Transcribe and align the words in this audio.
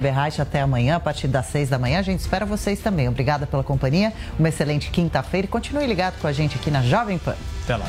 Berraich 0.00 0.40
até 0.40 0.60
amanhã, 0.60 0.94
a 0.94 1.00
partir 1.00 1.26
das 1.26 1.46
seis 1.46 1.68
da 1.68 1.76
manhã. 1.76 1.98
A 1.98 2.02
gente 2.02 2.20
espera 2.20 2.46
vocês 2.46 2.78
também. 2.78 3.08
Obrigada 3.08 3.48
pela 3.48 3.64
companhia, 3.64 4.12
uma 4.38 4.48
excelente 4.48 4.92
quinta-feira 4.92 5.48
e 5.48 5.50
continue 5.50 5.84
ligado 5.88 6.20
com 6.20 6.28
a 6.28 6.32
gente 6.32 6.56
aqui 6.56 6.70
na 6.70 6.82
Jovem 6.82 7.18
Pan. 7.18 7.34
Até 7.64 7.76
lá. 7.76 7.86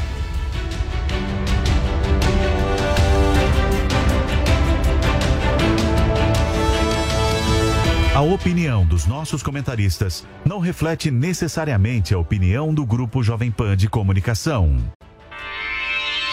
A 8.16 8.21
opinião 8.21 8.84
dos 8.84 9.05
nossos 9.05 9.44
comentaristas 9.44 10.26
não 10.44 10.57
reflete 10.57 11.12
necessariamente 11.12 12.16
a 12.16 12.18
opinião 12.18 12.73
do 12.73 12.88
Grupo 12.88 13.21
Jovem 13.21 13.52
Pan 13.52 13.78
de 13.78 13.88
Comunicação. 13.88 14.76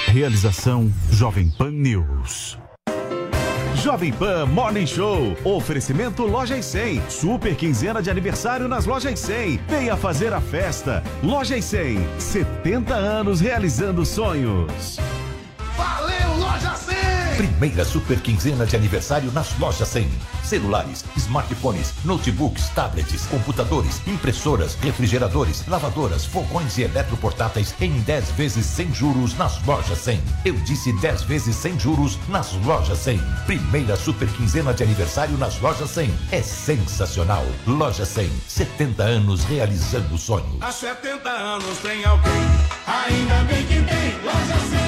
Realização 0.07 0.91
Jovem 1.11 1.51
Pan 1.51 1.71
News. 1.71 2.59
Jovem 3.77 4.13
Pan 4.13 4.47
Morning 4.47 4.87
Show. 4.87 5.37
Oferecimento 5.45 6.25
Lojas 6.27 6.65
100. 6.65 7.03
Super 7.11 7.55
quinzena 7.55 8.01
de 8.01 8.11
aniversário 8.11 8.67
nas 8.69 8.87
Lojas 8.87 9.19
100. 9.21 9.61
Venha 9.69 9.97
fazer 9.97 10.33
a 10.33 10.41
festa. 10.41 11.03
Lojas 11.23 11.65
100. 11.65 11.99
70 12.19 12.95
anos 12.95 13.41
realizando 13.41 14.05
sonhos. 14.05 14.99
Valeu, 17.37 17.45
Loja 17.45 17.45
100! 17.45 17.47
Primeira 17.57 17.85
super 17.85 18.21
quinzena 18.21 18.67
de 18.67 18.77
aniversário 18.77 19.31
nas 19.33 19.59
lojas 19.59 19.89
100. 19.89 20.09
Celulares, 20.43 21.05
smartphones, 21.17 21.93
notebooks, 22.05 22.69
tablets, 22.71 23.27
computadores, 23.27 24.01
impressoras, 24.07 24.75
refrigeradores, 24.77 25.67
lavadoras, 25.67 26.25
fogões 26.25 26.79
e 26.79 26.83
eletroportáteis 26.83 27.75
em 27.81 27.93
10 28.01 28.31
vezes 28.33 28.67
sem 28.67 28.93
juros 28.93 29.37
nas 29.37 29.63
lojas 29.65 29.99
100. 29.99 30.23
Eu 30.45 30.55
disse 30.55 30.93
10 31.01 31.23
vezes 31.23 31.57
sem 31.57 31.79
juros 31.79 32.19
nas 32.29 32.53
lojas 32.65 32.99
100. 32.99 33.21
Primeira 33.47 33.97
super 33.97 34.29
quinzena 34.29 34.73
de 34.73 34.83
aniversário 34.83 35.37
nas 35.37 35.61
lojas 35.61 35.91
100. 35.91 36.15
É 36.31 36.43
sensacional. 36.43 37.45
Loja 37.67 38.07
100, 38.07 38.31
70 38.47 39.03
anos 39.03 39.45
realizando 39.45 40.17
sonhos. 40.17 40.63
Há 40.63 40.73
70 40.73 41.29
anos 41.29 41.79
tem 41.79 42.05
alguém, 42.05 42.33
ainda 42.87 43.45
bem 43.45 43.67
que 43.67 43.75
tem 43.75 44.07
Loja 44.25 44.61
100. 44.71 44.86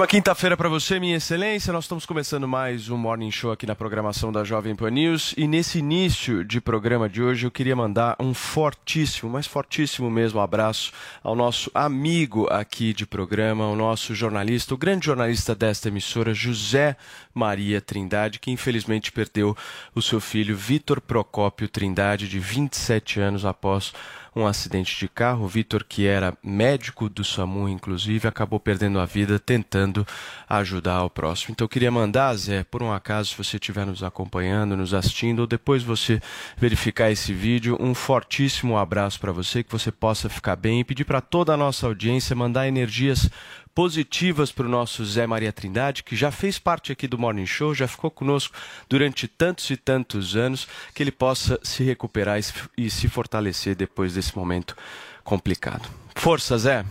Boa 0.00 0.08
quinta-feira 0.08 0.56
para 0.56 0.66
você, 0.66 0.98
minha 0.98 1.18
excelência. 1.18 1.74
Nós 1.74 1.84
estamos 1.84 2.06
começando 2.06 2.48
mais 2.48 2.88
um 2.88 2.96
Morning 2.96 3.30
Show 3.30 3.52
aqui 3.52 3.66
na 3.66 3.74
programação 3.74 4.32
da 4.32 4.42
Jovem 4.42 4.74
Pan 4.74 4.88
News. 4.88 5.34
E 5.36 5.46
nesse 5.46 5.80
início 5.80 6.42
de 6.42 6.58
programa 6.58 7.06
de 7.06 7.22
hoje, 7.22 7.46
eu 7.46 7.50
queria 7.50 7.76
mandar 7.76 8.16
um 8.18 8.32
fortíssimo, 8.32 9.30
mas 9.30 9.46
fortíssimo 9.46 10.10
mesmo 10.10 10.40
abraço 10.40 10.90
ao 11.22 11.36
nosso 11.36 11.70
amigo 11.74 12.46
aqui 12.50 12.94
de 12.94 13.04
programa, 13.04 13.68
o 13.68 13.76
nosso 13.76 14.14
jornalista, 14.14 14.72
o 14.72 14.78
grande 14.78 15.04
jornalista 15.04 15.54
desta 15.54 15.88
emissora, 15.88 16.32
José 16.32 16.96
Maria 17.34 17.78
Trindade, 17.78 18.38
que 18.38 18.50
infelizmente 18.50 19.12
perdeu 19.12 19.54
o 19.94 20.00
seu 20.00 20.18
filho 20.18 20.56
Vitor 20.56 20.98
Procópio 20.98 21.68
Trindade, 21.68 22.26
de 22.26 22.38
27 22.38 23.20
anos, 23.20 23.44
após 23.44 23.92
um 24.34 24.46
acidente 24.46 24.98
de 24.98 25.08
carro. 25.08 25.46
Vitor, 25.46 25.84
que 25.84 26.06
era 26.06 26.36
médico 26.42 27.08
do 27.08 27.24
SAMU, 27.24 27.68
inclusive, 27.68 28.28
acabou 28.28 28.60
perdendo 28.60 28.98
a 28.98 29.06
vida 29.06 29.38
tentando 29.38 30.06
ajudar 30.48 31.04
o 31.04 31.10
próximo. 31.10 31.52
Então, 31.52 31.64
eu 31.64 31.68
queria 31.68 31.90
mandar, 31.90 32.34
Zé, 32.34 32.64
por 32.64 32.82
um 32.82 32.92
acaso, 32.92 33.30
se 33.30 33.36
você 33.36 33.56
estiver 33.56 33.86
nos 33.86 34.02
acompanhando, 34.02 34.76
nos 34.76 34.94
assistindo, 34.94 35.40
ou 35.40 35.46
depois 35.46 35.82
você 35.82 36.20
verificar 36.56 37.10
esse 37.10 37.32
vídeo, 37.32 37.76
um 37.80 37.94
fortíssimo 37.94 38.78
abraço 38.78 39.18
para 39.20 39.32
você, 39.32 39.62
que 39.62 39.72
você 39.72 39.90
possa 39.90 40.28
ficar 40.28 40.56
bem 40.56 40.80
e 40.80 40.84
pedir 40.84 41.04
para 41.04 41.20
toda 41.20 41.52
a 41.52 41.56
nossa 41.56 41.86
audiência 41.86 42.36
mandar 42.36 42.68
energias 42.68 43.28
positivas 43.74 44.50
para 44.52 44.66
o 44.66 44.68
nosso 44.68 45.04
Zé 45.04 45.26
Maria 45.26 45.52
Trindade, 45.52 46.02
que 46.02 46.16
já 46.16 46.30
fez 46.30 46.58
parte 46.58 46.92
aqui 46.92 47.06
do 47.06 47.18
Morning 47.18 47.46
Show, 47.46 47.74
já 47.74 47.86
ficou 47.88 48.10
conosco 48.10 48.54
durante 48.88 49.26
tantos 49.28 49.70
e 49.70 49.76
tantos 49.76 50.36
anos, 50.36 50.66
que 50.94 51.02
ele 51.02 51.12
possa 51.12 51.58
se 51.62 51.82
recuperar 51.84 52.38
e 52.76 52.90
se- 52.90 53.08
fortalecer 53.08 53.74
depois 53.74 54.14
desse 54.14 54.36
momento 54.36 54.76
complicado. 55.24 55.88
Força, 56.14 56.58
Zé! 56.58 56.84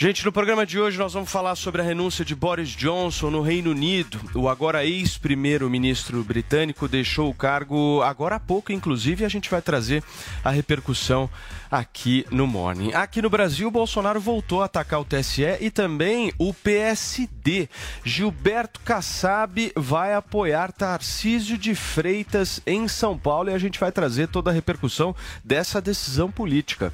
Gente, 0.00 0.24
no 0.24 0.30
programa 0.30 0.64
de 0.64 0.78
hoje 0.78 0.96
nós 0.96 1.12
vamos 1.12 1.28
falar 1.28 1.56
sobre 1.56 1.82
a 1.82 1.84
renúncia 1.84 2.24
de 2.24 2.32
Boris 2.32 2.68
Johnson 2.68 3.32
no 3.32 3.42
Reino 3.42 3.72
Unido. 3.72 4.20
O 4.32 4.48
agora 4.48 4.84
ex-primeiro-ministro 4.84 6.22
britânico 6.22 6.86
deixou 6.86 7.28
o 7.28 7.34
cargo 7.34 8.00
agora 8.02 8.36
há 8.36 8.38
pouco, 8.38 8.70
inclusive, 8.70 9.24
e 9.24 9.26
a 9.26 9.28
gente 9.28 9.50
vai 9.50 9.60
trazer 9.60 10.04
a 10.44 10.50
repercussão 10.50 11.28
aqui 11.68 12.24
no 12.30 12.46
Morning. 12.46 12.92
Aqui 12.92 13.20
no 13.20 13.28
Brasil, 13.28 13.68
Bolsonaro 13.72 14.20
voltou 14.20 14.62
a 14.62 14.66
atacar 14.66 15.00
o 15.00 15.04
TSE 15.04 15.56
e 15.58 15.68
também 15.68 16.32
o 16.38 16.54
PSD. 16.54 17.68
Gilberto 18.04 18.78
Kassab 18.84 19.72
vai 19.74 20.14
apoiar 20.14 20.70
Tarcísio 20.70 21.58
de 21.58 21.74
Freitas 21.74 22.60
em 22.64 22.86
São 22.86 23.18
Paulo 23.18 23.50
e 23.50 23.52
a 23.52 23.58
gente 23.58 23.80
vai 23.80 23.90
trazer 23.90 24.28
toda 24.28 24.48
a 24.48 24.54
repercussão 24.54 25.12
dessa 25.44 25.80
decisão 25.80 26.30
política. 26.30 26.92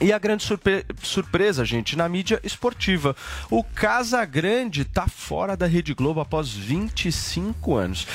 E 0.00 0.12
a 0.12 0.18
grande 0.18 0.42
surpre- 0.42 0.84
surpresa, 1.02 1.64
gente, 1.64 1.96
na 1.96 2.08
mídia 2.08 2.40
esportiva. 2.44 3.16
O 3.50 3.62
Casagrande 3.64 4.84
tá 4.84 5.06
fora 5.08 5.56
da 5.56 5.66
Rede 5.66 5.94
Globo 5.94 6.20
após 6.20 6.50
25 6.50 7.74
anos. 7.74 8.06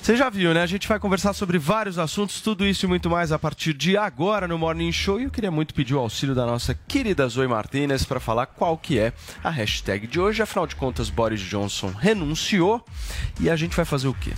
Você 0.00 0.16
já 0.16 0.28
viu, 0.28 0.52
né? 0.52 0.62
A 0.62 0.66
gente 0.66 0.86
vai 0.86 0.98
conversar 0.98 1.32
sobre 1.32 1.58
vários 1.58 1.98
assuntos, 1.98 2.42
tudo 2.42 2.66
isso 2.66 2.84
e 2.84 2.88
muito 2.88 3.08
mais 3.08 3.32
a 3.32 3.38
partir 3.38 3.72
de 3.72 3.96
agora 3.96 4.46
no 4.46 4.58
Morning 4.58 4.92
Show. 4.92 5.18
E 5.18 5.24
eu 5.24 5.30
queria 5.30 5.50
muito 5.50 5.72
pedir 5.72 5.94
o 5.94 5.98
auxílio 5.98 6.34
da 6.34 6.44
nossa 6.44 6.74
querida 6.86 7.26
Zoe 7.26 7.48
Martinez 7.48 8.04
para 8.04 8.20
falar 8.20 8.44
qual 8.46 8.76
que 8.76 8.98
é 8.98 9.14
a 9.42 9.48
hashtag 9.48 10.06
de 10.06 10.20
hoje. 10.20 10.42
Afinal 10.42 10.66
de 10.66 10.76
contas, 10.76 11.08
Boris 11.08 11.40
Johnson 11.40 11.88
renunciou 11.88 12.84
e 13.40 13.48
a 13.48 13.56
gente 13.56 13.74
vai 13.74 13.86
fazer 13.86 14.08
o 14.08 14.14
quê? 14.14 14.32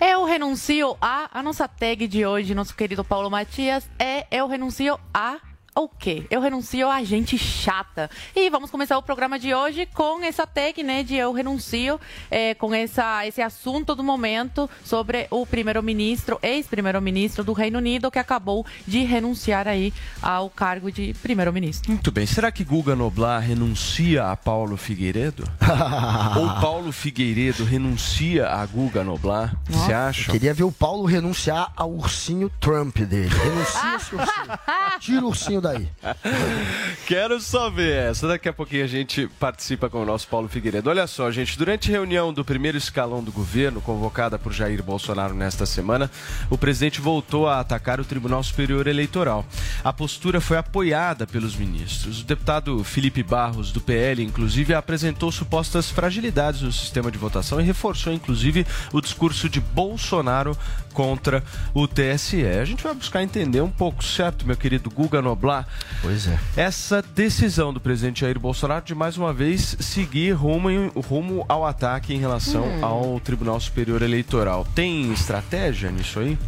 Eu 0.00 0.24
renuncio 0.26 0.96
a. 1.00 1.30
A 1.32 1.42
nossa 1.42 1.66
tag 1.66 2.06
de 2.06 2.26
hoje, 2.26 2.54
nosso 2.54 2.74
querido 2.76 3.02
Paulo 3.02 3.30
Matias, 3.30 3.88
é 3.98 4.26
Eu 4.30 4.46
renuncio 4.46 4.98
a. 5.14 5.38
O 5.76 5.88
quê? 5.88 6.24
Eu 6.30 6.40
renuncio 6.40 6.88
a 6.88 7.02
gente 7.02 7.36
chata. 7.36 8.08
E 8.36 8.48
vamos 8.48 8.70
começar 8.70 8.96
o 8.96 9.02
programa 9.02 9.40
de 9.40 9.52
hoje 9.52 9.88
com 9.92 10.22
essa 10.22 10.46
tag, 10.46 10.80
né, 10.84 11.02
de 11.02 11.16
eu 11.16 11.32
renuncio, 11.32 12.00
é, 12.30 12.54
com 12.54 12.72
essa, 12.72 13.26
esse 13.26 13.42
assunto 13.42 13.92
do 13.96 14.04
momento 14.04 14.70
sobre 14.84 15.26
o 15.32 15.44
primeiro-ministro, 15.44 16.38
ex-primeiro-ministro 16.40 17.42
do 17.42 17.52
Reino 17.52 17.78
Unido, 17.78 18.08
que 18.08 18.20
acabou 18.20 18.64
de 18.86 19.00
renunciar 19.00 19.66
aí 19.66 19.92
ao 20.22 20.48
cargo 20.48 20.92
de 20.92 21.12
primeiro-ministro. 21.20 21.90
Muito 21.90 22.12
bem. 22.12 22.24
Será 22.24 22.52
que 22.52 22.62
Guga 22.62 22.94
Noblar 22.94 23.40
renuncia 23.42 24.30
a 24.30 24.36
Paulo 24.36 24.76
Figueiredo? 24.76 25.42
Ou 26.38 26.60
Paulo 26.60 26.92
Figueiredo 26.92 27.64
renuncia 27.64 28.46
a 28.48 28.64
Guga 28.64 29.02
Noblar? 29.02 29.56
Você 29.68 29.92
acha? 29.92 30.30
Queria 30.30 30.54
ver 30.54 30.62
o 30.62 30.70
Paulo 30.70 31.04
renunciar 31.04 31.72
ao 31.74 31.90
ursinho 31.90 32.48
Trump 32.60 32.96
dele. 32.98 33.34
Renuncia 33.34 33.96
esse 33.96 34.14
ursinho. 34.14 34.58
Tira 35.00 35.24
o 35.24 35.28
ursinho 35.28 35.63
daí. 35.64 35.88
Quero 37.06 37.40
só 37.40 37.70
ver 37.70 38.10
essa. 38.10 38.28
Daqui 38.28 38.48
a 38.48 38.52
pouquinho 38.52 38.84
a 38.84 38.88
gente 38.88 39.26
participa 39.40 39.88
com 39.88 40.02
o 40.02 40.04
nosso 40.04 40.28
Paulo 40.28 40.48
Figueiredo. 40.48 40.90
Olha 40.90 41.06
só, 41.06 41.30
gente, 41.30 41.58
durante 41.58 41.90
reunião 41.90 42.32
do 42.32 42.44
primeiro 42.44 42.76
escalão 42.76 43.22
do 43.22 43.32
governo, 43.32 43.80
convocada 43.80 44.38
por 44.38 44.52
Jair 44.52 44.82
Bolsonaro 44.82 45.34
nesta 45.34 45.66
semana, 45.66 46.10
o 46.50 46.58
presidente 46.58 47.00
voltou 47.00 47.48
a 47.48 47.60
atacar 47.60 48.00
o 48.00 48.04
Tribunal 48.04 48.42
Superior 48.42 48.86
Eleitoral. 48.86 49.44
A 49.82 49.92
postura 49.92 50.40
foi 50.40 50.56
apoiada 50.56 51.26
pelos 51.26 51.56
ministros. 51.56 52.20
O 52.20 52.24
deputado 52.24 52.84
Felipe 52.84 53.22
Barros, 53.22 53.72
do 53.72 53.80
PL, 53.80 54.22
inclusive, 54.22 54.74
apresentou 54.74 55.32
supostas 55.32 55.90
fragilidades 55.90 56.62
no 56.62 56.72
sistema 56.72 57.10
de 57.10 57.18
votação 57.18 57.60
e 57.60 57.64
reforçou, 57.64 58.12
inclusive, 58.12 58.66
o 58.92 59.00
discurso 59.00 59.48
de 59.48 59.60
Bolsonaro 59.60 60.56
contra 60.92 61.42
o 61.72 61.86
TSE. 61.86 62.44
A 62.46 62.64
gente 62.64 62.82
vai 62.82 62.94
buscar 62.94 63.22
entender 63.22 63.60
um 63.60 63.70
pouco, 63.70 64.02
certo, 64.02 64.46
meu 64.46 64.56
querido 64.56 64.90
Guga 64.90 65.20
Noblar? 65.20 65.53
Pois 66.02 66.26
é. 66.26 66.38
essa 66.56 67.00
decisão 67.02 67.72
do 67.72 67.80
presidente 67.80 68.20
Jair 68.22 68.38
Bolsonaro 68.38 68.84
de 68.84 68.94
mais 68.94 69.16
uma 69.16 69.32
vez 69.32 69.76
seguir 69.80 70.32
rumo, 70.32 70.70
em- 70.70 70.90
rumo 71.08 71.44
ao 71.48 71.64
ataque 71.66 72.12
em 72.14 72.18
relação 72.18 72.64
ao 72.82 73.20
Tribunal 73.20 73.60
Superior 73.60 74.02
Eleitoral. 74.02 74.66
Tem 74.74 75.12
estratégia 75.12 75.90
nisso 75.90 76.18
aí? 76.20 76.38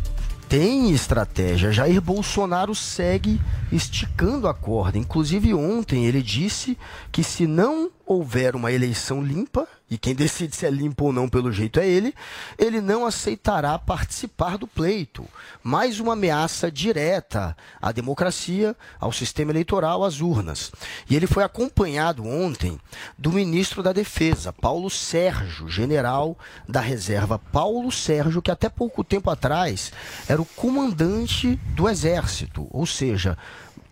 Tem 0.49 0.93
estratégia. 0.93 1.73
Jair 1.73 2.00
Bolsonaro 2.00 2.73
segue 2.75 3.41
esticando 3.73 4.47
a 4.47 4.55
corda. 4.55 4.97
Inclusive, 4.97 5.53
ontem 5.53 6.06
ele 6.06 6.23
disse 6.23 6.79
que 7.11 7.25
se 7.25 7.47
não 7.49 7.91
houver 8.06 8.55
uma 8.55 8.70
eleição 8.70 9.20
limpa, 9.20 9.67
e 9.88 9.96
quem 9.96 10.14
decide 10.14 10.56
se 10.56 10.66
é 10.66 10.70
limpo 10.70 11.04
ou 11.04 11.12
não 11.12 11.28
pelo 11.28 11.52
jeito 11.52 11.78
é 11.78 11.86
ele, 11.86 12.12
ele 12.58 12.80
não 12.80 13.06
aceitará 13.06 13.78
participar 13.78 14.58
do 14.58 14.66
pleito. 14.66 15.24
Mais 15.62 16.00
uma 16.00 16.14
ameaça 16.14 16.70
direta 16.70 17.56
à 17.80 17.92
democracia, 17.92 18.74
ao 18.98 19.12
sistema 19.12 19.52
eleitoral, 19.52 20.02
às 20.02 20.20
urnas. 20.20 20.72
E 21.08 21.14
ele 21.14 21.28
foi 21.28 21.44
acompanhado 21.44 22.24
ontem 22.24 22.80
do 23.16 23.30
ministro 23.30 23.80
da 23.80 23.92
Defesa, 23.92 24.52
Paulo 24.52 24.90
Sérgio, 24.90 25.68
general 25.68 26.36
da 26.68 26.80
reserva. 26.80 27.38
Paulo 27.38 27.92
Sérgio, 27.92 28.42
que 28.42 28.50
até 28.50 28.68
pouco 28.68 29.04
tempo 29.04 29.30
atrás 29.30 29.92
era 30.28 30.42
o 30.42 30.46
comandante 30.46 31.54
do 31.76 31.88
Exército, 31.88 32.66
ou 32.70 32.86
seja, 32.86 33.38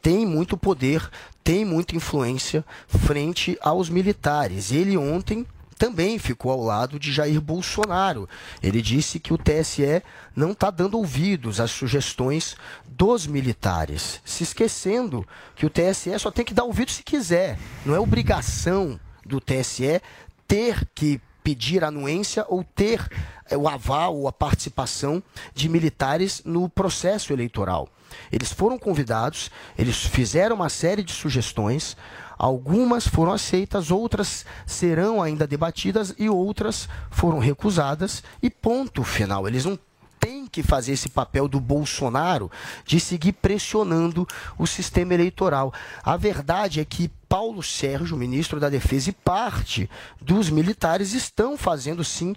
tem 0.03 0.27
muito 0.27 0.57
poder, 0.57 1.09
tem 1.43 1.65
muita 1.65 1.97
influência 1.97 2.65
frente 2.89 3.57
aos 3.63 3.89
militares. 3.89 4.73
Ele 4.73 4.99
ontem 4.99 5.47
também 5.77 6.19
ficou 6.19 6.53
ao 6.53 6.63
lado 6.63 6.99
de 6.99 7.13
Jair 7.13 7.41
Bolsonaro. 7.41 8.29
Ele 8.63 8.81
disse 8.81 9.19
que 9.19 9.35
o 9.35 9.39
TSE 9.39 10.03
não 10.35 10.53
está 10.53 10.71
dando 10.71 10.97
ouvidos 10.97 11.61
às 11.61 11.71
sugestões 11.71 12.57
dos 12.87 13.27
militares, 13.27 14.21
se 14.25 14.43
esquecendo 14.43 15.27
que 15.55 15.67
o 15.67 15.71
TSE 15.71 16.19
só 16.19 16.31
tem 16.31 16.45
que 16.45 16.55
dar 16.55 16.65
ouvido 16.65 16.91
se 16.91 17.03
quiser. 17.03 17.59
Não 17.85 17.95
é 17.95 17.99
obrigação 17.99 18.99
do 19.25 19.41
TSE 19.41 20.01
ter 20.47 20.87
que 20.95 21.21
pedir 21.43 21.85
anuência 21.85 22.45
ou 22.49 22.65
ter 22.65 23.07
eh, 23.51 23.57
o 23.57 23.69
aval 23.69 24.17
ou 24.17 24.27
a 24.27 24.33
participação 24.33 25.23
de 25.55 25.69
militares 25.69 26.41
no 26.45 26.69
processo 26.71 27.33
eleitoral. 27.33 27.89
Eles 28.33 28.51
foram 28.51 28.79
convidados, 28.79 29.51
eles 29.77 30.05
fizeram 30.07 30.57
uma 30.57 30.69
série 30.69 31.03
de 31.03 31.13
sugestões, 31.13 31.97
Algumas 32.39 33.07
foram 33.07 33.33
aceitas, 33.33 33.91
outras 33.91 34.45
serão 34.67 35.23
ainda 35.23 35.47
debatidas 35.47 36.15
e 36.19 36.29
outras 36.29 36.89
foram 37.11 37.39
recusadas. 37.39 38.23
E 38.43 38.51
ponto 38.51 39.03
final. 39.05 39.47
Eles 39.47 39.65
não 39.65 39.79
têm 40.25 40.47
que 40.47 40.63
fazer 40.63 40.93
esse 40.93 41.11
papel 41.11 41.47
do 41.47 41.61
Bolsonaro 41.61 42.51
de 42.87 42.99
seguir 42.99 43.33
pressionando 43.33 44.27
o 44.57 44.67
sistema 44.67 45.13
eleitoral. 45.13 45.73
A 46.03 46.17
verdade 46.17 46.81
é 46.81 46.85
que 46.85 47.11
Paulo 47.29 47.63
Sérgio, 47.63 48.17
ministro 48.17 48.59
da 48.59 48.71
Defesa, 48.71 49.11
e 49.11 49.13
parte 49.13 49.91
dos 50.21 50.49
militares 50.49 51.13
estão 51.13 51.59
fazendo 51.59 52.03
sim 52.03 52.35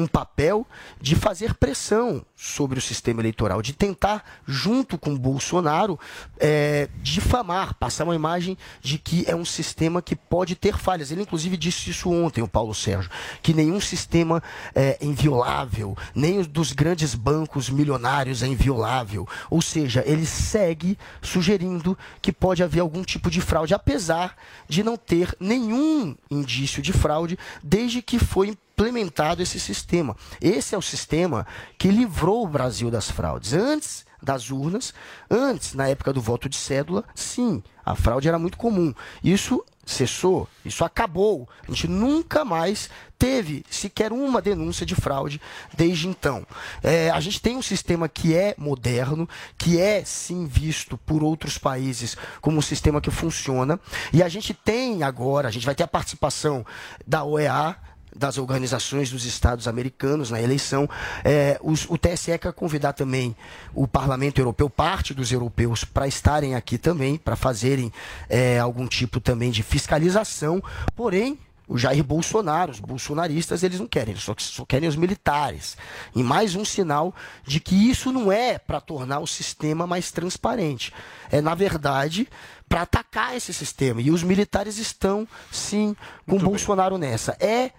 um 0.00 0.06
papel 0.06 0.66
de 1.00 1.14
fazer 1.14 1.54
pressão 1.54 2.24
sobre 2.36 2.78
o 2.78 2.82
sistema 2.82 3.20
eleitoral, 3.20 3.60
de 3.60 3.72
tentar, 3.72 4.24
junto 4.46 4.96
com 4.96 5.16
Bolsonaro, 5.16 5.98
é, 6.38 6.88
difamar, 7.02 7.74
passar 7.74 8.04
uma 8.04 8.14
imagem 8.14 8.56
de 8.80 8.98
que 8.98 9.24
é 9.28 9.36
um 9.36 9.44
sistema 9.44 10.00
que 10.00 10.16
pode 10.16 10.54
ter 10.54 10.76
falhas. 10.76 11.10
Ele, 11.10 11.22
inclusive, 11.22 11.56
disse 11.56 11.90
isso 11.90 12.10
ontem, 12.10 12.42
o 12.42 12.48
Paulo 12.48 12.74
Sérgio, 12.74 13.10
que 13.42 13.52
nenhum 13.52 13.80
sistema 13.80 14.42
é 14.74 14.98
inviolável, 15.00 15.96
nem 16.14 16.38
os 16.38 16.46
dos 16.46 16.72
grandes 16.72 17.14
bancos 17.14 17.68
milionários 17.68 18.42
é 18.42 18.46
inviolável. 18.46 19.28
Ou 19.50 19.60
seja, 19.60 20.02
ele 20.06 20.26
segue 20.26 20.98
sugerindo 21.20 21.96
que 22.22 22.32
pode 22.32 22.62
haver 22.62 22.80
algum 22.80 23.02
tipo 23.02 23.30
de 23.30 23.40
fraude, 23.40 23.74
apesar 23.74 24.36
de 24.68 24.82
não 24.82 24.96
ter 24.96 25.34
nenhum 25.38 26.16
indício 26.30 26.82
de 26.82 26.92
fraude, 26.92 27.38
desde 27.62 28.02
que 28.02 28.18
foi 28.18 28.56
implementado 28.80 29.42
esse 29.42 29.60
sistema. 29.60 30.16
Esse 30.40 30.74
é 30.74 30.78
o 30.78 30.82
sistema 30.82 31.46
que 31.76 31.88
livrou 31.88 32.44
o 32.44 32.48
Brasil 32.48 32.90
das 32.90 33.10
fraudes. 33.10 33.52
Antes 33.52 34.06
das 34.22 34.50
urnas, 34.50 34.92
antes, 35.30 35.74
na 35.74 35.88
época 35.88 36.12
do 36.12 36.20
voto 36.20 36.48
de 36.48 36.56
cédula, 36.56 37.04
sim, 37.14 37.62
a 37.84 37.94
fraude 37.94 38.28
era 38.28 38.38
muito 38.38 38.58
comum. 38.58 38.94
Isso 39.24 39.64
cessou, 39.84 40.46
isso 40.64 40.84
acabou. 40.84 41.48
A 41.66 41.70
gente 41.70 41.88
nunca 41.88 42.44
mais 42.44 42.90
teve 43.18 43.64
sequer 43.70 44.12
uma 44.12 44.40
denúncia 44.42 44.84
de 44.84 44.94
fraude 44.94 45.40
desde 45.74 46.06
então. 46.06 46.46
É, 46.82 47.10
a 47.10 47.20
gente 47.20 47.40
tem 47.40 47.56
um 47.56 47.62
sistema 47.62 48.08
que 48.08 48.34
é 48.34 48.54
moderno, 48.58 49.28
que 49.56 49.80
é 49.80 50.04
sim 50.04 50.46
visto 50.46 50.98
por 50.98 51.22
outros 51.22 51.56
países 51.56 52.16
como 52.40 52.58
um 52.58 52.62
sistema 52.62 53.00
que 53.00 53.10
funciona, 53.10 53.80
e 54.12 54.22
a 54.22 54.28
gente 54.28 54.52
tem 54.52 55.02
agora, 55.02 55.48
a 55.48 55.50
gente 55.50 55.66
vai 55.66 55.74
ter 55.74 55.82
a 55.82 55.88
participação 55.88 56.64
da 57.06 57.24
OEA 57.24 57.76
das 58.14 58.38
organizações 58.38 59.10
dos 59.10 59.24
estados 59.24 59.68
americanos 59.68 60.30
na 60.30 60.40
eleição. 60.40 60.88
É, 61.24 61.58
os, 61.62 61.86
o 61.88 61.96
TSE 61.96 62.36
quer 62.38 62.52
convidar 62.52 62.92
também 62.92 63.36
o 63.74 63.86
Parlamento 63.86 64.40
Europeu, 64.40 64.68
parte 64.68 65.14
dos 65.14 65.32
europeus, 65.32 65.84
para 65.84 66.06
estarem 66.06 66.54
aqui 66.54 66.78
também, 66.78 67.16
para 67.16 67.36
fazerem 67.36 67.92
é, 68.28 68.58
algum 68.58 68.86
tipo 68.86 69.20
também 69.20 69.50
de 69.50 69.62
fiscalização. 69.62 70.62
Porém, 70.94 71.38
o 71.70 71.78
Jair 71.78 72.02
Bolsonaro, 72.02 72.72
os 72.72 72.80
bolsonaristas, 72.80 73.62
eles 73.62 73.78
não 73.78 73.86
querem, 73.86 74.12
eles 74.12 74.24
só, 74.24 74.34
só 74.36 74.64
querem 74.64 74.88
os 74.88 74.96
militares. 74.96 75.76
E 76.16 76.20
mais 76.20 76.56
um 76.56 76.64
sinal 76.64 77.14
de 77.44 77.60
que 77.60 77.88
isso 77.88 78.10
não 78.10 78.32
é 78.32 78.58
para 78.58 78.80
tornar 78.80 79.20
o 79.20 79.26
sistema 79.26 79.86
mais 79.86 80.10
transparente. 80.10 80.92
É, 81.30 81.40
na 81.40 81.54
verdade, 81.54 82.28
para 82.68 82.82
atacar 82.82 83.36
esse 83.36 83.54
sistema. 83.54 84.02
E 84.02 84.10
os 84.10 84.24
militares 84.24 84.78
estão, 84.78 85.28
sim, 85.52 85.94
com 86.26 86.32
Muito 86.32 86.44
Bolsonaro 86.44 86.98
bem. 86.98 87.08
nessa. 87.10 87.36
É, 87.38 87.70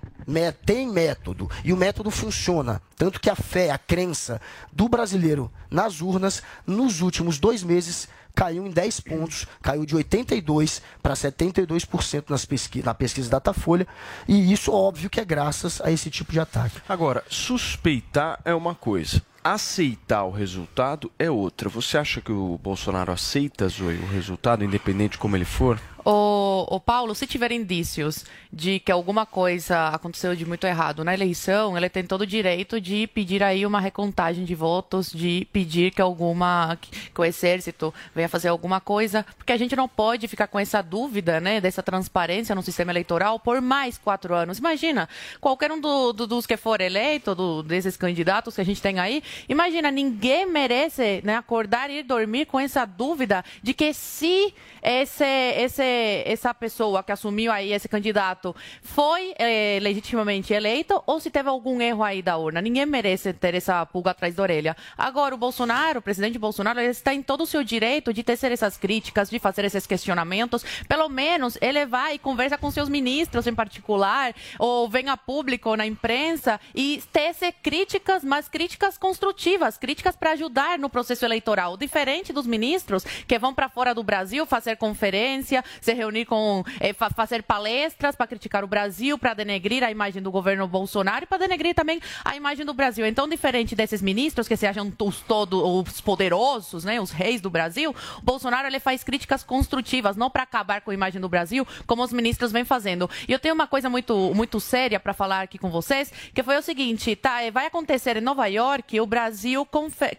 tem 0.66 0.90
método. 0.90 1.52
E 1.62 1.74
o 1.74 1.78
método 1.78 2.10
funciona. 2.10 2.82
Tanto 2.96 3.20
que 3.20 3.30
a 3.30 3.36
fé, 3.36 3.72
a 3.72 3.78
crença 3.78 4.40
do 4.72 4.88
brasileiro 4.88 5.52
nas 5.70 6.00
urnas, 6.00 6.42
nos 6.66 7.02
últimos 7.02 7.40
dois 7.40 7.62
meses, 7.62 8.08
caiu 8.36 8.66
em 8.66 8.70
10 8.70 9.00
pontos, 9.02 9.48
caiu 9.62 9.86
de 9.86 9.96
82% 9.96 10.82
para 11.02 11.14
72% 11.14 12.30
nas 12.30 12.46
pesqui 12.46 12.82
na 12.84 12.94
pesquisa 12.94 13.30
Datafolha, 13.30 13.88
e 14.28 14.52
isso 14.52 14.72
óbvio 14.72 15.10
que 15.10 15.20
é 15.20 15.26
graças 15.26 15.82
a 15.82 15.92
esse 15.92 16.10
tipo 16.10 16.32
de 16.32 16.40
ataque. 16.40 16.82
Agora, 16.88 17.24
suspeitar 17.30 18.40
é 18.44 18.54
uma 18.54 18.76
coisa, 18.76 19.22
aceitar 19.44 20.24
o 20.24 20.32
resultado 20.32 21.12
é 21.18 21.30
outra. 21.30 21.70
Você 21.70 21.98
acha 21.98 22.22
que 22.22 22.32
o 22.32 22.58
Bolsonaro 22.58 23.12
aceita, 23.12 23.68
Zoe, 23.68 23.98
o 23.98 24.08
resultado, 24.08 24.64
independente 24.64 25.14
de 25.14 25.18
como 25.18 25.36
ele 25.36 25.46
for? 25.46 25.80
O, 26.04 26.80
Paulo, 26.80 27.14
se 27.14 27.28
tiver 27.28 27.52
indícios 27.52 28.26
de 28.52 28.80
que 28.80 28.92
alguma 28.92 29.26
coisa 29.26 29.90
aconteceu 29.90 30.36
de 30.36 30.46
muito 30.46 30.66
errado 30.66 31.04
na 31.04 31.14
eleição, 31.14 31.78
ele 31.78 31.90
tem 31.90 32.04
todo 32.04 32.22
o 32.22 32.28
direito 32.28 32.82
de 32.82 33.08
pedir 33.08 33.44
aí 33.44 33.66
uma 33.66 33.80
recontagem 33.80 34.44
de 34.44 34.56
votos, 34.56 35.12
de 35.12 35.48
pedir 35.54 35.92
que 35.92 36.02
alguma 36.02 36.78
que 36.82 37.22
o 37.22 37.24
exército 37.24 37.94
venha 38.16 38.28
fazer 38.28 38.50
alguma 38.50 38.82
coisa, 38.82 39.26
porque 39.38 39.54
a 39.54 39.58
gente 39.58 39.76
não 39.76 39.88
pode 39.88 40.28
ficar 40.28 40.48
com 40.48 40.60
essa 40.60 40.82
dúvida, 40.82 41.40
né, 41.40 41.62
dessa 41.62 41.84
transparência 41.84 42.56
no 42.56 42.64
sistema 42.64 42.92
eleitoral 42.92 43.40
por 43.40 43.62
mais 43.62 43.98
quatro 43.98 44.34
anos. 44.34 44.58
Imagina, 44.58 45.08
qualquer 45.40 45.72
um 45.72 45.80
do, 45.80 46.14
do, 46.14 46.28
dos 46.28 46.46
que 46.46 46.58
for 46.58 46.82
eleito, 46.82 47.36
do, 47.36 47.62
desses 47.64 47.96
candidatos 47.96 48.56
que 48.56 48.62
a 48.62 48.66
gente 48.66 48.82
tem 48.82 49.00
aí, 49.00 49.24
imagina, 49.48 49.92
ninguém 49.92 50.46
merece 50.46 51.22
né, 51.24 51.36
acordar 51.36 51.90
e 51.90 52.02
dormir 52.02 52.46
com 52.46 52.60
essa 52.60 52.86
dúvida 52.86 53.46
de 53.62 53.74
que 53.74 53.94
se 53.94 54.54
esse, 54.82 55.24
esse 55.24 55.84
essa 56.26 56.54
pessoa 56.54 57.04
que 57.04 57.12
assumiu 57.12 57.52
aí 57.52 57.74
esse 57.74 57.88
candidato 57.88 58.56
foi 58.82 59.34
é, 59.38 59.80
legitimamente 59.82 60.54
eleito 60.54 61.02
ou 61.06 61.20
se 61.20 61.30
teve 61.30 61.50
algum 61.50 61.82
erro 61.82 62.04
aí 62.04 62.22
da 62.22 62.38
urna. 62.38 62.62
Ninguém 62.62 62.86
merece 62.86 63.34
ter 63.34 63.56
essa 63.56 63.86
pulga 63.86 64.12
atrás 64.12 64.36
da 64.36 64.44
orelha. 64.44 64.76
Agora, 64.98 65.36
o 65.36 65.38
Bolsonaro, 65.38 66.00
o 66.00 66.02
presidente 66.02 66.38
Bolsonaro, 66.38 66.80
ele 66.80 66.90
está 66.90 67.14
em 67.14 67.22
todo 67.22 67.42
o 67.42 67.46
seu 67.46 67.64
direito 67.64 68.14
de 68.14 68.24
tecer 68.24 68.52
essas 68.52 68.78
críticas, 68.78 69.30
de 69.30 69.40
fazer 69.40 69.66
esses 69.66 69.86
questionamentos. 69.86 70.64
Pelo 70.88 71.10
menos 71.10 71.58
ele 71.62 71.86
vai 71.86 72.16
e 72.16 72.20
conversa 72.20 72.58
com 72.58 72.72
seus 72.72 72.90
ministros 72.90 73.48
em 73.48 73.56
particular, 73.56 74.34
ou 74.60 74.90
vem 74.90 75.10
a 75.10 75.18
público 75.18 75.76
na 75.76 75.86
imprensa 75.86 76.60
e 76.74 77.02
tecer 77.12 77.54
críticas, 77.64 78.24
mas 78.24 78.48
críticas 78.48 78.98
construtivas, 78.98 79.78
críticas 79.78 80.16
para 80.16 80.32
ajudar 80.32 80.80
no 80.80 80.90
processo 80.90 81.26
eleitoral. 81.26 81.78
Diferente 81.78 82.34
dos 82.34 82.46
ministros 82.46 83.04
que 83.04 83.40
vão 83.40 83.54
para 83.54 83.70
fora 83.70 83.94
do 83.94 84.04
Brasil 84.04 84.46
fazer 84.46 84.76
conferência, 84.78 85.64
se 85.82 85.94
reunir 85.94 86.26
com. 86.26 86.64
É, 86.80 86.94
fazer 86.94 87.44
palestras 87.44 88.16
para 88.16 88.28
criticar 88.28 88.64
o 88.64 88.68
Brasil, 88.68 89.18
para 89.18 89.34
denegrir 89.34 89.84
a 89.84 89.92
imagem 89.92 90.22
do 90.22 90.32
governo 90.32 90.68
Bolsonaro 90.68 91.24
e 91.24 91.28
para 91.28 91.40
denegrir 91.40 91.74
também 91.74 92.00
a 92.24 92.36
imagem 92.36 92.66
do 92.66 92.74
Brasil. 92.74 93.06
Então, 93.06 93.28
diferente 93.28 93.76
desses 93.76 94.02
ministros 94.02 94.48
que 94.48 94.56
se 94.56 94.68
acham 94.68 94.94
os 95.02 95.22
todos 95.22 95.62
os 95.62 96.00
poderosos, 96.00 96.84
né, 96.84 97.02
os 97.02 97.12
reis 97.12 97.42
do 97.42 97.50
Brasil, 97.50 97.96
Bolsonaro 98.22 98.68
ele 98.68 98.80
faz 98.80 99.04
críticas 99.04 99.44
construtivas, 99.44 100.16
não 100.16 100.30
para 100.30 100.44
acabar 100.44 100.82
com 100.82 100.92
a 100.92 100.94
imagem 100.94 101.20
do 101.20 101.28
Brasil, 101.28 101.68
como 101.88 102.04
os 102.04 102.14
ministros 102.14 102.52
vêm 102.52 102.64
fazendo. 102.64 103.10
E 103.28 103.32
eu 103.32 103.40
tenho 103.40 103.56
uma 103.56 103.68
coisa 103.68 103.90
muito, 103.90 104.34
muito 104.36 104.60
séria 104.60 105.00
para 105.00 105.14
falar 105.14 105.42
aqui 105.42 105.58
com 105.58 105.72
vocês, 105.72 106.12
que 106.34 106.44
foi 106.44 106.58
o 106.58 106.62
seguinte: 106.62 107.16
tá, 107.16 107.40
vai 107.52 107.66
acontecer 107.66 108.18
em 108.18 108.22
Nova 108.22 108.46
York 108.46 109.00
o 109.00 109.06
Brasil 109.06 109.66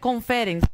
Conference 0.01 0.67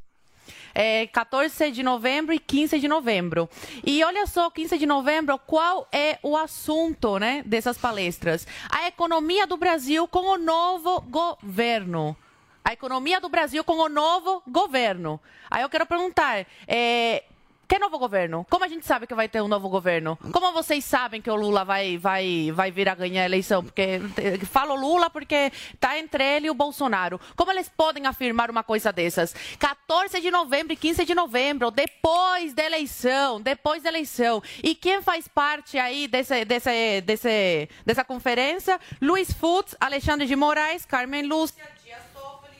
é, 0.75 1.06
14 1.06 1.70
de 1.70 1.82
novembro 1.82 2.32
e 2.34 2.38
15 2.38 2.78
de 2.78 2.88
novembro. 2.88 3.48
E 3.84 4.02
olha 4.04 4.26
só, 4.26 4.50
15 4.50 4.78
de 4.78 4.87
novembro, 4.87 5.38
qual 5.38 5.88
é 5.92 6.18
o 6.22 6.37
assunto 6.37 7.18
né, 7.18 7.42
dessas 7.44 7.78
palestras? 7.78 8.46
A 8.70 8.87
economia 8.88 9.46
do 9.46 9.56
Brasil 9.56 10.06
com 10.08 10.34
o 10.34 10.38
novo 10.38 11.00
governo. 11.02 12.16
A 12.64 12.72
economia 12.72 13.20
do 13.20 13.28
Brasil 13.28 13.64
com 13.64 13.78
o 13.78 13.88
novo 13.88 14.42
governo. 14.46 15.20
Aí 15.50 15.62
eu 15.62 15.68
quero 15.68 15.87
perguntar, 15.87 16.46
é, 16.66 17.25
Que 17.68 17.78
novo 17.78 17.98
governo? 17.98 18.46
Como 18.48 18.64
a 18.64 18.68
gente 18.68 18.87
sabe 18.87 19.06
que 19.06 19.14
vai 19.14 19.28
ter 19.28 19.42
um 19.42 19.46
novo 19.46 19.68
governo? 19.68 20.18
Como 20.32 20.52
vocês 20.54 20.82
sabem 20.87 21.20
que 21.20 21.30
o 21.30 21.37
Lula 21.37 21.66
vai, 21.66 21.98
vai, 21.98 22.50
vai 22.50 22.70
vir 22.70 22.88
a 22.88 22.94
ganhar 22.94 23.20
a 23.20 23.26
eleição? 23.26 23.62
Porque 23.62 24.00
falo 24.50 24.75
Lula 24.75 25.10
porque 25.10 25.52
tá 25.78 25.98
entre 25.98 26.25
ele 26.25 26.46
e 26.46 26.50
o 26.50 26.54
Bolsonaro. 26.54 27.20
Como 27.37 27.52
eles 27.52 27.68
podem 27.68 28.06
afirmar 28.06 28.50
uma 28.50 28.64
coisa 28.64 28.90
dessas? 28.90 29.34
14 29.58 30.18
de 30.18 30.30
novembro 30.30 30.72
e 30.72 30.76
15 30.76 31.04
de 31.04 31.14
novembro, 31.14 31.70
depois 31.70 32.54
da 32.54 32.64
eleição, 32.64 33.38
depois 33.38 33.82
da 33.82 33.90
eleição. 33.90 34.42
E 34.62 34.75
quem 34.75 35.02
faz 35.02 35.28
parte 35.28 35.76
aí 35.76 36.08
desse, 36.08 36.46
desse, 36.46 37.02
desse, 37.02 37.68
dessa 37.84 38.02
conferência? 38.02 38.80
Luiz 38.98 39.30
Futz, 39.30 39.76
Alexandre 39.78 40.26
de 40.26 40.34
Moraes, 40.34 40.87
Carmen 40.87 41.26
Lúcia, 41.26 41.62
Dias 41.84 42.00
Toffoli, 42.14 42.56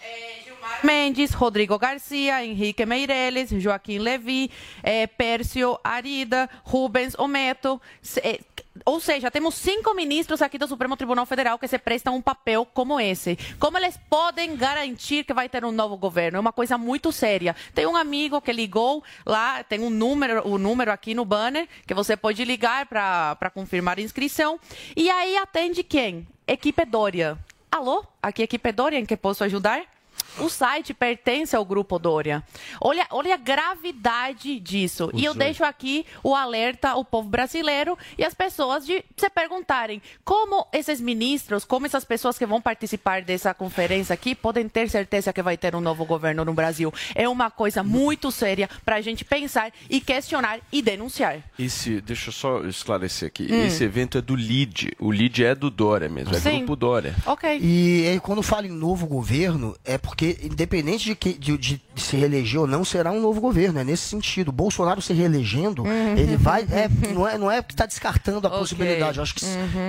eh, 0.00 0.45
Mendes, 0.82 1.32
Rodrigo 1.32 1.78
Garcia, 1.78 2.44
Henrique 2.44 2.86
Meirelles, 2.86 3.50
Joaquim 3.50 3.98
Levi, 3.98 4.50
eh, 4.82 5.06
Pércio 5.06 5.78
Arida, 5.82 6.48
Rubens 6.64 7.14
Ometo. 7.18 7.80
Eh, 8.22 8.40
ou 8.84 9.00
seja, 9.00 9.30
temos 9.30 9.54
cinco 9.54 9.94
ministros 9.94 10.42
aqui 10.42 10.58
do 10.58 10.68
Supremo 10.68 10.96
Tribunal 10.96 11.24
Federal 11.26 11.58
que 11.58 11.66
se 11.66 11.78
prestam 11.78 12.16
um 12.16 12.22
papel 12.22 12.66
como 12.66 13.00
esse. 13.00 13.38
Como 13.58 13.78
eles 13.78 13.98
podem 14.10 14.56
garantir 14.56 15.24
que 15.24 15.32
vai 15.32 15.48
ter 15.48 15.64
um 15.64 15.72
novo 15.72 15.96
governo? 15.96 16.36
É 16.36 16.40
uma 16.40 16.52
coisa 16.52 16.76
muito 16.76 17.10
séria. 17.10 17.56
Tem 17.74 17.86
um 17.86 17.96
amigo 17.96 18.40
que 18.40 18.52
ligou 18.52 19.02
lá, 19.24 19.62
tem 19.64 19.80
um 19.80 19.90
número, 19.90 20.46
o 20.46 20.58
número 20.58 20.92
aqui 20.92 21.14
no 21.14 21.24
banner 21.24 21.66
que 21.86 21.94
você 21.94 22.16
pode 22.16 22.44
ligar 22.44 22.86
para 22.86 23.50
confirmar 23.52 23.98
a 23.98 24.02
inscrição. 24.02 24.60
E 24.94 25.08
aí 25.10 25.36
atende 25.36 25.82
quem? 25.82 26.26
Equipe 26.46 26.84
Dória. 26.84 27.38
Alô? 27.70 28.04
Aqui 28.22 28.42
é 28.42 28.44
Equipe 28.44 28.72
Dória, 28.72 28.98
em 28.98 29.06
que 29.06 29.16
posso 29.16 29.42
ajudar? 29.44 29.95
O 30.38 30.48
site 30.48 30.92
pertence 30.92 31.54
ao 31.56 31.64
Grupo 31.64 31.98
Dória. 31.98 32.42
Olha, 32.80 33.06
olha 33.10 33.34
a 33.34 33.38
gravidade 33.38 34.60
disso. 34.60 35.10
E 35.14 35.24
eu 35.24 35.34
deixo 35.34 35.64
aqui 35.64 36.04
o 36.22 36.34
alerta 36.34 36.90
ao 36.90 37.04
povo 37.04 37.28
brasileiro 37.28 37.96
e 38.18 38.24
às 38.24 38.34
pessoas 38.34 38.84
de 38.84 39.04
se 39.16 39.30
perguntarem 39.30 40.02
como 40.24 40.66
esses 40.72 41.00
ministros, 41.00 41.64
como 41.64 41.86
essas 41.86 42.04
pessoas 42.04 42.38
que 42.38 42.46
vão 42.46 42.60
participar 42.60 43.22
dessa 43.22 43.54
conferência 43.54 44.12
aqui 44.12 44.34
podem 44.34 44.68
ter 44.68 44.88
certeza 44.90 45.32
que 45.32 45.42
vai 45.42 45.56
ter 45.56 45.74
um 45.74 45.80
novo 45.80 46.04
governo 46.04 46.44
no 46.44 46.52
Brasil. 46.52 46.92
É 47.14 47.28
uma 47.28 47.50
coisa 47.50 47.82
muito 47.82 48.30
séria 48.30 48.68
para 48.84 48.96
a 48.96 49.00
gente 49.00 49.24
pensar 49.24 49.72
e 49.88 50.00
questionar 50.00 50.60
e 50.72 50.82
denunciar. 50.82 51.42
Esse, 51.58 52.00
deixa 52.00 52.28
eu 52.28 52.32
só 52.32 52.60
esclarecer 52.64 53.28
aqui. 53.28 53.46
Esse 53.50 53.84
evento 53.84 54.18
é 54.18 54.20
do 54.20 54.34
LID. 54.34 54.92
O 54.98 55.12
LID 55.12 55.44
é 55.44 55.54
do 55.54 55.70
Dória 55.70 56.08
mesmo, 56.08 56.34
é 56.34 56.40
Sim. 56.40 56.58
Grupo 56.58 56.76
Dória. 56.76 57.14
Ok. 57.26 57.58
E 57.60 58.06
aí, 58.08 58.20
quando 58.20 58.42
fala 58.42 58.66
em 58.66 58.70
novo 58.70 59.06
governo, 59.06 59.76
é 59.84 59.98
porque, 59.98 60.25
independente 60.42 61.04
de, 61.04 61.14
que, 61.14 61.32
de, 61.32 61.56
de 61.58 61.80
se 61.96 62.16
reeleger 62.16 62.60
ou 62.60 62.66
não, 62.66 62.84
será 62.84 63.10
um 63.10 63.20
novo 63.20 63.40
governo. 63.40 63.78
É 63.80 63.84
nesse 63.84 64.08
sentido. 64.08 64.50
Bolsonaro 64.52 65.00
se 65.02 65.12
reelegendo, 65.12 65.84
ele 66.16 66.36
vai. 66.36 66.62
É, 66.70 66.88
não, 67.12 67.26
é, 67.28 67.38
não 67.38 67.50
é 67.50 67.62
que 67.62 67.72
está 67.72 67.86
descartando 67.86 68.46
a 68.46 68.50
Ok. 68.50 68.60
possibilidade. 68.60 69.18
Eu 69.18 69.22
acho 69.22 69.34
que 69.34 69.44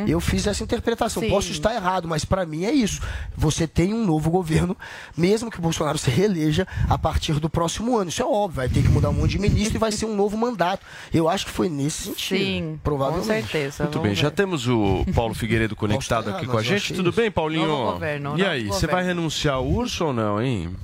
eu 0.08 0.20
fiz 0.20 0.46
essa 0.48 0.64
interpretação. 0.64 1.22
Sim. 1.24 1.30
Posso 1.30 1.52
estar 1.52 1.74
errado, 1.74 2.08
mas 2.08 2.26
para 2.26 2.46
mim 2.46 2.66
é 2.66 2.72
isso. 2.72 3.02
Você 3.36 3.68
tem 3.68 3.94
um 3.94 4.06
novo 4.06 4.30
governo, 4.30 4.76
mesmo 5.16 5.50
que 5.50 5.60
o 5.60 5.62
Bolsonaro 5.62 5.98
se 5.98 6.10
reeleja 6.10 6.68
a 6.90 6.98
partir 6.98 7.34
do 7.40 7.50
próximo 7.50 7.98
ano. 7.98 8.10
Isso 8.10 8.22
é 8.22 8.26
óbvio. 8.26 8.58
Vai 8.58 8.70
ter 8.70 8.82
que 8.82 8.90
mudar 8.90 9.10
um 9.10 9.14
monte 9.14 9.32
de 9.32 9.40
ministro 9.40 9.78
e 9.78 9.80
vai 9.80 9.92
ser 9.92 10.06
um 10.06 10.16
novo 10.16 10.38
mandato. 10.38 10.86
Eu 11.14 11.30
acho 11.30 11.46
que 11.46 11.52
foi 11.52 11.70
nesse 11.70 12.04
sentido. 12.04 12.38
Sim, 12.40 12.62
com 12.74 12.78
provavelmente. 12.84 13.28
certeza. 13.28 13.84
Muito 13.84 14.00
bem, 14.00 14.16
já 14.16 14.30
ver. 14.30 14.36
temos 14.36 14.68
o 14.68 15.06
Paulo 15.14 15.34
Figueiredo 15.34 15.76
conectado 15.76 16.30
aqui 16.30 16.46
com 16.46 16.58
a 16.58 16.64
gente. 16.64 16.94
Tudo 16.94 17.10
isso. 17.10 17.20
bem, 17.20 17.32
Paulinho? 17.32 17.68
Novo 17.68 17.94
governo, 17.94 18.38
e 18.38 18.46
aí, 18.46 18.68
você 18.68 18.88
vai 18.88 19.04
renunciar 19.04 19.56
ao 19.56 19.68
urso 19.68 20.06
ou 20.06 20.14
não, 20.14 20.27
hein? 20.42 20.76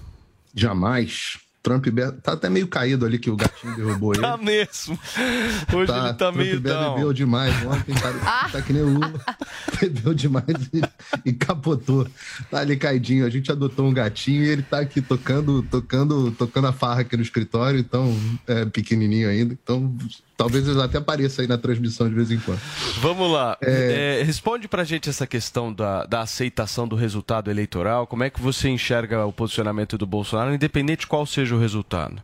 Jamais. 0.56 1.38
Trump 1.64 1.88
Be- 1.88 2.12
tá 2.22 2.34
até 2.34 2.50
meio 2.50 2.68
caído 2.68 3.06
ali 3.06 3.18
que 3.18 3.30
o 3.32 3.38
gatinho 3.38 3.74
derrubou 3.78 4.12
ele. 4.14 4.22
Tá 4.22 4.36
mesmo. 4.36 5.00
Hoje 5.74 5.88
Tá, 5.88 5.98
ele 5.98 6.08
tá 6.10 6.14
Trump 6.16 6.36
meio 6.36 6.60
down. 6.60 6.96
bebeu 6.96 7.14
demais 7.14 7.56
ontem, 7.66 7.96
tá, 7.96 8.50
tá 8.52 8.62
que 8.62 8.74
nem 8.74 8.82
o 8.82 8.90
Lula. 8.90 9.14
bebeu 9.80 10.14
demais 10.14 10.46
e, 10.74 10.82
e 11.30 11.32
capotou. 11.32 12.06
Tá 12.52 12.60
ali 12.60 12.76
caidinho. 12.76 13.26
A 13.26 13.30
gente 13.30 13.50
adotou 13.50 13.88
um 13.88 13.94
gatinho 13.94 14.44
e 14.44 14.50
ele 14.50 14.62
tá 14.62 14.80
aqui 14.82 15.02
tocando, 15.02 15.64
tocando, 15.64 16.32
tocando 16.34 16.68
a 16.68 16.74
farra 16.74 17.00
aqui 17.02 17.16
no 17.16 17.24
escritório, 17.24 17.80
então 17.80 18.14
é 18.46 18.66
pequenininho 18.66 19.30
ainda. 19.30 19.58
Então 19.64 19.96
talvez 20.36 20.68
ele 20.68 20.82
até 20.82 20.98
apareça 20.98 21.42
aí 21.42 21.48
na 21.48 21.58
transmissão 21.58 22.08
de 22.08 22.16
vez 22.16 22.32
em 22.32 22.40
quando. 22.40 22.60
Vamos 23.00 23.32
lá. 23.32 23.58
É, 23.62 24.22
responde 24.26 24.68
pra 24.68 24.84
gente 24.84 25.10
essa 25.10 25.28
questão 25.28 25.74
da, 25.74 26.06
da 26.06 26.22
aceitação 26.22 26.88
do 26.88 26.96
resultado 26.96 27.50
eleitoral. 27.50 28.08
Como 28.08 28.24
é 28.24 28.30
que 28.30 28.42
você 28.42 28.70
enxerga 28.70 29.26
o 29.26 29.34
posicionamento 29.34 29.98
do 29.98 30.06
Bolsonaro, 30.06 30.54
independente 30.54 31.02
de 31.02 31.08
qual 31.08 31.26
seja 31.26 31.56
o 31.56 31.60
resultado? 31.60 32.22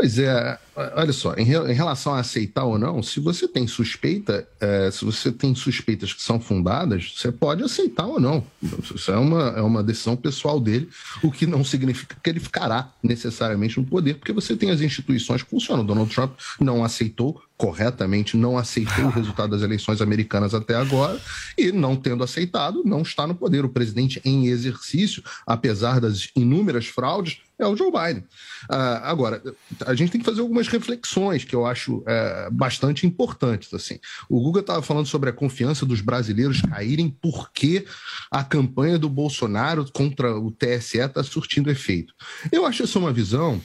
Pois 0.00 0.18
é, 0.18 0.58
olha 0.96 1.12
só, 1.12 1.34
em, 1.34 1.42
em 1.42 1.74
relação 1.74 2.14
a 2.14 2.20
aceitar 2.20 2.64
ou 2.64 2.78
não, 2.78 3.02
se 3.02 3.20
você 3.20 3.46
tem 3.46 3.66
suspeita, 3.66 4.48
eh, 4.58 4.90
se 4.90 5.04
você 5.04 5.30
tem 5.30 5.54
suspeitas 5.54 6.14
que 6.14 6.22
são 6.22 6.40
fundadas, 6.40 7.12
você 7.14 7.30
pode 7.30 7.62
aceitar 7.62 8.06
ou 8.06 8.18
não. 8.18 8.42
Isso 8.62 9.12
é 9.12 9.18
uma, 9.18 9.48
é 9.58 9.60
uma 9.60 9.82
decisão 9.82 10.16
pessoal 10.16 10.58
dele, 10.58 10.88
o 11.22 11.30
que 11.30 11.44
não 11.44 11.62
significa 11.62 12.16
que 12.24 12.30
ele 12.30 12.40
ficará 12.40 12.90
necessariamente 13.02 13.78
no 13.78 13.84
poder, 13.84 14.14
porque 14.14 14.32
você 14.32 14.56
tem 14.56 14.70
as 14.70 14.80
instituições 14.80 15.42
que 15.42 15.50
funcionam. 15.50 15.84
Donald 15.84 16.10
Trump 16.14 16.32
não 16.58 16.82
aceitou 16.82 17.42
corretamente, 17.60 18.38
não 18.38 18.56
aceitou 18.56 19.04
o 19.04 19.10
resultado 19.10 19.50
das 19.50 19.60
eleições 19.60 20.00
americanas 20.00 20.54
até 20.54 20.74
agora, 20.74 21.20
e 21.58 21.70
não 21.70 21.94
tendo 21.94 22.24
aceitado, 22.24 22.82
não 22.86 23.02
está 23.02 23.26
no 23.26 23.34
poder. 23.34 23.66
O 23.66 23.68
presidente 23.68 24.18
em 24.24 24.46
exercício, 24.46 25.22
apesar 25.46 26.00
das 26.00 26.30
inúmeras 26.34 26.86
fraudes, 26.86 27.42
é 27.58 27.66
o 27.66 27.76
Joe 27.76 27.92
Biden. 27.92 28.24
Ah, 28.70 29.10
agora, 29.10 29.42
a 29.84 29.94
gente 29.94 30.10
tem 30.10 30.20
que 30.20 30.24
fazer 30.24 30.40
algumas 30.40 30.68
reflexões 30.68 31.44
que 31.44 31.54
eu 31.54 31.66
acho 31.66 32.02
eh, 32.06 32.48
bastante 32.50 33.06
importantes. 33.06 33.74
Assim. 33.74 34.00
O 34.30 34.40
Guga 34.40 34.60
estava 34.60 34.80
falando 34.80 35.06
sobre 35.06 35.28
a 35.28 35.32
confiança 35.32 35.84
dos 35.84 36.00
brasileiros 36.00 36.62
caírem 36.62 37.14
porque 37.20 37.84
a 38.30 38.42
campanha 38.42 38.98
do 38.98 39.10
Bolsonaro 39.10 39.84
contra 39.92 40.34
o 40.34 40.50
TSE 40.50 40.98
está 40.98 41.22
surtindo 41.22 41.70
efeito. 41.70 42.14
Eu 42.50 42.64
acho 42.64 42.82
essa 42.82 42.98
uma 42.98 43.12
visão 43.12 43.60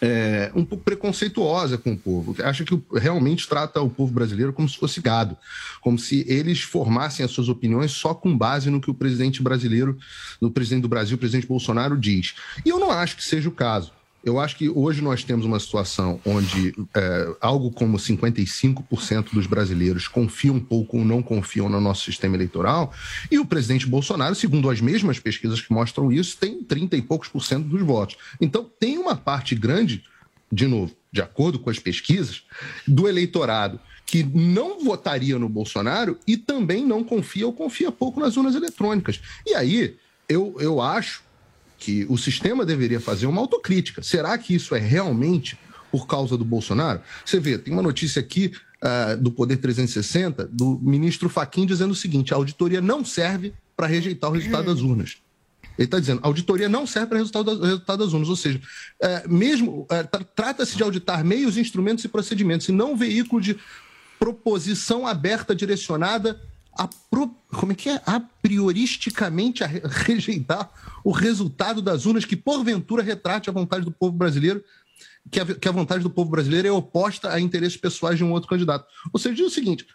é, 0.00 0.50
um 0.54 0.64
pouco 0.64 0.84
preconceituosa 0.84 1.76
com 1.76 1.92
o 1.92 1.98
povo. 1.98 2.34
Acha 2.42 2.64
que 2.64 2.80
realmente 2.94 3.48
trata 3.48 3.80
o 3.80 3.90
povo 3.90 4.12
brasileiro 4.12 4.52
como 4.52 4.68
se 4.68 4.78
fosse 4.78 5.00
gado, 5.00 5.36
como 5.80 5.98
se 5.98 6.24
eles 6.28 6.60
formassem 6.62 7.24
as 7.24 7.30
suas 7.30 7.48
opiniões 7.48 7.92
só 7.92 8.14
com 8.14 8.36
base 8.36 8.70
no 8.70 8.80
que 8.80 8.90
o 8.90 8.94
presidente 8.94 9.42
brasileiro, 9.42 9.98
no 10.40 10.50
presidente 10.50 10.82
do 10.82 10.88
Brasil, 10.88 11.16
o 11.16 11.18
presidente 11.18 11.46
Bolsonaro 11.46 11.98
diz. 11.98 12.34
E 12.64 12.68
eu 12.68 12.78
não 12.78 12.90
acho 12.90 13.16
que 13.16 13.24
seja 13.24 13.48
o 13.48 13.52
caso. 13.52 13.92
Eu 14.22 14.38
acho 14.38 14.56
que 14.56 14.68
hoje 14.68 15.00
nós 15.00 15.24
temos 15.24 15.46
uma 15.46 15.58
situação 15.58 16.20
onde 16.26 16.74
é, 16.94 17.36
algo 17.40 17.70
como 17.70 17.96
55% 17.96 19.32
dos 19.32 19.46
brasileiros 19.46 20.06
confiam 20.06 20.56
um 20.56 20.60
pouco 20.60 20.98
ou 20.98 21.04
não 21.04 21.22
confiam 21.22 21.68
no 21.68 21.80
nosso 21.80 22.04
sistema 22.04 22.36
eleitoral, 22.36 22.92
e 23.30 23.38
o 23.38 23.46
presidente 23.46 23.86
Bolsonaro, 23.86 24.34
segundo 24.34 24.68
as 24.68 24.80
mesmas 24.80 25.18
pesquisas 25.18 25.60
que 25.60 25.72
mostram 25.72 26.12
isso, 26.12 26.36
tem 26.36 26.62
30 26.62 26.96
e 26.96 27.02
poucos 27.02 27.28
por 27.28 27.42
cento 27.42 27.66
dos 27.66 27.82
votos. 27.82 28.16
Então, 28.40 28.68
tem 28.78 28.98
uma 28.98 29.16
parte 29.16 29.54
grande, 29.54 30.04
de 30.52 30.66
novo, 30.66 30.94
de 31.10 31.22
acordo 31.22 31.58
com 31.58 31.70
as 31.70 31.78
pesquisas, 31.78 32.42
do 32.86 33.08
eleitorado 33.08 33.80
que 34.04 34.24
não 34.24 34.84
votaria 34.84 35.38
no 35.38 35.48
Bolsonaro 35.48 36.18
e 36.26 36.36
também 36.36 36.84
não 36.84 37.04
confia 37.04 37.46
ou 37.46 37.52
confia 37.52 37.92
pouco 37.92 38.18
nas 38.18 38.36
urnas 38.36 38.56
eletrônicas. 38.56 39.20
E 39.46 39.54
aí, 39.54 39.96
eu, 40.28 40.56
eu 40.58 40.80
acho 40.80 41.22
que 41.80 42.06
o 42.10 42.18
sistema 42.18 42.64
deveria 42.64 43.00
fazer 43.00 43.26
uma 43.26 43.40
autocrítica. 43.40 44.02
Será 44.02 44.36
que 44.36 44.54
isso 44.54 44.74
é 44.74 44.78
realmente 44.78 45.58
por 45.90 46.06
causa 46.06 46.36
do 46.36 46.44
Bolsonaro? 46.44 47.00
Você 47.24 47.40
vê, 47.40 47.58
tem 47.58 47.72
uma 47.72 47.82
notícia 47.82 48.20
aqui 48.20 48.52
ah, 48.82 49.16
do 49.16 49.32
Poder 49.32 49.56
360 49.56 50.46
do 50.52 50.78
ministro 50.80 51.28
Faquim 51.30 51.64
dizendo 51.66 51.92
o 51.92 51.96
seguinte: 51.96 52.32
a 52.32 52.36
auditoria 52.36 52.82
não 52.82 53.02
serve 53.04 53.54
para 53.74 53.86
rejeitar 53.86 54.30
o 54.30 54.34
resultado 54.34 54.66
das 54.66 54.82
urnas. 54.82 55.16
Ele 55.78 55.86
está 55.86 55.98
dizendo, 55.98 56.20
a 56.22 56.26
auditoria 56.26 56.68
não 56.68 56.86
serve 56.86 57.08
para 57.08 57.18
resultado, 57.18 57.62
resultado 57.62 58.04
das 58.04 58.12
urnas, 58.12 58.28
ou 58.28 58.36
seja, 58.36 58.60
é, 59.00 59.26
mesmo 59.26 59.86
é, 59.88 60.02
tra- 60.02 60.24
trata-se 60.36 60.76
de 60.76 60.82
auditar 60.82 61.24
meios, 61.24 61.56
instrumentos 61.56 62.04
e 62.04 62.08
procedimentos, 62.08 62.68
e 62.68 62.72
não 62.72 62.92
um 62.92 62.96
veículo 62.96 63.40
de 63.40 63.56
proposição 64.18 65.06
aberta 65.06 65.54
direcionada 65.54 66.38
pro- 66.88 67.34
como 67.48 67.72
é 67.72 67.74
que 67.74 67.88
é? 67.88 68.00
a 68.06 68.20
prioristicamente 68.20 69.62
a 69.64 69.66
re- 69.66 69.82
rejeitar 69.84 70.70
o 71.04 71.10
resultado 71.10 71.82
das 71.82 72.06
urnas 72.06 72.24
que 72.24 72.36
porventura 72.36 73.02
retrate 73.02 73.48
a 73.50 73.52
vontade 73.52 73.84
do 73.84 73.90
povo 73.92 74.16
brasileiro 74.16 74.62
que 75.30 75.40
a, 75.40 75.46
que 75.46 75.68
a 75.68 75.72
vontade 75.72 76.02
do 76.02 76.10
povo 76.10 76.30
brasileiro 76.30 76.68
é 76.68 76.72
oposta 76.72 77.30
a 77.32 77.40
interesses 77.40 77.76
pessoais 77.76 78.16
de 78.16 78.24
um 78.24 78.32
outro 78.32 78.48
candidato. 78.48 78.86
Ou 79.12 79.20
seja, 79.20 79.34
diz 79.34 79.46
o 79.46 79.50
seguinte: 79.50 79.86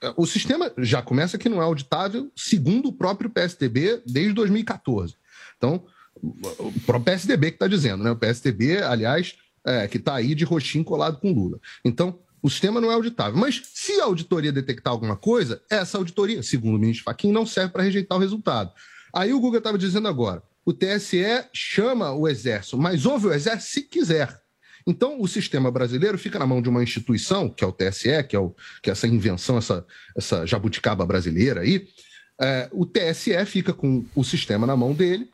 eh, 0.00 0.14
o 0.16 0.26
sistema 0.26 0.72
já 0.78 1.02
começa 1.02 1.36
que 1.36 1.48
não 1.48 1.60
é 1.60 1.64
auditável, 1.64 2.30
segundo 2.34 2.88
o 2.88 2.92
próprio 2.92 3.28
PSDB, 3.28 4.02
desde 4.06 4.32
2014. 4.32 5.14
Então, 5.58 5.84
o 6.22 6.72
próprio 6.86 7.04
PSDB 7.04 7.50
que 7.50 7.56
está 7.56 7.68
dizendo, 7.68 8.02
né? 8.02 8.10
O 8.10 8.16
PSDB, 8.16 8.82
aliás, 8.82 9.34
é, 9.66 9.86
que 9.86 9.98
está 9.98 10.14
aí 10.14 10.34
de 10.34 10.44
roxinho 10.44 10.84
colado 10.84 11.18
com 11.18 11.32
Lula. 11.32 11.60
Então, 11.84 12.18
o 12.42 12.50
sistema 12.50 12.80
não 12.80 12.90
é 12.90 12.94
auditável. 12.94 13.38
Mas 13.38 13.62
se 13.72 14.00
a 14.00 14.04
auditoria 14.04 14.52
detectar 14.52 14.92
alguma 14.92 15.16
coisa, 15.16 15.62
essa 15.70 15.96
auditoria, 15.96 16.42
segundo 16.42 16.76
o 16.76 16.78
ministro 16.78 17.04
Fachin, 17.04 17.30
não 17.30 17.46
serve 17.46 17.72
para 17.72 17.84
rejeitar 17.84 18.18
o 18.18 18.20
resultado. 18.20 18.72
Aí 19.14 19.32
o 19.32 19.40
Guga 19.40 19.58
estava 19.58 19.78
dizendo 19.78 20.08
agora: 20.08 20.42
o 20.64 20.72
TSE 20.72 21.24
chama 21.52 22.12
o 22.12 22.28
Exército, 22.28 22.76
mas 22.76 23.06
ouve 23.06 23.28
o 23.28 23.32
Exército 23.32 23.72
se 23.72 23.82
quiser. 23.82 24.42
Então, 24.84 25.20
o 25.20 25.28
sistema 25.28 25.70
brasileiro 25.70 26.18
fica 26.18 26.40
na 26.40 26.46
mão 26.46 26.60
de 26.60 26.68
uma 26.68 26.82
instituição, 26.82 27.48
que 27.48 27.62
é 27.62 27.66
o 27.66 27.72
TSE, 27.72 28.24
que 28.28 28.34
é, 28.34 28.38
o, 28.38 28.52
que 28.82 28.90
é 28.90 28.92
essa 28.92 29.06
invenção, 29.06 29.56
essa, 29.56 29.86
essa 30.16 30.44
jabuticaba 30.44 31.06
brasileira 31.06 31.60
aí. 31.60 31.86
É, 32.40 32.68
o 32.72 32.84
TSE 32.84 33.46
fica 33.46 33.72
com 33.72 34.04
o 34.14 34.24
sistema 34.24 34.66
na 34.66 34.76
mão 34.76 34.92
dele. 34.92 35.30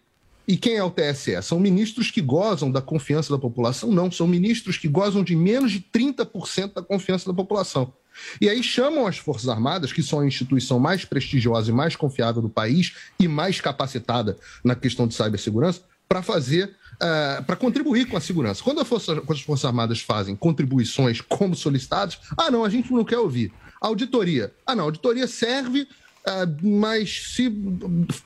E 0.49 0.57
quem 0.57 0.77
é 0.77 0.83
o 0.83 0.91
TSE? 0.91 1.43
São 1.43 1.61
ministros 1.61 2.11
que 2.11 2.23
gozam 2.23 2.71
da 2.71 2.81
confiança 2.81 3.31
da 3.31 3.39
população? 3.39 3.93
Não, 3.93 4.11
são 4.11 4.27
ministros 4.27 4.79
que 4.79 4.89
gozam 4.89 5.23
de 5.23 5.37
menos 5.37 5.71
de 5.71 5.81
30% 5.81 6.73
da 6.73 6.83
confiança 6.83 7.27
da 7.27 7.35
população. 7.35 7.93
E 8.41 8.49
aí 8.49 8.63
chamam 8.63 9.07
as 9.07 9.19
Forças 9.19 9.47
Armadas, 9.47 9.93
que 9.93 10.03
são 10.03 10.21
a 10.21 10.27
instituição 10.27 10.81
mais 10.81 11.05
prestigiosa 11.05 11.71
e 11.71 11.75
mais 11.75 11.95
confiável 11.95 12.41
do 12.41 12.49
país 12.49 12.95
e 13.21 13.29
mais 13.29 13.61
capacitada 13.61 14.39
na 14.65 14.75
questão 14.75 15.07
de 15.07 15.15
cibersegurança, 15.15 15.83
para 16.09 16.23
fazer 16.23 16.75
uh, 16.95 17.45
para 17.45 17.55
contribuir 17.55 18.07
com 18.07 18.17
a 18.17 18.21
segurança. 18.21 18.63
Quando, 18.63 18.83
Força, 18.87 19.17
quando, 19.17 19.37
as 19.37 19.43
Forças 19.43 19.67
Armadas 19.67 20.01
fazem 20.01 20.35
contribuições 20.35 21.21
como 21.21 21.55
solicitados, 21.55 22.19
ah, 22.37 22.51
não, 22.51 22.65
a 22.65 22.71
gente 22.71 22.91
não 22.91 23.05
quer 23.05 23.19
ouvir. 23.19 23.53
Auditoria. 23.81 24.53
Ah, 24.67 24.75
não, 24.75 24.85
auditoria 24.85 25.27
serve, 25.27 25.87
uh, 26.27 26.67
mas 26.67 27.35
se 27.35 27.51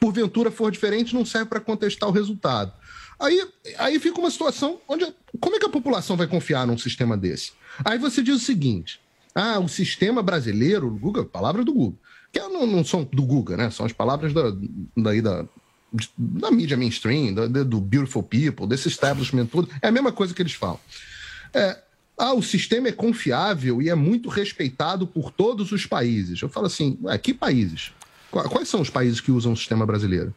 porventura 0.00 0.50
for 0.50 0.70
diferente, 0.70 1.14
não 1.14 1.24
serve 1.24 1.48
para 1.48 1.60
contestar 1.60 2.08
o 2.08 2.12
resultado. 2.12 2.72
Aí, 3.18 3.46
aí 3.78 4.00
fica 4.00 4.18
uma 4.18 4.30
situação 4.30 4.80
onde. 4.88 5.06
Como 5.40 5.56
é 5.56 5.58
que 5.58 5.66
a 5.66 5.70
população 5.70 6.16
vai 6.16 6.26
confiar 6.26 6.66
num 6.66 6.76
sistema 6.76 7.16
desse? 7.16 7.52
Aí 7.84 7.98
você 7.98 8.22
diz 8.22 8.36
o 8.36 8.44
seguinte: 8.44 9.00
ah, 9.34 9.58
o 9.58 9.68
sistema 9.68 10.22
brasileiro, 10.22 10.90
Google, 10.90 11.24
palavra 11.24 11.64
do 11.64 11.72
Google, 11.72 11.98
que 12.32 12.40
não, 12.40 12.66
não 12.66 12.84
são 12.84 13.04
do 13.04 13.22
Google, 13.22 13.56
né? 13.56 13.70
São 13.70 13.86
as 13.86 13.92
palavras 13.92 14.32
da, 14.32 14.52
daí 14.96 15.22
da, 15.22 15.44
da 16.16 16.50
mídia 16.50 16.76
mainstream, 16.76 17.34
do, 17.34 17.64
do 17.64 17.80
Beautiful 17.80 18.22
People, 18.22 18.66
desse 18.66 18.88
establishment 18.88 19.46
todo, 19.46 19.68
é 19.80 19.88
a 19.88 19.92
mesma 19.92 20.12
coisa 20.12 20.34
que 20.34 20.42
eles 20.42 20.54
falam. 20.54 20.80
É, 21.54 21.78
ah, 22.22 22.34
o 22.34 22.42
sistema 22.42 22.86
é 22.86 22.92
confiável 22.92 23.82
e 23.82 23.88
é 23.88 23.96
muito 23.96 24.28
respeitado 24.28 25.08
por 25.08 25.32
todos 25.32 25.72
os 25.72 25.86
países. 25.86 26.40
Eu 26.40 26.48
falo 26.48 26.66
assim, 26.66 26.96
ué, 27.02 27.18
que 27.18 27.34
países? 27.34 27.90
Quais 28.30 28.68
são 28.68 28.80
os 28.80 28.88
países 28.88 29.20
que 29.20 29.32
usam 29.32 29.52
o 29.52 29.56
sistema 29.56 29.84
brasileiro? 29.84 30.32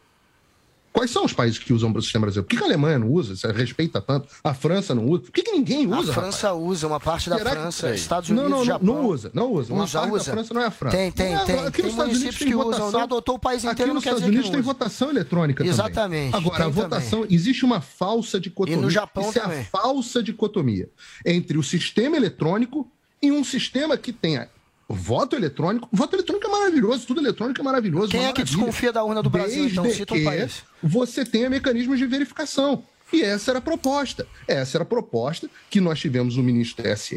Quais 0.95 1.11
são 1.11 1.25
os 1.25 1.33
países 1.33 1.59
que 1.59 1.73
usam 1.73 1.91
o 1.91 2.01
sistema 2.01 2.21
brasileiro? 2.25 2.47
Por 2.47 2.57
que 2.57 2.63
a 2.63 2.67
Alemanha 2.67 2.97
não 2.97 3.11
usa? 3.11 3.35
Você 3.35 3.51
respeita 3.51 3.99
tanto? 3.99 4.29
A 4.41 4.53
França 4.53 4.95
não 4.95 5.05
usa? 5.05 5.23
Por 5.23 5.31
que, 5.33 5.43
que 5.43 5.51
ninguém 5.51 5.85
usa? 5.85 6.11
A 6.11 6.13
França 6.13 6.47
rapaz? 6.47 6.63
usa, 6.65 6.87
uma 6.87 6.99
parte 7.01 7.29
da 7.29 7.37
Será 7.37 7.49
França, 7.51 7.89
que... 7.89 7.95
Estados 7.95 8.29
Unidos, 8.29 8.49
não, 8.49 8.57
não, 8.59 8.65
Japão. 8.65 8.85
Não 8.87 9.05
usa, 9.05 9.31
não 9.33 9.51
usa. 9.51 9.73
Uma 9.73 9.83
usa, 9.83 9.99
parte 9.99 10.13
usa. 10.13 10.25
da 10.25 10.31
França 10.31 10.53
não 10.53 10.61
é 10.61 10.65
a 10.65 10.71
França. 10.71 10.95
Tem, 10.95 11.11
tem, 11.11 11.37
tem. 11.39 11.59
Aqui 11.59 11.71
tem 11.73 11.83
nos 11.85 11.91
Estados 11.91 12.15
Unidos 12.15 12.37
tem 12.39 12.47
que 12.47 12.53
votação. 12.55 12.87
usam. 12.87 12.91
Não 12.99 13.03
adotou 13.05 13.35
o 13.35 13.39
país 13.39 13.63
inteiro, 13.65 13.73
Aqui 13.73 13.87
não 13.87 13.93
nos 13.95 14.03
quer 14.05 14.09
Estados 14.11 14.23
dizer 14.23 14.31
Unidos 14.31 14.45
que 14.45 14.51
tem 14.51 14.61
usa. 14.61 14.73
votação 14.73 15.09
eletrônica 15.09 15.65
Exatamente. 15.65 16.31
também. 16.31 16.47
Agora, 16.47 16.63
a 16.63 16.69
votação... 16.69 17.21
também. 17.23 17.35
Existe 17.35 17.65
uma 17.65 17.81
falsa 17.81 18.39
dicotomia. 18.39 18.79
E 18.79 18.81
no 18.81 18.89
Japão 18.89 19.23
Isso 19.29 19.33
também. 19.39 19.57
é 19.57 19.61
a 19.61 19.65
falsa 19.65 20.23
dicotomia 20.23 20.89
entre 21.25 21.57
o 21.57 21.63
sistema 21.63 22.15
eletrônico 22.15 22.89
e 23.21 23.33
um 23.33 23.43
sistema 23.43 23.97
que 23.97 24.13
tenha 24.13 24.47
voto 24.87 25.35
eletrônico. 25.35 25.87
Voto 25.91 26.15
eletrônico 26.15 26.47
é 26.47 26.51
maravilhoso, 26.51 27.07
tudo 27.07 27.21
eletrônico 27.21 27.59
é 27.59 27.63
maravilhoso. 27.63 28.11
Quem 28.11 28.25
é 28.25 28.33
que 28.33 28.43
desconfia 28.43 28.91
da 28.91 29.03
urna 29.03 29.21
do 29.21 29.29
Brasil, 29.29 29.63
Desde 29.63 29.79
então? 29.79 29.91
Cita 29.91 30.13
um 30.13 30.23
país. 30.23 30.63
você 30.81 31.25
tenha 31.25 31.49
mecanismos 31.49 31.97
de 31.97 32.05
verificação. 32.05 32.83
E 33.13 33.21
essa 33.21 33.51
era 33.51 33.59
a 33.59 33.61
proposta. 33.61 34.27
Essa 34.47 34.77
era 34.77 34.83
a 34.83 34.85
proposta 34.85 35.49
que 35.69 35.79
nós 35.79 35.99
tivemos 35.99 36.37
no 36.37 36.43
ministro 36.43 36.83
TSE 36.83 37.15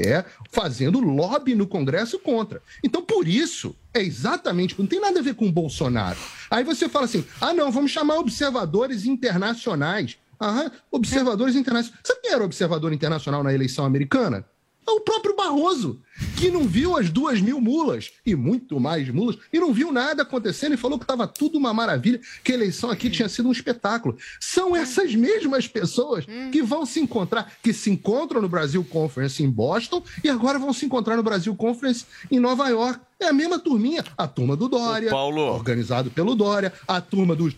fazendo 0.50 1.00
lobby 1.00 1.54
no 1.54 1.66
Congresso 1.66 2.18
contra. 2.18 2.62
Então, 2.84 3.02
por 3.02 3.26
isso, 3.26 3.74
é 3.94 4.02
exatamente, 4.02 4.78
não 4.78 4.86
tem 4.86 5.00
nada 5.00 5.18
a 5.18 5.22
ver 5.22 5.34
com 5.34 5.46
o 5.46 5.52
Bolsonaro. 5.52 6.18
Aí 6.50 6.62
você 6.62 6.88
fala 6.88 7.06
assim: 7.06 7.24
ah, 7.40 7.54
não, 7.54 7.72
vamos 7.72 7.90
chamar 7.90 8.18
observadores 8.18 9.06
internacionais. 9.06 10.18
Aham, 10.40 10.70
observadores 10.90 11.56
internacionais. 11.56 12.00
Sabe 12.04 12.20
quem 12.22 12.32
era 12.32 12.44
observador 12.44 12.92
internacional 12.92 13.42
na 13.42 13.52
eleição 13.52 13.84
americana? 13.84 14.44
É 14.86 14.90
o 14.90 15.00
próprio 15.00 15.36
Barroso, 15.36 16.00
que 16.36 16.50
não 16.50 16.66
viu 16.66 16.96
as 16.96 17.10
duas 17.10 17.40
mil 17.40 17.60
mulas, 17.60 18.10
e 18.24 18.34
muito 18.34 18.78
mais 18.78 19.08
mulas, 19.08 19.38
e 19.52 19.58
não 19.58 19.72
viu 19.72 19.92
nada 19.92 20.22
acontecendo 20.22 20.74
e 20.74 20.78
falou 20.78 20.98
que 20.98 21.04
estava 21.04 21.26
tudo 21.26 21.58
uma 21.58 21.74
maravilha, 21.74 22.20
que 22.42 22.52
a 22.52 22.54
eleição 22.54 22.90
aqui 22.90 23.10
tinha 23.10 23.28
sido 23.28 23.48
um 23.48 23.52
espetáculo. 23.52 24.16
São 24.40 24.74
essas 24.74 25.14
mesmas 25.14 25.66
pessoas 25.66 26.24
que 26.52 26.62
vão 26.62 26.86
se 26.86 27.00
encontrar, 27.00 27.52
que 27.62 27.72
se 27.72 27.90
encontram 27.90 28.40
no 28.40 28.48
Brasil 28.48 28.84
Conference 28.84 29.42
em 29.42 29.50
Boston 29.50 30.02
e 30.22 30.28
agora 30.28 30.58
vão 30.58 30.72
se 30.72 30.86
encontrar 30.86 31.16
no 31.16 31.22
Brasil 31.22 31.54
Conference 31.54 32.06
em 32.30 32.38
Nova 32.38 32.68
York. 32.68 33.00
É 33.20 33.26
a 33.26 33.32
mesma 33.32 33.58
turminha, 33.58 34.04
a 34.16 34.28
turma 34.28 34.54
do 34.54 34.68
Dória, 34.68 35.10
Paulo. 35.10 35.42
organizado 35.42 36.08
pelo 36.08 36.36
Dória, 36.36 36.72
a 36.86 37.00
turma 37.00 37.34
dos. 37.34 37.52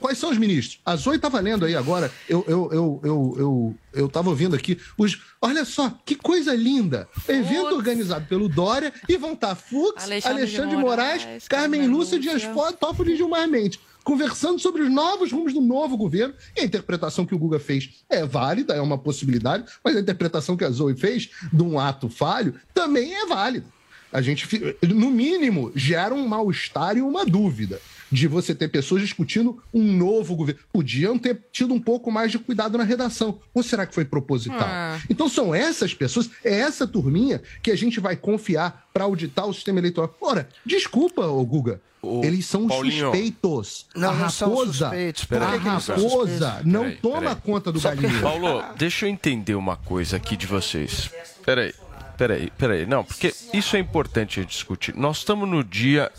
Quais 0.00 0.16
são 0.16 0.30
os 0.30 0.38
ministros? 0.38 0.80
A 0.84 0.96
Zoe 0.96 1.18
tá 1.18 1.28
valendo 1.28 1.66
aí 1.66 1.76
agora. 1.76 2.10
Eu, 2.26 2.42
eu, 2.48 2.70
eu, 2.72 3.00
eu, 3.04 3.34
eu, 3.36 3.74
eu 3.92 4.08
tava 4.08 4.30
ouvindo 4.30 4.56
aqui. 4.56 4.78
Os, 4.96 5.20
olha 5.42 5.62
só, 5.66 5.92
que 6.06 6.14
coisa 6.14 6.54
linda! 6.54 7.06
Evento 7.28 7.74
organizado 7.74 7.93
pelo 8.28 8.48
Dória 8.48 8.92
e 9.08 9.16
vão 9.16 9.32
estar 9.32 9.54
Fux, 9.54 10.04
Alexandre 10.04 10.42
Alexandre, 10.42 10.70
de 10.70 10.76
Moraes, 10.76 11.22
Moraes, 11.22 11.48
Carmen 11.48 11.80
Carmen 11.80 11.96
Lúcia, 11.96 12.18
Dias. 12.18 12.42
Fora, 12.42 12.72
Toffoli 12.72 13.12
e 13.12 13.16
Gilmar 13.16 13.48
Mendes. 13.48 13.78
Conversando 14.02 14.58
sobre 14.58 14.82
os 14.82 14.90
novos 14.90 15.32
rumos 15.32 15.54
do 15.54 15.60
novo 15.60 15.96
governo. 15.96 16.34
E 16.56 16.60
a 16.60 16.64
interpretação 16.64 17.24
que 17.24 17.34
o 17.34 17.38
Guga 17.38 17.58
fez 17.58 18.04
é 18.08 18.24
válida, 18.24 18.74
é 18.74 18.80
uma 18.80 18.98
possibilidade, 18.98 19.64
mas 19.82 19.96
a 19.96 20.00
interpretação 20.00 20.56
que 20.56 20.64
a 20.64 20.70
Zoe 20.70 20.94
fez 20.94 21.30
de 21.52 21.62
um 21.62 21.78
ato 21.78 22.08
falho 22.08 22.54
também 22.74 23.14
é 23.14 23.26
válida. 23.26 23.66
A 24.12 24.20
gente, 24.20 24.46
no 24.82 25.10
mínimo, 25.10 25.72
gera 25.74 26.14
um 26.14 26.28
mal-estar 26.28 26.96
e 26.96 27.02
uma 27.02 27.24
dúvida 27.24 27.80
de 28.10 28.26
você 28.28 28.54
ter 28.54 28.68
pessoas 28.68 29.02
discutindo 29.02 29.62
um 29.72 29.82
novo 29.82 30.34
governo. 30.36 30.60
Podiam 30.72 31.18
ter 31.18 31.40
tido 31.52 31.74
um 31.74 31.80
pouco 31.80 32.10
mais 32.10 32.30
de 32.30 32.38
cuidado 32.38 32.76
na 32.78 32.84
redação. 32.84 33.38
Ou 33.52 33.62
será 33.62 33.86
que 33.86 33.94
foi 33.94 34.04
proposital? 34.04 34.60
Ah. 34.62 34.98
Então 35.08 35.28
são 35.28 35.54
essas 35.54 35.94
pessoas, 35.94 36.30
é 36.44 36.54
essa 36.60 36.86
turminha 36.86 37.42
que 37.62 37.70
a 37.70 37.76
gente 37.76 38.00
vai 38.00 38.16
confiar 38.16 38.88
para 38.92 39.04
auditar 39.04 39.46
o 39.46 39.54
sistema 39.54 39.78
eleitoral. 39.78 40.14
Ora, 40.20 40.48
desculpa, 40.64 41.26
ô 41.26 41.44
Guga. 41.44 41.80
Ô, 42.00 42.22
Eles 42.22 42.44
são 42.44 42.62
os 42.62 42.68
Paulinho. 42.68 43.06
suspeitos. 43.06 43.86
Não, 43.96 44.10
a 44.10 44.14
não 44.14 44.28
são 44.30 44.50
raposa, 44.50 44.72
suspeitos. 44.90 45.26
A 45.32 45.56
raposa 45.56 46.60
não 46.64 46.82
Peraí, 46.82 46.96
toma 46.96 47.18
peraí. 47.20 47.36
conta 47.42 47.72
do 47.72 47.80
galinheiro. 47.80 48.20
Paulo, 48.22 48.62
deixa 48.76 49.06
eu 49.06 49.10
entender 49.10 49.54
uma 49.54 49.76
coisa 49.76 50.16
aqui 50.18 50.36
de 50.36 50.46
vocês. 50.46 51.10
Peraí, 51.44 51.72
peraí, 52.18 52.52
peraí. 52.58 52.84
Não, 52.84 53.02
porque 53.02 53.34
isso 53.54 53.74
é 53.74 53.78
importante 53.78 54.38
a 54.38 54.42
gente 54.42 54.52
discutir. 54.52 54.94
Nós 54.94 55.18
estamos 55.18 55.48
no 55.48 55.64
dia 55.64 56.12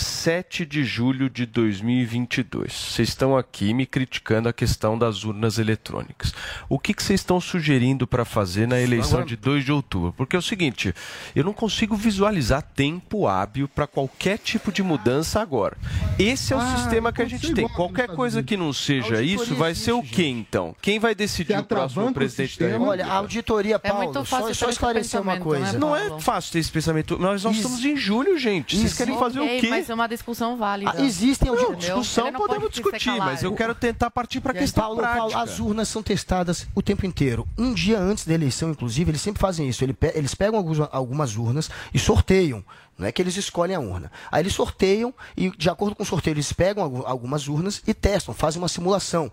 7 0.00 0.64
de 0.64 0.84
julho 0.84 1.28
de 1.28 1.44
2022. 1.46 2.72
Vocês 2.72 3.08
estão 3.08 3.36
aqui 3.36 3.74
me 3.74 3.84
criticando 3.86 4.48
a 4.48 4.52
questão 4.52 4.96
das 4.98 5.24
urnas 5.24 5.58
eletrônicas. 5.58 6.32
O 6.68 6.78
que, 6.78 6.94
que 6.94 7.02
vocês 7.02 7.20
estão 7.20 7.40
sugerindo 7.40 8.06
para 8.06 8.24
fazer 8.24 8.66
na 8.68 8.80
eleição 8.80 9.24
de 9.24 9.36
2 9.36 9.64
de 9.64 9.72
outubro? 9.72 10.12
Porque 10.12 10.36
é 10.36 10.38
o 10.38 10.42
seguinte, 10.42 10.94
eu 11.34 11.44
não 11.44 11.52
consigo 11.52 11.96
visualizar 11.96 12.62
tempo 12.62 13.26
hábil 13.26 13.66
para 13.68 13.86
qualquer 13.86 14.38
tipo 14.38 14.70
de 14.70 14.82
mudança 14.82 15.40
agora. 15.40 15.76
Esse 16.18 16.52
é 16.52 16.56
o 16.56 16.60
Ah, 16.60 16.76
sistema 16.76 17.12
que 17.12 17.22
a 17.22 17.26
gente 17.26 17.52
tem. 17.52 17.68
Qualquer 17.68 18.08
coisa 18.08 18.42
que 18.42 18.56
não 18.56 18.72
seja 18.72 19.20
isso 19.22 19.54
vai 19.54 19.74
ser 19.74 19.92
o 19.92 20.02
quê, 20.02 20.26
então? 20.26 20.74
Quem 20.80 20.98
vai 20.98 21.14
decidir 21.14 21.58
o 21.58 21.64
próximo 21.64 22.12
presidente 22.12 22.58
da. 22.58 22.66
República? 22.66 22.90
Olha, 22.90 23.06
a 23.06 23.12
auditoria, 23.14 23.78
Paulo, 23.78 24.04
muito 24.04 24.24
fácil 24.24 24.54
só, 24.54 24.66
só 24.66 24.70
esclarecer 24.70 25.20
uma 25.20 25.32
pensamento, 25.36 25.44
coisa. 25.44 25.72
né, 25.72 25.78
Não 25.78 25.96
é 25.96 26.20
fácil 26.20 26.52
ter 26.52 26.58
esse 26.60 26.70
pensamento. 26.70 27.18
Nós, 27.18 27.44
nós 27.44 27.56
estamos 27.56 27.84
em 27.84 27.96
julho, 27.96 28.38
gente. 28.38 28.76
Vocês 28.76 28.94
querem 28.94 29.18
fazer 29.18 29.40
o 29.40 29.46
quê? 29.60 29.68
É 29.88 29.94
uma 29.94 30.06
discussão 30.06 30.56
válida. 30.56 30.92
Ah, 30.96 31.02
existem 31.02 31.48
Não. 31.50 31.54
Entendeu? 31.56 31.76
discussão 31.76 32.30
não 32.30 32.40
podemos 32.40 32.62
pode 32.64 32.74
discutir, 32.74 33.16
mas 33.18 33.42
eu 33.42 33.54
quero 33.54 33.74
tentar 33.74 34.10
partir 34.10 34.40
para 34.40 34.52
a 34.52 34.54
questão 34.54 34.84
Paulo, 34.84 34.98
prática. 34.98 35.18
Paulo, 35.20 35.36
as 35.36 35.58
urnas 35.58 35.88
são 35.88 36.02
testadas 36.02 36.66
o 36.74 36.82
tempo 36.82 37.06
inteiro. 37.06 37.46
Um 37.56 37.72
dia 37.72 37.98
antes 37.98 38.26
da 38.26 38.34
eleição, 38.34 38.70
inclusive, 38.70 39.10
eles 39.10 39.20
sempre 39.20 39.40
fazem 39.40 39.68
isso. 39.68 39.84
Eles 40.14 40.34
pegam 40.34 40.62
algumas 40.90 41.36
urnas 41.36 41.70
e 41.92 41.98
sorteiam. 41.98 42.64
Não 42.98 43.06
é 43.06 43.12
que 43.12 43.22
eles 43.22 43.36
escolhem 43.36 43.76
a 43.76 43.80
urna. 43.80 44.10
Aí 44.30 44.42
eles 44.42 44.52
sorteiam 44.52 45.14
e, 45.36 45.50
de 45.56 45.70
acordo 45.70 45.94
com 45.94 46.02
o 46.02 46.06
sorteio, 46.06 46.34
eles 46.34 46.52
pegam 46.52 46.82
algu- 46.82 47.06
algumas 47.06 47.46
urnas 47.46 47.80
e 47.86 47.94
testam, 47.94 48.34
fazem 48.34 48.60
uma 48.60 48.68
simulação. 48.68 49.30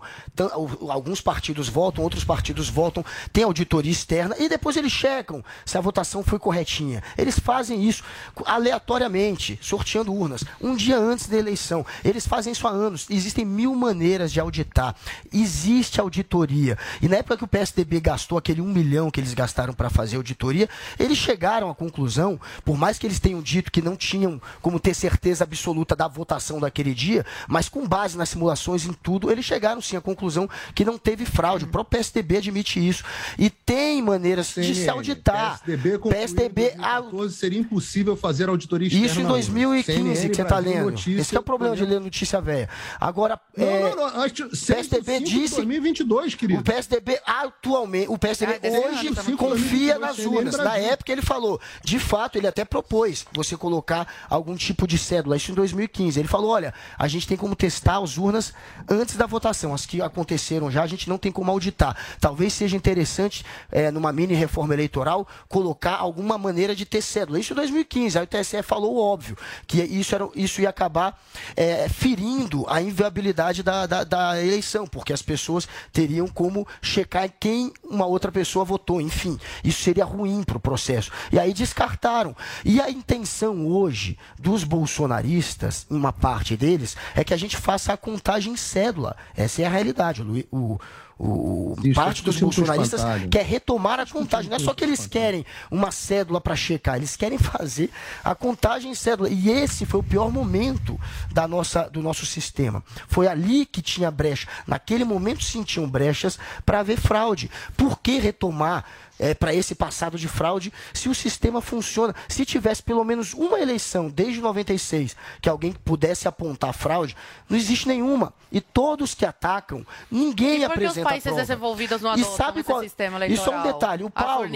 Alguns 0.88 1.20
partidos 1.20 1.68
votam, 1.68 2.04
outros 2.04 2.22
partidos 2.22 2.68
votam, 2.68 3.04
tem 3.32 3.42
auditoria 3.42 3.90
externa 3.90 4.36
e 4.38 4.48
depois 4.48 4.76
eles 4.76 4.92
checam 4.92 5.44
se 5.64 5.76
a 5.76 5.80
votação 5.80 6.22
foi 6.22 6.38
corretinha. 6.38 7.02
Eles 7.18 7.38
fazem 7.40 7.82
isso 7.84 8.04
aleatoriamente, 8.44 9.58
sorteando 9.60 10.12
urnas, 10.14 10.44
um 10.60 10.76
dia 10.76 10.98
antes 10.98 11.26
da 11.26 11.36
eleição. 11.36 11.84
Eles 12.04 12.26
fazem 12.26 12.52
isso 12.52 12.68
há 12.68 12.70
anos. 12.70 13.06
Existem 13.10 13.44
mil 13.44 13.74
maneiras 13.74 14.32
de 14.32 14.38
auditar. 14.38 14.94
Existe 15.32 16.00
auditoria. 16.00 16.78
E 17.02 17.08
na 17.08 17.16
época 17.16 17.36
que 17.36 17.44
o 17.44 17.48
PSDB 17.48 18.00
gastou 18.00 18.38
aquele 18.38 18.60
um 18.60 18.72
milhão 18.72 19.10
que 19.10 19.18
eles 19.20 19.34
gastaram 19.34 19.74
para 19.74 19.90
fazer 19.90 20.16
auditoria, 20.16 20.68
eles 20.98 21.18
chegaram 21.18 21.68
à 21.68 21.74
conclusão, 21.74 22.40
por 22.64 22.76
mais 22.76 22.96
que 22.98 23.06
eles 23.06 23.18
tenham 23.18 23.42
dito 23.42 23.55
dito 23.56 23.72
que 23.72 23.80
não 23.80 23.96
tinham 23.96 24.40
como 24.60 24.78
ter 24.78 24.94
certeza 24.94 25.44
absoluta 25.44 25.96
da 25.96 26.06
votação 26.06 26.60
daquele 26.60 26.94
dia, 26.94 27.24
mas 27.48 27.68
com 27.68 27.86
base 27.86 28.16
nas 28.16 28.28
simulações 28.28 28.84
em 28.84 28.92
tudo, 28.92 29.30
eles 29.30 29.44
chegaram 29.44 29.80
sim 29.80 29.96
à 29.96 30.00
conclusão 30.00 30.48
que 30.74 30.84
não 30.84 30.98
teve 30.98 31.24
fraude. 31.24 31.64
O 31.64 31.68
próprio 31.68 31.98
PSDB 31.98 32.38
admite 32.38 32.86
isso. 32.86 33.04
E 33.38 33.48
tem 33.48 34.02
maneiras 34.02 34.48
CNN, 34.48 34.72
de 34.72 34.80
se 34.82 34.88
auditar. 34.88 35.60
PSDB, 35.64 35.98
PSDB 35.98 36.74
a... 36.78 37.02
seria 37.30 37.60
impossível 37.60 38.16
fazer 38.16 38.48
auditoria 38.48 38.88
externa. 38.88 39.06
Isso 39.06 39.20
em 39.20 39.24
2015 39.24 39.84
CNN, 39.96 40.28
que 40.28 40.36
você 40.36 40.42
está 40.42 40.58
lendo. 40.58 40.90
Notícia, 40.90 41.20
Esse 41.20 41.36
é 41.36 41.40
o 41.40 41.42
problema 41.42 41.74
de 41.74 41.84
ler 41.84 42.00
notícia 42.00 42.40
velha. 42.40 42.68
Agora, 43.00 43.40
não, 43.56 43.66
é... 43.66 43.80
não, 43.80 43.96
não, 43.96 44.22
acho, 44.22 44.48
PSDB 44.48 45.20
disse 45.20 45.56
2022, 45.56 46.34
querido. 46.34 46.60
O 46.60 46.64
PSDB 46.64 47.20
atualmente, 47.24 48.08
o 48.08 48.18
PSDB 48.18 48.60
ah, 48.62 48.70
hoje 48.70 49.36
confia 49.36 49.98
nas 49.98 50.18
urnas. 50.18 50.56
Na 50.56 50.76
época 50.76 51.12
ele 51.12 51.22
falou, 51.22 51.60
de 51.82 51.98
fato, 51.98 52.36
ele 52.36 52.46
até 52.46 52.64
propôs 52.64 53.24
você 53.46 53.56
colocar 53.56 54.06
algum 54.28 54.56
tipo 54.56 54.86
de 54.86 54.98
cédula, 54.98 55.36
isso 55.36 55.52
em 55.52 55.54
2015. 55.54 56.18
Ele 56.18 56.28
falou, 56.28 56.50
olha, 56.50 56.74
a 56.98 57.08
gente 57.08 57.26
tem 57.26 57.36
como 57.36 57.54
testar 57.54 57.98
as 57.98 58.18
urnas 58.18 58.52
antes 58.88 59.16
da 59.16 59.26
votação. 59.26 59.72
As 59.72 59.86
que 59.86 60.00
aconteceram 60.00 60.70
já, 60.70 60.82
a 60.82 60.86
gente 60.86 61.08
não 61.08 61.18
tem 61.18 61.32
como 61.32 61.50
auditar. 61.50 61.96
Talvez 62.20 62.52
seja 62.52 62.76
interessante, 62.76 63.44
é, 63.70 63.90
numa 63.90 64.12
mini 64.12 64.34
reforma 64.34 64.74
eleitoral, 64.74 65.26
colocar 65.48 65.96
alguma 65.96 66.36
maneira 66.38 66.74
de 66.74 66.84
ter 66.84 67.02
cédula. 67.02 67.38
Isso 67.38 67.52
em 67.52 67.56
2015. 67.56 68.18
Aí 68.18 68.24
o 68.24 68.26
TSE 68.26 68.62
falou 68.62 68.98
óbvio, 68.98 69.36
que 69.66 69.82
isso, 69.82 70.14
era, 70.14 70.28
isso 70.34 70.60
ia 70.60 70.70
acabar 70.70 71.20
é, 71.56 71.88
ferindo 71.88 72.64
a 72.68 72.80
inviabilidade 72.80 73.62
da, 73.62 73.86
da, 73.86 74.04
da 74.04 74.42
eleição, 74.42 74.86
porque 74.86 75.12
as 75.12 75.22
pessoas 75.22 75.68
teriam 75.92 76.26
como 76.26 76.66
checar 76.82 77.30
quem 77.38 77.72
uma 77.84 78.06
outra 78.06 78.30
pessoa 78.32 78.64
votou. 78.64 79.00
Enfim, 79.00 79.38
isso 79.62 79.82
seria 79.82 80.04
ruim 80.04 80.42
para 80.42 80.56
o 80.56 80.60
processo. 80.60 81.10
E 81.32 81.38
aí 81.38 81.52
descartaram. 81.52 82.34
E 82.64 82.80
a 82.80 82.90
intenção 82.90 83.35
hoje 83.44 84.18
dos 84.38 84.64
bolsonaristas, 84.64 85.86
uma 85.90 86.12
parte 86.12 86.56
deles, 86.56 86.96
é 87.14 87.22
que 87.22 87.34
a 87.34 87.36
gente 87.36 87.56
faça 87.56 87.92
a 87.92 87.96
contagem 87.96 88.52
em 88.52 88.56
cédula. 88.56 89.16
Essa 89.36 89.62
é 89.62 89.66
a 89.66 89.70
realidade. 89.70 90.22
O, 90.22 90.46
o 90.50 90.80
o, 91.18 91.74
Isso, 91.82 91.94
parte 91.94 92.22
dos 92.22 92.38
bolsonaristas 92.38 93.00
quer 93.30 93.44
retomar 93.44 93.98
a 93.98 94.06
contagem. 94.06 94.50
Não 94.50 94.56
é 94.56 94.60
só 94.60 94.74
que 94.74 94.84
eles 94.84 95.06
querem 95.06 95.46
uma 95.70 95.90
cédula 95.90 96.42
para 96.42 96.54
checar, 96.54 96.96
eles 96.96 97.16
querem 97.16 97.38
fazer 97.38 97.90
a 98.22 98.34
contagem 98.34 98.90
em 98.90 98.94
cédula. 98.94 99.30
E 99.30 99.48
esse 99.48 99.86
foi 99.86 100.00
o 100.00 100.02
pior 100.02 100.30
momento 100.30 101.00
da 101.32 101.48
nossa, 101.48 101.84
do 101.84 102.02
nosso 102.02 102.26
sistema. 102.26 102.84
Foi 103.08 103.26
ali 103.26 103.64
que 103.64 103.80
tinha 103.80 104.10
brecha. 104.10 104.46
Naquele 104.66 105.04
momento 105.04 105.42
sentiam 105.42 105.88
brechas 105.88 106.38
para 106.66 106.80
haver 106.80 106.98
fraude. 106.98 107.50
Por 107.76 107.98
que 107.98 108.18
retomar? 108.18 108.84
É, 109.18 109.34
para 109.34 109.54
esse 109.54 109.74
passado 109.74 110.18
de 110.18 110.28
fraude 110.28 110.72
se 110.92 111.08
o 111.08 111.14
sistema 111.14 111.60
funciona. 111.60 112.14
Se 112.28 112.44
tivesse 112.44 112.82
pelo 112.82 113.04
menos 113.04 113.34
uma 113.34 113.60
eleição 113.60 114.08
desde 114.08 114.40
96 114.40 115.16
que 115.40 115.48
alguém 115.48 115.72
pudesse 115.72 116.28
apontar 116.28 116.72
fraude, 116.72 117.16
não 117.48 117.56
existe 117.56 117.88
nenhuma. 117.88 118.32
E 118.50 118.60
todos 118.60 119.14
que 119.14 119.24
atacam, 119.24 119.86
ninguém 120.10 120.62
e 120.62 120.66
por 120.66 120.72
apresenta 120.72 121.00
os 121.00 121.22
países 121.22 121.34
desenvolvidos 121.34 122.00
não 122.00 122.14
e 122.14 122.24
sabe 122.24 122.62
qual... 122.62 122.80
sistema 122.80 123.16
eleitoral? 123.16 123.44
Isso 123.44 123.50
é 123.50 123.58
um 123.58 123.72
detalhe. 123.72 124.04
O 124.04 124.10
Paulo, 124.10 124.48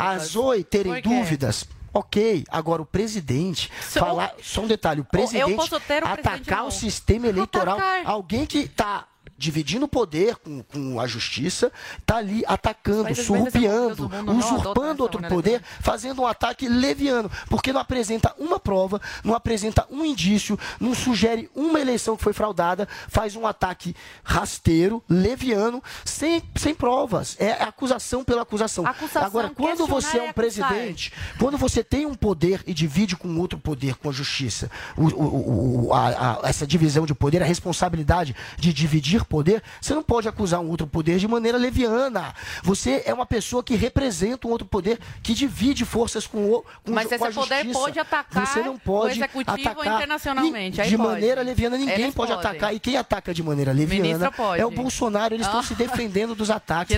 as 0.00 0.28
Zoe 0.28 0.64
terem 0.64 1.00
dúvidas, 1.00 1.66
Ok, 1.94 2.44
agora 2.48 2.80
o 2.80 2.86
presidente 2.86 3.70
so, 3.82 4.00
falar. 4.00 4.34
Só 4.42 4.62
um 4.62 4.66
detalhe: 4.66 5.02
o 5.02 5.04
presidente 5.04 5.52
o 5.52 6.06
atacar 6.06 6.64
o 6.64 6.70
sistema 6.70 7.26
eleitoral. 7.26 7.76
Atacar. 7.76 8.06
Alguém 8.06 8.46
que 8.46 8.60
está 8.60 9.06
dividindo 9.42 9.86
o 9.86 9.88
poder 9.88 10.36
com, 10.36 10.62
com 10.62 11.00
a 11.00 11.06
justiça, 11.08 11.72
está 11.98 12.18
ali 12.18 12.44
atacando, 12.46 13.12
surrupiando, 13.12 14.08
usurpando 14.28 15.02
outro 15.02 15.20
poder, 15.22 15.60
fazendo 15.80 16.22
um 16.22 16.26
ataque 16.26 16.68
leviano, 16.68 17.28
porque 17.48 17.72
não 17.72 17.80
apresenta 17.80 18.32
uma 18.38 18.60
prova, 18.60 19.00
não 19.24 19.34
apresenta 19.34 19.84
um 19.90 20.04
indício, 20.04 20.56
não 20.78 20.94
sugere 20.94 21.50
uma 21.56 21.80
eleição 21.80 22.16
que 22.16 22.22
foi 22.22 22.32
fraudada, 22.32 22.88
faz 23.08 23.34
um 23.34 23.44
ataque 23.44 23.96
rasteiro, 24.22 25.02
leviano, 25.08 25.82
sem, 26.04 26.40
sem 26.54 26.72
provas. 26.72 27.36
É 27.40 27.50
acusação 27.64 28.22
pela 28.22 28.42
acusação. 28.42 28.86
acusação 28.86 29.24
Agora, 29.24 29.50
quando 29.50 29.88
você 29.88 30.18
é 30.18 30.22
um 30.22 30.32
presidente, 30.32 31.12
quando 31.36 31.58
você 31.58 31.82
tem 31.82 32.06
um 32.06 32.14
poder 32.14 32.62
e 32.64 32.72
divide 32.72 33.16
com 33.16 33.36
outro 33.40 33.58
poder, 33.58 33.96
com 33.96 34.08
a 34.08 34.12
justiça, 34.12 34.70
o, 34.96 35.08
o, 35.08 35.86
o, 35.88 35.92
a, 35.92 36.42
a, 36.44 36.48
essa 36.48 36.64
divisão 36.64 37.04
de 37.04 37.14
poder, 37.14 37.42
a 37.42 37.46
responsabilidade 37.46 38.36
de 38.56 38.72
dividir 38.72 39.24
poder, 39.32 39.62
você 39.80 39.94
não 39.94 40.02
pode 40.02 40.28
acusar 40.28 40.60
um 40.60 40.68
outro 40.68 40.86
poder 40.86 41.18
de 41.18 41.26
maneira 41.26 41.56
leviana. 41.56 42.34
Você 42.62 43.02
é 43.06 43.14
uma 43.14 43.24
pessoa 43.24 43.62
que 43.64 43.74
representa 43.74 44.46
um 44.46 44.50
outro 44.50 44.66
poder 44.66 44.98
que 45.22 45.32
divide 45.32 45.86
forças 45.86 46.26
com 46.26 46.52
o 46.52 46.62
com 46.84 46.92
Mas 46.92 47.08
com 47.08 47.14
esse 47.14 47.32
poder 47.32 47.72
pode 47.72 47.98
atacar 47.98 48.46
você 48.46 48.60
não 48.60 48.76
pode 48.76 49.14
o 49.14 49.16
executivo 49.16 49.68
atacar 49.68 49.96
internacionalmente. 49.96 50.82
de 50.82 50.96
maneira 50.98 51.40
leviana, 51.40 51.78
ninguém 51.78 52.12
pode 52.12 52.32
podem. 52.32 52.50
atacar. 52.50 52.74
E 52.74 52.78
quem 52.78 52.98
ataca 52.98 53.32
de 53.32 53.42
maneira 53.42 53.72
leviana 53.72 54.30
é 54.58 54.66
o 54.66 54.70
Bolsonaro. 54.70 55.34
Eles 55.34 55.46
estão 55.46 55.60
ah. 55.60 55.62
se 55.62 55.74
defendendo 55.74 56.34
dos 56.34 56.50
ataques. 56.50 56.94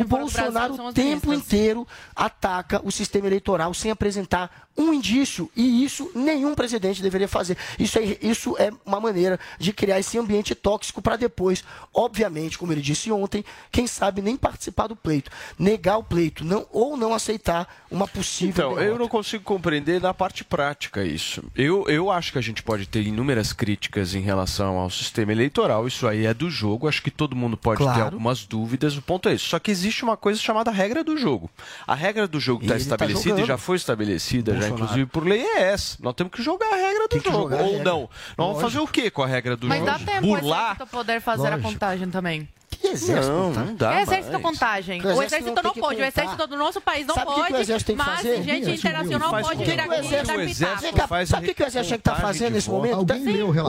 O 0.00 0.04
Bolsonaro 0.04 0.74
o 0.74 0.92
tempo 0.92 1.32
inteiro 1.32 1.86
ataca 2.16 2.80
o 2.82 2.90
sistema 2.90 3.28
eleitoral 3.28 3.72
sem 3.72 3.90
apresentar 3.92 4.50
um 4.76 4.92
indício. 4.92 5.50
E 5.54 5.84
isso 5.84 6.10
nenhum 6.14 6.54
presidente 6.54 7.02
deveria 7.02 7.28
fazer. 7.28 7.56
Isso 7.78 7.98
é, 7.98 8.16
isso 8.22 8.56
é 8.58 8.72
uma 8.84 9.00
maneira 9.00 9.38
de 9.58 9.72
criar 9.72 9.98
esse 9.98 10.18
ambiente 10.18 10.54
tóxico 10.54 11.02
para 11.02 11.16
depois, 11.16 11.41
obviamente, 11.92 12.58
como 12.58 12.72
ele 12.72 12.80
disse 12.80 13.10
ontem, 13.10 13.44
quem 13.70 13.86
sabe 13.86 14.22
nem 14.22 14.36
participar 14.36 14.86
do 14.86 14.96
pleito. 14.96 15.30
Negar 15.58 15.98
o 15.98 16.04
pleito 16.04 16.44
não, 16.44 16.66
ou 16.70 16.96
não 16.96 17.14
aceitar 17.14 17.68
uma 17.90 18.06
possível. 18.06 18.50
Então, 18.50 18.68
derrota. 18.70 18.86
eu 18.86 18.98
não 18.98 19.08
consigo 19.08 19.44
compreender 19.44 20.00
na 20.00 20.14
parte 20.14 20.44
prática 20.44 21.04
isso. 21.04 21.42
Eu, 21.54 21.84
eu 21.88 22.10
acho 22.10 22.32
que 22.32 22.38
a 22.38 22.42
gente 22.42 22.62
pode 22.62 22.86
ter 22.86 23.02
inúmeras 23.06 23.52
críticas 23.52 24.14
em 24.14 24.20
relação 24.20 24.78
ao 24.78 24.90
sistema 24.90 25.32
eleitoral. 25.32 25.86
Isso 25.86 26.06
aí 26.06 26.26
é 26.26 26.34
do 26.34 26.50
jogo. 26.50 26.88
Acho 26.88 27.02
que 27.02 27.10
todo 27.10 27.36
mundo 27.36 27.56
pode 27.56 27.78
claro. 27.78 27.98
ter 27.98 28.04
algumas 28.04 28.44
dúvidas. 28.44 28.96
O 28.96 29.02
ponto 29.02 29.28
é 29.28 29.34
isso. 29.34 29.48
Só 29.48 29.58
que 29.58 29.70
existe 29.70 30.02
uma 30.04 30.16
coisa 30.16 30.40
chamada 30.40 30.70
regra 30.70 31.04
do 31.04 31.16
jogo. 31.16 31.50
A 31.86 31.94
regra 31.94 32.26
do 32.26 32.40
jogo 32.40 32.62
está 32.62 32.74
tá 32.74 32.80
estabelecida 32.80 33.36
tá 33.36 33.42
e 33.42 33.44
já 33.44 33.58
foi 33.58 33.76
estabelecida 33.76 34.56
já, 34.60 34.68
inclusive 34.68 35.06
por 35.06 35.26
lei, 35.26 35.40
é 35.40 35.62
essa. 35.62 35.98
Nós 36.00 36.14
temos 36.14 36.32
que 36.32 36.42
jogar 36.42 36.72
a 36.72 36.76
regra 36.76 37.08
do 37.08 37.20
jogo. 37.20 37.54
Ou 37.54 37.82
não. 37.82 38.08
Nós 38.36 38.46
vamos 38.46 38.60
fazer 38.60 38.78
o 38.78 38.86
que 38.86 39.10
com 39.10 39.22
a 39.22 39.26
regra 39.26 39.56
do 39.56 39.66
Mas 39.66 39.78
jogo? 39.78 39.90
Mas 39.90 40.04
dá 40.04 40.12
tempo 40.12 40.26
Burlar? 40.26 40.76
para 40.76 40.86
poder 40.86 41.20
fazer 41.20 41.31
Lógico. 41.40 41.68
a 41.68 41.72
contagem 41.72 42.10
também. 42.10 42.48
Que 42.82 42.88
exército? 42.88 43.32
Não, 43.32 43.52
tá? 43.52 43.60
não 43.60 43.74
dá. 43.76 43.94
É 43.94 44.02
exército 44.02 44.32
mais. 44.32 44.42
contagem. 44.42 45.00
O 45.00 45.02
exército, 45.02 45.20
o 45.20 45.22
exército 45.22 45.54
não, 45.54 45.62
não 45.62 45.72
pode. 45.72 46.00
O 46.00 46.04
exército 46.04 46.46
do 46.48 46.56
nosso 46.56 46.80
país 46.80 47.06
não 47.06 47.14
Sabe 47.14 47.26
pode. 47.26 47.46
Que 47.46 47.52
o 47.52 47.56
exército 47.56 47.86
tem 47.86 47.96
que 47.96 48.02
mas 48.02 48.16
fazer? 48.16 48.42
gente 48.42 48.70
internacional 48.70 49.30
pode 49.30 49.64
vir 49.64 49.80
aqui 49.80 50.06
e 50.06 50.54
dar 50.54 50.80
pitaco. 50.80 51.26
Sabe 51.26 51.50
o 51.50 51.54
que 51.54 51.62
o 51.62 51.66
exército 51.66 51.86
tinha 51.86 51.98
que 51.98 52.00
estar 52.00 52.14
tá 52.16 52.20
fazendo 52.20 52.54
nesse 52.54 52.68
momento? 52.68 53.06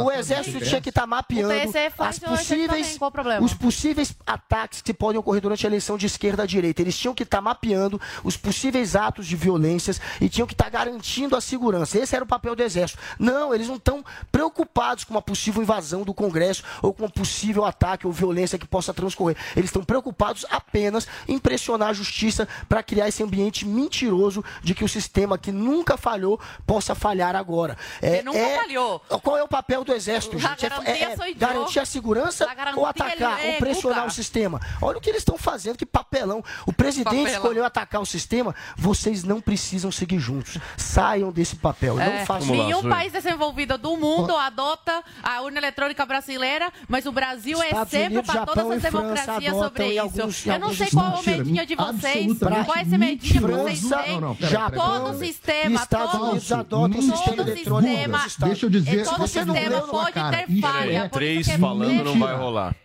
O 0.04 0.12
exército 0.12 0.60
tinha 0.65 0.82
que 0.82 0.89
estar 0.89 1.02
tá 1.02 1.08
mapeando 1.08 1.54
as 1.99 2.19
possíveis, 2.19 2.99
os 3.39 3.54
possíveis 3.54 4.15
ataques 4.26 4.82
que 4.82 4.93
podem 4.93 5.19
ocorrer 5.19 5.41
durante 5.41 5.65
a 5.65 5.69
eleição 5.69 5.95
de 5.95 6.08
esquerda 6.08 6.43
a 6.43 6.45
direita. 6.47 6.82
Eles 6.82 6.97
tinham 6.97 7.13
que 7.13 7.21
estar 7.21 7.38
tá 7.38 7.41
mapeando 7.41 8.02
os 8.23 8.36
possíveis 8.36 8.95
atos 8.95 9.28
de 9.28 9.36
violências 9.36 10.02
e 10.19 10.28
tinham 10.28 10.47
que 10.47 10.54
estar 10.54 10.69
garantindo 10.69 11.36
a 11.36 11.41
segurança. 11.41 11.99
Esse 11.99 12.15
era 12.15 12.23
o 12.23 12.28
papel 12.28 12.56
do 12.56 12.63
exército. 12.63 12.99
Não, 13.19 13.54
eles 13.54 13.67
não 13.67 13.76
estão 13.76 14.04
preocupados 14.32 15.04
com 15.04 15.13
uma 15.13 15.21
possível 15.21 15.62
invasão 15.62 16.02
do 16.02 16.13
Congresso 16.15 16.63
ou 16.82 16.93
com 16.93 17.06
um 17.06 17.10
possível 17.10 17.63
ataque 17.63 18.08
ou 18.08 18.13
violência 18.13 18.58
que 18.58 18.67
possa 18.67 18.93
transcorrer. 19.03 19.35
Eles 19.55 19.69
estão 19.69 19.83
preocupados 19.83 20.45
apenas 20.49 21.07
em 21.27 21.37
pressionar 21.37 21.89
a 21.89 21.93
justiça 21.93 22.47
para 22.69 22.81
criar 22.81 23.07
esse 23.07 23.21
ambiente 23.21 23.65
mentiroso 23.65 24.43
de 24.61 24.73
que 24.73 24.83
o 24.83 24.89
sistema 24.89 25.37
que 25.37 25.51
nunca 25.51 25.97
falhou 25.97 26.39
possa 26.65 26.95
falhar 26.95 27.35
agora. 27.35 27.77
É, 28.01 28.21
nunca 28.23 28.37
é, 28.37 28.59
falhou. 28.59 28.99
Qual 29.21 29.37
é 29.37 29.43
o 29.43 29.47
papel 29.47 29.83
do 29.83 29.93
exército, 29.93 30.39
gente? 30.39 30.65
É, 30.65 31.13
é 31.13 31.33
garantir 31.33 31.79
a 31.79 31.85
segurança 31.85 32.47
ou 32.75 32.85
atacar, 32.85 33.39
ou 33.45 33.53
pressionar 33.57 34.07
o 34.07 34.11
sistema? 34.11 34.59
Olha 34.81 34.97
o 34.97 35.01
que 35.01 35.09
eles 35.09 35.21
estão 35.21 35.37
fazendo, 35.37 35.77
que 35.77 35.85
papelão. 35.85 36.43
O 36.65 36.73
presidente 36.73 37.05
papelão. 37.05 37.33
escolheu 37.33 37.65
atacar 37.65 38.01
o 38.01 38.05
sistema, 38.05 38.55
vocês 38.77 39.23
não 39.23 39.41
precisam 39.41 39.91
seguir 39.91 40.19
juntos. 40.19 40.57
Saiam 40.77 41.31
desse 41.31 41.55
papel. 41.55 41.99
É. 41.99 42.19
Não 42.19 42.25
façam 42.25 42.55
Nenhum 42.55 42.89
país 42.89 43.11
desenvolvido 43.11 43.77
do 43.77 43.97
mundo 43.97 44.35
adota 44.35 45.03
a 45.21 45.41
urna 45.41 45.57
eletrônica 45.57 46.05
brasileira, 46.05 46.71
mas 46.87 47.05
o 47.05 47.11
Brasil 47.11 47.61
é 47.61 47.67
Estados 47.67 47.93
é 47.93 48.03
sempre 48.03 48.23
para 48.23 48.45
todas 48.45 48.85
as 48.85 48.92
democracias 49.01 49.56
sobre 49.56 49.88
isso. 49.88 50.01
Alguns, 50.01 50.45
eu 50.45 50.60
não 50.60 50.73
sei 50.73 50.88
qual 50.88 51.06
é 51.06 51.19
o 51.19 51.23
medinho 51.23 51.65
de 51.65 51.75
vocês, 51.75 52.38
qual 52.39 52.77
é 52.77 52.82
esse 52.82 52.97
medinho 52.97 53.34
que 53.34 53.39
vocês 53.39 53.82
têm. 53.82 54.13
Não, 54.13 54.21
não, 54.21 54.36
pera, 54.36 54.71
todo 54.71 55.10
o 55.10 55.19
sistema, 55.19 55.82
Estados 55.82 56.12
todo, 56.12 56.23
Unidos 56.29 56.51
adota 56.51 56.97
o 56.97 57.01
sistema 57.01 57.41
eletrônico. 57.41 58.12
Deixa 58.39 58.65
eu 58.65 58.69
dizer, 58.69 59.06
todo 59.06 59.27
sistema 59.27 59.82
pode 59.82 60.13
ter 60.13 60.62
falha. 60.62 61.10
Três 61.10 61.47
falando 61.51 62.03
não 62.03 62.19
vai 62.19 62.36
rolar. 62.36 62.75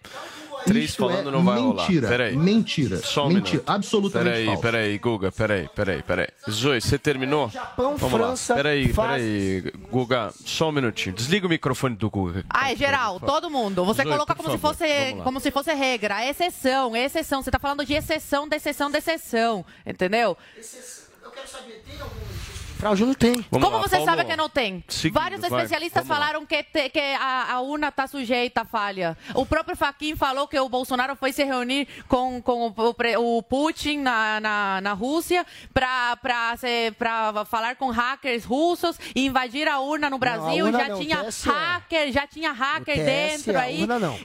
Três 0.68 0.94
falando 0.94 1.28
é 1.28 1.32
não 1.32 1.44
vai 1.44 1.60
mentira, 1.60 2.00
rolar. 2.00 2.08
Peraí. 2.08 2.36
Mentira. 2.36 2.96
Só 2.98 3.26
um 3.26 3.28
mentira. 3.28 3.58
Minuto. 3.58 3.70
Absolutamente 3.70 4.30
peraí, 4.30 4.46
falso. 4.46 4.62
Peraí, 4.62 4.98
Guga, 4.98 5.32
peraí, 5.32 5.68
peraí, 5.74 6.02
peraí. 6.02 6.28
Zoe, 6.50 6.80
você 6.80 6.98
terminou? 6.98 7.48
Japão, 7.48 7.96
Vamos 7.96 8.16
França. 8.16 8.54
Lá. 8.54 8.56
Peraí, 8.58 8.92
faz... 8.92 9.22
peraí, 9.22 9.72
Guga, 9.90 10.32
só 10.44 10.68
um 10.68 10.72
minutinho. 10.72 11.14
Desliga 11.14 11.46
o 11.46 11.50
microfone 11.50 11.96
do 11.96 12.10
Guga. 12.10 12.44
Ah, 12.50 12.72
é 12.72 12.76
geral, 12.76 13.18
todo 13.20 13.50
mundo. 13.50 13.84
Você 13.84 14.02
Zoe, 14.02 14.12
coloca 14.12 14.34
como 14.34 14.50
se, 14.50 14.58
fosse, 14.58 15.14
como 15.24 15.40
se 15.40 15.50
fosse 15.50 15.72
regra. 15.74 16.24
Exceção, 16.24 16.94
exceção. 16.96 17.42
Você 17.42 17.50
tá 17.50 17.58
falando 17.58 17.84
de 17.84 17.94
exceção, 17.94 18.48
da 18.48 18.56
exceção, 18.56 18.90
da 18.90 18.98
exceção. 18.98 19.64
Entendeu? 19.86 20.36
Exceção. 20.56 21.08
Eu 21.24 21.30
quero 21.30 21.48
saber, 21.48 21.82
tem 21.86 22.00
algum 22.00 22.37
Fraude 22.78 23.04
não 23.04 23.14
tem. 23.14 23.44
Vamos 23.50 23.66
Como 23.66 23.76
lá, 23.76 23.82
você 23.82 23.96
Paulo, 23.96 24.04
sabe 24.04 24.24
que 24.24 24.36
não 24.36 24.48
tem? 24.48 24.84
Seguindo, 24.86 25.20
Vários 25.20 25.42
especialistas 25.42 26.06
falaram 26.06 26.46
que, 26.46 26.62
te, 26.62 26.88
que 26.90 27.00
a, 27.00 27.54
a 27.54 27.60
urna 27.60 27.88
está 27.88 28.06
sujeita 28.06 28.60
a 28.60 28.64
falha. 28.64 29.18
O 29.34 29.44
próprio 29.44 29.76
Faquin 29.76 30.14
falou 30.14 30.46
que 30.46 30.58
o 30.60 30.68
Bolsonaro 30.68 31.16
foi 31.16 31.32
se 31.32 31.42
reunir 31.42 31.88
com, 32.06 32.40
com 32.40 32.68
o, 32.68 33.36
o 33.38 33.42
Putin 33.42 33.98
na, 33.98 34.38
na, 34.38 34.80
na 34.80 34.92
Rússia 34.92 35.44
para 35.74 37.44
falar 37.46 37.74
com 37.74 37.90
hackers 37.90 38.44
russos 38.44 38.96
e 39.12 39.26
invadir 39.26 39.66
a 39.66 39.80
urna 39.80 40.08
no 40.08 40.18
Brasil. 40.18 40.64
Não, 40.64 40.66
urna 40.66 40.78
já, 40.78 40.88
não, 40.88 41.00
tinha 41.00 41.28
hacker, 41.46 42.12
já 42.12 42.26
tinha 42.28 42.52
hacker 42.52 43.04
dentro 43.04 43.58
aí. 43.58 43.82
Urna 43.82 43.98
não. 43.98 44.16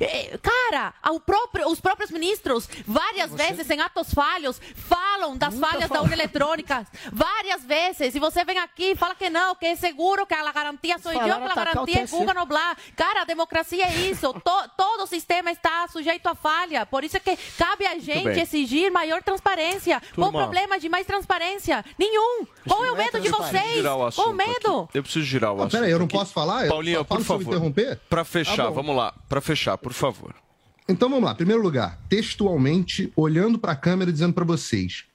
Cara, 0.43 0.93
o 1.09 1.19
próprio, 1.19 1.67
os 1.69 1.81
próprios 1.81 2.11
ministros, 2.11 2.69
várias 2.85 3.31
você... 3.31 3.47
vezes 3.47 3.69
em 3.71 3.81
atos 3.81 4.13
falhos, 4.13 4.61
falam 4.75 5.35
das 5.35 5.55
Nunca 5.55 5.67
falhas 5.67 5.89
da 5.89 6.01
urna 6.03 6.13
eletrônica. 6.13 6.85
Várias 7.11 7.63
vezes. 7.63 8.13
E 8.13 8.19
você 8.19 8.42
vem 8.43 8.57
aqui 8.57 8.91
e 8.91 8.95
fala 8.95 9.15
que 9.15 9.29
não, 9.29 9.55
que 9.55 9.65
é 9.65 9.75
seguro, 9.75 10.25
que 10.25 10.33
a 10.33 10.51
garantia 10.51 10.97
sou 10.97 11.11
eu, 11.11 11.19
que 11.19 11.29
a 11.29 11.55
garantia 11.55 12.03
é 12.03 12.07
Guga 12.07 12.33
Noblar. 12.33 12.77
Cara, 12.95 13.21
a 13.21 13.25
democracia 13.25 13.85
é 13.85 13.95
isso. 14.09 14.33
To, 14.43 14.69
todo 14.75 15.03
o 15.03 15.07
sistema 15.07 15.51
está 15.51 15.87
sujeito 15.87 16.27
a 16.27 16.35
falha. 16.35 16.85
Por 16.85 17.03
isso 17.03 17.15
é 17.15 17.19
que 17.19 17.37
cabe 17.57 17.85
a 17.85 17.97
gente 17.97 18.39
exigir 18.39 18.91
maior 18.91 19.23
transparência. 19.23 20.01
Turma. 20.01 20.15
Qual 20.15 20.29
o 20.29 20.45
problema 20.45 20.79
de 20.79 20.89
mais 20.89 21.07
transparência? 21.07 21.83
Nenhum. 21.97 22.45
Qual 22.67 22.83
é 22.83 22.91
o 22.91 22.97
medo 22.97 23.19
de 23.21 23.29
vocês? 23.29 23.85
Qual 24.15 24.31
o 24.31 24.33
medo? 24.33 24.81
Aqui. 24.81 24.97
Eu 24.97 25.03
preciso 25.03 25.25
girar 25.25 25.53
o 25.53 25.57
assunto. 25.57 25.71
Peraí, 25.71 25.91
eu 25.91 25.99
não 25.99 26.07
posso 26.07 26.33
falar? 26.33 26.67
Paulinho, 26.67 27.05
por 27.05 27.21
favor. 27.21 27.43
interromper? 27.43 27.99
Para 28.09 28.23
fechar, 28.25 28.67
ah, 28.67 28.69
vamos 28.69 28.95
lá. 28.95 29.13
Para 29.29 29.39
fechar, 29.39 29.77
por 29.77 29.93
favor. 29.93 30.35
Então 30.87 31.09
vamos 31.09 31.23
lá. 31.23 31.33
Primeiro 31.33 31.61
lugar, 31.61 31.97
textualmente, 32.09 33.11
olhando 33.15 33.57
para 33.57 33.71
a 33.71 33.75
câmera 33.75 34.09
e 34.09 34.13
dizendo 34.13 34.33
para 34.33 34.43
vocês: 34.43 35.05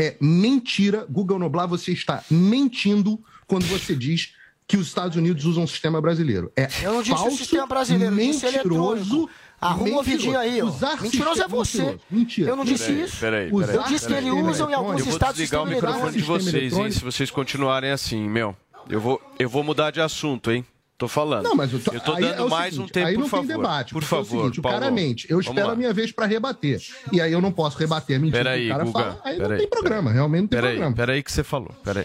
é 0.00 0.16
mentira, 0.18 1.06
Google 1.10 1.38
Noblar, 1.38 1.68
você 1.68 1.92
está 1.92 2.24
mentindo 2.30 3.22
quando 3.46 3.66
você 3.66 3.94
diz 3.94 4.32
que 4.66 4.78
os 4.78 4.86
Estados 4.86 5.14
Unidos 5.14 5.44
usam 5.44 5.64
o 5.64 5.68
sistema 5.68 6.00
brasileiro. 6.00 6.50
É 6.56 6.68
eu 6.82 6.94
não 6.94 7.02
disse 7.02 7.16
falso, 7.16 7.34
o 7.34 7.36
sistema 7.36 7.66
brasileiro, 7.66 8.14
mentiroso. 8.14 9.28
Arruma 9.60 9.98
o 9.98 10.02
vidinho 10.02 10.38
aí, 10.38 10.62
ó. 10.62 10.66
Usar 10.66 11.02
mentiroso 11.02 11.42
é 11.42 11.48
você. 11.48 11.98
Mentira. 12.10 12.48
Eu 12.48 12.56
não 12.56 12.64
disse 12.64 12.86
peraí, 12.86 13.04
isso. 13.04 13.16
Peraí, 13.20 13.50
peraí, 13.50 13.76
eu 13.76 13.82
disse 13.82 14.06
que 14.06 14.12
eles 14.14 14.32
usam 14.32 14.70
em 14.70 14.74
alguns 14.74 15.06
estados 15.06 15.10
Eu 15.10 15.18
vou 15.18 15.32
desligar 15.32 15.62
o 15.62 15.66
microfone 15.66 16.16
de 16.16 16.22
vocês, 16.22 16.72
hein, 16.72 16.90
se 16.90 17.04
vocês 17.04 17.30
continuarem 17.30 17.90
assim, 17.90 18.26
meu. 18.26 18.56
Eu 18.88 19.00
vou, 19.00 19.20
eu 19.38 19.50
vou 19.50 19.62
mudar 19.62 19.90
de 19.90 20.00
assunto, 20.00 20.50
hein? 20.50 20.64
Tô 21.00 21.08
falando. 21.08 21.44
Não, 21.44 21.54
mas 21.54 21.72
eu 21.72 21.80
tô, 21.80 21.94
eu 21.94 22.00
tô 22.00 22.12
dando 22.12 22.46
é 22.46 22.48
mais 22.50 22.74
seguinte, 22.74 22.90
um 22.90 22.92
tempo, 22.92 23.06
aí 23.06 23.14
não 23.14 23.22
por 23.22 23.30
favor. 23.30 23.46
tem 23.46 23.56
debate. 23.56 23.92
Por 23.94 24.02
favor, 24.02 24.20
é 24.20 24.20
o 24.20 24.42
seguinte, 24.42 24.60
Paulo, 24.60 24.78
claramente, 24.78 25.26
eu 25.30 25.40
espero 25.40 25.70
a 25.70 25.74
minha 25.74 25.94
vez 25.94 26.12
para 26.12 26.26
rebater. 26.26 26.78
E 27.10 27.22
aí 27.22 27.32
eu 27.32 27.40
não 27.40 27.50
posso 27.50 27.78
rebater 27.78 28.16
a 28.16 28.20
mentira 28.20 28.44
peraí, 28.44 28.66
que 28.66 28.66
o 28.66 28.70
cara 28.70 28.84
Guga, 28.84 28.98
fala. 28.98 29.20
Aí 29.24 29.38
não 29.38 29.56
tem 29.56 29.66
programa, 29.66 30.12
realmente 30.12 30.42
não 30.42 30.48
tem 30.48 30.58
peraí, 30.58 30.72
programa. 30.72 30.96
Peraí 30.96 31.22
que 31.22 31.32
você 31.32 31.42
falou, 31.42 31.70
peraí. 31.82 32.04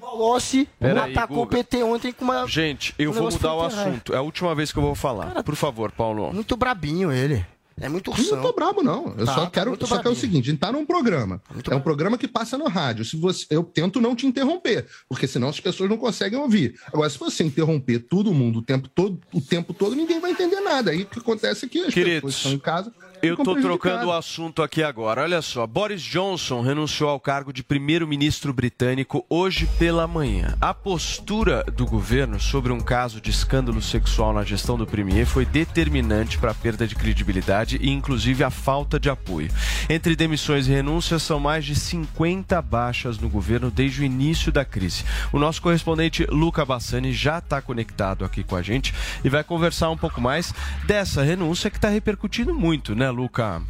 Bolossi 0.00 0.68
atacou 0.80 1.44
o 1.44 1.46
PT 1.46 1.80
ontem 1.84 2.12
com 2.12 2.24
uma... 2.24 2.44
Gente, 2.48 2.92
eu 2.98 3.12
um 3.12 3.14
vou 3.14 3.30
mudar 3.30 3.54
o 3.54 3.62
assunto. 3.62 4.12
É 4.12 4.16
a 4.16 4.20
última 4.20 4.52
vez 4.52 4.72
que 4.72 4.78
eu 4.80 4.82
vou 4.82 4.96
falar. 4.96 5.28
Cara, 5.28 5.44
por 5.44 5.54
favor, 5.54 5.92
Paulo. 5.92 6.32
Muito 6.32 6.56
brabinho 6.56 7.12
ele. 7.12 7.46
É 7.80 7.88
muito 7.88 8.10
ursão. 8.10 8.36
Não 8.36 8.42
tô 8.42 8.52
brabo, 8.52 8.82
não. 8.82 9.14
Eu 9.16 9.26
tá, 9.26 9.34
só 9.34 9.44
tá 9.44 9.50
quero. 9.50 9.76
Tá 9.76 9.86
só 9.86 9.98
que 9.98 10.08
é 10.08 10.10
o 10.10 10.14
seguinte: 10.14 10.48
a 10.48 10.50
gente 10.50 10.60
tá 10.60 10.72
num 10.72 10.84
programa. 10.84 11.40
Muito 11.52 11.72
é 11.72 11.76
um 11.76 11.80
programa 11.80 12.18
que 12.18 12.28
passa 12.28 12.58
no 12.58 12.68
rádio. 12.68 13.04
Se 13.04 13.16
você, 13.16 13.46
eu 13.50 13.62
tento 13.62 14.00
não 14.00 14.14
te 14.14 14.26
interromper, 14.26 14.86
porque 15.08 15.26
senão 15.26 15.48
as 15.48 15.60
pessoas 15.60 15.88
não 15.88 15.96
conseguem 15.96 16.38
ouvir. 16.38 16.78
Agora, 16.92 17.08
se 17.08 17.18
você 17.18 17.44
interromper 17.44 18.00
todo 18.00 18.32
mundo 18.32 18.60
o 18.60 18.62
tempo 18.62 18.88
todo, 18.88 19.20
o 19.32 19.40
tempo 19.40 19.72
todo, 19.72 19.94
ninguém 19.94 20.20
vai 20.20 20.32
entender 20.32 20.60
nada. 20.60 20.90
Aí 20.90 21.02
o 21.02 21.06
que 21.06 21.18
acontece 21.18 21.66
é 21.66 21.68
que 21.68 21.80
as 21.80 21.94
Queridos, 21.94 22.16
pessoas 22.16 22.34
estão 22.34 22.52
em 22.52 22.58
casa. 22.58 22.92
Eu 23.22 23.34
estou 23.34 23.60
trocando 23.60 24.06
o 24.06 24.12
assunto 24.12 24.62
aqui 24.62 24.82
agora. 24.82 25.22
Olha 25.22 25.42
só, 25.42 25.66
Boris 25.66 26.02
Johnson 26.02 26.60
renunciou 26.60 27.10
ao 27.10 27.18
cargo 27.18 27.52
de 27.52 27.64
primeiro-ministro 27.64 28.52
britânico 28.52 29.26
hoje 29.28 29.68
pela 29.78 30.06
manhã. 30.06 30.56
A 30.60 30.72
postura 30.72 31.64
do 31.64 31.84
governo 31.84 32.38
sobre 32.38 32.72
um 32.72 32.80
caso 32.80 33.20
de 33.20 33.30
escândalo 33.30 33.82
sexual 33.82 34.32
na 34.32 34.44
gestão 34.44 34.78
do 34.78 34.86
premier 34.86 35.26
foi 35.26 35.44
determinante 35.44 36.38
para 36.38 36.52
a 36.52 36.54
perda 36.54 36.86
de 36.86 36.94
credibilidade 36.94 37.78
e, 37.80 37.90
inclusive, 37.90 38.44
a 38.44 38.50
falta 38.50 39.00
de 39.00 39.10
apoio. 39.10 39.50
Entre 39.88 40.14
demissões 40.14 40.68
e 40.68 40.70
renúncias, 40.70 41.22
são 41.22 41.40
mais 41.40 41.64
de 41.64 41.74
50 41.74 42.60
baixas 42.62 43.18
no 43.18 43.28
governo 43.28 43.70
desde 43.70 44.02
o 44.02 44.04
início 44.04 44.52
da 44.52 44.64
crise. 44.64 45.04
O 45.32 45.38
nosso 45.38 45.60
correspondente 45.60 46.24
Luca 46.30 46.64
Bassani 46.64 47.12
já 47.12 47.38
está 47.38 47.60
conectado 47.60 48.24
aqui 48.24 48.44
com 48.44 48.54
a 48.54 48.62
gente 48.62 48.94
e 49.24 49.28
vai 49.28 49.42
conversar 49.42 49.90
um 49.90 49.96
pouco 49.96 50.20
mais 50.20 50.54
dessa 50.86 51.22
renúncia 51.22 51.70
que 51.70 51.78
está 51.78 51.88
repercutindo 51.88 52.54
muito, 52.54 52.94
né? 52.94 53.07
Luca? 53.10 53.62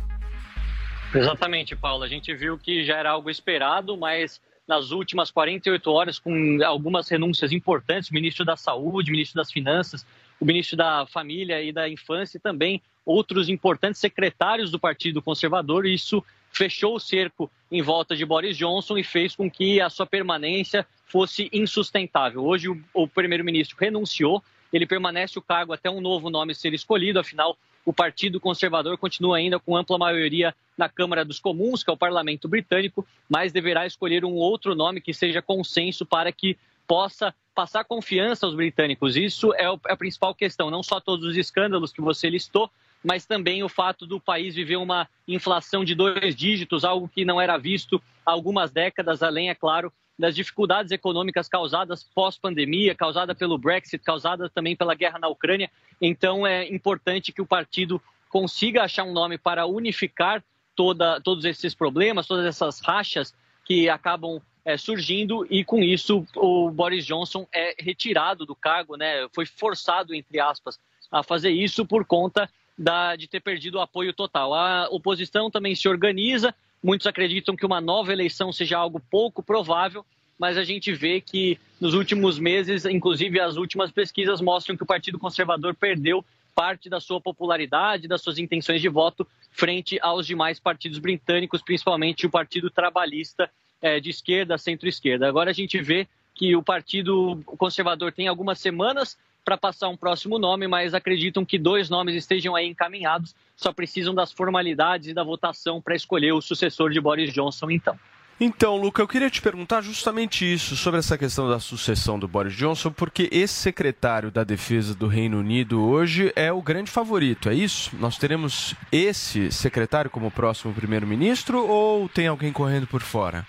Exatamente, 1.14 1.74
Paulo. 1.74 2.04
A 2.04 2.08
gente 2.08 2.34
viu 2.34 2.58
que 2.58 2.84
já 2.84 2.96
era 2.96 3.10
algo 3.10 3.30
esperado, 3.30 3.96
mas 3.96 4.40
nas 4.66 4.90
últimas 4.90 5.30
48 5.30 5.90
horas, 5.90 6.18
com 6.18 6.58
algumas 6.62 7.08
renúncias 7.08 7.52
importantes, 7.52 8.10
o 8.10 8.14
ministro 8.14 8.44
da 8.44 8.56
Saúde, 8.56 9.10
o 9.10 9.12
ministro 9.12 9.36
das 9.36 9.50
Finanças, 9.50 10.06
o 10.38 10.44
ministro 10.44 10.76
da 10.76 11.06
Família 11.06 11.62
e 11.62 11.72
da 11.72 11.88
Infância 11.88 12.36
e 12.36 12.40
também 12.40 12.82
outros 13.04 13.48
importantes 13.48 14.00
secretários 14.00 14.70
do 14.70 14.78
Partido 14.78 15.22
Conservador. 15.22 15.86
Isso 15.86 16.22
fechou 16.52 16.96
o 16.96 17.00
cerco 17.00 17.50
em 17.72 17.80
volta 17.80 18.14
de 18.14 18.24
Boris 18.24 18.56
Johnson 18.56 18.98
e 18.98 19.04
fez 19.04 19.34
com 19.34 19.50
que 19.50 19.80
a 19.80 19.88
sua 19.88 20.06
permanência 20.06 20.86
fosse 21.06 21.48
insustentável. 21.52 22.44
Hoje 22.44 22.68
o 22.92 23.08
primeiro-ministro 23.08 23.76
renunciou, 23.80 24.42
ele 24.70 24.86
permanece 24.86 25.38
o 25.38 25.42
cargo 25.42 25.72
até 25.72 25.88
um 25.88 26.02
novo 26.02 26.28
nome 26.28 26.54
ser 26.54 26.74
escolhido, 26.74 27.18
afinal 27.18 27.56
o 27.88 27.92
Partido 27.92 28.38
Conservador 28.38 28.98
continua 28.98 29.38
ainda 29.38 29.58
com 29.58 29.74
ampla 29.74 29.96
maioria 29.96 30.54
na 30.76 30.90
Câmara 30.90 31.24
dos 31.24 31.40
Comuns, 31.40 31.82
que 31.82 31.88
é 31.88 31.92
o 31.92 31.96
parlamento 31.96 32.46
britânico, 32.46 33.06
mas 33.26 33.50
deverá 33.50 33.86
escolher 33.86 34.26
um 34.26 34.34
outro 34.34 34.74
nome 34.74 35.00
que 35.00 35.14
seja 35.14 35.40
consenso 35.40 36.04
para 36.04 36.30
que 36.30 36.58
possa 36.86 37.34
passar 37.54 37.84
confiança 37.84 38.44
aos 38.44 38.54
britânicos. 38.54 39.16
Isso 39.16 39.54
é, 39.54 39.62
é 39.64 39.92
a 39.92 39.96
principal 39.96 40.34
questão, 40.34 40.70
não 40.70 40.82
só 40.82 41.00
todos 41.00 41.24
os 41.24 41.34
escândalos 41.34 41.90
que 41.90 42.02
você 42.02 42.28
listou, 42.28 42.70
mas 43.02 43.24
também 43.24 43.62
o 43.62 43.70
fato 43.70 44.06
do 44.06 44.20
país 44.20 44.54
viver 44.54 44.76
uma 44.76 45.08
inflação 45.26 45.82
de 45.82 45.94
dois 45.94 46.36
dígitos, 46.36 46.84
algo 46.84 47.08
que 47.08 47.24
não 47.24 47.40
era 47.40 47.56
visto 47.56 48.02
há 48.26 48.32
algumas 48.32 48.70
décadas, 48.70 49.22
além, 49.22 49.48
é 49.48 49.54
claro, 49.54 49.90
das 50.18 50.34
dificuldades 50.34 50.90
econômicas 50.90 51.48
causadas 51.48 52.02
pós-pandemia, 52.02 52.94
causada 52.94 53.34
pelo 53.34 53.56
Brexit, 53.56 54.02
causada 54.02 54.50
também 54.50 54.74
pela 54.74 54.94
guerra 54.94 55.18
na 55.18 55.28
Ucrânia. 55.28 55.70
Então, 56.00 56.46
é 56.46 56.66
importante 56.68 57.32
que 57.32 57.40
o 57.40 57.46
partido 57.46 58.02
consiga 58.28 58.82
achar 58.82 59.04
um 59.04 59.12
nome 59.12 59.38
para 59.38 59.66
unificar 59.66 60.42
toda, 60.74 61.20
todos 61.20 61.44
esses 61.44 61.74
problemas, 61.74 62.26
todas 62.26 62.44
essas 62.46 62.80
rachas 62.80 63.34
que 63.64 63.88
acabam 63.88 64.40
é, 64.64 64.76
surgindo 64.76 65.46
e 65.48 65.64
com 65.64 65.82
isso 65.82 66.26
o 66.36 66.70
Boris 66.70 67.06
Johnson 67.06 67.46
é 67.52 67.74
retirado 67.78 68.44
do 68.44 68.54
cargo, 68.54 68.96
né? 68.96 69.28
Foi 69.32 69.46
forçado 69.46 70.14
entre 70.14 70.38
aspas 70.40 70.78
a 71.10 71.22
fazer 71.22 71.50
isso 71.50 71.86
por 71.86 72.04
conta 72.04 72.50
da, 72.76 73.16
de 73.16 73.26
ter 73.26 73.40
perdido 73.40 73.78
o 73.78 73.80
apoio 73.80 74.12
total. 74.12 74.52
A 74.54 74.88
oposição 74.90 75.50
também 75.50 75.74
se 75.74 75.88
organiza, 75.88 76.54
Muitos 76.82 77.06
acreditam 77.06 77.56
que 77.56 77.66
uma 77.66 77.80
nova 77.80 78.12
eleição 78.12 78.52
seja 78.52 78.78
algo 78.78 79.00
pouco 79.10 79.42
provável, 79.42 80.04
mas 80.38 80.56
a 80.56 80.64
gente 80.64 80.92
vê 80.92 81.20
que 81.20 81.58
nos 81.80 81.94
últimos 81.94 82.38
meses, 82.38 82.84
inclusive 82.84 83.40
as 83.40 83.56
últimas 83.56 83.90
pesquisas 83.90 84.40
mostram 84.40 84.76
que 84.76 84.82
o 84.82 84.86
Partido 84.86 85.18
Conservador 85.18 85.74
perdeu 85.74 86.24
parte 86.54 86.88
da 86.88 87.00
sua 87.00 87.20
popularidade, 87.20 88.08
das 88.08 88.20
suas 88.20 88.38
intenções 88.38 88.80
de 88.80 88.88
voto 88.88 89.26
frente 89.50 89.98
aos 90.00 90.26
demais 90.26 90.58
partidos 90.58 90.98
britânicos, 90.98 91.62
principalmente 91.62 92.26
o 92.26 92.30
Partido 92.30 92.70
Trabalhista 92.70 93.50
é, 93.80 94.00
de 94.00 94.10
esquerda, 94.10 94.58
centro-esquerda. 94.58 95.28
Agora 95.28 95.50
a 95.50 95.54
gente 95.54 95.80
vê 95.80 96.06
que 96.34 96.54
o 96.54 96.62
Partido 96.62 97.40
Conservador 97.44 98.12
tem 98.12 98.28
algumas 98.28 98.60
semanas 98.60 99.16
para 99.44 99.56
passar 99.56 99.88
um 99.88 99.96
próximo 99.96 100.38
nome, 100.38 100.68
mas 100.68 100.94
acreditam 100.94 101.44
que 101.44 101.58
dois 101.58 101.88
nomes 101.88 102.14
estejam 102.14 102.54
aí 102.54 102.66
encaminhados, 102.66 103.34
só 103.56 103.72
precisam 103.72 104.14
das 104.14 104.32
formalidades 104.32 105.08
e 105.08 105.14
da 105.14 105.24
votação 105.24 105.80
para 105.80 105.94
escolher 105.94 106.32
o 106.32 106.40
sucessor 106.40 106.90
de 106.90 107.00
Boris 107.00 107.32
Johnson, 107.32 107.70
então. 107.70 107.98
Então, 108.40 108.76
Luca, 108.76 109.02
eu 109.02 109.08
queria 109.08 109.28
te 109.28 109.42
perguntar 109.42 109.80
justamente 109.80 110.44
isso, 110.44 110.76
sobre 110.76 111.00
essa 111.00 111.18
questão 111.18 111.48
da 111.48 111.58
sucessão 111.58 112.16
do 112.16 112.28
Boris 112.28 112.54
Johnson, 112.54 112.92
porque 112.92 113.28
esse 113.32 113.54
secretário 113.54 114.30
da 114.30 114.44
Defesa 114.44 114.94
do 114.94 115.08
Reino 115.08 115.40
Unido 115.40 115.82
hoje 115.82 116.32
é 116.36 116.52
o 116.52 116.62
grande 116.62 116.88
favorito, 116.88 117.48
é 117.48 117.54
isso? 117.54 117.90
Nós 117.98 118.16
teremos 118.16 118.76
esse 118.92 119.50
secretário 119.50 120.08
como 120.08 120.30
próximo 120.30 120.72
primeiro-ministro 120.72 121.66
ou 121.66 122.08
tem 122.08 122.28
alguém 122.28 122.52
correndo 122.52 122.86
por 122.86 123.02
fora? 123.02 123.44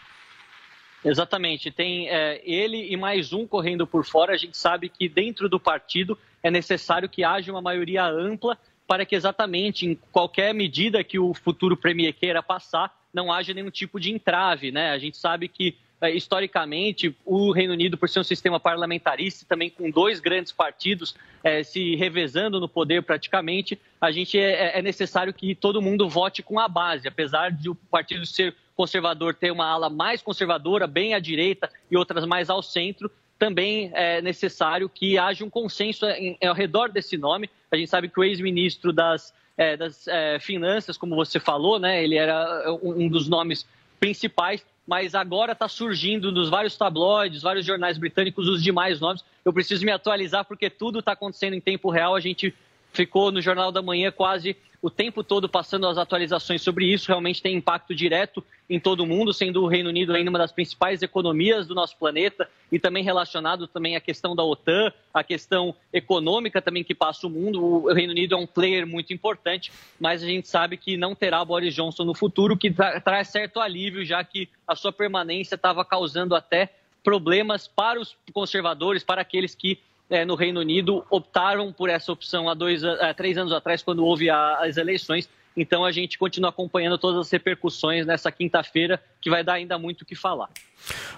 Exatamente, 1.03 1.71
tem 1.71 2.09
é, 2.09 2.41
ele 2.43 2.91
e 2.91 2.97
mais 2.97 3.31
um 3.31 3.47
correndo 3.47 3.87
por 3.87 4.05
fora. 4.05 4.33
A 4.33 4.37
gente 4.37 4.57
sabe 4.57 4.89
que 4.89 5.07
dentro 5.07 5.47
do 5.47 5.59
partido 5.59 6.17
é 6.43 6.51
necessário 6.51 7.07
que 7.07 7.23
haja 7.23 7.51
uma 7.51 7.61
maioria 7.61 8.05
ampla 8.05 8.57
para 8.89 9.05
que 9.05 9.15
exatamente 9.15 9.85
em 9.85 9.93
qualquer 10.11 10.51
medida 10.51 11.03
que 11.03 11.19
o 11.19 11.31
futuro 11.31 11.77
premier 11.77 12.11
queira 12.11 12.41
passar, 12.41 12.91
não 13.13 13.31
haja 13.31 13.53
nenhum 13.53 13.69
tipo 13.69 13.99
de 13.99 14.11
entrave. 14.11 14.71
Né? 14.71 14.89
A 14.89 14.97
gente 14.97 15.15
sabe 15.15 15.47
que, 15.47 15.75
é, 16.01 16.11
historicamente, 16.11 17.15
o 17.23 17.51
Reino 17.51 17.73
Unido, 17.73 17.99
por 17.99 18.09
ser 18.09 18.19
um 18.19 18.23
sistema 18.23 18.59
parlamentarista, 18.59 19.45
também 19.47 19.69
com 19.69 19.91
dois 19.91 20.19
grandes 20.19 20.51
partidos 20.51 21.15
é, 21.43 21.61
se 21.61 21.95
revezando 21.97 22.59
no 22.59 22.67
poder 22.67 23.03
praticamente, 23.03 23.79
a 24.01 24.11
gente 24.11 24.39
é, 24.39 24.79
é 24.79 24.81
necessário 24.81 25.33
que 25.35 25.53
todo 25.53 25.83
mundo 25.83 26.09
vote 26.09 26.41
com 26.41 26.59
a 26.59 26.67
base, 26.67 27.07
apesar 27.07 27.51
de 27.51 27.69
o 27.69 27.75
partido 27.75 28.25
ser 28.25 28.55
conservador 28.79 29.35
ter 29.35 29.51
uma 29.51 29.65
ala 29.65 29.89
mais 29.89 30.21
conservadora, 30.21 30.87
bem 30.87 31.13
à 31.13 31.19
direita 31.19 31.69
e 31.91 31.97
outras 31.97 32.25
mais 32.25 32.49
ao 32.49 32.63
centro, 32.63 33.11
também 33.37 33.91
é 33.93 34.21
necessário 34.21 34.87
que 34.87 35.17
haja 35.17 35.43
um 35.43 35.49
consenso 35.49 36.05
ao 36.41 36.53
redor 36.53 36.89
desse 36.89 37.17
nome. 37.17 37.49
A 37.69 37.75
gente 37.75 37.89
sabe 37.89 38.07
que 38.07 38.17
o 38.17 38.23
ex-ministro 38.23 38.93
das, 38.93 39.33
é, 39.57 39.75
das 39.75 40.07
é, 40.07 40.39
Finanças, 40.39 40.95
como 40.95 41.13
você 41.13 41.41
falou, 41.41 41.77
né, 41.77 42.01
ele 42.01 42.15
era 42.15 42.73
um 42.81 43.09
dos 43.09 43.27
nomes 43.27 43.67
principais, 43.99 44.65
mas 44.87 45.13
agora 45.13 45.51
está 45.51 45.67
surgindo 45.67 46.31
nos 46.31 46.47
vários 46.49 46.77
tabloides, 46.77 47.41
vários 47.41 47.65
jornais 47.65 47.97
britânicos, 47.97 48.47
os 48.47 48.63
demais 48.63 49.01
nomes. 49.01 49.25
Eu 49.43 49.51
preciso 49.51 49.85
me 49.85 49.91
atualizar 49.91 50.45
porque 50.45 50.69
tudo 50.69 50.99
está 50.99 51.11
acontecendo 51.11 51.53
em 51.53 51.59
tempo 51.59 51.89
real. 51.89 52.15
A 52.15 52.21
gente 52.21 52.55
ficou 52.93 53.29
no 53.29 53.41
Jornal 53.41 53.73
da 53.73 53.81
Manhã 53.81 54.09
quase 54.09 54.55
o 54.81 54.89
tempo 54.89 55.23
todo 55.23 55.49
passando 55.49 55.87
as 55.87 55.97
atualizações 55.97 56.61
sobre 56.61 56.85
isso. 56.85 57.07
Realmente 57.07 57.41
tem 57.41 57.55
impacto 57.55 57.93
direto 57.93 58.43
em 58.69 58.79
todo 58.79 59.01
o 59.01 59.05
mundo, 59.05 59.33
sendo 59.33 59.63
o 59.63 59.67
Reino 59.67 59.89
Unido 59.89 60.13
ainda 60.13 60.29
uma 60.29 60.39
das 60.39 60.51
principais 60.51 61.01
economias 61.01 61.67
do 61.67 61.75
nosso 61.75 61.97
planeta 61.97 62.49
e 62.71 62.79
também 62.79 63.03
relacionado 63.03 63.67
também 63.67 63.95
à 63.95 63.99
questão 63.99 64.35
da 64.35 64.43
OTAN, 64.43 64.93
a 65.13 65.23
questão 65.23 65.75
econômica 65.91 66.61
também 66.61 66.83
que 66.83 66.95
passa 66.95 67.27
o 67.27 67.29
mundo. 67.29 67.63
O 67.63 67.93
Reino 67.93 68.11
Unido 68.11 68.35
é 68.35 68.37
um 68.37 68.47
player 68.47 68.85
muito 68.85 69.13
importante, 69.13 69.71
mas 69.99 70.23
a 70.23 70.25
gente 70.25 70.47
sabe 70.47 70.77
que 70.77 70.95
não 70.95 71.15
terá 71.15 71.43
Boris 71.43 71.73
Johnson 71.73 72.05
no 72.05 72.13
futuro, 72.13 72.55
que 72.55 72.71
tra 72.71 73.01
traz 73.01 73.29
certo 73.29 73.59
alívio, 73.59 74.05
já 74.05 74.23
que 74.23 74.47
a 74.67 74.75
sua 74.75 74.93
permanência 74.93 75.55
estava 75.55 75.83
causando 75.83 76.35
até 76.35 76.73
problemas 77.03 77.67
para 77.67 77.99
os 77.99 78.15
conservadores, 78.31 79.03
para 79.03 79.21
aqueles 79.21 79.55
que 79.55 79.79
é, 80.09 80.25
no 80.25 80.35
Reino 80.35 80.59
Unido 80.59 81.05
optaram 81.09 81.71
por 81.71 81.89
essa 81.89 82.11
opção 82.11 82.49
há 82.49 82.53
dois, 82.53 82.83
há 82.83 83.13
três 83.13 83.37
anos 83.37 83.53
atrás, 83.53 83.83
quando 83.83 84.03
houve 84.03 84.29
a, 84.29 84.57
as 84.63 84.77
eleições. 84.77 85.29
Então 85.55 85.83
a 85.83 85.91
gente 85.91 86.17
continua 86.17 86.49
acompanhando 86.49 86.97
todas 86.97 87.19
as 87.19 87.31
repercussões 87.31 88.05
nessa 88.05 88.31
quinta-feira, 88.31 89.01
que 89.21 89.29
vai 89.29 89.43
dar 89.43 89.53
ainda 89.53 89.77
muito 89.77 90.01
o 90.03 90.05
que 90.05 90.15
falar. 90.15 90.49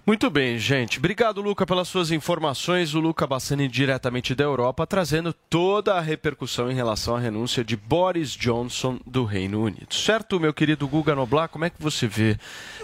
Muito 0.05 0.29
bem, 0.29 0.57
gente. 0.57 0.97
Obrigado, 0.97 1.41
Luca, 1.41 1.65
pelas 1.65 1.87
suas 1.87 2.11
informações. 2.11 2.95
O 2.95 2.99
Luca 2.99 3.27
Bassani, 3.27 3.67
diretamente 3.67 4.33
da 4.33 4.43
Europa, 4.43 4.87
trazendo 4.87 5.31
toda 5.31 5.93
a 5.93 6.01
repercussão 6.01 6.71
em 6.71 6.73
relação 6.73 7.15
à 7.15 7.19
renúncia 7.19 7.63
de 7.63 7.75
Boris 7.77 8.31
Johnson 8.31 8.99
do 9.05 9.23
Reino 9.23 9.61
Unido. 9.61 9.93
Certo, 9.93 10.39
meu 10.39 10.53
querido 10.53 10.87
Guga 10.87 11.13
Noblar? 11.13 11.49
Como 11.49 11.65
é 11.65 11.69
que 11.69 11.81
você 11.81 12.07
vê 12.07 12.37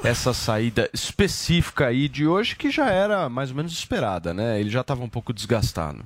essa 0.04 0.34
saída 0.34 0.90
específica 0.94 1.88
aí 1.88 2.08
de 2.08 2.28
hoje, 2.28 2.56
que 2.56 2.70
já 2.70 2.90
era 2.90 3.28
mais 3.28 3.50
ou 3.50 3.56
menos 3.56 3.74
esperada, 3.74 4.34
né? 4.34 4.60
Ele 4.60 4.70
já 4.70 4.82
estava 4.82 5.04
um 5.04 5.10
pouco 5.10 5.34
desgastado. 5.34 6.06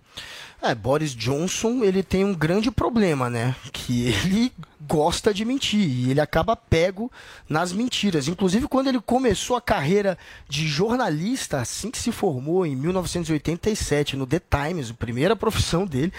É, 0.63 0.75
Boris 0.75 1.15
Johnson, 1.15 1.83
ele 1.83 2.03
tem 2.03 2.23
um 2.23 2.35
grande 2.35 2.69
problema, 2.69 3.31
né? 3.31 3.55
Que 3.73 4.07
ele 4.09 4.53
gosta 4.87 5.33
de 5.33 5.43
mentir 5.45 5.79
e 5.79 6.11
ele 6.11 6.19
acaba 6.19 6.55
pego 6.55 7.11
nas 7.49 7.71
mentiras. 7.73 8.27
Inclusive, 8.27 8.67
quando 8.67 8.87
ele 8.87 8.99
começou 8.99 9.55
a 9.55 9.61
carreira 9.61 10.17
de 10.47 10.67
jornalista, 10.67 11.61
assim 11.61 11.89
que 11.89 11.97
se 11.97 12.11
formou, 12.11 12.65
em 12.65 12.75
1987, 12.75 14.15
no 14.15 14.27
The 14.27 14.39
Times, 14.39 14.91
a 14.91 14.93
primeira 14.93 15.35
profissão 15.35 15.85
dele, 15.85 16.13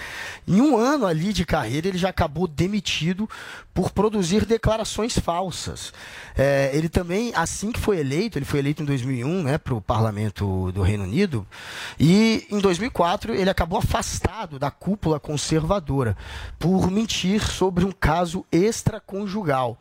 em 0.46 0.61
um 0.61 0.76
ano 0.76 1.07
ali 1.07 1.33
de 1.33 1.44
carreira, 1.44 1.87
ele 1.87 1.98
já 1.98 2.09
acabou 2.09 2.48
demitido 2.48 3.28
por 3.72 3.90
produzir 3.90 4.44
declarações 4.44 5.16
falsas. 5.18 5.92
É, 6.37 6.70
ele 6.72 6.88
também, 6.88 7.33
assim 7.35 7.70
que 7.70 7.81
foi 7.81 7.98
eleito, 7.98 8.38
ele 8.38 8.44
foi 8.44 8.59
eleito 8.59 8.83
em 8.83 8.87
2001 8.87 9.42
né, 9.42 9.59
para 9.59 9.74
o 9.74 9.81
parlamento 9.81 10.72
do 10.72 10.83
Reino 10.83 11.05
Unido, 11.05 11.46
e 11.98 12.46
em 12.50 12.59
2004 12.59 13.35
ele 13.35 13.50
acabou 13.50 13.78
afastado 13.78 14.31
da 14.58 14.70
cúpula 14.70 15.20
conservadora 15.20 16.16
por 16.58 16.90
mentir 16.90 17.46
sobre 17.46 17.84
um 17.84 17.92
caso 17.92 18.46
extraconjugal. 18.50 19.78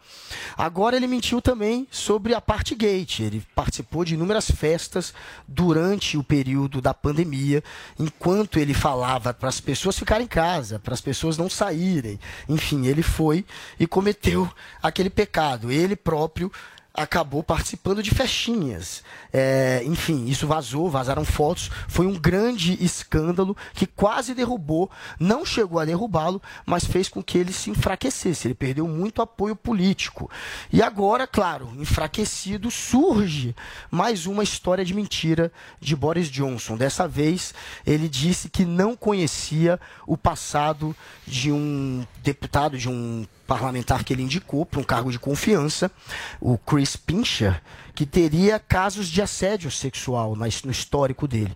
Agora 0.58 0.98
ele 0.98 1.08
mentiu 1.08 1.42
também 1.42 1.88
sobre 1.90 2.36
a 2.36 2.42
Partygate. 2.42 3.24
Ele 3.24 3.42
participou 3.56 4.04
de 4.04 4.16
inúmeras 4.16 4.52
festas 4.52 5.14
durante 5.48 6.18
o 6.18 6.24
período 6.24 6.82
da 6.82 6.94
pandemia, 6.94 7.64
enquanto 7.98 8.60
ele 8.60 8.74
falava 8.74 9.34
para 9.34 9.48
as 9.48 9.62
pessoas 9.62 9.98
ficarem 9.98 10.26
em 10.26 10.30
casa, 10.30 10.80
para 10.80 10.94
as 10.94 11.02
pessoas 11.02 11.38
não 11.38 11.50
saírem. 11.50 12.20
Enfim, 12.50 12.88
ele 12.88 13.02
foi 13.02 13.46
e 13.80 13.88
cometeu 13.88 14.52
aquele 14.84 15.10
pecado. 15.10 15.72
Ele 15.72 15.96
próprio 15.96 16.52
acabou 16.94 17.42
participando 17.42 18.04
de 18.04 18.12
festinhas. 18.12 19.04
É, 19.32 19.82
enfim, 19.86 20.26
isso 20.26 20.46
vazou, 20.46 20.90
vazaram 20.90 21.24
fotos. 21.24 21.70
Foi 21.88 22.06
um 22.06 22.18
grande 22.18 22.78
escândalo 22.84 23.56
que 23.74 23.86
quase 23.86 24.34
derrubou, 24.34 24.90
não 25.20 25.46
chegou 25.46 25.80
a 25.80 25.86
derrubá-lo, 25.86 26.42
mas 26.66 26.86
fez 26.86 27.08
com 27.08 27.24
que 27.24 27.38
ele 27.38 27.54
se 27.54 27.70
enfraquecesse. 27.70 28.48
Ele 28.48 28.54
perdeu 28.54 28.88
muito 28.88 29.22
apoio 29.22 29.56
político. 29.56 30.30
E 30.72 30.82
agora, 30.82 31.26
claro, 31.26 31.72
enfraquecido, 31.78 32.70
surge 32.70 33.56
mais 33.90 34.26
uma 34.26 34.44
história 34.44 34.84
de 34.84 34.94
mentira 34.94 35.52
de 35.80 35.96
Boris 35.96 36.30
Johnson. 36.30 36.76
Dessa 36.76 37.08
vez, 37.08 37.54
ele 37.86 38.10
disse 38.10 38.50
que 38.50 38.66
não 38.66 38.96
conhecia 38.96 39.80
o 40.06 40.18
passado 40.18 40.96
de 41.26 41.52
um 41.52 42.06
deputado, 42.22 42.78
de 42.78 42.90
um 42.90 43.26
parlamentar 43.52 44.06
que 44.06 44.14
ele 44.14 44.24
indicou 44.24 44.66
para 44.66 44.80
um 44.80 44.84
cargo 44.84 45.12
de 45.12 45.20
confiança, 45.20 45.92
o 46.40 46.58
Chris 46.58 46.91
Pincher, 46.96 47.62
que 47.94 48.06
teria 48.06 48.60
casos 48.60 49.08
de 49.08 49.22
assédio 49.22 49.70
sexual 49.70 50.36
no 50.36 50.72
histórico 50.72 51.28
dele 51.28 51.56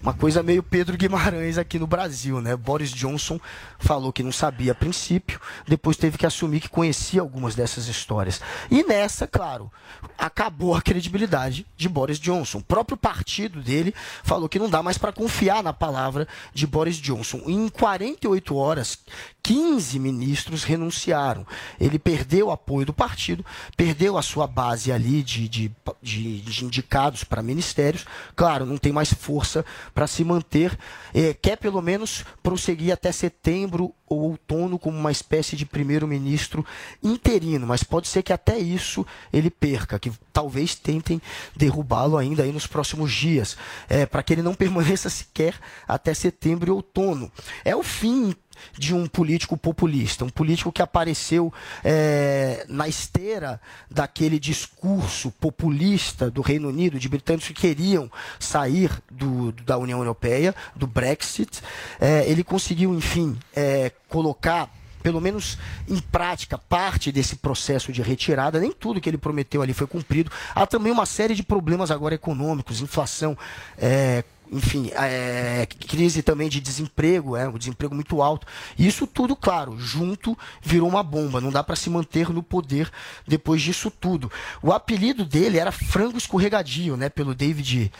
uma 0.00 0.14
coisa 0.14 0.42
meio 0.42 0.62
Pedro 0.62 0.96
Guimarães 0.96 1.58
aqui 1.58 1.78
no 1.78 1.86
Brasil, 1.86 2.40
né? 2.40 2.56
Boris 2.56 2.90
Johnson 2.90 3.40
falou 3.78 4.12
que 4.12 4.22
não 4.22 4.32
sabia 4.32 4.72
a 4.72 4.74
princípio, 4.74 5.40
depois 5.66 5.96
teve 5.96 6.18
que 6.18 6.26
assumir 6.26 6.60
que 6.60 6.68
conhecia 6.68 7.20
algumas 7.20 7.54
dessas 7.54 7.86
histórias. 7.86 8.40
E 8.70 8.82
nessa, 8.82 9.26
claro, 9.26 9.70
acabou 10.16 10.74
a 10.74 10.82
credibilidade 10.82 11.66
de 11.76 11.88
Boris 11.88 12.18
Johnson. 12.18 12.58
O 12.58 12.62
próprio 12.62 12.96
partido 12.96 13.62
dele 13.62 13.94
falou 14.22 14.48
que 14.48 14.58
não 14.58 14.68
dá 14.68 14.82
mais 14.82 14.98
para 14.98 15.12
confiar 15.12 15.62
na 15.62 15.72
palavra 15.72 16.26
de 16.52 16.66
Boris 16.66 16.96
Johnson. 16.96 17.42
Em 17.46 17.68
48 17.68 18.56
horas, 18.56 18.98
15 19.42 19.98
ministros 19.98 20.64
renunciaram. 20.64 21.46
Ele 21.80 21.98
perdeu 21.98 22.48
o 22.48 22.50
apoio 22.50 22.86
do 22.86 22.92
partido, 22.92 23.44
perdeu 23.76 24.18
a 24.18 24.22
sua 24.22 24.46
base 24.46 24.92
ali 24.92 25.22
de, 25.22 25.48
de, 25.48 25.72
de, 26.02 26.40
de 26.40 26.64
indicados 26.64 27.24
para 27.24 27.42
ministérios. 27.42 28.04
Claro, 28.34 28.66
não 28.66 28.76
tem 28.76 28.92
mais 28.92 29.12
força 29.12 29.64
para 29.94 30.06
se 30.06 30.24
manter, 30.24 30.78
é, 31.14 31.32
quer 31.32 31.56
pelo 31.56 31.80
menos 31.80 32.24
prosseguir 32.42 32.92
até 32.92 33.12
setembro 33.12 33.67
ou 33.76 34.22
outono 34.22 34.78
como 34.78 34.98
uma 34.98 35.12
espécie 35.12 35.56
de 35.56 35.66
primeiro-ministro 35.66 36.64
interino, 37.02 37.66
mas 37.66 37.82
pode 37.82 38.08
ser 38.08 38.22
que 38.22 38.32
até 38.32 38.58
isso 38.58 39.06
ele 39.32 39.50
perca, 39.50 39.98
que 39.98 40.10
talvez 40.32 40.74
tentem 40.74 41.20
derrubá-lo 41.56 42.16
ainda 42.16 42.42
aí 42.42 42.52
nos 42.52 42.66
próximos 42.66 43.12
dias, 43.12 43.56
é, 43.88 44.06
para 44.06 44.22
que 44.22 44.32
ele 44.32 44.42
não 44.42 44.54
permaneça 44.56 45.10
sequer 45.10 45.54
até 45.86 46.14
setembro 46.14 46.70
e 46.70 46.72
outono. 46.72 47.30
É 47.64 47.76
o 47.76 47.82
fim 47.82 48.34
de 48.76 48.94
um 48.94 49.06
político 49.06 49.56
populista, 49.56 50.24
um 50.24 50.28
político 50.28 50.72
que 50.72 50.82
apareceu 50.82 51.52
é, 51.84 52.64
na 52.68 52.88
esteira 52.88 53.60
daquele 53.90 54.38
discurso 54.38 55.30
populista 55.32 56.30
do 56.30 56.42
Reino 56.42 56.68
Unido, 56.68 56.98
de 56.98 57.08
britânicos 57.08 57.48
que 57.48 57.54
queriam 57.54 58.10
sair 58.38 58.90
do, 59.10 59.52
da 59.52 59.76
União 59.78 59.98
Europeia, 59.98 60.54
do 60.74 60.86
Brexit. 60.86 61.60
É, 62.00 62.28
ele 62.28 62.44
conseguiu, 62.44 62.94
enfim, 62.94 63.38
é, 63.54 63.92
colocar 64.08 64.70
pelo 65.02 65.20
menos 65.20 65.56
em 65.88 65.98
prática, 65.98 66.58
parte 66.58 67.10
desse 67.12 67.36
processo 67.36 67.92
de 67.92 68.02
retirada. 68.02 68.60
Nem 68.60 68.72
tudo 68.72 69.00
que 69.00 69.08
ele 69.08 69.18
prometeu 69.18 69.62
ali 69.62 69.72
foi 69.72 69.86
cumprido. 69.86 70.30
Há 70.54 70.66
também 70.66 70.92
uma 70.92 71.06
série 71.06 71.34
de 71.34 71.42
problemas 71.42 71.90
agora 71.90 72.14
econômicos, 72.14 72.80
inflação, 72.80 73.36
é, 73.78 74.24
enfim, 74.52 74.90
é, 74.94 75.66
crise 75.66 76.22
também 76.22 76.48
de 76.48 76.60
desemprego, 76.60 77.36
é, 77.36 77.48
um 77.48 77.58
desemprego 77.58 77.94
muito 77.94 78.22
alto. 78.22 78.46
Isso 78.78 79.06
tudo, 79.06 79.36
claro, 79.36 79.78
junto 79.78 80.36
virou 80.62 80.88
uma 80.88 81.02
bomba. 81.02 81.40
Não 81.40 81.50
dá 81.50 81.62
para 81.62 81.76
se 81.76 81.90
manter 81.90 82.30
no 82.30 82.42
poder 82.42 82.90
depois 83.26 83.62
disso 83.62 83.90
tudo. 83.90 84.30
O 84.62 84.72
apelido 84.72 85.24
dele 85.24 85.58
era 85.58 85.72
frango 85.72 86.18
escorregadio, 86.18 86.96
né, 86.96 87.08
pelo 87.08 87.34
David 87.34 87.90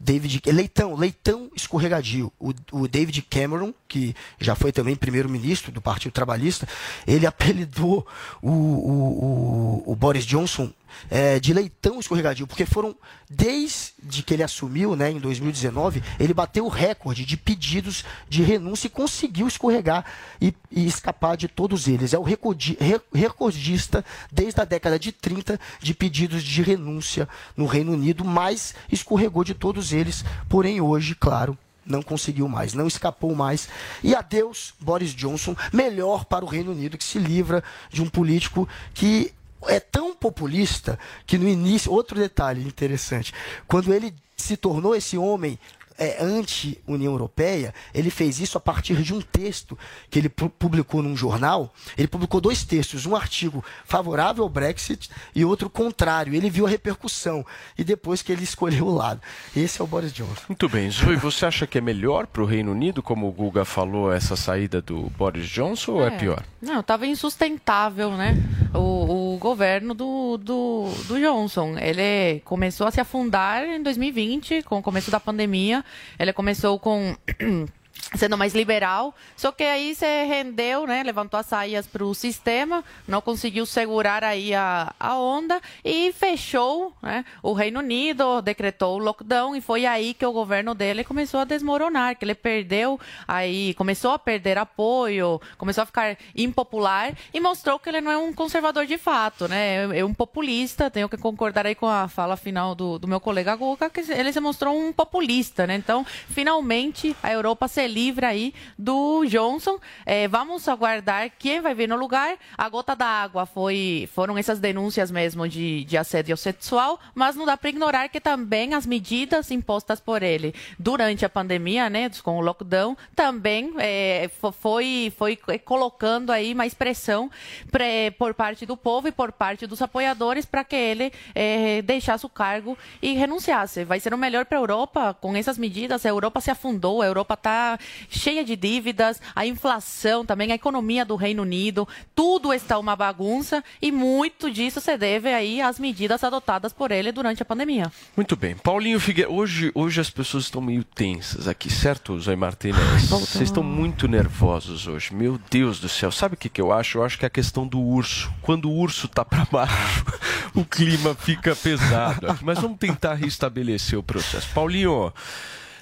David 0.00 0.42
Leitão, 0.46 0.94
Leitão 0.94 1.50
escorregadio. 1.54 2.32
O, 2.38 2.52
o 2.72 2.86
David 2.88 3.22
Cameron, 3.22 3.74
que 3.88 4.14
já 4.38 4.54
foi 4.54 4.70
também 4.70 4.94
primeiro-ministro 4.94 5.72
do 5.72 5.80
Partido 5.80 6.12
Trabalhista, 6.12 6.68
ele 7.06 7.26
apelidou 7.26 8.06
o, 8.40 8.50
o, 8.50 9.82
o, 9.82 9.92
o 9.92 9.96
Boris 9.96 10.24
Johnson 10.24 10.72
é, 11.10 11.38
de 11.38 11.52
leitão 11.52 11.98
escorregadio, 12.00 12.46
porque 12.46 12.66
foram, 12.66 12.94
desde 13.28 14.22
que 14.24 14.34
ele 14.34 14.42
assumiu, 14.42 14.94
né, 14.96 15.10
em 15.10 15.18
2019, 15.18 16.02
ele 16.18 16.34
bateu 16.34 16.64
o 16.66 16.68
recorde 16.68 17.24
de 17.24 17.36
pedidos 17.36 18.04
de 18.28 18.42
renúncia 18.42 18.86
e 18.86 18.90
conseguiu 18.90 19.46
escorregar 19.46 20.04
e, 20.40 20.54
e 20.70 20.86
escapar 20.86 21.36
de 21.36 21.48
todos 21.48 21.88
eles. 21.88 22.12
É 22.12 22.18
o 22.18 22.22
recordi, 22.22 22.76
recordista 23.12 24.04
desde 24.30 24.60
a 24.60 24.64
década 24.64 24.98
de 24.98 25.12
30 25.12 25.58
de 25.80 25.94
pedidos 25.94 26.42
de 26.42 26.62
renúncia 26.62 27.28
no 27.56 27.66
Reino 27.66 27.92
Unido, 27.92 28.24
mas 28.24 28.74
escorregou 28.90 29.44
de 29.44 29.54
todos 29.54 29.92
eles, 29.92 30.24
porém 30.48 30.80
hoje, 30.80 31.14
claro, 31.14 31.56
não 31.88 32.02
conseguiu 32.02 32.48
mais, 32.48 32.74
não 32.74 32.86
escapou 32.86 33.34
mais. 33.34 33.68
E 34.02 34.14
adeus, 34.14 34.74
Boris 34.78 35.14
Johnson, 35.14 35.56
melhor 35.72 36.24
para 36.26 36.44
o 36.44 36.48
Reino 36.48 36.72
Unido, 36.72 36.98
que 36.98 37.04
se 37.04 37.18
livra 37.18 37.64
de 37.90 38.02
um 38.02 38.08
político 38.08 38.68
que 38.92 39.32
é 39.66 39.80
tão 39.80 40.14
populista 40.14 40.98
que 41.26 41.38
no 41.38 41.48
início, 41.48 41.92
outro 41.92 42.18
detalhe 42.18 42.62
interessante, 42.62 43.32
quando 43.66 43.92
ele 43.92 44.14
se 44.36 44.56
tornou 44.56 44.94
esse 44.94 45.18
homem 45.18 45.58
é, 45.98 46.22
anti-União 46.22 47.12
Europeia, 47.12 47.74
ele 47.92 48.08
fez 48.08 48.38
isso 48.38 48.56
a 48.56 48.60
partir 48.60 49.02
de 49.02 49.12
um 49.12 49.20
texto 49.20 49.76
que 50.08 50.18
ele 50.18 50.28
publicou 50.28 51.02
num 51.02 51.16
jornal. 51.16 51.74
Ele 51.96 52.06
publicou 52.06 52.40
dois 52.40 52.62
textos, 52.62 53.04
um 53.04 53.16
artigo 53.16 53.64
favorável 53.84 54.44
ao 54.44 54.48
Brexit 54.48 55.10
e 55.34 55.44
outro 55.44 55.68
contrário. 55.68 56.34
Ele 56.34 56.48
viu 56.48 56.66
a 56.66 56.70
repercussão 56.70 57.44
e 57.76 57.82
depois 57.82 58.22
que 58.22 58.30
ele 58.30 58.44
escolheu 58.48 58.86
o 58.86 58.94
lado. 58.94 59.20
Esse 59.56 59.80
é 59.80 59.84
o 59.84 59.88
Boris 59.88 60.12
Johnson. 60.12 60.42
Muito 60.48 60.68
bem. 60.68 60.88
Zoe, 60.88 61.16
você 61.16 61.44
acha 61.44 61.66
que 61.66 61.78
é 61.78 61.80
melhor 61.80 62.28
para 62.28 62.42
o 62.42 62.46
Reino 62.46 62.70
Unido, 62.70 63.02
como 63.02 63.28
o 63.28 63.32
Guga 63.32 63.64
falou, 63.64 64.12
essa 64.12 64.36
saída 64.36 64.80
do 64.80 65.10
Boris 65.10 65.48
Johnson 65.48 65.92
ou 65.92 66.04
é, 66.04 66.08
é 66.08 66.10
pior? 66.16 66.44
Não, 66.62 66.80
estava 66.80 67.06
insustentável, 67.06 68.12
né? 68.12 68.36
O, 68.72 68.78
o 68.78 69.27
governo 69.38 69.94
do, 69.94 70.36
do, 70.38 70.86
do 71.06 71.20
Johnson. 71.20 71.76
Ele 71.78 72.40
começou 72.40 72.86
a 72.86 72.90
se 72.90 73.00
afundar 73.00 73.64
em 73.64 73.82
2020, 73.82 74.62
com 74.62 74.78
o 74.78 74.82
começo 74.82 75.10
da 75.10 75.20
pandemia. 75.20 75.84
Ele 76.18 76.32
começou 76.32 76.78
com 76.78 77.16
sendo 78.16 78.38
mais 78.38 78.54
liberal, 78.54 79.14
só 79.36 79.52
que 79.52 79.62
aí 79.62 79.94
você 79.94 80.24
rendeu, 80.24 80.86
né, 80.86 81.02
levantou 81.02 81.38
as 81.38 81.46
saídas 81.46 81.86
para 81.86 82.04
o 82.04 82.14
sistema, 82.14 82.82
não 83.06 83.20
conseguiu 83.20 83.66
segurar 83.66 84.24
aí 84.24 84.54
a, 84.54 84.94
a 84.98 85.18
onda 85.18 85.60
e 85.84 86.12
fechou, 86.12 86.92
né, 87.02 87.24
o 87.42 87.52
Reino 87.52 87.80
Unido, 87.80 88.40
decretou 88.40 88.96
o 88.96 88.98
lockdown 88.98 89.54
e 89.54 89.60
foi 89.60 89.84
aí 89.84 90.14
que 90.14 90.24
o 90.24 90.32
governo 90.32 90.74
dele 90.74 91.04
começou 91.04 91.40
a 91.40 91.44
desmoronar, 91.44 92.16
que 92.16 92.24
ele 92.24 92.34
perdeu 92.34 92.98
aí, 93.26 93.74
começou 93.74 94.12
a 94.12 94.18
perder 94.18 94.56
apoio, 94.56 95.40
começou 95.58 95.82
a 95.82 95.86
ficar 95.86 96.16
impopular 96.34 97.12
e 97.32 97.40
mostrou 97.40 97.78
que 97.78 97.90
ele 97.90 98.00
não 98.00 98.10
é 98.10 98.16
um 98.16 98.32
conservador 98.32 98.86
de 98.86 98.96
fato, 98.96 99.46
né, 99.48 99.84
é, 99.84 99.98
é 99.98 100.04
um 100.04 100.14
populista, 100.14 100.90
tenho 100.90 101.08
que 101.08 101.18
concordar 101.18 101.66
aí 101.66 101.74
com 101.74 101.86
a 101.86 102.08
fala 102.08 102.36
final 102.36 102.74
do, 102.74 102.98
do 102.98 103.06
meu 103.06 103.20
colega 103.20 103.54
Guga, 103.54 103.90
que 103.90 104.00
ele 104.10 104.32
se 104.32 104.40
mostrou 104.40 104.74
um 104.74 104.92
populista, 104.94 105.66
né, 105.66 105.74
então, 105.74 106.06
finalmente 106.30 107.14
a 107.22 107.30
Europa 107.30 107.68
se 107.68 107.82
livre 107.98 108.24
aí 108.24 108.54
do 108.78 109.24
Johnson. 109.26 109.78
É, 110.06 110.28
vamos 110.28 110.68
aguardar 110.68 111.30
quem 111.38 111.60
vai 111.60 111.74
vir 111.74 111.88
no 111.88 111.96
lugar. 111.96 112.36
A 112.56 112.68
gota 112.68 112.94
d'água 112.94 113.44
foi, 113.44 114.08
foram 114.14 114.38
essas 114.38 114.60
denúncias 114.60 115.10
mesmo 115.10 115.48
de, 115.48 115.84
de 115.84 115.96
assédio 115.96 116.36
sexual, 116.36 117.00
mas 117.14 117.34
não 117.34 117.44
dá 117.44 117.56
para 117.56 117.70
ignorar 117.70 118.08
que 118.08 118.20
também 118.20 118.74
as 118.74 118.86
medidas 118.86 119.50
impostas 119.50 119.98
por 120.00 120.22
ele 120.22 120.54
durante 120.78 121.24
a 121.24 121.28
pandemia, 121.28 121.90
né, 121.90 122.08
com 122.22 122.38
o 122.38 122.40
lockdown, 122.40 122.96
também 123.14 123.74
é, 123.78 124.30
foi, 124.60 125.12
foi 125.16 125.36
colocando 125.64 126.30
aí 126.30 126.54
mais 126.54 126.74
pressão 126.74 127.30
pré, 127.70 128.10
por 128.10 128.34
parte 128.34 128.64
do 128.64 128.76
povo 128.76 129.08
e 129.08 129.12
por 129.12 129.32
parte 129.32 129.66
dos 129.66 129.82
apoiadores 129.82 130.46
para 130.46 130.64
que 130.64 130.76
ele 130.76 131.12
é, 131.34 131.82
deixasse 131.82 132.24
o 132.24 132.28
cargo 132.28 132.76
e 133.02 133.12
renunciasse. 133.12 133.84
Vai 133.84 134.00
ser 134.00 134.14
o 134.14 134.18
melhor 134.18 134.44
para 134.44 134.58
a 134.58 134.60
Europa 134.60 135.14
com 135.20 135.36
essas 135.36 135.58
medidas. 135.58 136.04
A 136.04 136.08
Europa 136.08 136.40
se 136.40 136.50
afundou, 136.50 137.02
a 137.02 137.06
Europa 137.06 137.34
está 137.34 137.78
cheia 138.08 138.44
de 138.44 138.56
dívidas, 138.56 139.20
a 139.34 139.46
inflação 139.46 140.24
também, 140.24 140.52
a 140.52 140.54
economia 140.54 141.04
do 141.04 141.16
Reino 141.16 141.42
Unido, 141.42 141.86
tudo 142.14 142.52
está 142.52 142.78
uma 142.78 142.96
bagunça 142.96 143.62
e 143.80 143.90
muito 143.92 144.50
disso 144.50 144.80
se 144.80 144.96
deve 144.96 145.32
aí 145.32 145.60
às 145.60 145.78
medidas 145.78 146.24
adotadas 146.24 146.72
por 146.72 146.90
ele 146.90 147.12
durante 147.12 147.42
a 147.42 147.44
pandemia. 147.44 147.90
Muito 148.16 148.36
bem. 148.36 148.56
Paulinho 148.56 149.00
Figueiredo, 149.00 149.34
hoje, 149.34 149.70
hoje 149.74 150.00
as 150.00 150.10
pessoas 150.10 150.44
estão 150.44 150.60
meio 150.60 150.84
tensas 150.84 151.48
aqui, 151.48 151.70
certo, 151.70 152.18
Zé 152.20 152.36
Martinez? 152.36 153.08
Vocês 153.08 153.48
estão 153.48 153.62
muito 153.62 154.08
nervosos 154.08 154.86
hoje. 154.86 155.14
Meu 155.14 155.38
Deus 155.50 155.80
do 155.80 155.88
céu. 155.88 156.10
Sabe 156.10 156.34
o 156.34 156.36
que, 156.38 156.48
que 156.48 156.60
eu 156.60 156.72
acho? 156.72 156.98
Eu 156.98 157.04
acho 157.04 157.18
que 157.18 157.24
é 157.24 157.28
a 157.28 157.30
questão 157.30 157.66
do 157.66 157.80
urso. 157.80 158.32
Quando 158.42 158.70
o 158.70 158.76
urso 158.76 159.06
está 159.06 159.24
para 159.24 159.44
baixo, 159.44 160.04
o 160.54 160.64
clima 160.64 161.14
fica 161.14 161.54
pesado. 161.54 162.38
Mas 162.42 162.58
vamos 162.58 162.78
tentar 162.78 163.14
restabelecer 163.14 163.98
o 163.98 164.02
processo. 164.02 164.48
Paulinho, 164.54 165.12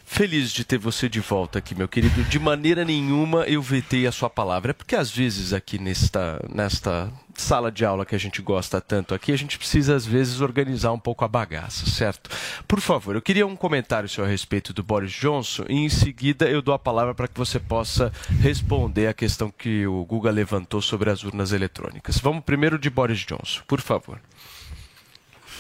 Feliz 0.09 0.53
de 0.53 0.65
ter 0.65 0.79
você 0.79 1.09
de 1.09 1.19
volta 1.19 1.59
aqui, 1.59 1.75
meu 1.75 1.89
querido. 1.89 2.23
De 2.25 2.39
maneira 2.39 2.85
nenhuma 2.85 3.43
eu 3.43 3.61
vetei 3.61 4.07
a 4.07 4.13
sua 4.13 4.31
palavra. 4.31 4.71
É 4.71 4.73
porque 4.73 4.95
às 4.95 5.11
vezes 5.11 5.53
aqui 5.53 5.79
nesta, 5.79 6.41
nesta 6.49 7.13
sala 7.35 7.73
de 7.73 7.85
aula 7.85 8.07
que 8.07 8.15
a 8.15 8.19
gente 8.19 8.41
gosta 8.41 8.81
tanto 8.81 9.15
aqui, 9.15 9.33
a 9.33 9.37
gente 9.37 9.59
precisa 9.59 9.97
às 9.97 10.07
vezes 10.07 10.41
organizar 10.41 10.93
um 10.93 10.99
pouco 10.99 11.25
a 11.25 11.29
bagaça, 11.29 11.85
certo? 11.87 12.31
Por 12.69 12.81
favor, 12.81 13.17
eu 13.17 13.21
queria 13.21 13.47
um 13.47 13.57
comentário 13.57 14.09
seu 14.09 14.25
a 14.25 14.29
respeito 14.29 14.73
do 14.73 14.83
Boris 14.83 15.13
Johnson 15.13 15.65
e 15.69 15.75
em 15.75 15.89
seguida 15.89 16.49
eu 16.49 16.63
dou 16.63 16.73
a 16.73 16.79
palavra 16.79 17.13
para 17.13 17.29
que 17.29 17.37
você 17.37 17.59
possa 17.59 18.11
responder 18.41 19.09
a 19.09 19.13
questão 19.13 19.51
que 19.51 19.87
o 19.89 20.05
Guga 20.05 20.31
levantou 20.31 20.81
sobre 20.81 21.11
as 21.11 21.25
urnas 21.25 21.53
eletrônicas. 21.53 22.19
Vamos 22.19 22.45
primeiro 22.45 22.79
de 22.79 22.89
Boris 22.89 23.19
Johnson, 23.19 23.61
por 23.67 23.81
favor. 23.81 24.21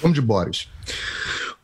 Vamos 0.01 0.15
de 0.15 0.23
Boris. 0.23 0.69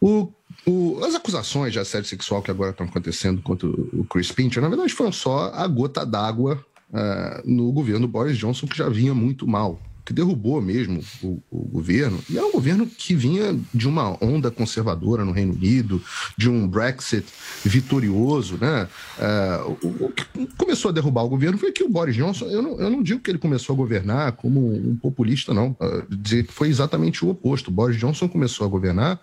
O 0.01 0.33
o, 0.67 1.01
as 1.05 1.15
acusações 1.15 1.73
de 1.73 1.79
assédio 1.79 2.09
sexual 2.09 2.43
que 2.43 2.51
agora 2.51 2.71
estão 2.71 2.87
acontecendo 2.87 3.43
contra 3.43 3.67
o 3.69 4.07
Chris 4.09 4.31
Pincher, 4.31 4.63
na 4.63 4.69
verdade, 4.69 4.93
foram 4.93 5.13
só 5.13 5.53
a 5.53 5.67
gota 5.67 6.07
d'água 6.07 6.65
uh, 6.91 7.43
no 7.45 7.73
governo 7.73 8.07
Boris 8.07 8.39
Johnson, 8.39 8.67
que 8.67 8.79
já 8.79 8.89
vinha 8.89 9.13
muito 9.13 9.47
mal, 9.47 9.81
que 10.05 10.13
derrubou 10.13 10.61
mesmo 10.61 11.01
o, 11.23 11.43
o, 11.51 11.65
governo. 11.65 12.19
E 12.29 12.39
é 12.39 12.45
um 12.45 12.53
governo 12.53 12.87
que 12.87 13.15
vinha 13.15 13.59
de 13.75 13.89
uma 13.89 14.17
onda 14.23 14.53
conservadora 14.53 15.25
no 15.25 15.33
Reino 15.33 15.53
Unido, 15.53 16.03
de 16.37 16.49
um 16.49 16.67
Brexit 16.69 17.27
vitorioso. 17.65 18.57
Né? 18.61 18.89
Uh, 19.19 19.79
o, 19.83 20.05
o, 20.07 20.13
que 20.13 20.25
começou 20.57 20.91
a 20.91 20.93
derrubar 20.93 21.25
o 21.25 21.29
governo 21.29 21.59
foi 21.59 21.73
que 21.73 21.83
o 21.83 21.89
Boris 21.89 22.15
Johnson, 22.15 22.47
eu 22.47 22.63
não, 22.63 22.81
eu 22.81 22.91
não 22.91 23.03
digo 23.03 23.21
que 23.21 23.31
ele 23.31 23.39
começou 23.39 23.75
a 23.75 23.77
governar 23.77 24.33
como 24.33 24.75
um 24.75 24.97
populista, 24.97 25.53
não. 25.53 25.77
Uh, 25.81 26.05
dizer 26.09 26.47
que 26.47 26.53
foi 26.53 26.69
exatamente 26.69 27.25
o 27.25 27.31
oposto. 27.31 27.69
O 27.69 27.73
Boris 27.73 27.97
Johnson 27.97 28.29
começou 28.29 28.67
a 28.67 28.71
governar 28.71 29.21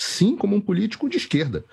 sim 0.00 0.34
como 0.34 0.56
um 0.56 0.60
político 0.60 1.08
de 1.08 1.18
esquerda. 1.18 1.64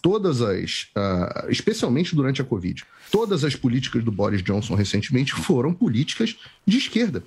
Todas 0.00 0.42
as, 0.42 0.88
uh, 0.96 1.50
especialmente 1.50 2.14
durante 2.14 2.40
a 2.40 2.44
Covid, 2.44 2.84
todas 3.10 3.44
as 3.44 3.54
políticas 3.54 4.02
do 4.02 4.12
Boris 4.12 4.42
Johnson 4.42 4.74
recentemente 4.74 5.32
foram 5.32 5.72
políticas 5.72 6.36
de 6.66 6.78
esquerda. 6.78 7.22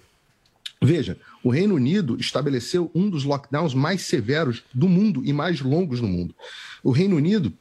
Veja, 0.81 1.17
o 1.43 1.49
Reino 1.49 1.75
Unido 1.75 2.17
estabeleceu 2.19 2.91
um 2.93 3.09
dos 3.09 3.23
lockdowns 3.23 3.73
mais 3.73 4.01
severos 4.01 4.63
do 4.73 4.87
mundo 4.87 5.23
e 5.25 5.33
mais 5.33 5.59
longos 5.59 5.99
do 5.99 6.07
mundo. 6.07 6.35
O 6.83 6.91
Reino 6.91 7.15
Unido 7.15 7.51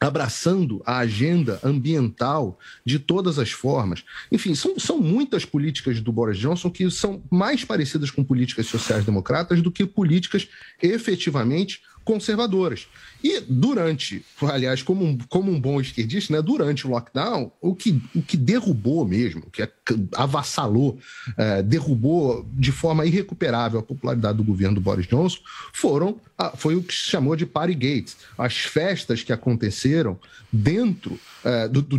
abraçando 0.00 0.82
a 0.84 0.98
agenda 0.98 1.58
ambiental 1.64 2.58
de 2.84 2.98
todas 2.98 3.38
as 3.38 3.50
formas. 3.50 4.04
Enfim, 4.30 4.54
são, 4.54 4.78
são 4.78 5.00
muitas 5.00 5.44
políticas 5.44 6.00
do 6.00 6.12
Boris 6.12 6.38
Johnson 6.38 6.70
que 6.70 6.88
são 6.90 7.22
mais 7.30 7.64
parecidas 7.64 8.10
com 8.10 8.22
políticas 8.22 8.66
sociais-democratas 8.66 9.62
do 9.62 9.70
que 9.70 9.86
políticas 9.86 10.48
efetivamente 10.82 11.82
conservadoras. 12.06 12.86
E 13.26 13.40
durante, 13.40 14.24
aliás, 14.40 14.82
como 14.82 15.04
um, 15.04 15.18
como 15.28 15.50
um 15.50 15.60
bom 15.60 15.80
esquerdista, 15.80 16.32
né, 16.32 16.40
durante 16.40 16.86
o 16.86 16.90
lockdown, 16.90 17.50
o 17.60 17.74
que, 17.74 18.00
o 18.14 18.22
que 18.22 18.36
derrubou 18.36 19.04
mesmo, 19.04 19.42
o 19.48 19.50
que 19.50 19.68
avassalou, 20.14 20.96
é, 21.36 21.60
derrubou 21.60 22.48
de 22.52 22.70
forma 22.70 23.04
irrecuperável 23.04 23.80
a 23.80 23.82
popularidade 23.82 24.38
do 24.38 24.44
governo 24.44 24.76
do 24.76 24.80
Boris 24.80 25.08
Johnson, 25.08 25.38
foram, 25.72 26.20
foi 26.56 26.76
o 26.76 26.82
que 26.84 26.94
se 26.94 27.10
chamou 27.10 27.34
de 27.34 27.44
party 27.44 27.74
gates, 27.74 28.16
as 28.38 28.58
festas 28.58 29.24
que 29.24 29.32
aconteceram 29.32 30.16
dentro 30.52 31.18
é, 31.44 31.66
do, 31.66 31.82
do, 31.82 31.98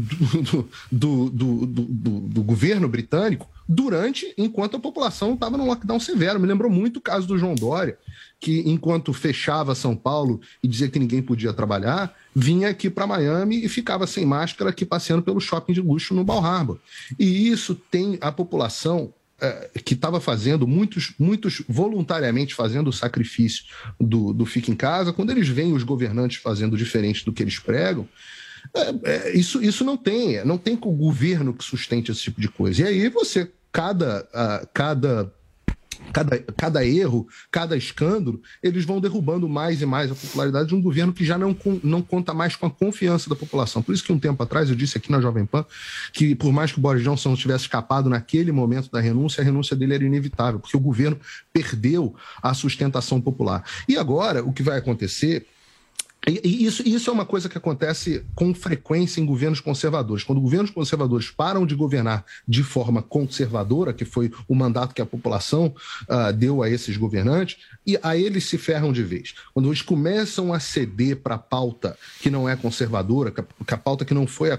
do, 0.89 1.29
do, 1.29 1.65
do 1.65 2.41
governo 2.41 2.87
britânico 2.87 3.49
durante, 3.67 4.33
enquanto 4.37 4.77
a 4.77 4.79
população 4.79 5.33
estava 5.33 5.57
num 5.57 5.65
lockdown 5.65 5.99
severo. 5.99 6.39
Me 6.39 6.47
lembrou 6.47 6.71
muito 6.71 6.97
o 6.97 7.01
caso 7.01 7.27
do 7.27 7.37
João 7.37 7.53
Dória, 7.53 7.97
que 8.39 8.63
enquanto 8.65 9.11
fechava 9.11 9.75
São 9.75 9.95
Paulo 9.95 10.39
e 10.63 10.67
dizia 10.67 10.87
que 10.87 10.99
ninguém 10.99 11.16
podia 11.21 11.53
trabalhar, 11.53 12.15
vinha 12.35 12.69
aqui 12.69 12.89
para 12.89 13.07
Miami 13.07 13.63
e 13.63 13.69
ficava 13.69 14.05
sem 14.07 14.25
máscara 14.25 14.69
aqui 14.69 14.85
passeando 14.85 15.23
pelo 15.23 15.39
shopping 15.39 15.73
de 15.73 15.81
luxo 15.81 16.13
no 16.13 16.23
Bal 16.23 16.43
Harbor. 16.43 16.79
E 17.17 17.49
isso 17.49 17.75
tem 17.75 18.17
a 18.21 18.31
população 18.31 19.13
é, 19.39 19.69
que 19.83 19.93
estava 19.93 20.19
fazendo, 20.19 20.67
muitos, 20.67 21.13
muitos 21.19 21.63
voluntariamente 21.67 22.55
fazendo 22.55 22.87
o 22.89 22.93
sacrifício 22.93 23.65
do, 23.99 24.33
do 24.33 24.45
fica 24.45 24.71
em 24.71 24.75
casa, 24.75 25.13
quando 25.13 25.31
eles 25.31 25.47
veem 25.47 25.73
os 25.73 25.83
governantes 25.83 26.37
fazendo 26.37 26.75
diferente 26.75 27.23
do 27.23 27.31
que 27.31 27.43
eles 27.43 27.59
pregam, 27.59 28.07
é, 28.73 29.11
é, 29.11 29.37
isso, 29.37 29.61
isso 29.61 29.83
não 29.83 29.95
tem, 29.95 30.43
não 30.43 30.57
tem 30.57 30.75
com 30.75 30.89
o 30.89 30.95
governo 30.95 31.53
que 31.53 31.63
sustente 31.63 32.11
esse 32.11 32.21
tipo 32.21 32.41
de 32.41 32.49
coisa. 32.49 32.81
E 32.81 32.85
aí 32.85 33.09
você 33.09 33.51
cada, 33.71 34.27
uh, 34.33 34.67
cada 34.73 35.31
cada, 36.13 36.37
cada 36.55 36.85
erro, 36.85 37.27
cada 37.51 37.75
escândalo, 37.75 38.41
eles 38.61 38.85
vão 38.85 38.99
derrubando 38.99 39.47
mais 39.47 39.81
e 39.81 39.85
mais 39.85 40.11
a 40.11 40.15
popularidade 40.15 40.69
de 40.69 40.75
um 40.75 40.81
governo 40.81 41.13
que 41.13 41.25
já 41.25 41.37
não, 41.37 41.55
não 41.83 42.01
conta 42.01 42.33
mais 42.33 42.55
com 42.55 42.65
a 42.65 42.71
confiança 42.71 43.29
da 43.29 43.35
população. 43.35 43.81
Por 43.81 43.93
isso 43.93 44.03
que 44.03 44.11
um 44.11 44.19
tempo 44.19 44.41
atrás 44.41 44.69
eu 44.69 44.75
disse 44.75 44.97
aqui 44.97 45.11
na 45.11 45.21
Jovem 45.21 45.45
Pan 45.45 45.65
que 46.13 46.35
por 46.35 46.51
mais 46.51 46.71
que 46.71 46.79
o 46.79 46.81
Boris 46.81 47.03
Johnson 47.03 47.35
tivesse 47.35 47.63
escapado 47.63 48.09
naquele 48.09 48.51
momento 48.51 48.91
da 48.91 48.99
renúncia, 48.99 49.41
a 49.41 49.45
renúncia 49.45 49.75
dele 49.75 49.95
era 49.95 50.03
inevitável, 50.03 50.59
porque 50.59 50.77
o 50.77 50.79
governo 50.79 51.19
perdeu 51.51 52.15
a 52.41 52.53
sustentação 52.53 53.19
popular. 53.19 53.63
E 53.87 53.97
agora 53.97 54.43
o 54.43 54.53
que 54.53 54.63
vai 54.63 54.77
acontecer 54.77 55.45
E, 56.25 56.65
isso, 56.65 56.83
isso 56.85 57.09
é 57.09 57.13
uma 57.13 57.25
coisa 57.25 57.47
que 57.47 57.57
acontece 57.57 58.23
com 58.35 58.53
frequência 58.53 59.21
em 59.21 59.25
governos 59.25 59.59
conservadores. 59.59 60.23
Quando 60.23 60.41
governos 60.41 60.71
conservadores 60.71 61.29
param 61.29 61.65
de 61.65 61.75
governar 61.75 62.25
de 62.47 62.63
forma 62.63 63.01
conservadora, 63.01 63.93
que 63.93 64.03
foi 64.03 64.31
o 64.47 64.55
mandato 64.55 64.93
que 64.93 65.01
a 65.01 65.05
população 65.05 65.73
uh, 66.09 66.33
deu 66.33 66.61
a 66.61 66.69
esses 66.69 66.97
governantes, 66.97 67.57
e 67.85 67.97
a 68.03 68.17
eles 68.17 68.45
se 68.45 68.57
ferram 68.57 68.91
de 68.91 69.03
vez. 69.03 69.35
Quando 69.53 69.69
eles 69.69 69.81
começam 69.81 70.53
a 70.53 70.59
ceder 70.59 71.17
para 71.17 71.35
a 71.35 71.39
pauta 71.39 71.97
que 72.19 72.29
não 72.29 72.47
é 72.49 72.55
conservadora, 72.55 73.31
que 73.31 73.39
a, 73.39 73.45
a 73.75 73.77
pauta 73.77 74.03
que 74.03 74.13
não 74.13 74.27
foi 74.27 74.49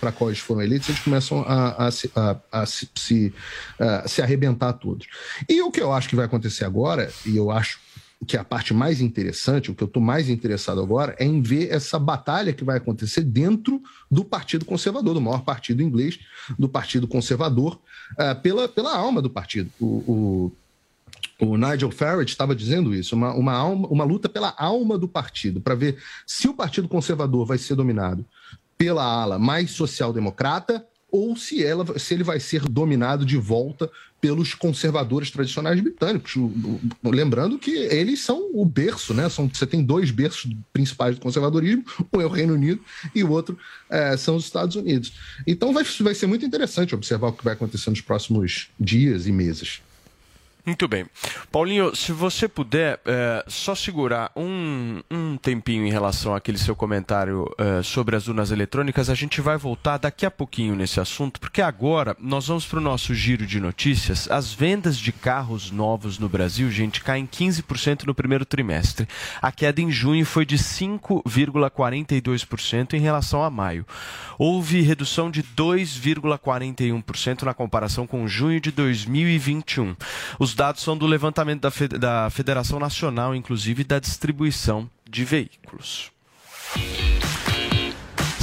para 0.00 0.10
a 0.10 0.12
qual 0.12 0.30
eles 0.30 0.40
foram 0.40 0.62
eleitos, 0.62 0.88
eles 0.88 1.00
começam 1.00 1.42
a, 1.46 1.88
a, 1.88 1.90
a, 2.16 2.62
a 2.62 2.66
se, 2.66 2.88
se, 2.94 3.34
uh, 3.78 4.08
se 4.08 4.22
arrebentar 4.22 4.72
todos. 4.74 5.06
E 5.48 5.60
o 5.60 5.70
que 5.70 5.80
eu 5.80 5.92
acho 5.92 6.08
que 6.08 6.16
vai 6.16 6.24
acontecer 6.24 6.64
agora, 6.64 7.12
e 7.26 7.36
eu 7.36 7.50
acho 7.50 7.80
que 8.26 8.36
é 8.36 8.40
a 8.40 8.44
parte 8.44 8.74
mais 8.74 9.00
interessante, 9.00 9.70
o 9.70 9.74
que 9.74 9.82
eu 9.82 9.86
estou 9.86 10.02
mais 10.02 10.28
interessado 10.28 10.80
agora, 10.80 11.14
é 11.18 11.24
em 11.24 11.40
ver 11.40 11.70
essa 11.70 11.98
batalha 11.98 12.52
que 12.52 12.64
vai 12.64 12.76
acontecer 12.76 13.22
dentro 13.22 13.80
do 14.10 14.24
Partido 14.24 14.64
Conservador, 14.64 15.14
do 15.14 15.20
maior 15.20 15.42
partido 15.42 15.82
inglês, 15.82 16.18
do 16.58 16.68
Partido 16.68 17.06
Conservador, 17.06 17.80
uh, 18.12 18.40
pela, 18.42 18.68
pela 18.68 18.96
alma 18.96 19.22
do 19.22 19.30
partido. 19.30 19.70
O, 19.80 20.52
o, 21.40 21.46
o 21.46 21.56
Nigel 21.56 21.92
Farage 21.92 22.30
estava 22.30 22.56
dizendo 22.56 22.92
isso, 22.92 23.14
uma, 23.14 23.32
uma, 23.34 23.52
alma, 23.52 23.86
uma 23.88 24.04
luta 24.04 24.28
pela 24.28 24.52
alma 24.58 24.98
do 24.98 25.06
partido, 25.06 25.60
para 25.60 25.76
ver 25.76 25.96
se 26.26 26.48
o 26.48 26.54
Partido 26.54 26.88
Conservador 26.88 27.46
vai 27.46 27.58
ser 27.58 27.76
dominado 27.76 28.24
pela 28.76 29.04
ala 29.04 29.38
mais 29.38 29.70
social-democrata 29.70 30.84
ou 31.10 31.36
se, 31.36 31.64
ela, 31.64 31.98
se 31.98 32.14
ele 32.14 32.22
vai 32.22 32.38
ser 32.38 32.62
dominado 32.62 33.24
de 33.24 33.36
volta 33.36 33.90
pelos 34.20 34.54
conservadores 34.54 35.30
tradicionais 35.30 35.80
britânicos. 35.80 36.34
Lembrando 37.04 37.58
que 37.58 37.70
eles 37.70 38.20
são 38.20 38.50
o 38.52 38.64
berço, 38.64 39.14
né? 39.14 39.28
São, 39.28 39.48
você 39.48 39.66
tem 39.66 39.82
dois 39.82 40.10
berços 40.10 40.50
principais 40.72 41.14
do 41.16 41.20
conservadorismo, 41.20 41.84
um 42.12 42.20
é 42.20 42.26
o 42.26 42.30
Reino 42.30 42.54
Unido 42.54 42.80
e 43.14 43.22
o 43.22 43.30
outro 43.30 43.58
é, 43.88 44.16
são 44.16 44.36
os 44.36 44.44
Estados 44.44 44.76
Unidos. 44.76 45.12
Então 45.46 45.72
vai, 45.72 45.84
vai 46.00 46.14
ser 46.14 46.26
muito 46.26 46.44
interessante 46.44 46.94
observar 46.94 47.28
o 47.28 47.32
que 47.32 47.44
vai 47.44 47.54
acontecer 47.54 47.90
nos 47.90 48.00
próximos 48.00 48.68
dias 48.78 49.26
e 49.26 49.32
meses. 49.32 49.80
Muito 50.64 50.86
bem. 50.86 51.06
Paulinho, 51.50 51.96
se 51.96 52.12
você 52.12 52.46
puder 52.46 53.00
é, 53.06 53.42
só 53.48 53.74
segurar 53.74 54.30
um, 54.36 55.00
um 55.10 55.38
tempinho 55.38 55.86
em 55.86 55.90
relação 55.90 56.34
àquele 56.34 56.58
seu 56.58 56.76
comentário 56.76 57.50
é, 57.56 57.82
sobre 57.82 58.14
as 58.14 58.28
urnas 58.28 58.50
eletrônicas, 58.50 59.08
a 59.08 59.14
gente 59.14 59.40
vai 59.40 59.56
voltar 59.56 59.96
daqui 59.96 60.26
a 60.26 60.30
pouquinho 60.30 60.76
nesse 60.76 61.00
assunto, 61.00 61.40
porque 61.40 61.62
agora 61.62 62.14
nós 62.20 62.48
vamos 62.48 62.66
para 62.66 62.78
o 62.78 62.82
nosso 62.82 63.14
giro 63.14 63.46
de 63.46 63.58
notícias. 63.60 64.30
As 64.30 64.52
vendas 64.52 64.98
de 64.98 65.10
carros 65.10 65.70
novos 65.70 66.18
no 66.18 66.28
Brasil, 66.28 66.70
gente, 66.70 67.02
caem 67.02 67.26
15% 67.26 68.04
no 68.04 68.14
primeiro 68.14 68.44
trimestre. 68.44 69.08
A 69.40 69.50
queda 69.50 69.80
em 69.80 69.90
junho 69.90 70.26
foi 70.26 70.44
de 70.44 70.58
5,42% 70.58 72.92
em 72.92 73.00
relação 73.00 73.42
a 73.42 73.48
maio. 73.48 73.86
Houve 74.38 74.82
redução 74.82 75.30
de 75.30 75.42
2,41% 75.42 77.44
na 77.44 77.54
comparação 77.54 78.06
com 78.06 78.28
junho 78.28 78.60
de 78.60 78.70
2021. 78.70 79.96
Os 80.38 80.47
dados 80.54 80.82
são 80.82 80.96
do 80.96 81.06
levantamento 81.06 81.68
da 81.98 82.30
Federação 82.30 82.78
Nacional, 82.78 83.34
inclusive, 83.34 83.84
da 83.84 83.98
distribuição 83.98 84.88
de 85.08 85.24
veículos. 85.24 86.10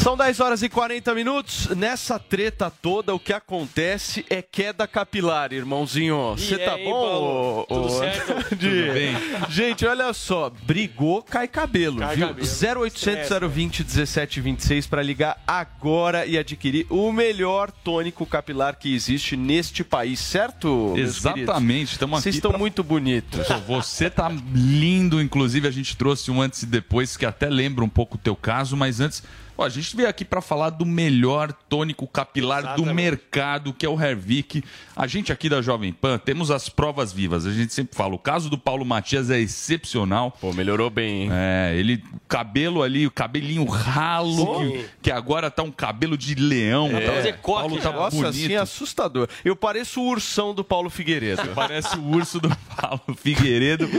São 0.06 0.16
10 0.16 0.40
horas 0.40 0.62
e 0.62 0.70
40 0.70 1.16
minutos. 1.16 1.68
Nessa 1.76 2.20
treta 2.20 2.70
toda, 2.70 3.16
o 3.16 3.20
que 3.20 3.34
acontece 3.34 4.24
é 4.30 4.40
queda 4.40 4.86
capilar, 4.86 5.52
irmãozinho. 5.52 6.36
Você 6.38 6.60
tá 6.60 6.78
bom? 6.78 6.92
Paulo? 6.92 7.66
Tudo 7.68 7.90
certo? 7.90 8.34
Tudo 8.50 8.94
bem. 8.94 9.16
Gente, 9.50 9.84
olha 9.84 10.14
só. 10.14 10.52
Brigou, 10.62 11.24
cai 11.24 11.48
cabelo, 11.48 11.98
cai 11.98 12.18
viu? 12.18 12.28
Cabelo. 12.28 12.48
0800 12.84 13.52
020 13.52 13.80
1726 13.80 14.86
para 14.86 15.02
ligar 15.02 15.42
agora 15.48 16.24
e 16.24 16.38
adquirir 16.38 16.86
o 16.92 17.12
melhor 17.12 17.72
tônico 17.72 18.28
capilar 18.28 18.78
que 18.78 18.94
existe 18.94 19.36
neste 19.36 19.84
país, 19.84 20.20
certo? 20.20 20.94
Exatamente. 20.96 21.94
Estamos 21.94 22.20
aqui. 22.20 22.24
Vocês 22.26 22.36
estão 22.36 22.52
pra... 22.52 22.60
muito 22.60 22.84
bonitos. 22.84 23.48
Você 23.68 24.08
tá 24.12 24.32
lindo, 24.54 25.20
inclusive 25.20 25.68
a 25.68 25.72
gente 25.72 25.98
trouxe 25.98 26.30
um 26.30 26.44
antes 26.44 26.62
e 26.62 26.68
depois 26.68 27.18
que 27.18 27.26
até 27.26 27.50
lembra 27.50 27.84
um 27.84 27.90
pouco 27.90 28.18
o 28.18 28.20
teu 28.20 28.36
caso, 28.36 28.78
mas 28.78 29.00
antes 29.00 29.24
Ó, 29.58 29.64
a 29.64 29.70
gente 29.70 29.96
veio 29.96 30.10
aqui 30.10 30.26
para 30.26 30.42
falar 30.42 30.70
do 30.70 30.86
melhor 30.86 31.54
tônico 31.70 32.08
capilar 32.08 32.60
Exatamente. 32.60 32.86
do 32.86 32.94
mercado, 32.94 33.74
que 33.74 33.86
é 33.86 33.90
o 33.90 34.00
Hervik. 34.02 34.64
A 34.96 35.08
gente 35.08 35.32
aqui 35.32 35.48
da 35.48 35.62
Jovem 35.62 35.94
Pan 35.94 36.18
temos 36.18 36.52
as 36.52 36.68
provas 36.68 37.14
vivas. 37.14 37.46
A 37.46 37.52
gente 37.52 37.74
sempre 37.74 37.96
fala, 37.96 38.16
o 38.16 38.20
caso 38.20 38.50
do 38.50 38.58
Paulo 38.58 38.86
Matias 38.86 39.30
é 39.30 39.40
excepcional. 39.40 40.32
Pô, 40.42 40.52
melhorou 40.54 40.90
bem, 40.90 41.24
hein? 41.24 41.30
É, 41.32 41.76
ele, 41.78 42.04
cabelo 42.28 42.84
ali, 42.84 43.08
o 43.08 43.12
cabelinho 43.12 43.64
ralo, 43.66 44.60
que, 44.60 44.86
que, 45.04 45.12
agora 45.12 45.50
tá 45.50 45.64
um 45.64 45.72
cabelo 45.72 46.18
de 46.18 46.36
leão. 46.36 46.96
É. 46.96 47.02
Tá, 47.02 47.14
fazer 47.14 47.38
Paulo 47.38 47.78
tá 47.78 47.92
Nossa, 47.92 48.16
bonito. 48.16 48.30
assim, 48.30 48.56
assustador. 48.56 49.28
Eu 49.44 49.56
pareço 49.56 50.02
o 50.02 50.08
ursão 50.08 50.54
do 50.54 50.64
Paulo 50.64 50.90
Figueiredo. 50.90 51.42
Parece 51.56 51.98
o 51.98 52.04
urso 52.04 52.40
do 52.40 52.50
Paulo 52.76 53.16
Figueiredo, 53.18 53.90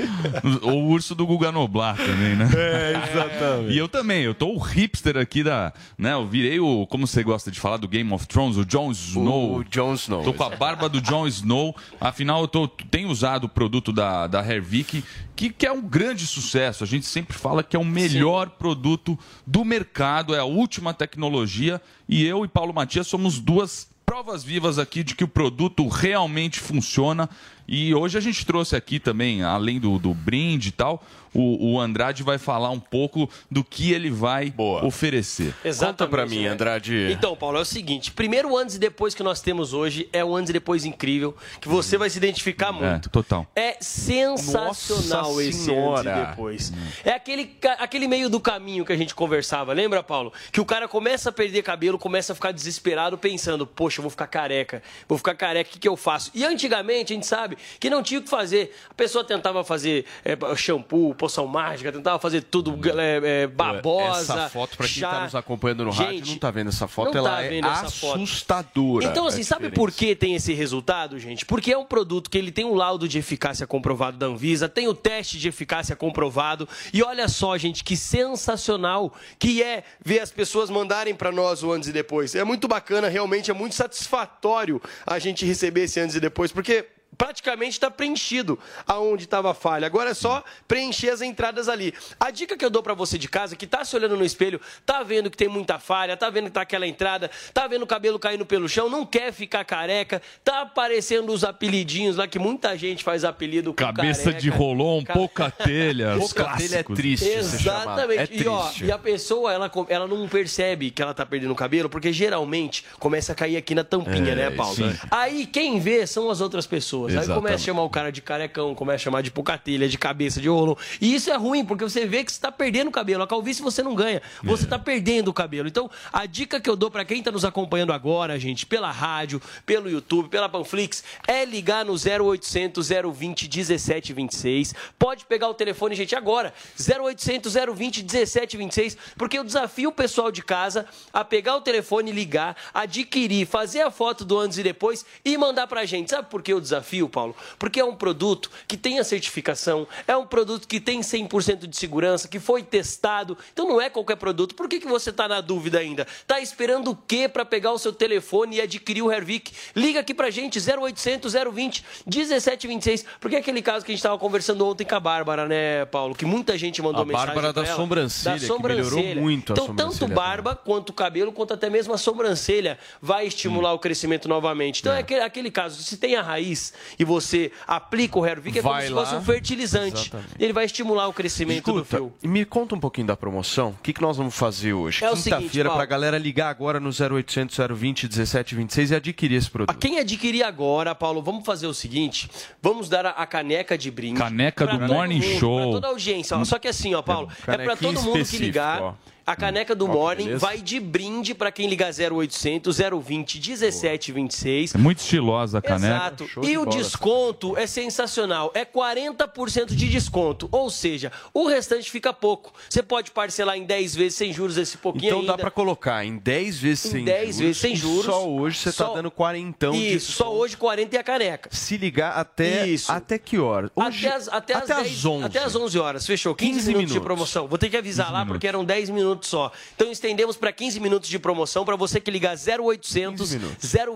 ou 0.62 0.84
o 0.84 0.88
urso 0.88 1.14
do 1.14 1.26
Guga 1.26 1.50
Noblar 1.50 1.96
também, 1.96 2.36
né? 2.36 2.48
É, 2.54 3.10
exatamente. 3.10 3.72
E 3.72 3.78
eu 3.78 3.88
também, 3.88 4.22
eu 4.22 4.34
tô 4.34 4.48
o 4.48 4.58
hipster 4.58 5.16
aqui 5.16 5.45
da, 5.46 5.72
né, 5.96 6.12
eu 6.12 6.26
virei 6.26 6.60
o, 6.60 6.86
como 6.86 7.06
você 7.06 7.22
gosta 7.22 7.50
de 7.50 7.60
falar 7.60 7.76
do 7.76 7.88
Game 7.88 8.12
of 8.12 8.26
Thrones, 8.26 8.56
o 8.56 8.64
Jon 8.64 8.90
Snow. 8.90 9.58
O 9.58 9.64
Jon 9.64 9.94
Snow. 9.94 10.24
Tô 10.24 10.34
com 10.34 10.42
a 10.42 10.50
barba 10.50 10.88
do 10.88 11.00
Jon 11.00 11.26
Snow. 11.26 11.74
Afinal, 12.00 12.42
eu 12.42 12.48
tô, 12.48 12.68
tenho 12.68 13.08
usado 13.08 13.44
o 13.44 13.48
produto 13.48 13.92
da, 13.92 14.26
da 14.26 14.40
Hervik, 14.40 15.04
que, 15.34 15.50
que 15.50 15.66
é 15.66 15.72
um 15.72 15.80
grande 15.80 16.26
sucesso. 16.26 16.82
A 16.82 16.86
gente 16.86 17.06
sempre 17.06 17.36
fala 17.36 17.62
que 17.62 17.76
é 17.76 17.78
o 17.78 17.84
melhor 17.84 18.48
Sim. 18.48 18.54
produto 18.58 19.18
do 19.46 19.64
mercado, 19.64 20.34
é 20.34 20.38
a 20.38 20.44
última 20.44 20.92
tecnologia. 20.92 21.80
E 22.08 22.24
eu 22.26 22.44
e 22.44 22.48
Paulo 22.48 22.74
Matias 22.74 23.06
somos 23.06 23.38
duas 23.38 23.88
provas 24.04 24.44
vivas 24.44 24.78
aqui 24.78 25.02
de 25.02 25.14
que 25.14 25.24
o 25.24 25.28
produto 25.28 25.86
realmente 25.88 26.60
funciona. 26.60 27.28
E 27.68 27.94
hoje 27.94 28.16
a 28.16 28.20
gente 28.20 28.44
trouxe 28.46 28.76
aqui 28.76 28.98
também, 29.00 29.42
além 29.42 29.80
do, 29.80 29.98
do 29.98 30.14
brinde 30.14 30.68
e 30.68 30.72
tal, 30.72 31.02
o, 31.36 31.72
o 31.72 31.80
Andrade 31.80 32.22
vai 32.22 32.38
falar 32.38 32.70
um 32.70 32.80
pouco 32.80 33.28
do 33.50 33.62
que 33.62 33.92
ele 33.92 34.10
vai 34.10 34.50
Boa. 34.50 34.84
oferecer. 34.84 35.54
Exatamente, 35.64 35.98
Conta 35.98 36.08
pra 36.08 36.26
mim, 36.26 36.44
né? 36.44 36.48
Andrade. 36.48 37.08
Então, 37.12 37.36
Paulo, 37.36 37.58
é 37.58 37.60
o 37.60 37.64
seguinte: 37.64 38.10
primeiro 38.10 38.56
antes 38.56 38.76
e 38.76 38.78
depois 38.78 39.14
que 39.14 39.22
nós 39.22 39.40
temos 39.40 39.74
hoje 39.74 40.08
é 40.12 40.24
o 40.24 40.34
antes 40.34 40.50
e 40.50 40.52
depois 40.52 40.84
incrível, 40.84 41.36
que 41.60 41.68
você 41.68 41.98
vai 41.98 42.08
se 42.08 42.16
identificar 42.16 42.68
é, 42.68 42.72
muito. 42.72 43.08
É, 43.08 43.10
total. 43.10 43.46
É 43.54 43.76
sensacional 43.80 45.28
Nossa 45.30 45.44
esse 45.44 45.64
senhora. 45.64 46.10
antes 46.10 46.22
e 46.22 46.30
depois. 46.30 46.72
É 47.04 47.12
aquele, 47.12 47.56
aquele 47.78 48.08
meio 48.08 48.30
do 48.30 48.40
caminho 48.40 48.84
que 48.84 48.92
a 48.92 48.96
gente 48.96 49.14
conversava, 49.14 49.72
lembra, 49.72 50.02
Paulo? 50.02 50.32
Que 50.50 50.60
o 50.60 50.64
cara 50.64 50.88
começa 50.88 51.28
a 51.28 51.32
perder 51.32 51.62
cabelo, 51.62 51.98
começa 51.98 52.32
a 52.32 52.34
ficar 52.34 52.52
desesperado, 52.52 53.18
pensando, 53.18 53.66
poxa, 53.66 53.98
eu 53.98 54.02
vou 54.02 54.10
ficar 54.10 54.26
careca, 54.26 54.82
vou 55.06 55.18
ficar 55.18 55.34
careca, 55.34 55.68
o 55.68 55.72
que, 55.74 55.78
que 55.78 55.88
eu 55.88 55.96
faço? 55.96 56.30
E 56.34 56.44
antigamente 56.44 57.12
a 57.12 57.16
gente 57.16 57.26
sabe 57.26 57.55
que 57.78 57.90
não 57.90 58.02
tinha 58.02 58.20
o 58.20 58.22
que 58.22 58.30
fazer. 58.30 58.74
A 58.90 58.94
pessoa 58.94 59.24
tentava 59.24 59.64
fazer 59.64 60.04
é, 60.24 60.36
shampoo, 60.56 61.14
poção 61.14 61.46
mágica, 61.46 61.92
tentava 61.92 62.18
fazer 62.18 62.42
tudo 62.42 62.78
é, 62.98 63.42
é, 63.42 63.46
babosa. 63.46 64.32
Essa 64.34 64.48
foto, 64.48 64.76
pra 64.76 64.86
quem 64.86 64.96
chá... 64.96 65.10
tá 65.10 65.24
nos 65.24 65.34
acompanhando 65.34 65.84
no 65.84 65.92
Gente, 65.92 66.04
rádio, 66.04 66.32
não 66.32 66.38
tá 66.38 66.50
vendo 66.50 66.68
essa 66.68 66.86
foto, 66.86 67.16
ela 67.16 67.36
tá 67.36 67.44
é 67.44 67.60
assustadora. 67.60 69.06
Então, 69.06 69.26
assim, 69.26 69.42
sabe 69.42 69.70
por 69.70 69.90
que 69.92 70.14
tem 70.14 70.34
esse 70.34 70.52
resultado, 70.52 71.18
gente? 71.18 71.44
Porque 71.44 71.72
é 71.72 71.78
um 71.78 71.84
produto 71.84 72.30
que 72.30 72.38
ele 72.38 72.50
tem 72.50 72.64
um 72.64 72.74
laudo 72.74 73.08
de 73.08 73.18
eficácia 73.18 73.66
comprovado 73.66 74.16
da 74.16 74.26
Anvisa, 74.26 74.68
tem 74.68 74.88
o 74.88 74.94
teste 74.94 75.38
de 75.38 75.48
eficácia 75.48 75.94
comprovado. 75.96 76.68
E 76.92 77.02
olha 77.02 77.28
só, 77.28 77.56
gente, 77.56 77.84
que 77.84 77.96
sensacional 77.96 79.12
que 79.38 79.62
é 79.62 79.84
ver 80.04 80.20
as 80.20 80.30
pessoas 80.30 80.70
mandarem 80.70 81.14
para 81.14 81.32
nós 81.32 81.62
o 81.62 81.72
antes 81.72 81.88
e 81.88 81.92
depois. 81.92 82.34
É 82.34 82.44
muito 82.44 82.68
bacana, 82.68 83.08
realmente 83.08 83.50
é 83.50 83.54
muito 83.54 83.74
satisfatório 83.74 84.80
a 85.06 85.18
gente 85.18 85.44
receber 85.44 85.84
esse 85.84 86.00
antes 86.00 86.16
e 86.16 86.20
depois, 86.20 86.52
porque 86.52 86.86
praticamente 87.16 87.72
está 87.72 87.90
preenchido 87.90 88.58
aonde 88.86 89.24
estava 89.24 89.50
a 89.50 89.54
falha. 89.54 89.86
Agora 89.86 90.10
é 90.10 90.14
só 90.14 90.44
preencher 90.68 91.10
as 91.10 91.20
entradas 91.20 91.68
ali. 91.68 91.94
A 92.18 92.30
dica 92.30 92.56
que 92.56 92.64
eu 92.64 92.70
dou 92.70 92.82
para 92.82 92.94
você 92.94 93.18
de 93.18 93.28
casa, 93.28 93.56
que 93.56 93.64
está 93.64 93.84
se 93.84 93.94
olhando 93.96 94.16
no 94.16 94.24
espelho, 94.24 94.60
tá 94.84 95.02
vendo 95.02 95.30
que 95.30 95.36
tem 95.36 95.48
muita 95.48 95.78
falha, 95.78 96.16
tá 96.16 96.30
vendo 96.30 96.46
que 96.46 96.50
tá 96.50 96.62
aquela 96.62 96.86
entrada, 96.86 97.30
tá 97.52 97.66
vendo 97.66 97.82
o 97.82 97.86
cabelo 97.86 98.18
caindo 98.18 98.44
pelo 98.44 98.68
chão, 98.68 98.88
não 98.88 99.04
quer 99.04 99.32
ficar 99.32 99.64
careca, 99.64 100.20
tá 100.44 100.62
aparecendo 100.62 101.32
os 101.32 101.44
apelidinhos 101.44 102.16
lá 102.16 102.26
que 102.26 102.38
muita 102.38 102.76
gente 102.76 103.02
faz 103.02 103.24
apelido 103.24 103.72
com 103.72 103.76
Cabeça 103.76 104.24
careca. 104.24 104.40
de 104.40 104.48
rolon, 104.48 105.02
pouca 105.02 105.50
telha, 105.50 106.16
pouca 106.18 106.56
telha 106.56 106.78
é 106.78 106.82
triste. 106.82 107.28
Exatamente. 107.28 108.20
É 108.20 108.26
triste. 108.26 108.44
E, 108.44 108.48
ó, 108.48 108.70
e 108.82 108.92
a 108.92 108.98
pessoa, 108.98 109.52
ela, 109.52 109.70
ela 109.88 110.06
não 110.06 110.28
percebe 110.28 110.90
que 110.90 111.02
ela 111.02 111.14
tá 111.14 111.24
perdendo 111.24 111.52
o 111.52 111.56
cabelo, 111.56 111.88
porque 111.88 112.12
geralmente 112.12 112.84
começa 112.98 113.32
a 113.32 113.34
cair 113.34 113.56
aqui 113.56 113.74
na 113.74 113.84
tampinha, 113.84 114.32
é, 114.32 114.34
né, 114.34 114.50
Paulo? 114.50 114.76
Sim. 114.76 114.94
Aí 115.10 115.46
quem 115.46 115.78
vê 115.78 116.06
são 116.06 116.30
as 116.30 116.40
outras 116.40 116.66
pessoas 116.66 117.05
pessoas. 117.06 117.18
Aí 117.18 117.24
Exatamente. 117.24 117.42
começa 117.46 117.62
a 117.62 117.66
chamar 117.66 117.82
o 117.82 117.90
cara 117.90 118.12
de 118.12 118.20
carecão, 118.22 118.74
começa 118.74 118.96
a 118.96 118.98
chamar 119.04 119.22
de 119.22 119.30
pucatilha, 119.30 119.88
de 119.88 119.98
cabeça 119.98 120.40
de 120.40 120.48
rolo. 120.48 120.76
E 121.00 121.14
isso 121.14 121.30
é 121.30 121.36
ruim, 121.36 121.64
porque 121.64 121.84
você 121.84 122.06
vê 122.06 122.22
que 122.24 122.32
você 122.32 122.40
tá 122.40 122.52
perdendo 122.52 122.88
o 122.88 122.90
cabelo. 122.90 123.22
A 123.22 123.26
calvície 123.26 123.62
você 123.62 123.82
não 123.82 123.94
ganha, 123.94 124.20
você 124.42 124.64
É. 124.64 124.68
tá 124.68 124.78
perdendo 124.78 125.28
o 125.28 125.32
cabelo. 125.34 125.68
Então, 125.68 125.90
a 126.12 126.26
dica 126.26 126.60
que 126.60 126.68
eu 126.68 126.76
dou 126.76 126.90
pra 126.90 127.04
quem 127.04 127.22
tá 127.22 127.30
nos 127.30 127.44
acompanhando 127.44 127.92
agora, 127.92 128.38
gente, 128.38 128.66
pela 128.66 128.90
rádio, 128.90 129.40
pelo 129.64 129.90
YouTube, 129.90 130.28
pela 130.28 130.48
Panflix, 130.48 131.02
é 131.26 131.44
ligar 131.44 131.84
no 131.84 131.94
0800 131.96 132.88
020 133.14 133.48
1726. 133.48 134.74
Pode 134.98 135.24
pegar 135.26 135.48
o 135.48 135.54
telefone, 135.54 135.94
gente, 135.94 136.14
agora. 136.14 136.52
0800 136.78 137.54
020 137.74 138.02
1726, 138.02 138.96
porque 139.16 139.38
eu 139.38 139.44
desafio 139.44 139.90
o 139.90 139.92
pessoal 139.92 140.30
de 140.30 140.42
casa 140.42 140.86
a 141.12 141.24
pegar 141.24 141.56
o 141.56 141.60
telefone, 141.60 142.12
ligar, 142.12 142.56
adquirir, 142.72 143.46
fazer 143.46 143.80
a 143.82 143.90
foto 143.90 144.24
do 144.24 144.38
antes 144.38 144.58
e 144.58 144.62
depois 144.62 145.04
e 145.24 145.36
mandar 145.36 145.66
pra 145.66 145.84
gente. 145.84 146.10
Sabe 146.10 146.28
por 146.30 146.42
que 146.42 146.52
eu 146.52 146.60
desafio, 146.60 146.95
Paulo? 147.08 147.34
Porque 147.58 147.80
é 147.80 147.84
um 147.84 147.94
produto 147.94 148.50
que 148.66 148.76
tem 148.76 148.98
a 148.98 149.04
certificação, 149.04 149.86
é 150.06 150.16
um 150.16 150.26
produto 150.26 150.66
que 150.66 150.80
tem 150.80 151.00
100% 151.00 151.66
de 151.66 151.76
segurança, 151.76 152.28
que 152.28 152.38
foi 152.38 152.62
testado. 152.62 153.36
Então 153.52 153.68
não 153.68 153.80
é 153.80 153.88
qualquer 153.90 154.16
produto. 154.16 154.54
Por 154.54 154.68
que, 154.68 154.80
que 154.80 154.86
você 154.86 155.12
tá 155.12 155.28
na 155.28 155.40
dúvida 155.40 155.78
ainda? 155.78 156.06
Tá 156.26 156.40
esperando 156.40 156.90
o 156.92 156.96
quê 156.96 157.28
pra 157.28 157.44
pegar 157.44 157.72
o 157.72 157.78
seu 157.78 157.92
telefone 157.92 158.56
e 158.56 158.60
adquirir 158.60 159.02
o 159.02 159.12
Hervik? 159.12 159.52
Liga 159.74 160.00
aqui 160.00 160.14
pra 160.14 160.30
gente, 160.30 160.58
0800 160.58 161.32
020 161.52 161.84
1726, 162.06 163.04
porque 163.20 163.36
é 163.36 163.38
aquele 163.38 163.62
caso 163.62 163.84
que 163.84 163.92
a 163.92 163.94
gente 163.94 164.02
tava 164.02 164.18
conversando 164.18 164.66
ontem 164.66 164.84
com 164.84 164.94
a 164.94 165.00
Bárbara, 165.00 165.46
né, 165.46 165.84
Paulo? 165.86 166.14
Que 166.14 166.24
muita 166.24 166.56
gente 166.56 166.80
mandou 166.82 167.02
A 167.02 167.04
mensagem 167.04 167.26
Bárbara 167.26 167.52
da 167.52 167.64
ela. 167.64 167.76
sobrancelha, 167.76 168.38
que 168.38 168.62
melhorou 168.62 169.02
muito 169.16 169.52
a 169.52 169.54
Então, 169.54 169.66
sobrancelha 169.66 169.98
tanto 170.00 170.14
barba 170.14 170.56
quanto 170.56 170.92
cabelo, 170.92 171.32
quanto 171.32 171.54
até 171.54 171.68
mesmo 171.68 171.92
a 171.92 171.98
sobrancelha 171.98 172.78
vai 173.00 173.26
estimular 173.26 173.72
o 173.72 173.78
crescimento 173.78 174.28
novamente. 174.28 174.80
Então 174.80 174.92
é, 174.92 175.00
aquele, 175.00 175.20
aquele 175.20 175.50
caso, 175.50 175.82
se 175.82 175.96
tem 175.96 176.16
a 176.16 176.22
raiz 176.22 176.72
e 176.98 177.04
você 177.04 177.50
aplica 177.66 178.18
o 178.18 178.26
Hervik, 178.26 178.58
é 178.58 178.62
como 178.62 178.80
se 178.80 178.90
fosse 178.90 179.14
um 179.14 179.22
fertilizante. 179.22 180.00
Exatamente. 180.02 180.28
Ele 180.38 180.52
vai 180.52 180.64
estimular 180.64 181.08
o 181.08 181.12
crescimento 181.12 181.72
do 181.72 181.80
Escuta, 181.80 181.96
fio. 181.96 182.12
e 182.22 182.28
me 182.28 182.44
conta 182.44 182.74
um 182.74 182.80
pouquinho 182.80 183.06
da 183.06 183.16
promoção. 183.16 183.70
O 183.70 183.82
que, 183.82 183.92
que 183.92 184.00
nós 184.02 184.16
vamos 184.16 184.34
fazer 184.36 184.72
hoje? 184.72 185.04
É 185.04 185.10
Quinta-feira, 185.10 185.68
Paulo. 185.68 185.78
pra 185.80 185.86
galera 185.86 186.18
ligar 186.18 186.48
agora 186.50 186.78
no 186.80 186.90
0800 186.90 187.56
020 187.76 188.04
1726 188.04 188.90
e 188.90 188.94
adquirir 188.94 189.36
esse 189.36 189.50
produto. 189.50 189.76
Quem 189.78 189.98
adquirir 189.98 190.42
agora, 190.42 190.94
Paulo, 190.94 191.22
vamos 191.22 191.44
fazer 191.44 191.66
o 191.66 191.74
seguinte: 191.74 192.30
vamos 192.62 192.88
dar 192.88 193.06
a, 193.06 193.10
a 193.10 193.26
caneca 193.26 193.76
de 193.76 193.90
brinde. 193.90 194.18
Caneca 194.18 194.66
do 194.66 194.80
Morning 194.80 195.20
mundo, 195.20 195.38
Show. 195.38 195.56
Pra 195.62 195.70
toda 195.72 195.86
a 195.88 195.90
audiência. 195.90 196.36
ó. 196.36 196.44
Só 196.44 196.58
que 196.58 196.68
assim, 196.68 196.94
ó, 196.94 197.02
Paulo, 197.02 197.28
é 197.30 197.34
pra 197.44 197.56
canequinha 197.58 197.92
todo 197.94 198.02
mundo 198.04 198.24
que 198.24 198.38
ligar. 198.38 198.82
ó. 198.82 198.94
A 199.26 199.34
caneca 199.34 199.74
do 199.74 199.86
que 199.86 199.92
Morning 199.92 200.24
beleza. 200.26 200.38
vai 200.46 200.58
de 200.58 200.78
brinde 200.78 201.34
pra 201.34 201.50
quem 201.50 201.68
ligar 201.68 201.90
0800 201.92 202.78
020 202.78 203.40
1726. 203.40 204.74
É 204.74 204.78
muito 204.78 204.98
estilosa 205.00 205.58
a 205.58 205.62
caneca. 205.62 205.94
Exato. 205.96 206.26
E 206.44 206.56
o 206.56 206.64
desconto 206.66 207.56
é 207.56 207.66
sensacional. 207.66 208.52
É 208.54 208.64
40% 208.64 209.74
de 209.74 209.88
desconto. 209.88 210.48
Ou 210.52 210.70
seja, 210.70 211.10
o 211.34 211.46
restante 211.48 211.90
fica 211.90 212.12
pouco. 212.12 212.52
Você 212.68 212.82
pode 212.82 213.10
parcelar 213.10 213.56
em 213.56 213.64
10 213.64 213.94
vezes 213.96 214.14
sem 214.16 214.32
juros 214.32 214.56
esse 214.56 214.76
pouquinho 214.78 215.06
Então 215.08 215.20
ainda. 215.20 215.32
dá 215.32 215.38
pra 215.38 215.50
colocar 215.50 216.04
em 216.04 216.16
10 216.18 216.58
vezes 216.58 216.84
Em 216.86 216.90
sem 216.90 217.04
10 217.04 217.20
juros. 217.22 217.36
vezes 217.38 217.56
sem 217.58 217.74
juros. 217.76 218.04
Só 218.06 218.28
hoje 218.28 218.58
você 218.58 218.70
tá 218.70 218.86
Só- 218.86 218.94
dando 218.94 219.10
40 219.10 219.70
de 219.72 219.94
Isso, 219.96 220.12
só 220.12 220.32
hoje 220.32 220.56
40 220.56 220.94
e 220.94 220.98
a 220.98 221.02
caneca. 221.02 221.48
Se 221.52 221.76
ligar 221.76 222.12
até, 222.12 222.66
Isso. 222.68 222.92
até 222.92 223.18
que 223.18 223.38
hora? 223.38 223.70
Hoje, 223.74 224.06
até 224.06 224.16
as, 224.16 224.28
até, 224.28 224.54
as 224.54 224.66
10 224.68 225.04
11. 225.04 225.24
Até 225.24 225.38
as 225.40 225.56
11 225.56 225.78
horas, 225.78 226.06
fechou. 226.06 226.34
15, 226.34 226.52
15 226.52 226.66
minutos, 226.68 226.86
de 226.86 226.92
minutos. 226.94 227.04
promoção. 227.06 227.48
Vou 227.48 227.58
ter 227.58 227.68
que 227.70 227.76
avisar 227.76 228.06
15 228.06 228.18
lá 228.18 228.24
porque 228.26 228.46
eram 228.46 228.64
10 228.64 228.88
minutos 228.90 229.15
só. 229.24 229.50
Então 229.74 229.90
estendemos 229.90 230.36
para 230.36 230.52
15 230.52 230.80
minutos 230.80 231.08
de 231.08 231.18
promoção 231.18 231.64
para 231.64 231.76
você 231.76 232.00
que 232.00 232.10
ligar 232.10 232.36
0800 232.36 233.30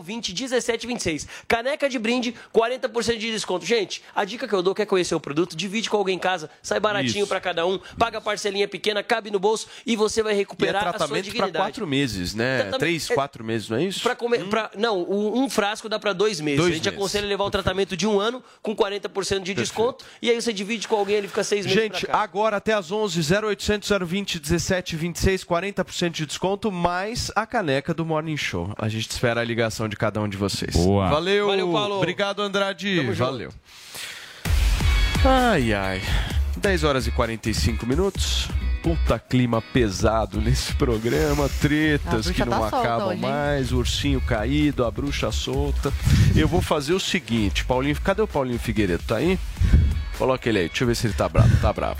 020 0.02 0.32
1726. 0.32 1.26
Caneca 1.48 1.88
de 1.88 1.98
brinde, 1.98 2.34
40% 2.54 3.18
de 3.18 3.30
desconto. 3.32 3.66
Gente, 3.66 4.02
a 4.14 4.24
dica 4.24 4.46
que 4.48 4.54
eu 4.54 4.62
dou, 4.62 4.74
quer 4.74 4.86
conhecer 4.86 5.14
o 5.14 5.20
produto, 5.20 5.56
divide 5.56 5.90
com 5.90 5.96
alguém 5.96 6.16
em 6.16 6.18
casa, 6.18 6.48
sai 6.62 6.80
baratinho 6.80 7.26
para 7.26 7.40
cada 7.40 7.66
um, 7.66 7.78
paga 7.98 8.18
a 8.18 8.20
parcelinha 8.20 8.68
pequena, 8.68 9.02
cabe 9.02 9.30
no 9.30 9.38
bolso 9.38 9.66
e 9.84 9.96
você 9.96 10.22
vai 10.22 10.32
E 10.32 10.36
é 10.36 10.38
recuperar 10.38 10.86
a 10.94 11.06
sua 11.06 11.20
dignidade. 11.20 11.52
4 11.52 11.86
meses, 11.86 12.34
né? 12.34 12.58
Tratamento- 12.58 12.78
3, 12.80 13.10
é- 13.10 13.14
4 13.14 13.44
meses, 13.44 13.68
não 13.68 13.76
é 13.76 13.84
isso? 13.84 14.00
Pra 14.02 14.14
comer, 14.14 14.44
pra- 14.48 14.70
não, 14.76 15.02
um, 15.02 15.50
frasco 15.50 15.88
dá 15.88 15.98
para 15.98 16.12
dois 16.12 16.40
meses. 16.40 16.58
Dois 16.60 16.70
a 16.72 16.74
gente 16.76 16.84
meses. 16.84 16.98
aconselha 16.98 17.26
levar 17.26 17.44
o 17.44 17.50
tratamento 17.50 17.96
de 17.96 18.06
um 18.06 18.20
ano 18.20 18.42
com 18.62 18.74
40% 18.74 19.42
de 19.42 19.54
desconto 19.54 20.04
e 20.22 20.30
aí 20.30 20.40
você 20.40 20.52
divide 20.52 20.86
com 20.86 20.96
alguém, 20.96 21.16
ele 21.16 21.28
fica 21.28 21.42
seis 21.44 21.66
meses 21.66 21.80
Gente, 21.80 22.06
agora 22.10 22.56
até 22.56 22.72
às 22.72 22.90
11, 22.92 23.20
0800 23.22 23.88
020 24.06 24.38
17 24.38 24.96
26, 25.10 25.44
40% 25.44 26.10
de 26.10 26.26
desconto, 26.26 26.70
mais 26.70 27.30
a 27.34 27.44
caneca 27.46 27.92
do 27.92 28.04
Morning 28.04 28.36
Show. 28.36 28.72
A 28.78 28.88
gente 28.88 29.10
espera 29.10 29.40
a 29.40 29.44
ligação 29.44 29.88
de 29.88 29.96
cada 29.96 30.20
um 30.20 30.28
de 30.28 30.36
vocês. 30.36 30.74
Boa. 30.74 31.08
Valeu, 31.08 31.48
Valeu, 31.48 31.72
Paulo. 31.72 31.96
Obrigado, 31.96 32.40
Andrade. 32.42 32.96
Tamo 32.96 33.12
junto. 33.14 33.30
Valeu. 33.30 33.50
Ai, 35.24 35.72
ai. 35.72 36.02
10 36.56 36.84
horas 36.84 37.06
e 37.06 37.10
45 37.10 37.86
minutos. 37.86 38.48
Puta 38.82 39.18
clima 39.18 39.60
pesado 39.60 40.40
nesse 40.40 40.74
programa, 40.74 41.50
tretas 41.60 42.30
que 42.30 42.42
não 42.46 42.70
tá 42.70 42.80
acabam 42.80 43.08
hoje, 43.08 43.20
mais, 43.20 43.72
o 43.72 43.76
ursinho 43.76 44.22
caído, 44.22 44.86
a 44.86 44.90
bruxa 44.90 45.30
solta. 45.30 45.92
Eu 46.34 46.48
vou 46.48 46.62
fazer 46.62 46.94
o 46.94 47.00
seguinte, 47.00 47.62
Paulinho, 47.66 48.00
cadê 48.00 48.22
o 48.22 48.26
Paulinho 48.26 48.58
Figueiredo? 48.58 49.02
Tá 49.06 49.16
aí? 49.16 49.38
Coloca 50.20 50.46
ele 50.50 50.58
aí, 50.58 50.68
deixa 50.68 50.84
eu 50.84 50.88
ver 50.88 50.94
se 50.94 51.06
ele 51.06 51.14
tá 51.14 51.26
bravo. 51.26 51.48
Tá 51.62 51.72
bravo. 51.72 51.98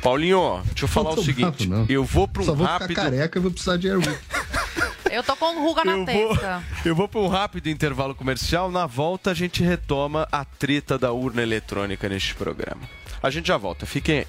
Paulinho, 0.00 0.62
deixa 0.66 0.84
eu 0.84 0.88
falar 0.88 1.10
o 1.10 1.24
seguinte. 1.24 1.66
bravo, 1.66 1.82
não. 1.82 1.86
eu 1.88 2.04
vou 2.04 2.28
para 2.28 2.42
um 2.42 2.46
Só 2.46 2.54
vou 2.54 2.64
rápido. 2.64 2.88
ficar 2.90 3.02
careca 3.02 3.38
e 3.40 3.42
vou 3.42 3.50
precisar 3.50 3.76
de 3.76 3.90
Airwick. 3.90 4.16
Eu 5.10 5.22
tô 5.22 5.34
com 5.36 5.62
ruga 5.62 5.84
na 5.84 5.92
Eu 5.92 6.04
vou, 6.04 6.28
testa. 6.28 6.62
eu 6.84 6.94
vou 6.94 7.08
para 7.08 7.20
um 7.20 7.28
rápido 7.28 7.68
intervalo 7.68 8.14
comercial. 8.14 8.70
Na 8.70 8.86
volta, 8.86 9.30
a 9.30 9.34
gente 9.34 9.62
retoma 9.62 10.28
a 10.30 10.44
treta 10.44 10.98
da 10.98 11.12
urna 11.12 11.42
eletrônica 11.42 12.08
neste 12.08 12.34
programa. 12.34 12.82
A 13.22 13.30
gente 13.30 13.46
já 13.46 13.56
volta. 13.56 13.86
Fiquem 13.86 14.18
aí. 14.18 14.26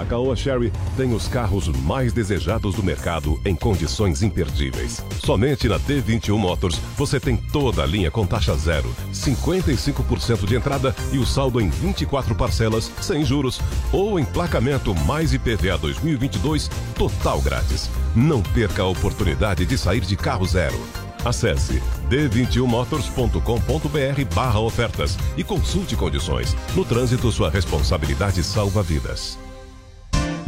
A 0.00 0.04
Caoa 0.06 0.34
Sherry 0.34 0.72
tem 0.96 1.12
os 1.12 1.28
carros 1.28 1.68
mais 1.68 2.10
desejados 2.10 2.74
do 2.74 2.82
mercado 2.82 3.38
em 3.44 3.54
condições 3.54 4.22
imperdíveis. 4.22 5.04
Somente 5.22 5.68
na 5.68 5.78
D21 5.78 6.38
Motors 6.38 6.80
você 6.96 7.20
tem 7.20 7.36
toda 7.36 7.82
a 7.82 7.86
linha 7.86 8.10
com 8.10 8.26
taxa 8.26 8.56
zero, 8.56 8.88
55% 9.12 10.46
de 10.46 10.56
entrada 10.56 10.96
e 11.12 11.18
o 11.18 11.26
saldo 11.26 11.60
em 11.60 11.68
24 11.68 12.34
parcelas 12.34 12.90
sem 13.02 13.26
juros 13.26 13.60
ou 13.92 14.18
emplacamento 14.18 14.94
mais 15.04 15.34
IPVA 15.34 15.76
2022 15.76 16.70
total 16.96 17.42
grátis. 17.42 17.90
Não 18.16 18.42
perca 18.42 18.80
a 18.80 18.88
oportunidade 18.88 19.66
de 19.66 19.76
sair 19.76 20.00
de 20.00 20.16
carro 20.16 20.46
zero. 20.46 20.80
Acesse 21.26 21.82
d21motors.com.br 22.08 24.34
barra 24.34 24.60
ofertas 24.60 25.18
e 25.36 25.44
consulte 25.44 25.94
condições. 25.94 26.56
No 26.74 26.86
trânsito, 26.86 27.30
sua 27.30 27.50
responsabilidade 27.50 28.42
salva 28.42 28.82
vidas. 28.82 29.38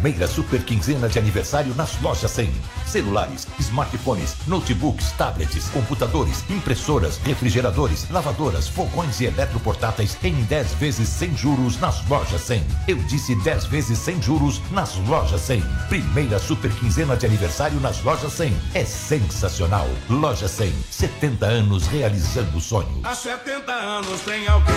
Primeira 0.00 0.28
super 0.28 0.62
quinzena 0.62 1.08
de 1.08 1.18
aniversário 1.18 1.74
nas 1.74 2.00
lojas 2.00 2.30
100. 2.30 2.52
Celulares, 2.86 3.48
smartphones, 3.58 4.36
notebooks, 4.46 5.10
tablets, 5.18 5.68
computadores, 5.70 6.44
impressoras, 6.48 7.18
refrigeradores, 7.18 8.08
lavadoras, 8.08 8.68
fogões 8.68 9.20
e 9.20 9.24
eletroportáteis 9.24 10.16
em 10.22 10.34
10 10.44 10.74
vezes 10.74 11.08
sem 11.08 11.36
juros 11.36 11.80
nas 11.80 12.06
lojas 12.08 12.42
100. 12.42 12.64
Eu 12.86 12.96
disse 13.08 13.34
10 13.42 13.64
vezes 13.64 13.98
sem 13.98 14.22
juros 14.22 14.62
nas 14.70 14.94
lojas 15.08 15.40
100. 15.40 15.62
Primeira 15.88 16.38
super 16.38 16.70
quinzena 16.70 17.16
de 17.16 17.26
aniversário 17.26 17.80
nas 17.80 18.00
lojas 18.04 18.32
100. 18.34 18.56
É 18.74 18.84
sensacional. 18.84 19.88
Loja 20.08 20.46
100, 20.46 20.72
70 20.92 21.44
anos 21.44 21.88
realizando 21.88 22.60
sonhos. 22.60 23.04
Há 23.04 23.16
70 23.16 23.72
anos 23.72 24.20
tem 24.20 24.46
alguém, 24.46 24.74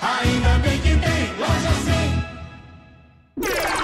ainda 0.00 0.58
bem 0.60 0.78
que 0.78 0.90
tem 0.90 1.36
loja 1.38 1.72
100. 1.84 3.79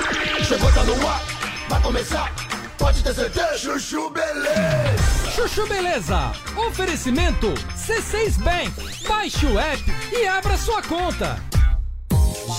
Chegou, 0.47 0.71
tá 0.73 0.85
no 0.85 1.09
ar, 1.09 1.21
vai 1.69 1.83
começar, 1.83 2.33
pode 2.79 3.03
ter 3.03 3.13
certeza. 3.13 3.59
Chuchu 3.59 4.09
Beleza. 4.11 5.31
Chuchu 5.35 5.67
Beleza. 5.67 6.33
Oferecimento 6.69 7.53
C6 7.75 8.39
Bank. 8.39 9.09
Baixe 9.09 9.45
o 9.45 9.59
app 9.59 9.83
e 10.13 10.25
abra 10.29 10.57
sua 10.57 10.81
conta. 10.83 11.37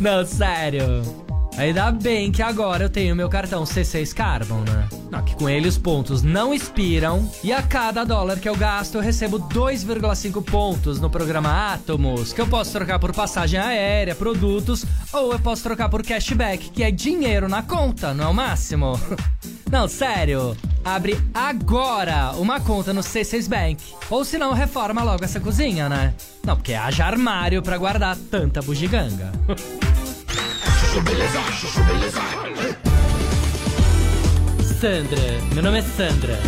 não, 0.00 0.24
sério. 0.24 1.02
Ainda 1.56 1.90
bem 1.90 2.32
que 2.32 2.42
agora 2.42 2.84
eu 2.84 2.88
tenho 2.90 3.14
meu 3.14 3.28
cartão 3.28 3.64
C6 3.64 4.14
Carbon, 4.14 4.60
né? 4.60 4.88
Não, 5.10 5.22
que 5.22 5.34
com 5.34 5.48
ele 5.48 5.68
os 5.68 5.76
pontos 5.76 6.22
não 6.22 6.54
expiram 6.54 7.30
e 7.44 7.52
a 7.52 7.60
cada 7.60 8.04
dólar 8.04 8.38
que 8.38 8.48
eu 8.48 8.56
gasto 8.56 8.94
eu 8.94 9.00
recebo 9.00 9.38
2,5 9.38 10.42
pontos 10.42 11.00
no 11.00 11.10
programa 11.10 11.74
Atomos, 11.74 12.32
que 12.32 12.40
eu 12.40 12.46
posso 12.46 12.72
trocar 12.72 12.98
por 12.98 13.12
passagem 13.12 13.60
aérea, 13.60 14.14
produtos 14.14 14.86
ou 15.12 15.32
eu 15.32 15.38
posso 15.38 15.62
trocar 15.62 15.88
por 15.88 16.02
cashback, 16.02 16.70
que 16.70 16.82
é 16.82 16.90
dinheiro 16.90 17.48
na 17.48 17.62
conta, 17.62 18.14
não 18.14 18.24
é 18.24 18.28
o 18.28 18.34
máximo? 18.34 18.98
Não, 19.70 19.86
sério. 19.86 20.56
Abre 20.84 21.16
agora 21.32 22.32
uma 22.32 22.60
conta 22.60 22.92
no 22.92 23.02
C6 23.02 23.48
Bank. 23.48 23.94
Ou 24.10 24.24
se 24.24 24.36
não, 24.36 24.52
reforma 24.52 25.04
logo 25.04 25.24
essa 25.24 25.38
cozinha, 25.38 25.88
né? 25.88 26.12
Não, 26.44 26.56
porque 26.56 26.74
haja 26.74 27.04
armário 27.04 27.62
pra 27.62 27.78
guardar 27.78 28.16
tanta 28.30 28.60
bugiganga. 28.60 29.30
Sandra, 34.80 35.20
meu 35.54 35.62
nome 35.62 35.78
é 35.78 35.82
Sandra. 35.82 36.38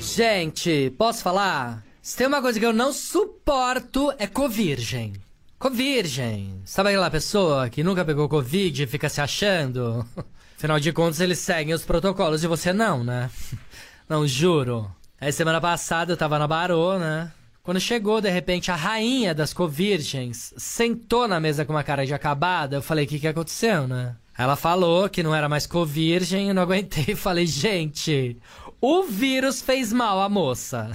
Gente, 0.00 0.92
posso 0.98 1.22
falar? 1.22 1.84
Se 2.02 2.16
tem 2.16 2.26
uma 2.26 2.42
coisa 2.42 2.58
que 2.58 2.66
eu 2.66 2.72
não 2.72 2.92
suporto 2.92 4.12
é 4.18 4.26
covirgem. 4.26 5.12
Covirgem. 5.56 6.62
Sabe 6.64 6.88
aquela 6.88 7.10
pessoa 7.10 7.68
que 7.70 7.84
nunca 7.84 8.04
pegou 8.04 8.28
Covid 8.28 8.82
e 8.82 8.86
fica 8.86 9.08
se 9.08 9.20
achando? 9.20 10.04
Afinal 10.56 10.80
de 10.80 10.90
contas, 10.90 11.20
eles 11.20 11.38
seguem 11.38 11.74
os 11.74 11.84
protocolos 11.84 12.42
e 12.42 12.46
você 12.46 12.72
não, 12.72 13.04
né? 13.04 13.30
Não, 14.08 14.26
juro. 14.26 14.88
Aí 15.20 15.32
semana 15.32 15.60
passada 15.60 16.12
eu 16.12 16.16
tava 16.16 16.38
na 16.38 16.46
Barô, 16.46 16.96
né? 16.96 17.32
Quando 17.60 17.80
chegou, 17.80 18.20
de 18.20 18.30
repente, 18.30 18.70
a 18.70 18.76
rainha 18.76 19.34
das 19.34 19.52
covirgens 19.52 20.54
sentou 20.56 21.26
na 21.26 21.40
mesa 21.40 21.64
com 21.64 21.72
uma 21.72 21.82
cara 21.82 22.06
de 22.06 22.14
acabada, 22.14 22.76
eu 22.76 22.82
falei, 22.82 23.04
o 23.04 23.08
que, 23.08 23.18
que 23.18 23.26
aconteceu, 23.26 23.88
né? 23.88 24.14
Ela 24.38 24.54
falou 24.54 25.08
que 25.08 25.24
não 25.24 25.34
era 25.34 25.48
mais 25.48 25.66
covirgem, 25.66 26.48
eu 26.48 26.54
não 26.54 26.62
aguentei 26.62 27.06
e 27.12 27.16
falei, 27.16 27.46
gente, 27.46 28.36
o 28.80 29.02
vírus 29.02 29.60
fez 29.60 29.92
mal 29.92 30.20
à 30.20 30.28
moça. 30.28 30.90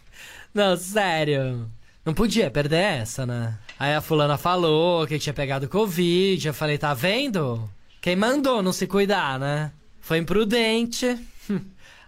não, 0.54 0.76
sério. 0.76 1.70
Não 2.04 2.14
podia 2.14 2.50
perder 2.50 3.00
essa, 3.00 3.26
né? 3.26 3.58
Aí 3.78 3.94
a 3.94 4.00
fulana 4.00 4.38
falou 4.38 5.06
que 5.06 5.18
tinha 5.18 5.34
pegado 5.34 5.68
Covid, 5.68 6.48
eu 6.48 6.54
falei, 6.54 6.78
tá 6.78 6.94
vendo? 6.94 7.68
Quem 8.06 8.14
mandou 8.14 8.62
não 8.62 8.72
se 8.72 8.86
cuidar, 8.86 9.36
né? 9.36 9.72
Foi 10.00 10.18
imprudente. 10.18 11.18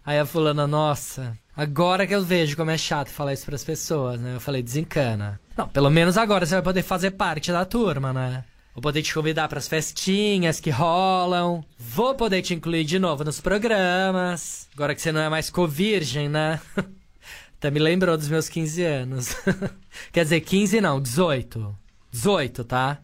Aí 0.07 0.17
a 0.17 0.25
fulana, 0.25 0.65
nossa, 0.65 1.37
agora 1.57 2.07
que 2.07 2.15
eu 2.15 2.23
vejo 2.23 2.57
como 2.57 2.71
é 2.71 2.79
chato 2.79 3.09
falar 3.09 3.33
isso 3.33 3.45
pras 3.45 3.65
pessoas, 3.65 4.21
né? 4.21 4.37
Eu 4.37 4.41
falei, 4.41 4.63
desencana. 4.63 5.41
Não, 5.57 5.67
pelo 5.67 5.91
menos 5.91 6.17
agora 6.17 6.47
você 6.47 6.55
vai 6.55 6.63
poder 6.63 6.85
fazer 6.85 7.11
parte 7.11 7.51
da 7.51 7.65
turma, 7.65 8.13
né? 8.13 8.45
Vou 8.73 8.81
poder 8.81 9.03
te 9.03 9.13
convidar 9.13 9.49
pras 9.49 9.67
festinhas 9.67 10.61
que 10.61 10.71
rolam. 10.71 11.65
Vou 11.77 12.15
poder 12.15 12.43
te 12.43 12.55
incluir 12.55 12.85
de 12.85 13.01
novo 13.01 13.25
nos 13.25 13.41
programas. 13.41 14.69
Agora 14.75 14.95
que 14.95 15.03
você 15.03 15.11
não 15.11 15.21
é 15.21 15.29
mais 15.29 15.51
co-virgem, 15.51 16.29
né? 16.29 16.61
Até 17.59 17.73
me 17.73 17.81
lembrou 17.81 18.17
dos 18.17 18.29
meus 18.29 18.49
15 18.49 18.85
anos. 18.85 19.37
Quer 20.15 20.23
dizer, 20.23 20.43
15 20.43 20.81
não, 20.81 21.01
18. 21.01 21.77
18, 22.13 22.63
tá? 22.63 22.99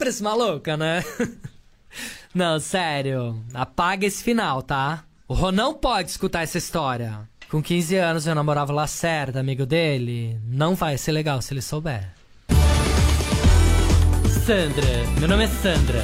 Parece 0.00 0.22
maluca, 0.22 0.78
né? 0.78 1.04
não, 2.34 2.58
sério. 2.58 3.44
Apaga 3.52 4.06
esse 4.06 4.24
final, 4.24 4.62
tá? 4.62 5.04
O 5.28 5.34
Ron 5.34 5.52
não 5.52 5.74
pode 5.74 6.08
escutar 6.08 6.42
essa 6.42 6.56
história. 6.56 7.28
Com 7.50 7.62
15 7.62 7.96
anos 7.96 8.26
eu 8.26 8.34
namorava 8.34 8.72
o 8.72 8.74
Lacerda, 8.74 9.40
amigo 9.40 9.66
dele. 9.66 10.40
Não 10.46 10.74
vai 10.74 10.96
ser 10.96 11.12
legal 11.12 11.42
se 11.42 11.52
ele 11.52 11.60
souber. 11.60 12.14
Sandra, 14.46 14.86
meu 15.18 15.28
nome 15.28 15.44
é 15.44 15.48
Sandra. 15.48 16.02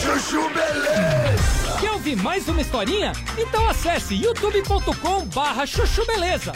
Chuchu 0.00 0.48
Beleza! 0.48 1.78
Quer 1.80 1.92
ouvir 1.92 2.16
mais 2.16 2.48
uma 2.48 2.62
historinha? 2.62 3.12
Então 3.38 3.68
acesse 3.68 4.16
youtube.com 4.16 5.24
barra 5.26 5.64
chuchu 5.66 6.04
beleza. 6.04 6.52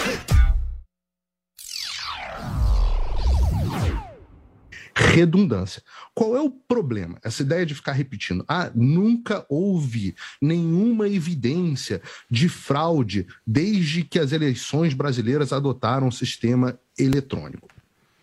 Redundância. 5.00 5.82
Qual 6.14 6.36
é 6.36 6.40
o 6.40 6.50
problema? 6.50 7.18
Essa 7.22 7.42
ideia 7.42 7.66
de 7.66 7.74
ficar 7.74 7.92
repetindo. 7.92 8.44
Ah, 8.46 8.70
nunca 8.74 9.44
houve 9.48 10.14
nenhuma 10.40 11.08
evidência 11.08 12.00
de 12.30 12.48
fraude 12.48 13.26
desde 13.46 14.04
que 14.04 14.18
as 14.18 14.32
eleições 14.32 14.94
brasileiras 14.94 15.52
adotaram 15.52 16.08
o 16.08 16.12
sistema 16.12 16.78
eletrônico. 16.98 17.68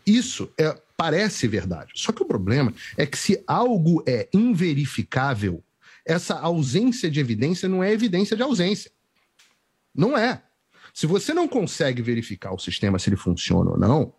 Isso 0.05 0.49
é, 0.57 0.79
parece 0.95 1.47
verdade. 1.47 1.91
Só 1.95 2.11
que 2.11 2.23
o 2.23 2.27
problema 2.27 2.73
é 2.95 3.05
que 3.05 3.17
se 3.17 3.43
algo 3.45 4.03
é 4.07 4.29
inverificável, 4.33 5.63
essa 6.05 6.35
ausência 6.35 7.11
de 7.11 7.19
evidência 7.19 7.67
não 7.67 7.83
é 7.83 7.91
evidência 7.91 8.37
de 8.37 8.43
ausência. 8.43 8.89
Não 9.93 10.17
é. 10.17 10.41
Se 10.93 11.05
você 11.05 11.33
não 11.33 11.47
consegue 11.47 12.01
verificar 12.01 12.53
o 12.53 12.57
sistema 12.57 12.97
se 12.97 13.09
ele 13.09 13.17
funciona 13.17 13.71
ou 13.71 13.77
não, 13.77 14.13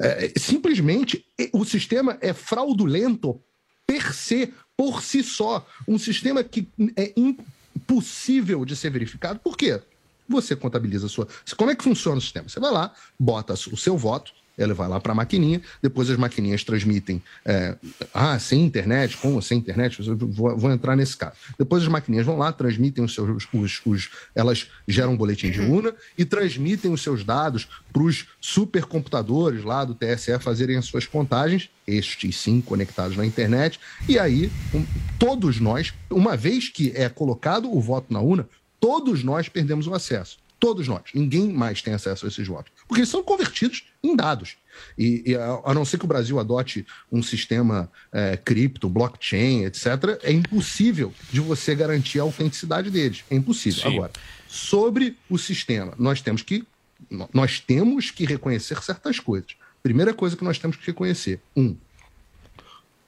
é, 0.00 0.32
simplesmente 0.36 1.24
o 1.52 1.64
sistema 1.64 2.18
é 2.20 2.32
fraudulento 2.32 3.40
per 3.86 4.14
se, 4.14 4.52
por 4.76 5.02
si 5.02 5.22
só. 5.22 5.66
Um 5.86 5.98
sistema 5.98 6.42
que 6.42 6.68
é 6.96 7.12
impossível 7.16 8.64
de 8.64 8.74
ser 8.74 8.90
verificado. 8.90 9.38
Por 9.38 9.56
quê? 9.56 9.80
Você 10.28 10.56
contabiliza 10.56 11.06
a 11.06 11.08
sua. 11.08 11.28
Como 11.56 11.70
é 11.70 11.76
que 11.76 11.84
funciona 11.84 12.18
o 12.18 12.20
sistema? 12.20 12.48
Você 12.48 12.58
vai 12.58 12.72
lá, 12.72 12.94
bota 13.18 13.52
o 13.52 13.76
seu 13.76 13.96
voto, 13.96 14.32
ele 14.56 14.72
vai 14.72 14.88
lá 14.88 15.00
para 15.00 15.12
a 15.12 15.14
maquininha, 15.14 15.60
depois 15.82 16.08
as 16.10 16.16
maquininhas 16.16 16.64
transmitem, 16.64 17.22
é, 17.44 17.76
ah, 18.12 18.38
sem 18.38 18.62
internet, 18.62 19.16
com 19.16 19.34
ou 19.34 19.42
sem 19.42 19.58
internet, 19.58 20.06
eu 20.06 20.16
vou, 20.16 20.56
vou, 20.56 20.70
entrar 20.70 20.96
nesse 20.96 21.16
caso. 21.16 21.34
Depois 21.58 21.82
as 21.82 21.88
maquininhas 21.88 22.26
vão 22.26 22.38
lá, 22.38 22.52
transmitem 22.52 23.04
os 23.04 23.14
seus, 23.14 23.46
os, 23.52 23.80
os 23.84 24.10
elas 24.34 24.68
geram 24.86 25.12
um 25.12 25.16
boletim 25.16 25.50
de 25.50 25.60
urna 25.60 25.94
e 26.16 26.24
transmitem 26.24 26.92
os 26.92 27.02
seus 27.02 27.24
dados 27.24 27.68
para 27.92 28.02
os 28.02 28.26
supercomputadores 28.40 29.64
lá 29.64 29.84
do 29.84 29.94
TSE 29.94 30.38
fazerem 30.40 30.76
as 30.76 30.86
suas 30.86 31.06
contagens, 31.06 31.70
estes 31.86 32.36
sim 32.36 32.60
conectados 32.60 33.16
na 33.16 33.26
internet, 33.26 33.78
e 34.08 34.18
aí 34.18 34.50
um, 34.72 34.84
todos 35.18 35.60
nós, 35.60 35.92
uma 36.10 36.36
vez 36.36 36.68
que 36.68 36.92
é 36.94 37.08
colocado 37.08 37.72
o 37.72 37.80
voto 37.80 38.12
na 38.12 38.20
urna, 38.20 38.48
todos 38.80 39.24
nós 39.24 39.48
perdemos 39.48 39.86
o 39.86 39.94
acesso. 39.94 40.43
Todos 40.64 40.88
nós. 40.88 41.02
Ninguém 41.12 41.52
mais 41.52 41.82
tem 41.82 41.92
acesso 41.92 42.24
a 42.24 42.28
esses 42.28 42.48
votos. 42.48 42.72
Porque 42.88 43.02
eles 43.02 43.10
são 43.10 43.22
convertidos 43.22 43.84
em 44.02 44.16
dados. 44.16 44.56
E, 44.96 45.22
e 45.26 45.34
a, 45.34 45.60
a, 45.62 45.74
não 45.74 45.84
ser 45.84 45.98
que 45.98 46.06
o 46.06 46.08
Brasil 46.08 46.40
adote 46.40 46.86
um 47.12 47.22
sistema 47.22 47.92
é, 48.10 48.34
cripto, 48.38 48.88
blockchain, 48.88 49.64
etc., 49.64 50.18
é 50.22 50.32
impossível 50.32 51.12
de 51.30 51.38
você 51.38 51.74
garantir 51.74 52.18
a 52.18 52.22
autenticidade 52.22 52.88
deles. 52.88 53.24
É 53.30 53.34
impossível. 53.34 53.82
Sim. 53.82 53.88
Agora, 53.88 54.12
sobre 54.48 55.18
o 55.28 55.36
sistema, 55.36 55.92
nós 55.98 56.22
temos 56.22 56.40
que 56.40 56.66
nós 57.34 57.60
temos 57.60 58.10
que 58.10 58.24
reconhecer 58.24 58.82
certas 58.82 59.20
coisas. 59.20 59.50
Primeira 59.82 60.14
coisa 60.14 60.34
que 60.34 60.44
nós 60.44 60.58
temos 60.58 60.78
que 60.78 60.86
reconhecer: 60.86 61.42
um, 61.54 61.76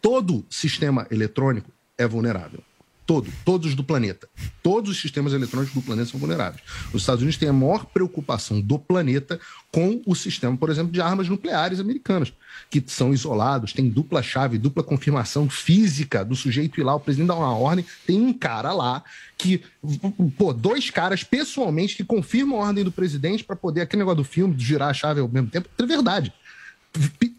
todo 0.03 0.45
sistema 0.51 1.07
eletrônico 1.11 1.71
é 1.97 2.07
vulnerável. 2.07 2.63
Todo, 3.07 3.33
todos 3.45 3.75
do 3.77 3.85
planeta. 3.85 4.29
Todos 4.63 4.91
os 4.91 5.01
sistemas 5.01 5.33
eletrônicos 5.33 5.73
do 5.73 5.81
planeta 5.81 6.11
são 6.11 6.19
vulneráveis. 6.19 6.63
Os 6.93 7.03
Estados 7.03 7.23
Unidos 7.23 7.39
têm 7.39 7.49
a 7.49 7.53
maior 7.53 7.87
preocupação 7.87 8.61
do 8.61 8.81
planeta 8.81 9.39
com 9.71 10.03
o 10.05 10.15
sistema, 10.15 10.57
por 10.57 10.71
exemplo, 10.71 10.91
de 10.91 11.01
armas 11.01 11.29
nucleares 11.29 11.79
americanas, 11.79 12.33
que 12.69 12.83
são 12.89 13.15
isolados, 13.15 13.73
tem 13.73 13.89
dupla 13.89 14.23
chave, 14.23 14.59
dupla 14.59 14.83
confirmação 14.83 15.49
física 15.49 16.25
do 16.25 16.35
sujeito 16.35 16.81
ir 16.81 16.83
lá, 16.83 16.97
o 16.97 17.01
presidente 17.01 17.29
dá 17.29 17.37
uma 17.37 17.57
ordem, 17.57 17.85
tem 18.07 18.21
um 18.21 18.33
cara 18.33 18.73
lá 18.73 19.05
que, 19.39 19.63
pô, 20.37 20.53
dois 20.53 20.91
caras 20.91 21.23
pessoalmente 21.23 21.95
que 21.95 22.03
confirmam 22.05 22.61
a 22.61 22.67
ordem 22.67 22.83
do 22.83 22.91
presidente 22.91 23.45
para 23.45 23.55
poder, 23.55 23.83
aquele 23.83 24.01
negócio 24.01 24.17
do 24.17 24.25
filme, 24.25 24.55
girar 24.59 24.89
a 24.89 24.95
chave 24.95 25.21
ao 25.21 25.29
mesmo 25.29 25.49
tempo, 25.49 25.69
é 25.79 25.87
verdade. 25.87 26.33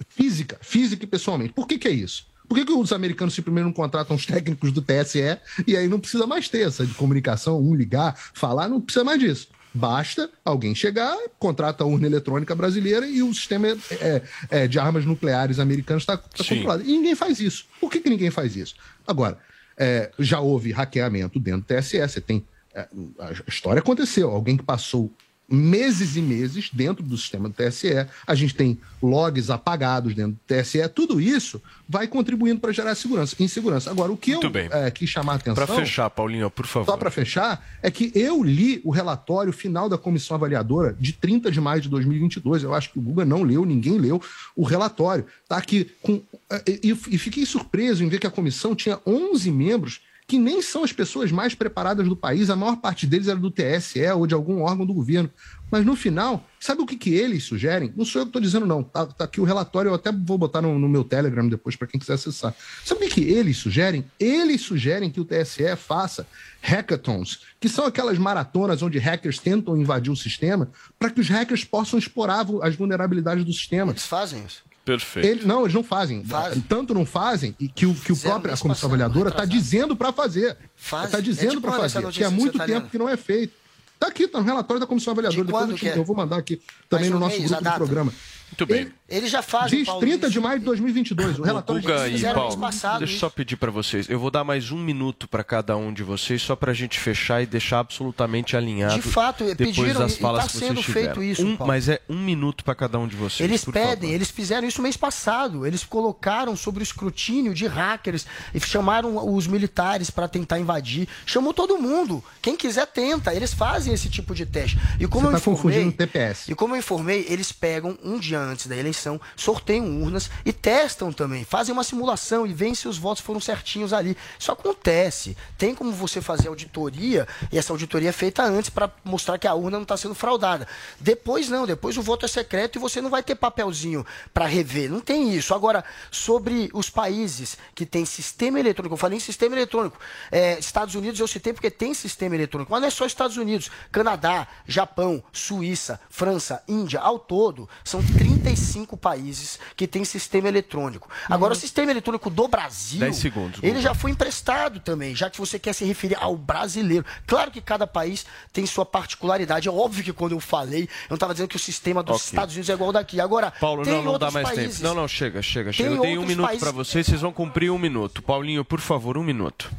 Física, 0.09 0.57
física 0.61 1.03
e 1.03 1.07
pessoalmente. 1.07 1.53
Por 1.53 1.67
que, 1.67 1.77
que 1.77 1.87
é 1.87 1.91
isso? 1.91 2.27
Por 2.47 2.55
que, 2.55 2.65
que 2.65 2.71
os 2.71 2.93
americanos 2.93 3.33
simplesmente 3.33 3.65
não 3.65 3.73
contratam 3.73 4.15
os 4.15 4.25
técnicos 4.25 4.71
do 4.71 4.81
TSE 4.81 5.37
e 5.65 5.75
aí 5.75 5.87
não 5.87 5.99
precisa 5.99 6.25
mais 6.25 6.47
ter 6.47 6.67
essa 6.67 6.85
de 6.85 6.93
comunicação, 6.93 7.59
um 7.59 7.75
ligar, 7.75 8.15
falar, 8.33 8.67
não 8.67 8.79
precisa 8.79 9.03
mais 9.03 9.19
disso. 9.19 9.49
Basta 9.73 10.29
alguém 10.43 10.73
chegar, 10.73 11.15
contrata 11.37 11.83
a 11.83 11.87
urna 11.87 12.07
eletrônica 12.07 12.55
brasileira 12.55 13.05
e 13.05 13.21
o 13.21 13.33
sistema 13.33 13.67
é, 13.67 14.21
é, 14.49 14.67
de 14.67 14.79
armas 14.79 15.05
nucleares 15.05 15.59
americanos 15.59 16.03
está 16.03 16.17
tá 16.17 16.43
controlado. 16.43 16.83
E 16.83 16.87
ninguém 16.87 17.15
faz 17.15 17.39
isso. 17.39 17.65
Por 17.79 17.91
que, 17.91 17.99
que 17.99 18.09
ninguém 18.09 18.31
faz 18.31 18.55
isso? 18.55 18.75
Agora, 19.05 19.37
é, 19.77 20.09
já 20.17 20.39
houve 20.39 20.71
hackeamento 20.71 21.39
dentro 21.39 21.61
do 21.61 21.81
TSE. 21.81 21.99
Você 21.99 22.19
tem. 22.19 22.43
É, 22.73 22.87
a 23.19 23.31
história 23.47 23.79
aconteceu. 23.79 24.31
Alguém 24.31 24.57
que 24.57 24.63
passou 24.63 25.11
meses 25.49 26.15
e 26.15 26.21
meses 26.21 26.69
dentro 26.71 27.03
do 27.03 27.17
sistema 27.17 27.47
do 27.47 27.55
TSE, 27.55 28.05
a 28.25 28.35
gente 28.35 28.53
tem 28.53 28.77
logs 29.01 29.49
apagados 29.49 30.13
dentro 30.13 30.33
do 30.33 30.39
TSE, 30.45 30.87
tudo 30.89 31.21
isso 31.21 31.61
vai 31.87 32.07
contribuindo 32.07 32.59
para 32.59 32.73
gerar 32.73 32.95
segurança, 32.95 33.35
insegurança. 33.39 33.89
Agora, 33.89 34.11
o 34.11 34.17
que 34.17 34.31
Muito 34.31 34.47
eu 34.47 34.51
bem. 34.51 34.69
é, 34.71 34.91
quis 34.91 35.09
chamar 35.09 35.33
a 35.33 35.35
atenção... 35.35 35.65
Para 35.65 35.75
fechar, 35.75 36.09
Paulinho, 36.09 36.49
por 36.51 36.65
favor. 36.65 36.91
Só 36.91 36.97
para 36.97 37.09
fechar, 37.09 37.65
é 37.81 37.89
que 37.89 38.11
eu 38.13 38.43
li 38.43 38.81
o 38.83 38.91
relatório 38.91 39.53
final 39.53 39.87
da 39.87 39.97
comissão 39.97 40.35
avaliadora 40.35 40.95
de 40.99 41.13
30 41.13 41.49
de 41.49 41.61
maio 41.61 41.81
de 41.81 41.87
2022. 41.87 42.63
Eu 42.63 42.73
acho 42.73 42.91
que 42.91 42.99
o 42.99 43.01
Guga 43.01 43.23
não 43.23 43.43
leu, 43.43 43.65
ninguém 43.65 43.97
leu 43.97 44.21
o 44.55 44.63
relatório. 44.63 45.25
Tá 45.47 45.57
aqui 45.57 45.89
com 46.01 46.21
e, 46.65 46.91
e 46.91 47.17
fiquei 47.17 47.45
surpreso 47.45 48.03
em 48.03 48.09
ver 48.09 48.19
que 48.19 48.27
a 48.27 48.31
comissão 48.31 48.75
tinha 48.75 48.99
11 49.05 49.51
membros 49.51 50.01
que 50.27 50.37
nem 50.37 50.61
são 50.61 50.83
as 50.83 50.91
pessoas 50.91 51.31
mais 51.31 51.55
preparadas 51.55 52.05
do 52.05 52.15
país. 52.15 52.49
A 52.49 52.55
maior 52.55 52.75
parte 52.75 53.07
deles 53.07 53.29
era 53.29 53.39
do 53.39 53.49
TSE 53.49 54.05
ou 54.11 54.27
de 54.27 54.33
algum 54.33 54.61
órgão 54.61 54.85
do 54.85 54.93
governo. 54.93 55.31
Mas 55.71 55.85
no 55.85 55.95
final, 55.95 56.45
sabe 56.59 56.81
o 56.81 56.85
que, 56.85 56.97
que 56.97 57.13
eles 57.13 57.45
sugerem? 57.45 57.93
Não 57.95 58.03
sou 58.03 58.21
eu 58.21 58.25
que 58.25 58.29
estou 58.29 58.41
dizendo, 58.41 58.65
não. 58.65 58.83
Tá, 58.83 59.05
tá 59.05 59.23
aqui 59.23 59.39
o 59.39 59.45
relatório, 59.45 59.89
eu 59.89 59.95
até 59.95 60.11
vou 60.11 60.37
botar 60.37 60.61
no, 60.61 60.77
no 60.77 60.89
meu 60.89 61.03
Telegram 61.05 61.47
depois 61.47 61.77
para 61.77 61.87
quem 61.87 61.99
quiser 61.99 62.13
acessar. 62.13 62.53
Sabe 62.83 63.05
o 63.05 63.07
que, 63.07 63.15
que 63.15 63.21
eles 63.21 63.57
sugerem? 63.57 64.05
Eles 64.19 64.61
sugerem 64.61 65.09
que 65.09 65.21
o 65.21 65.25
TSE 65.25 65.75
faça 65.77 66.27
hackathons, 66.61 67.41
que 67.59 67.69
são 67.69 67.85
aquelas 67.85 68.17
maratonas 68.17 68.81
onde 68.81 68.99
hackers 68.99 69.39
tentam 69.39 69.77
invadir 69.77 70.11
o 70.11 70.15
sistema, 70.15 70.69
para 70.99 71.09
que 71.09 71.21
os 71.21 71.29
hackers 71.29 71.63
possam 71.63 71.97
explorar 71.97 72.45
as 72.61 72.75
vulnerabilidades 72.75 73.45
do 73.45 73.53
sistema. 73.53 73.91
Eles 73.91 74.05
fazem 74.05 74.43
isso. 74.45 74.66
Perfeito. 74.87 75.27
Eles, 75.27 75.45
não, 75.45 75.63
eles 75.63 75.73
não 75.73 75.83
fazem. 75.83 76.23
Tanto 76.69 76.93
não 76.93 77.05
fazem 77.05 77.53
e 77.59 77.67
que 77.67 77.85
o, 77.85 77.93
que 77.93 78.13
o 78.13 78.17
próprio 78.17 78.53
a 78.53 78.57
comissão 78.57 78.87
avaliadora 78.87 79.29
está 79.29 79.43
dizendo 79.43 79.95
para 79.97 80.13
fazer. 80.13 80.55
Está 80.81 81.17
É 81.17 81.21
dizendo 81.21 81.55
de 81.55 81.61
para 81.61 81.73
fazer, 81.73 82.07
que 82.09 82.23
há 82.23 82.29
que 82.29 82.33
muito 82.33 82.53
você 82.53 82.57
tá 82.59 82.65
tempo 82.65 82.79
lendo? 82.79 82.89
que 82.91 82.97
não 82.97 83.09
é 83.09 83.17
feito. 83.17 83.53
Está 83.95 84.07
aqui, 84.07 84.23
está 84.23 84.39
no 84.39 84.45
relatório 84.45 84.79
da 84.79 84.87
comissão 84.87 85.11
avaliadora. 85.11 85.43
Depois 85.43 85.63
quando 85.63 85.71
eu, 85.71 85.75
te- 85.77 85.81
que 85.81 85.89
é? 85.89 85.97
eu 85.97 86.05
vou 86.05 86.15
mandar 86.15 86.37
aqui 86.37 86.61
também 86.87 87.09
Mais 87.09 87.13
no 87.13 87.19
nosso 87.19 87.37
mês, 87.37 87.51
grupo 87.51 87.63
do 87.65 87.71
programa. 87.75 88.13
Muito 88.49 88.65
bem. 88.65 88.91
Eles 89.09 89.31
já 89.31 89.41
fazem, 89.41 89.79
Diz 89.79 89.85
Paulo, 89.87 90.01
30 90.01 90.25
isso. 90.25 90.33
de 90.33 90.39
maio 90.39 90.59
de 90.59 90.65
2022. 90.65 91.39
O 91.39 91.41
relatório 91.43 91.81
Guga 91.81 92.03
de 92.03 92.09
e 92.09 92.11
fizeram 92.13 92.41
mês 92.41 92.55
Paulo, 92.55 92.61
passado 92.61 92.99
deixa 92.99 93.13
eu 93.13 93.19
só 93.19 93.29
pedir 93.29 93.55
para 93.55 93.71
vocês. 93.71 94.09
Eu 94.09 94.19
vou 94.19 94.29
dar 94.29 94.43
mais 94.43 94.69
um 94.71 94.77
minuto 94.77 95.27
para 95.29 95.43
cada 95.43 95.77
um 95.77 95.93
de 95.93 96.03
vocês, 96.03 96.41
só 96.41 96.55
para 96.55 96.71
a 96.71 96.75
gente 96.75 96.99
fechar 96.99 97.41
e 97.41 97.45
deixar 97.45 97.79
absolutamente 97.79 98.57
alinhado. 98.57 98.95
De 98.95 99.01
fato, 99.01 99.45
depois 99.45 99.75
pediram 99.75 100.01
das 100.01 100.17
falas 100.17 100.41
tá 100.43 100.47
que 100.47 100.57
vocês 100.57 100.67
sendo 100.69 100.81
tiveram. 100.81 101.05
feito 101.15 101.23
isso, 101.23 101.45
Um- 101.45 101.55
Paulo. 101.55 101.71
mas 101.71 101.87
é 101.87 102.01
um 102.09 102.19
minuto 102.19 102.63
para 102.65 102.75
cada 102.75 102.99
um 102.99 103.07
de 103.07 103.15
vocês. 103.15 103.49
Eles 103.49 103.63
por 103.63 103.73
pedem, 103.73 103.95
favor. 103.95 104.13
eles 104.13 104.29
fizeram 104.29 104.67
isso 104.67 104.81
mês 104.81 104.97
passado. 104.97 105.65
Eles 105.65 105.85
colocaram 105.85 106.55
sobre 106.57 106.81
o 106.81 106.83
escrutínio 106.83 107.53
de 107.53 107.65
hackers 107.65 108.25
e 108.53 108.59
chamaram 108.59 109.33
os 109.33 109.47
militares 109.47 110.09
para 110.09 110.27
tentar 110.27 110.59
invadir. 110.59 111.07
Chamou 111.25 111.53
todo 111.53 111.77
mundo. 111.77 112.21
Quem 112.41 112.57
quiser 112.57 112.85
tenta. 112.87 113.33
Eles 113.33 113.53
fazem 113.53 113.93
esse 113.93 114.09
tipo 114.09 114.35
de 114.35 114.45
teste. 114.45 114.77
E 114.99 115.07
como 115.07 115.27
Você 115.27 115.33
eu 115.33 115.37
está 115.37 115.49
confundindo 115.51 115.81
informei, 115.87 115.93
o 115.93 115.97
TPS. 115.97 116.51
e 116.51 116.55
como 116.55 116.75
eu 116.75 116.79
informei, 116.79 117.25
eles 117.29 117.51
pegam 117.53 117.97
um 118.03 118.19
dia 118.19 118.39
antes 118.39 118.67
da 118.67 118.75
eleição, 118.75 118.96
sorteiam 119.35 120.01
urnas 120.01 120.29
e 120.45 120.51
testam 120.51 121.11
também. 121.11 121.43
Fazem 121.43 121.73
uma 121.73 121.83
simulação 121.83 122.45
e 122.45 122.53
veem 122.53 122.75
se 122.75 122.87
os 122.87 122.97
votos 122.97 123.23
foram 123.23 123.39
certinhos 123.39 123.93
ali. 123.93 124.17
Isso 124.39 124.51
acontece. 124.51 125.37
Tem 125.57 125.75
como 125.75 125.91
você 125.91 126.21
fazer 126.21 126.47
auditoria 126.47 127.27
e 127.51 127.57
essa 127.57 127.73
auditoria 127.73 128.09
é 128.09 128.13
feita 128.13 128.43
antes 128.43 128.69
para 128.69 128.91
mostrar 129.03 129.37
que 129.37 129.47
a 129.47 129.53
urna 129.53 129.77
não 129.77 129.83
está 129.83 129.97
sendo 129.97 130.15
fraudada. 130.15 130.67
Depois 130.99 131.49
não, 131.49 131.65
depois 131.65 131.97
o 131.97 132.01
voto 132.01 132.25
é 132.25 132.27
secreto 132.27 132.77
e 132.77 132.79
você 132.79 133.01
não 133.01 133.09
vai 133.09 133.23
ter 133.23 133.35
papelzinho 133.35 134.05
para 134.33 134.45
rever. 134.45 134.89
Não 134.89 134.99
tem 134.99 135.33
isso. 135.33 135.53
Agora, 135.53 135.83
sobre 136.11 136.69
os 136.73 136.89
países 136.89 137.57
que 137.75 137.85
têm 137.85 138.05
sistema 138.05 138.59
eletrônico, 138.59 138.93
eu 138.93 138.97
falei 138.97 139.17
em 139.17 139.21
sistema 139.21 139.55
eletrônico. 139.55 139.97
É, 140.31 140.57
Estados 140.59 140.95
Unidos 140.95 141.19
eu 141.19 141.27
citei 141.27 141.53
porque 141.53 141.71
tem 141.71 141.93
sistema 141.93 142.35
eletrônico, 142.35 142.71
mas 142.71 142.81
não 142.81 142.87
é 142.87 142.91
só 142.91 143.05
Estados 143.05 143.37
Unidos. 143.37 143.69
Canadá, 143.91 144.47
Japão, 144.65 145.23
Suíça, 145.31 145.99
França, 146.09 146.63
Índia, 146.67 146.99
ao 146.99 147.19
todo, 147.19 147.67
são 147.83 148.01
35 148.03 148.86
países 148.95 149.59
que 149.75 149.87
têm 149.87 150.05
sistema 150.05 150.47
eletrônico. 150.47 151.09
Agora, 151.29 151.53
o 151.53 151.55
sistema 151.55 151.91
eletrônico 151.91 152.29
do 152.29 152.47
Brasil, 152.47 152.99
10 152.99 153.15
segundos, 153.15 153.59
ele 153.63 153.81
já 153.81 153.93
foi 153.95 154.11
emprestado 154.11 154.79
também, 154.79 155.15
já 155.15 155.29
que 155.29 155.37
você 155.39 155.57
quer 155.57 155.73
se 155.73 155.83
referir 155.83 156.15
ao 156.21 156.37
brasileiro. 156.37 157.03
Claro 157.25 157.49
que 157.51 157.59
cada 157.59 157.87
país 157.87 158.25
tem 158.53 158.65
sua 158.65 158.85
particularidade. 158.85 159.67
É 159.67 159.71
óbvio 159.71 160.03
que 160.03 160.13
quando 160.13 160.33
eu 160.33 160.39
falei, 160.39 160.83
eu 160.83 161.09
não 161.09 161.15
estava 161.15 161.33
dizendo 161.33 161.49
que 161.49 161.55
o 161.55 161.59
sistema 161.59 162.03
dos 162.03 162.17
Ok. 162.17 162.25
Estados 162.27 162.53
Unidos 162.55 162.69
é 162.69 162.73
igual 162.73 162.89
ao 162.89 162.93
daqui. 162.93 163.19
Agora, 163.19 163.51
Paulo, 163.59 163.83
tem 163.83 163.93
não, 163.93 164.03
não 164.03 164.19
dá 164.19 164.29
mais 164.29 164.47
países. 164.47 164.77
tempo. 164.77 164.87
Não, 164.87 164.93
não, 165.01 165.07
chega, 165.07 165.41
chega, 165.41 165.71
chega. 165.71 165.89
Tem 165.89 165.97
Eu 165.97 166.01
tenho 166.03 166.21
um 166.21 166.25
minuto 166.25 166.45
países- 166.45 166.61
para 166.63 166.71
vocês, 166.71 167.05
vocês 167.07 167.21
vão 167.21 167.33
cumprir 167.33 167.71
um 167.71 167.79
minuto. 167.79 168.21
Paulinho, 168.21 168.63
por 168.63 168.79
favor, 168.79 169.17
um 169.17 169.23
minuto. 169.23 169.71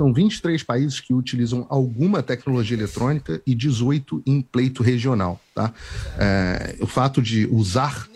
São 0.00 0.14
23 0.14 0.62
países 0.62 0.98
que 0.98 1.12
utilizam 1.12 1.66
alguma 1.68 2.22
tecnologia 2.22 2.74
eletrônica 2.74 3.42
e 3.46 3.54
18 3.54 4.22
em 4.24 4.40
pleito 4.40 4.82
regional. 4.82 5.38
Tá? 5.54 5.74
É, 6.18 6.76
o 6.80 6.86
fato 6.86 7.20
de 7.20 7.46
usar 7.52 8.08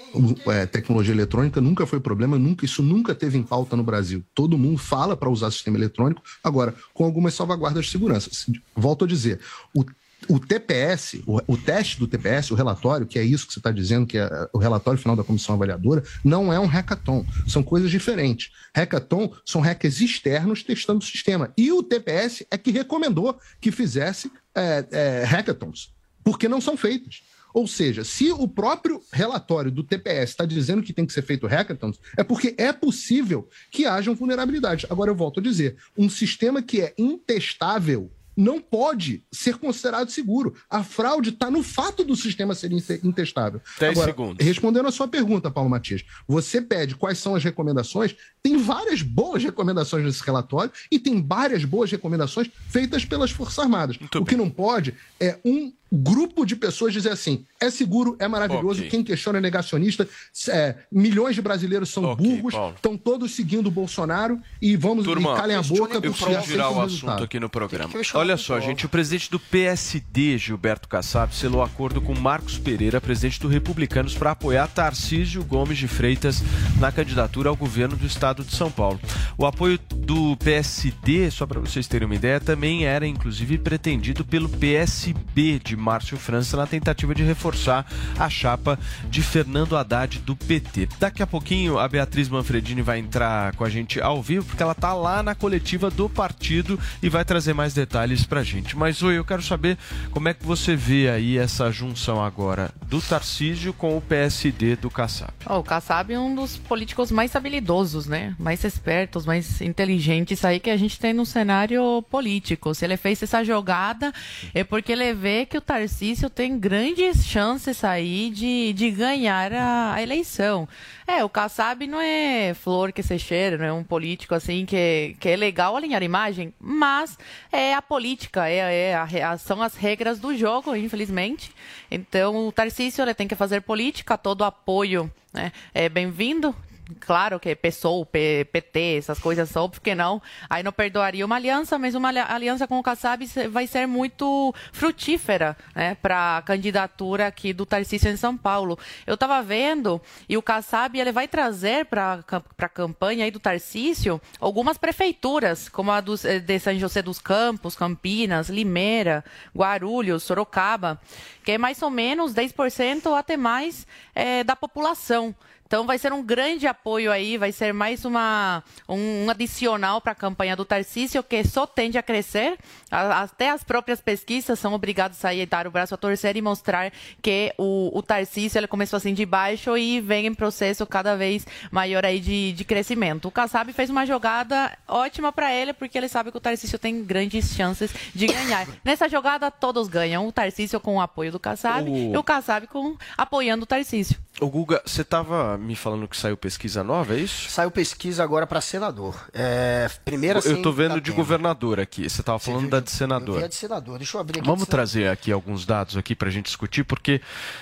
é, 0.46 0.64
tecnologia 0.64 1.12
eletrônica 1.12 1.60
nunca 1.60 1.84
foi 1.84 2.00
problema, 2.00 2.38
nunca, 2.38 2.64
isso 2.64 2.82
nunca 2.82 3.14
teve 3.14 3.36
em 3.36 3.42
pauta 3.42 3.76
no 3.76 3.82
Brasil. 3.82 4.24
Todo 4.34 4.56
mundo 4.56 4.78
fala 4.78 5.14
para 5.14 5.28
usar 5.28 5.50
sistema 5.50 5.76
eletrônico, 5.76 6.22
agora, 6.42 6.74
com 6.94 7.04
algumas 7.04 7.34
salvaguardas 7.34 7.84
de 7.84 7.90
segurança. 7.90 8.30
Volto 8.74 9.04
a 9.04 9.08
dizer, 9.08 9.40
o 9.76 9.84
o 10.28 10.38
TPS, 10.38 11.22
o, 11.26 11.56
teste 11.56 11.98
do 11.98 12.06
TPS, 12.06 12.50
o 12.50 12.54
relatório, 12.54 13.06
que 13.06 13.18
é 13.18 13.22
isso 13.22 13.46
que 13.46 13.52
você 13.52 13.58
está 13.58 13.70
dizendo, 13.70 14.06
que 14.06 14.18
é 14.18 14.48
o 14.52 14.58
relatório 14.58 14.98
final 14.98 15.16
da 15.16 15.24
comissão 15.24 15.54
avaliadora, 15.54 16.02
não 16.24 16.52
é 16.52 16.58
um 16.58 16.66
hackathon. 16.66 17.24
São 17.46 17.62
coisas 17.62 17.90
diferentes. 17.90 18.50
Hackathon 18.74 19.32
são 19.44 19.60
hackers 19.60 20.00
externos 20.00 20.62
testando 20.62 21.00
o 21.00 21.06
sistema. 21.06 21.52
E 21.56 21.72
o 21.72 21.82
TPS 21.82 22.44
é 22.50 22.58
que 22.58 22.70
recomendou 22.70 23.38
que 23.60 23.70
fizesse 23.70 24.30
é, 24.54 24.86
é, 24.90 25.24
hackathons, 25.24 25.92
porque 26.22 26.48
não 26.48 26.60
são 26.60 26.76
feitos. 26.76 27.22
Ou 27.54 27.68
seja, 27.68 28.02
se 28.02 28.32
o 28.32 28.48
próprio 28.48 29.00
relatório 29.12 29.70
do 29.70 29.84
TPS 29.84 30.30
está 30.30 30.44
dizendo 30.44 30.82
que 30.82 30.92
tem 30.92 31.06
que 31.06 31.12
ser 31.12 31.22
feito 31.22 31.46
hackathons, 31.46 32.00
é 32.18 32.24
porque 32.24 32.52
é 32.58 32.72
possível 32.72 33.48
que 33.70 33.86
hajam 33.86 34.12
vulnerabilidades. 34.12 34.90
Agora, 34.90 35.12
eu 35.12 35.14
volto 35.14 35.38
a 35.38 35.42
dizer: 35.42 35.76
um 35.96 36.10
sistema 36.10 36.60
que 36.60 36.80
é 36.80 36.92
intestável 36.98 38.10
não 38.36 38.60
pode 38.60 39.22
ser 39.32 39.56
considerado 39.56 40.10
seguro. 40.10 40.54
A 40.68 40.82
fraude 40.82 41.30
está 41.30 41.50
no 41.50 41.62
fato 41.62 42.04
do 42.04 42.16
sistema 42.16 42.54
ser 42.54 42.72
inte- 42.72 43.00
intestável. 43.04 43.60
10 43.78 43.92
Agora, 43.98 44.10
segundos. 44.12 44.44
Respondendo 44.46 44.86
a 44.88 44.92
sua 44.92 45.06
pergunta, 45.08 45.50
Paulo 45.50 45.70
Matias, 45.70 46.04
você 46.26 46.60
pede 46.60 46.94
quais 46.96 47.18
são 47.18 47.34
as 47.34 47.44
recomendações. 47.44 48.14
Tem 48.42 48.56
várias 48.56 49.02
boas 49.02 49.42
recomendações 49.42 50.04
nesse 50.04 50.22
relatório 50.24 50.72
e 50.90 50.98
tem 50.98 51.22
várias 51.26 51.64
boas 51.64 51.90
recomendações 51.90 52.50
feitas 52.68 53.04
pelas 53.04 53.30
Forças 53.30 53.58
Armadas. 53.58 53.96
o 54.14 54.24
que 54.24 54.36
não 54.36 54.50
pode 54.50 54.94
é 55.20 55.38
um 55.44 55.72
grupo 55.94 56.44
de 56.44 56.56
pessoas 56.56 56.92
dizer 56.92 57.10
assim: 57.10 57.44
é 57.60 57.70
seguro, 57.70 58.16
é 58.18 58.26
maravilhoso, 58.28 58.80
Ok. 58.80 58.90
quem 58.90 59.02
questiona 59.04 59.38
é 59.38 59.40
negacionista, 59.40 60.08
é, 60.48 60.76
milhões 60.90 61.34
de 61.34 61.42
brasileiros 61.42 61.88
são 61.90 62.04
Ok, 62.04 62.26
burros, 62.26 62.54
estão 62.74 62.96
todos 62.96 63.32
seguindo 63.32 63.66
o 63.68 63.70
Bolsonaro 63.70 64.38
e 64.60 64.76
vamos 64.76 65.04
Turma, 65.04 65.32
e 65.32 65.36
calem 65.36 65.56
a 65.56 65.62
boca 65.62 65.94
eu 65.94 66.02
porque 66.02 66.08
preciso 66.08 66.24
aceitam 66.30 66.46
girar 66.46 66.66
o 66.68 66.80
assunto 66.80 66.90
resultado. 66.90 67.24
aqui 67.24 67.40
no 67.40 67.48
programa. 67.48 67.92
Olha 68.14 68.36
só, 68.36 68.60
gente, 68.60 68.86
o 68.86 68.88
presidente 68.88 69.30
do 69.30 69.38
PSD, 69.38 70.38
Gilberto 70.38 70.88
Kassab, 70.88 71.34
selou 71.34 71.62
acordo 71.62 72.00
com 72.00 72.14
Marcos 72.14 72.58
Pereira, 72.58 73.00
presidente 73.00 73.40
do 73.40 73.48
Republicanos, 73.48 74.14
para 74.14 74.32
apoiar 74.32 74.66
Tarcísio 74.68 75.42
Gomes 75.44 75.78
de 75.78 75.88
Freitas 75.88 76.42
na 76.78 76.90
candidatura 76.92 77.48
ao 77.48 77.56
governo 77.56 77.96
do 77.96 78.06
estado 78.06 78.44
de 78.44 78.54
São 78.54 78.70
Paulo. 78.70 79.00
O 79.38 79.46
apoio 79.46 79.78
do 79.94 80.36
PSD, 80.38 81.30
só 81.30 81.46
para 81.46 81.60
vocês 81.60 81.86
terem 81.86 82.06
uma 82.06 82.14
ideia, 82.14 82.40
também 82.40 82.84
era 82.84 83.06
inclusive 83.06 83.58
pretendido 83.58 84.24
pelo 84.24 84.48
PSB 84.48 85.23
de 85.34 85.76
Márcio 85.76 86.16
França 86.16 86.56
na 86.56 86.64
tentativa 86.64 87.12
de 87.12 87.24
reforçar 87.24 87.84
a 88.18 88.30
chapa 88.30 88.78
de 89.10 89.20
Fernando 89.20 89.76
Haddad 89.76 90.20
do 90.20 90.36
PT. 90.36 90.88
Daqui 91.00 91.24
a 91.24 91.26
pouquinho 91.26 91.76
a 91.76 91.88
Beatriz 91.88 92.28
Manfredini 92.28 92.82
vai 92.82 93.00
entrar 93.00 93.52
com 93.56 93.64
a 93.64 93.68
gente 93.68 94.00
ao 94.00 94.22
vivo, 94.22 94.46
porque 94.46 94.62
ela 94.62 94.76
tá 94.76 94.94
lá 94.94 95.24
na 95.24 95.34
coletiva 95.34 95.90
do 95.90 96.08
partido 96.08 96.78
e 97.02 97.08
vai 97.08 97.24
trazer 97.24 97.52
mais 97.52 97.74
detalhes 97.74 98.24
pra 98.24 98.44
gente. 98.44 98.76
Mas 98.76 99.02
oi, 99.02 99.18
eu 99.18 99.24
quero 99.24 99.42
saber 99.42 99.76
como 100.12 100.28
é 100.28 100.34
que 100.34 100.46
você 100.46 100.76
vê 100.76 101.10
aí 101.10 101.36
essa 101.36 101.68
junção 101.72 102.22
agora 102.22 102.70
do 102.86 103.02
Tarcísio 103.02 103.72
com 103.72 103.96
o 103.96 104.00
PSD 104.00 104.76
do 104.76 104.88
Kassab. 104.88 105.32
Ó, 105.46 105.58
o 105.58 105.64
Kassab 105.64 106.12
é 106.12 106.18
um 106.18 106.32
dos 106.32 106.56
políticos 106.56 107.10
mais 107.10 107.34
habilidosos, 107.34 108.06
né? 108.06 108.36
Mais 108.38 108.62
espertos, 108.62 109.26
mais 109.26 109.60
inteligentes 109.60 110.44
aí 110.44 110.60
que 110.60 110.70
a 110.70 110.76
gente 110.76 111.00
tem 111.00 111.12
no 111.12 111.26
cenário 111.26 112.02
político. 112.08 112.72
Se 112.72 112.84
ele 112.84 112.96
fez 112.96 113.20
essa 113.20 113.42
jogada, 113.42 114.12
é 114.54 114.62
porque 114.62 114.92
ele 114.92 115.12
vê 115.24 115.46
que 115.46 115.56
o 115.56 115.60
Tarcísio 115.62 116.28
tem 116.28 116.58
grandes 116.58 117.24
chances 117.24 117.82
aí 117.82 118.28
de, 118.28 118.74
de 118.74 118.90
ganhar 118.90 119.54
a, 119.54 119.94
a 119.94 120.02
eleição. 120.02 120.68
É, 121.06 121.24
o 121.24 121.30
Kassab 121.30 121.86
não 121.86 121.98
é 121.98 122.52
flor 122.52 122.92
que 122.92 123.02
se 123.02 123.18
cheira, 123.18 123.56
não 123.56 123.64
é 123.64 123.72
um 123.72 123.82
político 123.82 124.34
assim 124.34 124.66
que, 124.66 125.16
que 125.18 125.30
é 125.30 125.34
legal 125.36 125.74
alinhar 125.74 126.02
imagem, 126.02 126.52
mas 126.60 127.16
é 127.50 127.72
a 127.72 127.80
política, 127.80 128.46
é, 128.50 128.90
é 128.90 129.22
a- 129.24 129.38
são 129.38 129.62
as 129.62 129.74
regras 129.76 130.18
do 130.18 130.36
jogo, 130.36 130.76
infelizmente. 130.76 131.50
Então, 131.90 132.46
o 132.46 132.52
Tarcísio 132.52 133.02
ele 133.02 133.14
tem 133.14 133.26
que 133.26 133.34
fazer 133.34 133.62
política, 133.62 134.18
todo 134.18 134.44
apoio 134.44 135.10
né, 135.32 135.52
é 135.72 135.88
bem-vindo. 135.88 136.54
Claro 137.00 137.40
que 137.40 137.54
PSOL, 137.54 138.04
PT, 138.04 138.96
essas 138.98 139.18
coisas 139.18 139.48
só, 139.48 139.66
porque 139.68 139.94
não? 139.94 140.20
Aí 140.50 140.62
não 140.62 140.72
perdoaria 140.72 141.24
uma 141.24 141.36
aliança, 141.36 141.78
mas 141.78 141.94
uma 141.94 142.08
ali- 142.08 142.18
aliança 142.18 142.66
com 142.66 142.78
o 142.78 142.82
Kassab 142.82 143.24
vai 143.50 143.66
ser 143.66 143.86
muito 143.86 144.54
frutífera 144.72 145.56
né, 145.74 145.94
para 145.94 146.36
a 146.38 146.42
candidatura 146.42 147.26
aqui 147.26 147.52
do 147.52 147.64
Tarcísio 147.64 148.10
em 148.10 148.16
São 148.16 148.36
Paulo. 148.36 148.78
Eu 149.06 149.14
estava 149.14 149.42
vendo, 149.42 150.00
e 150.28 150.36
o 150.36 150.42
Kassab 150.42 150.98
ele 150.98 151.12
vai 151.12 151.26
trazer 151.26 151.86
para 151.86 152.22
a 152.58 152.68
campanha 152.68 153.24
aí 153.24 153.30
do 153.30 153.40
Tarcísio 153.40 154.20
algumas 154.38 154.76
prefeituras, 154.78 155.68
como 155.68 155.90
a 155.90 156.00
dos, 156.00 156.24
eh, 156.24 156.38
de 156.38 156.58
São 156.58 156.78
José 156.78 157.00
dos 157.02 157.18
Campos, 157.18 157.74
Campinas, 157.76 158.48
Limeira, 158.48 159.24
Guarulhos, 159.56 160.22
Sorocaba, 160.22 161.00
que 161.42 161.52
é 161.52 161.58
mais 161.58 161.80
ou 161.82 161.90
menos 161.90 162.34
10% 162.34 163.06
ou 163.06 163.14
até 163.14 163.36
mais 163.36 163.86
eh, 164.14 164.44
da 164.44 164.54
população. 164.54 165.34
Então 165.74 165.84
vai 165.84 165.98
ser 165.98 166.12
um 166.12 166.22
grande 166.22 166.68
apoio 166.68 167.10
aí, 167.10 167.36
vai 167.36 167.50
ser 167.50 167.74
mais 167.74 168.04
uma, 168.04 168.62
um, 168.88 169.24
um 169.24 169.30
adicional 169.30 170.00
para 170.00 170.12
a 170.12 170.14
campanha 170.14 170.54
do 170.54 170.64
Tarcísio, 170.64 171.20
que 171.20 171.42
só 171.42 171.66
tende 171.66 171.98
a 171.98 172.02
crescer. 172.02 172.56
A- 172.92 173.22
até 173.22 173.50
as 173.50 173.64
próprias 173.64 174.00
pesquisas 174.00 174.56
são 174.56 174.72
obrigadas 174.72 175.24
a 175.24 175.30
dar 175.50 175.66
o 175.66 175.72
braço 175.72 175.92
a 175.92 175.96
torcer 175.96 176.36
e 176.36 176.40
mostrar 176.40 176.92
que 177.20 177.52
o, 177.58 177.90
o 177.92 178.00
Tarcísio 178.04 178.56
ele 178.56 178.68
começou 178.68 178.96
assim 178.98 179.12
de 179.12 179.26
baixo 179.26 179.76
e 179.76 180.00
vem 180.00 180.26
em 180.26 180.32
processo 180.34 180.86
cada 180.86 181.16
vez 181.16 181.44
maior 181.72 182.04
aí 182.06 182.20
de, 182.20 182.52
de 182.52 182.64
crescimento. 182.64 183.26
O 183.26 183.32
Kassab 183.32 183.72
fez 183.72 183.90
uma 183.90 184.06
jogada 184.06 184.78
ótima 184.86 185.32
para 185.32 185.52
ele, 185.52 185.72
porque 185.72 185.98
ele 185.98 186.08
sabe 186.08 186.30
que 186.30 186.36
o 186.36 186.40
Tarcísio 186.40 186.78
tem 186.78 187.02
grandes 187.02 187.52
chances 187.52 187.90
de 188.14 188.28
ganhar. 188.28 188.64
Nessa 188.84 189.08
jogada 189.08 189.50
todos 189.50 189.88
ganham, 189.88 190.28
o 190.28 190.30
Tarcísio 190.30 190.78
com 190.78 190.98
o 190.98 191.00
apoio 191.00 191.32
do 191.32 191.40
Kassab 191.40 191.90
O- 191.90 191.96
e 192.14 192.16
o 192.16 192.22
Kassab 192.22 192.68
com, 192.68 192.96
apoiando 193.18 193.64
o 193.64 193.66
Tarcísio. 193.66 194.16
Ô 194.40 194.48
Guga, 194.48 194.82
você 194.84 195.02
estava 195.02 195.56
me 195.56 195.76
falando 195.76 196.08
que 196.08 196.16
saiu 196.16 196.36
pesquisa 196.36 196.82
nova, 196.82 197.14
é 197.14 197.18
isso? 197.20 197.48
Saiu 197.48 197.70
pesquisa 197.70 198.22
agora 198.24 198.46
para 198.48 198.60
senador. 198.60 199.14
É, 199.32 199.88
primeira 200.04 200.40
Eu 200.40 200.60
tô 200.60 200.72
sem 200.72 200.72
vendo 200.72 200.94
de 200.94 201.00
Datena. 201.02 201.16
governador 201.16 201.78
aqui. 201.78 202.10
Você 202.10 202.20
estava 202.20 202.38
falando 202.40 202.68
da 202.68 202.80
de 202.80 202.90
Eu 202.90 202.96
senador. 202.96 203.44
a 203.44 203.46
de 203.46 203.54
senador. 203.54 203.98
Deixa 203.98 204.16
eu 204.16 204.20
abrir 204.20 204.40
aqui. 204.40 204.46
Vamos 204.46 204.64
senador. 204.64 204.70
trazer 204.70 205.08
aqui 205.08 205.30
alguns 205.30 205.64
dados 205.64 205.96
aqui 205.96 206.16
para 206.16 206.28
a 206.28 206.32
gente 206.32 206.46
discutir, 206.46 206.82
porque 206.82 207.20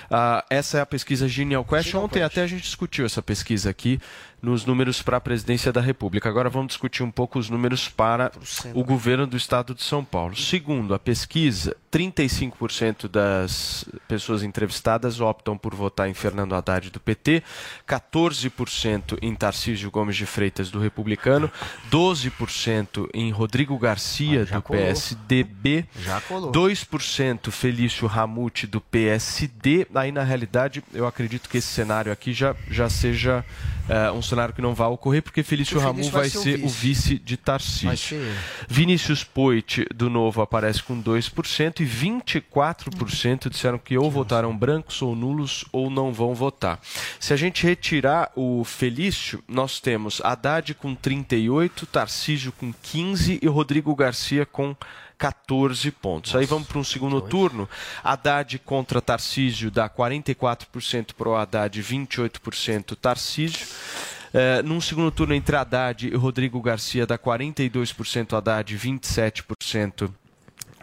ah, 0.09 0.43
essa 0.49 0.79
é 0.79 0.81
a 0.81 0.85
pesquisa 0.85 1.27
Genial 1.27 1.63
Quest. 1.63 1.93
Ontem 1.93 2.23
até 2.23 2.41
a 2.41 2.47
gente 2.47 2.63
discutiu 2.63 3.05
essa 3.05 3.21
pesquisa 3.21 3.69
aqui 3.69 3.99
nos 4.43 4.65
números 4.65 5.01
para 5.01 5.15
a 5.15 5.21
presidência 5.21 5.71
da 5.71 5.79
República. 5.79 6.27
Agora 6.27 6.49
vamos 6.49 6.67
discutir 6.67 7.01
um 7.01 7.09
pouco 7.09 7.39
os 7.39 7.49
números 7.49 7.87
para 7.87 8.29
o 8.73 8.83
governo 8.83 9.25
do 9.25 9.37
estado 9.37 9.73
de 9.73 9.81
São 9.81 10.03
Paulo. 10.03 10.35
Segundo 10.35 10.93
a 10.93 10.99
pesquisa, 10.99 11.77
35% 11.89 13.07
das 13.07 13.85
pessoas 14.05 14.43
entrevistadas 14.43 15.21
optam 15.21 15.57
por 15.57 15.73
votar 15.73 16.09
em 16.09 16.13
Fernando 16.13 16.55
Haddad 16.55 16.89
do 16.89 16.99
PT, 16.99 17.41
14% 17.87 19.17
em 19.21 19.33
Tarcísio 19.33 19.89
Gomes 19.89 20.17
de 20.17 20.25
Freitas 20.25 20.69
do 20.69 20.79
Republicano, 20.79 21.49
12% 21.89 23.07
em 23.13 23.31
Rodrigo 23.31 23.77
Garcia 23.79 24.45
do 24.45 24.61
colou. 24.61 24.81
PSDB, 24.81 25.85
Já 26.01 26.19
colou. 26.19 26.51
2% 26.51 27.49
Felício 27.49 28.07
Ramute 28.07 28.67
do 28.67 28.81
PSD. 28.81 29.87
Aí, 29.95 30.11
na 30.11 30.23
realidade, 30.23 30.83
eu 30.93 31.07
acredito 31.07 31.47
que 31.47 31.59
esse 31.59 31.67
cenário 31.67 32.11
aqui 32.11 32.33
já, 32.33 32.53
já 32.69 32.89
seja 32.89 33.45
eh, 33.89 34.11
um 34.11 34.21
cenário 34.21 34.53
que 34.53 34.61
não 34.61 34.73
vai 34.73 34.87
ocorrer, 34.87 35.21
porque 35.21 35.43
Felício 35.43 35.79
Felício 35.79 36.11
vai, 36.11 36.23
vai 36.23 36.29
ser 36.29 36.37
o 36.37 36.41
ser 36.41 36.55
o 36.55 36.67
vice. 36.67 36.87
vice 36.87 37.19
de 37.19 37.37
Tarcísio. 37.37 38.17
Vinícius 38.67 39.23
Poit, 39.23 39.85
do 39.93 40.09
Novo, 40.09 40.41
aparece 40.41 40.81
com 40.83 41.01
2% 41.01 41.79
e 41.79 41.85
24% 41.85 43.49
disseram 43.49 43.77
que 43.77 43.97
ou 43.97 44.09
votaram 44.09 44.55
brancos 44.55 45.01
ou 45.01 45.15
nulos 45.15 45.65
ou 45.71 45.89
não 45.89 46.13
vão 46.13 46.33
votar. 46.33 46.79
Se 47.19 47.33
a 47.33 47.35
gente 47.35 47.65
retirar 47.65 48.31
o 48.35 48.63
Felício, 48.63 49.43
nós 49.47 49.79
temos 49.79 50.21
Haddad 50.23 50.73
com 50.75 50.95
38, 50.95 51.85
Tarcísio 51.85 52.51
com 52.51 52.73
15 52.81 53.39
e 53.41 53.47
Rodrigo 53.47 53.95
Garcia 53.95 54.45
com 54.45 54.75
14 55.23 55.89
pontos. 55.89 56.35
Aí 56.35 56.45
vamos 56.45 56.67
para 56.67 56.77
um 56.77 56.83
segundo 56.83 57.21
turno. 57.21 57.69
Haddad 58.03 58.59
contra 58.59 59.01
Tarcísio 59.01 59.71
dá 59.71 59.89
44% 59.89 61.13
para 61.13 61.29
o 61.29 61.33
Haddad, 61.33 61.81
28% 61.81 62.97
Tarcísio. 62.97 63.65
Eh, 64.33 64.61
num 64.63 64.81
segundo 64.81 65.09
turno 65.11 65.33
entre 65.33 65.55
Haddad 65.55 66.05
e 66.05 66.13
Rodrigo 66.13 66.59
Garcia 66.61 67.07
dá 67.07 67.17
42% 67.17 68.33
Haddad, 68.33 68.75
27% 68.75 70.11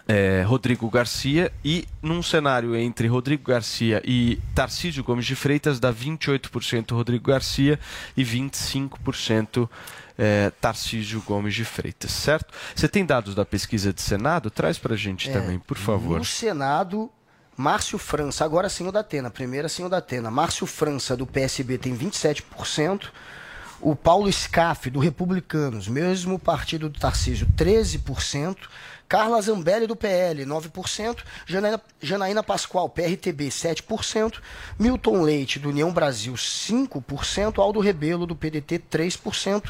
eh, 0.08 0.42
Rodrigo 0.46 0.88
Garcia. 0.88 1.52
E 1.62 1.84
num 2.00 2.22
cenário 2.22 2.74
entre 2.74 3.08
Rodrigo 3.08 3.44
Garcia 3.44 4.00
e 4.06 4.38
Tarcísio 4.54 5.04
Gomes 5.04 5.26
de 5.26 5.36
Freitas 5.36 5.78
dá 5.78 5.92
28% 5.92 6.92
Rodrigo 6.92 7.28
Garcia 7.28 7.78
e 8.16 8.24
25% 8.24 9.68
eh, 10.22 10.52
Tarcísio 10.60 11.22
Gomes 11.26 11.54
de 11.54 11.64
Freitas, 11.64 12.10
certo? 12.12 12.52
Você 12.76 12.86
tem 12.86 13.06
dados 13.06 13.34
da 13.34 13.44
pesquisa 13.46 13.90
de 13.90 14.02
Senado? 14.02 14.50
Traz 14.50 14.76
pra 14.78 14.94
gente 14.94 15.30
É, 15.30 15.32
também, 15.32 15.58
por 15.58 15.78
favor. 15.78 16.18
No 16.18 16.24
Senado, 16.26 17.10
Márcio 17.56 17.96
França, 17.98 18.44
agora 18.44 18.68
sim 18.68 18.86
o 18.86 18.92
da 18.92 19.00
Atena, 19.00 19.30
primeira 19.30 19.66
sim 19.66 19.82
o 19.82 19.88
da 19.88 19.96
Atena. 19.96 20.30
Márcio 20.30 20.66
França, 20.66 21.16
do 21.16 21.26
PSB, 21.26 21.78
tem 21.78 21.96
27%. 21.96 23.08
O 23.80 23.96
Paulo 23.96 24.30
Scaff, 24.30 24.90
do 24.90 24.98
Republicanos, 24.98 25.88
mesmo 25.88 26.38
partido 26.38 26.90
do 26.90 27.00
Tarcísio, 27.00 27.46
13%. 27.56 28.56
Carla 29.10 29.42
Zambelli, 29.42 29.88
do 29.88 29.96
PL, 29.96 30.46
9%. 30.46 31.18
Janaína, 31.44 31.80
Janaína 32.00 32.44
Pascoal, 32.44 32.88
PRTB, 32.88 33.48
7%. 33.48 34.38
Milton 34.78 35.22
Leite, 35.22 35.58
do 35.58 35.70
União 35.70 35.92
Brasil, 35.92 36.32
5%. 36.34 37.58
Aldo 37.58 37.80
Rebelo, 37.80 38.24
do 38.24 38.36
PDT, 38.36 38.80
3%. 38.88 39.64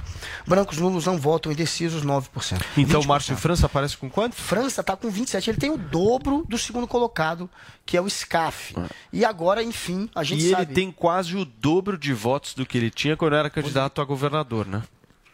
Brancos 0.47 0.76
nulos 0.76 1.07
não 1.07 1.16
votam, 1.16 1.51
indecisos, 1.51 2.05
9%. 2.05 2.62
Então, 2.76 3.01
20%. 3.01 3.07
Márcio 3.07 3.34
França 3.34 3.64
aparece 3.64 3.97
com 3.97 4.11
quanto? 4.11 4.36
França 4.36 4.82
está 4.82 4.95
com 4.95 5.09
27. 5.09 5.49
Ele 5.49 5.59
tem 5.59 5.70
o 5.70 5.78
dobro 5.78 6.45
do 6.47 6.59
segundo 6.59 6.86
colocado, 6.86 7.49
que 7.86 7.97
é 7.97 8.01
o 8.03 8.11
SCAF. 8.11 8.74
E 9.11 9.24
agora, 9.24 9.62
enfim, 9.62 10.11
a 10.14 10.22
gente 10.22 10.45
e 10.45 10.51
sabe. 10.51 10.64
ele 10.64 10.74
tem 10.74 10.93
quase 10.93 11.34
o 11.34 11.47
dobro 11.47 11.97
de 11.97 12.12
votos 12.12 12.53
do 12.53 12.66
que 12.66 12.76
ele 12.76 12.91
tinha 12.91 13.16
quando 13.16 13.36
era 13.36 13.49
candidato 13.49 14.03
a 14.03 14.05
governador, 14.05 14.66
né? 14.66 14.82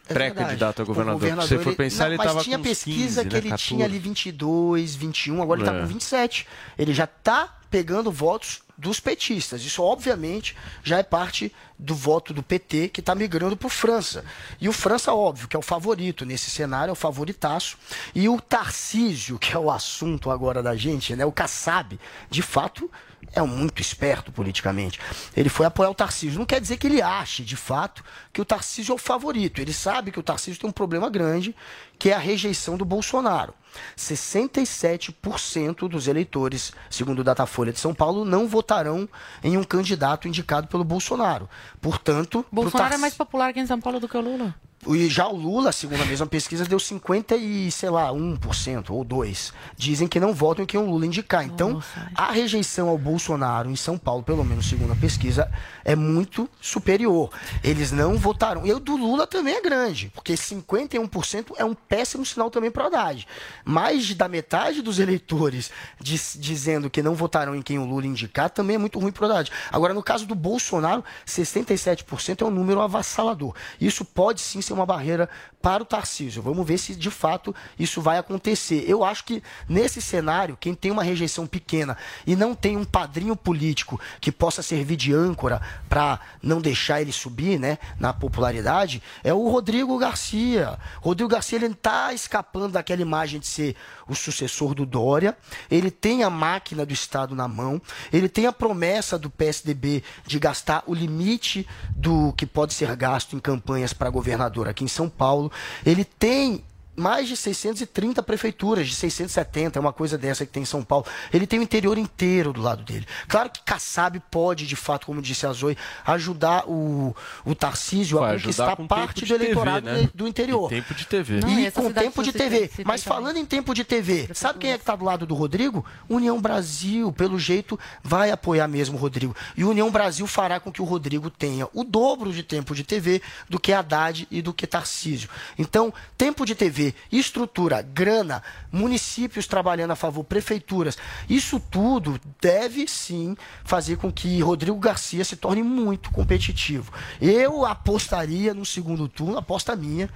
É 0.09 0.13
Pré-candidato 0.13 0.81
a 0.81 0.85
governador. 0.85 1.15
O 1.15 1.19
governador, 1.19 1.47
Se 1.47 1.55
você 1.57 1.63
for 1.63 1.69
ele- 1.69 1.75
pensar, 1.77 2.07
ele 2.07 2.17
mas 2.17 2.25
estava 2.27 2.43
tinha 2.43 2.57
com 2.57 2.63
pesquisa 2.63 3.21
15, 3.23 3.27
que 3.29 3.33
né? 3.33 3.39
ele 3.39 3.49
14. 3.49 3.63
tinha 3.67 3.85
ali 3.85 3.99
22, 3.99 4.95
21, 4.95 5.41
agora 5.41 5.59
ele 5.61 5.69
É. 5.69 5.71
está 5.71 5.81
com 5.81 5.87
27. 5.87 6.47
Ele 6.77 6.93
já 6.93 7.03
está 7.05 7.53
pegando 7.69 8.11
votos 8.11 8.61
dos 8.77 8.99
petistas. 8.99 9.61
Isso, 9.65 9.81
obviamente, 9.83 10.55
já 10.83 10.99
é 10.99 11.03
parte 11.03 11.51
do 11.77 11.93
voto 11.95 12.33
do 12.33 12.41
PT 12.43 12.89
que 12.89 12.99
está 13.01 13.13
migrando 13.15 13.57
para 13.57 13.65
o 13.67 13.69
França. 13.69 14.23
E 14.61 14.69
o 14.69 14.73
França, 14.73 15.13
óbvio, 15.13 15.47
que 15.47 15.55
é 15.55 15.59
o 15.59 15.63
favorito 15.63 16.25
nesse 16.25 16.49
cenário, 16.49 16.91
é 16.91 16.93
o 16.93 16.95
favoritaço. 16.95 17.77
E 18.15 18.29
o 18.29 18.39
Tarcísio, 18.39 19.37
que 19.39 19.53
é 19.53 19.59
o 19.59 19.69
assunto 19.71 20.29
agora 20.31 20.61
da 20.63 20.75
gente, 20.75 21.15
né? 21.15 21.25
o 21.25 21.31
Kassab, 21.31 21.99
de 22.29 22.41
fato, 22.41 22.89
é 23.33 23.41
um 23.41 23.47
muito 23.47 23.81
esperto 23.81 24.31
politicamente. 24.31 24.99
Ele 25.35 25.49
foi 25.49 25.65
apoiar 25.65 25.89
o 25.89 25.95
Tarcísio. 25.95 26.39
Não 26.39 26.45
quer 26.45 26.59
dizer 26.61 26.77
que 26.77 26.87
ele 26.87 27.01
ache, 27.01 27.43
de 27.43 27.55
fato, 27.55 28.03
que 28.33 28.41
o 28.41 28.45
Tarcísio 28.45 28.91
é 28.93 28.95
o 28.95 28.97
favorito. 28.97 29.59
Ele 29.61 29.73
sabe 29.73 30.11
que 30.11 30.19
o 30.19 30.23
Tarcísio 30.23 30.59
tem 30.61 30.69
um 30.69 30.73
problema 30.73 31.09
grande, 31.09 31.55
que 31.99 32.09
é 32.09 32.13
a 32.13 32.19
rejeição 32.19 32.77
do 32.77 32.85
Bolsonaro. 32.85 33.53
67% 33.95 35.87
dos 35.87 36.07
eleitores, 36.07 36.71
segundo 36.89 37.19
o 37.19 37.23
Datafolha 37.23 37.71
de 37.71 37.79
São 37.79 37.93
Paulo, 37.93 38.25
não 38.25 38.47
votarão 38.47 39.07
em 39.43 39.57
um 39.57 39.63
candidato 39.63 40.27
indicado 40.27 40.67
pelo 40.67 40.83
Bolsonaro. 40.83 41.49
Portanto, 41.81 42.45
Bolsonaro 42.51 42.77
é 42.77 42.81
Tarcísio- 42.81 43.01
mais 43.01 43.13
popular 43.13 43.49
aqui 43.49 43.59
em 43.59 43.67
São 43.67 43.79
Paulo 43.79 43.99
do 43.99 44.07
que 44.07 44.17
o 44.17 44.21
Lula. 44.21 44.55
E 44.85 45.09
já 45.09 45.27
o 45.27 45.35
Lula, 45.35 45.71
segundo 45.71 46.01
a 46.01 46.05
mesma 46.05 46.27
pesquisa, 46.27 46.63
deu 46.63 46.79
50 46.79 47.35
e, 47.35 47.71
sei 47.71 47.89
lá, 47.89 48.09
1% 48.09 48.89
ou 48.91 49.03
2%. 49.03 49.51
Dizem 49.75 50.07
que 50.07 50.19
não 50.19 50.33
votam 50.33 50.63
em 50.63 50.65
quem 50.67 50.79
o 50.79 50.85
Lula 50.85 51.05
indicar. 51.05 51.43
Então, 51.43 51.81
a 52.15 52.31
rejeição 52.31 52.87
ao 52.87 52.97
Bolsonaro 52.97 53.69
em 53.69 53.75
São 53.75 53.97
Paulo, 53.97 54.23
pelo 54.23 54.45
menos 54.45 54.69
segundo 54.69 54.93
a 54.93 54.95
pesquisa, 54.95 55.51
é 55.87 55.95
muito 55.95 56.49
superior. 56.59 57.31
Eles 57.63 57.93
não 57.93 58.17
votaram. 58.17 58.65
E 58.65 58.73
o 58.73 58.79
do 58.79 58.97
Lula 58.97 59.25
também 59.25 59.55
é 59.55 59.61
grande, 59.61 60.11
porque 60.13 60.33
51% 60.33 61.53
é 61.55 61.63
um 61.63 61.73
péssimo 61.73 62.25
sinal 62.25 62.51
também 62.51 62.69
para 62.69 62.83
o 62.83 62.87
Haddad. 62.87 63.25
Mais 63.63 64.13
da 64.13 64.27
metade 64.27 64.81
dos 64.81 64.99
eleitores 64.99 65.71
diz- 65.99 66.35
dizendo 66.37 66.89
que 66.89 67.01
não 67.01 67.15
votaram 67.15 67.55
em 67.55 67.61
quem 67.61 67.79
o 67.79 67.85
Lula 67.85 68.05
indicar 68.05 68.49
também 68.49 68.75
é 68.75 68.79
muito 68.79 68.99
ruim 68.99 69.13
para 69.13 69.23
o 69.23 69.31
Haddad. 69.31 69.49
Agora, 69.71 69.93
no 69.93 70.03
caso 70.03 70.25
do 70.25 70.35
Bolsonaro, 70.35 71.03
67% 71.25 72.41
é 72.41 72.45
um 72.45 72.51
número 72.51 72.81
avassalador. 72.81 73.55
Isso 73.79 74.03
pode 74.03 74.41
sim 74.41 74.61
ser 74.61 74.73
uma 74.73 74.85
barreira 74.85 75.29
para 75.61 75.83
o 75.83 75.85
Tarcísio. 75.85 76.41
Vamos 76.41 76.67
ver 76.67 76.77
se 76.77 76.95
de 76.95 77.09
fato 77.09 77.55
isso 77.79 78.01
vai 78.01 78.17
acontecer. 78.17 78.83
Eu 78.87 79.05
acho 79.05 79.23
que 79.23 79.41
nesse 79.69 80.01
cenário, 80.01 80.57
quem 80.59 80.75
tem 80.75 80.91
uma 80.91 81.03
rejeição 81.03 81.47
pequena 81.47 81.97
e 82.25 82.35
não 82.35 82.53
tem 82.53 82.75
um 82.75 82.83
padrinho 82.83 83.35
político 83.37 83.99
que 84.19 84.31
possa 84.33 84.61
servir 84.61 84.97
de 84.97 85.13
âncora 85.13 85.61
para 85.89 86.19
não 86.41 86.61
deixar 86.61 87.01
ele 87.01 87.11
subir 87.11 87.59
né, 87.59 87.77
na 87.99 88.13
popularidade, 88.13 89.01
é 89.23 89.33
o 89.33 89.49
Rodrigo 89.49 89.97
Garcia. 89.97 90.77
Rodrigo 91.01 91.29
Garcia 91.29 91.57
ele 91.57 91.67
está 91.67 92.13
escapando 92.13 92.73
daquela 92.73 93.01
imagem 93.01 93.39
de 93.39 93.47
ser 93.47 93.75
o 94.07 94.15
sucessor 94.15 94.73
do 94.73 94.85
Dória, 94.85 95.37
ele 95.69 95.91
tem 95.91 96.23
a 96.23 96.29
máquina 96.29 96.85
do 96.85 96.93
Estado 96.93 97.35
na 97.35 97.47
mão, 97.47 97.81
ele 98.11 98.29
tem 98.29 98.45
a 98.45 98.53
promessa 98.53 99.17
do 99.17 99.29
PSDB 99.29 100.03
de 100.25 100.39
gastar 100.39 100.83
o 100.87 100.93
limite 100.93 101.67
do 101.89 102.33
que 102.33 102.45
pode 102.45 102.73
ser 102.73 102.95
gasto 102.95 103.35
em 103.35 103.39
campanhas 103.39 103.93
para 103.93 104.09
governador 104.09 104.67
aqui 104.67 104.83
em 104.83 104.87
São 104.87 105.09
Paulo, 105.09 105.51
ele 105.85 106.03
tem 106.03 106.63
mais 106.97 107.27
de 107.27 107.37
630 107.37 108.23
prefeituras, 108.23 108.87
de 108.87 108.95
670, 108.95 109.77
é 109.77 109.79
uma 109.79 109.93
coisa 109.93 110.17
dessa 110.17 110.45
que 110.45 110.51
tem 110.51 110.63
em 110.63 110.65
São 110.65 110.83
Paulo. 110.83 111.05
Ele 111.31 111.45
tem 111.45 111.59
o 111.59 111.61
interior 111.61 111.97
inteiro 111.97 112.51
do 112.51 112.61
lado 112.61 112.83
dele. 112.83 113.05
Claro 113.27 113.49
que 113.49 113.61
Kassab 113.61 114.19
pode, 114.31 114.65
de 114.65 114.75
fato, 114.75 115.05
como 115.05 115.21
disse 115.21 115.45
a 115.45 115.53
Zoe, 115.53 115.77
ajudar 116.05 116.67
o, 116.67 117.15
o 117.45 117.53
Tarcísio 117.53 118.19
Vai 118.19 118.35
a 118.35 118.39
conquistar 118.39 118.75
parte 118.87 119.21
do 119.21 119.27
de 119.27 119.33
TV, 119.33 119.43
eleitorado 119.45 119.85
né? 119.85 120.09
do 120.13 120.27
interior. 120.27 120.71
E 120.71 120.75
tempo 120.75 120.93
de 120.95 121.05
TV. 121.05 121.39
Não, 121.39 121.49
e 121.49 121.67
e 121.67 121.71
com 121.71 121.91
tempo 121.91 122.23
de 122.23 122.31
TV. 122.31 122.67
citei 122.67 122.85
Mas 122.85 123.03
também. 123.03 123.17
falando 123.17 123.37
em 123.37 123.45
tempo 123.45 123.73
de 123.73 123.83
TV, 123.83 124.29
sabe 124.33 124.59
quem 124.59 124.71
é 124.71 124.77
que 124.77 124.81
está 124.81 124.95
do 124.95 125.05
lado 125.05 125.25
do 125.25 125.35
Rodrigo? 125.35 125.85
União 126.09 126.41
Brasil, 126.41 127.11
pelo 127.11 127.37
jeito, 127.37 127.79
vai 128.03 128.31
apoiar 128.31 128.67
mesmo 128.67 128.97
o 128.97 128.99
Rodrigo. 128.99 129.35
E 129.55 129.63
União 129.63 129.91
Brasil 129.91 130.25
fará 130.25 130.59
com 130.59 130.71
que 130.71 130.81
o 130.81 130.85
Rodrigo 130.85 131.29
tenha 131.29 131.67
o 131.73 131.83
dobro 131.83 132.31
de 132.31 132.43
tempo 132.43 132.73
de 132.73 132.83
TV 132.83 133.21
do 133.49 133.59
que 133.59 133.71
Haddad 133.71 134.27
e 134.31 134.41
do 134.41 134.53
que 134.53 134.65
Tarcísio. 134.65 135.29
Então, 135.57 135.93
tempo 136.17 136.45
de 136.45 136.55
TV, 136.55 136.86
estrutura, 137.11 137.81
grana, 137.81 138.43
municípios 138.71 139.47
trabalhando 139.47 139.91
a 139.91 139.95
favor, 139.95 140.23
prefeituras, 140.23 140.97
isso 141.29 141.59
tudo 141.59 142.19
deve 142.41 142.87
sim 142.87 143.35
fazer 143.63 143.97
com 143.97 144.11
que 144.11 144.39
Rodrigo 144.41 144.77
Garcia 144.77 145.23
se 145.23 145.35
torne 145.35 145.63
muito 145.63 146.11
competitivo. 146.11 146.91
Eu 147.21 147.65
apostaria 147.65 148.53
no 148.53 148.65
segundo 148.65 149.07
turno, 149.07 149.37
aposta 149.37 149.75
minha, 149.75 150.09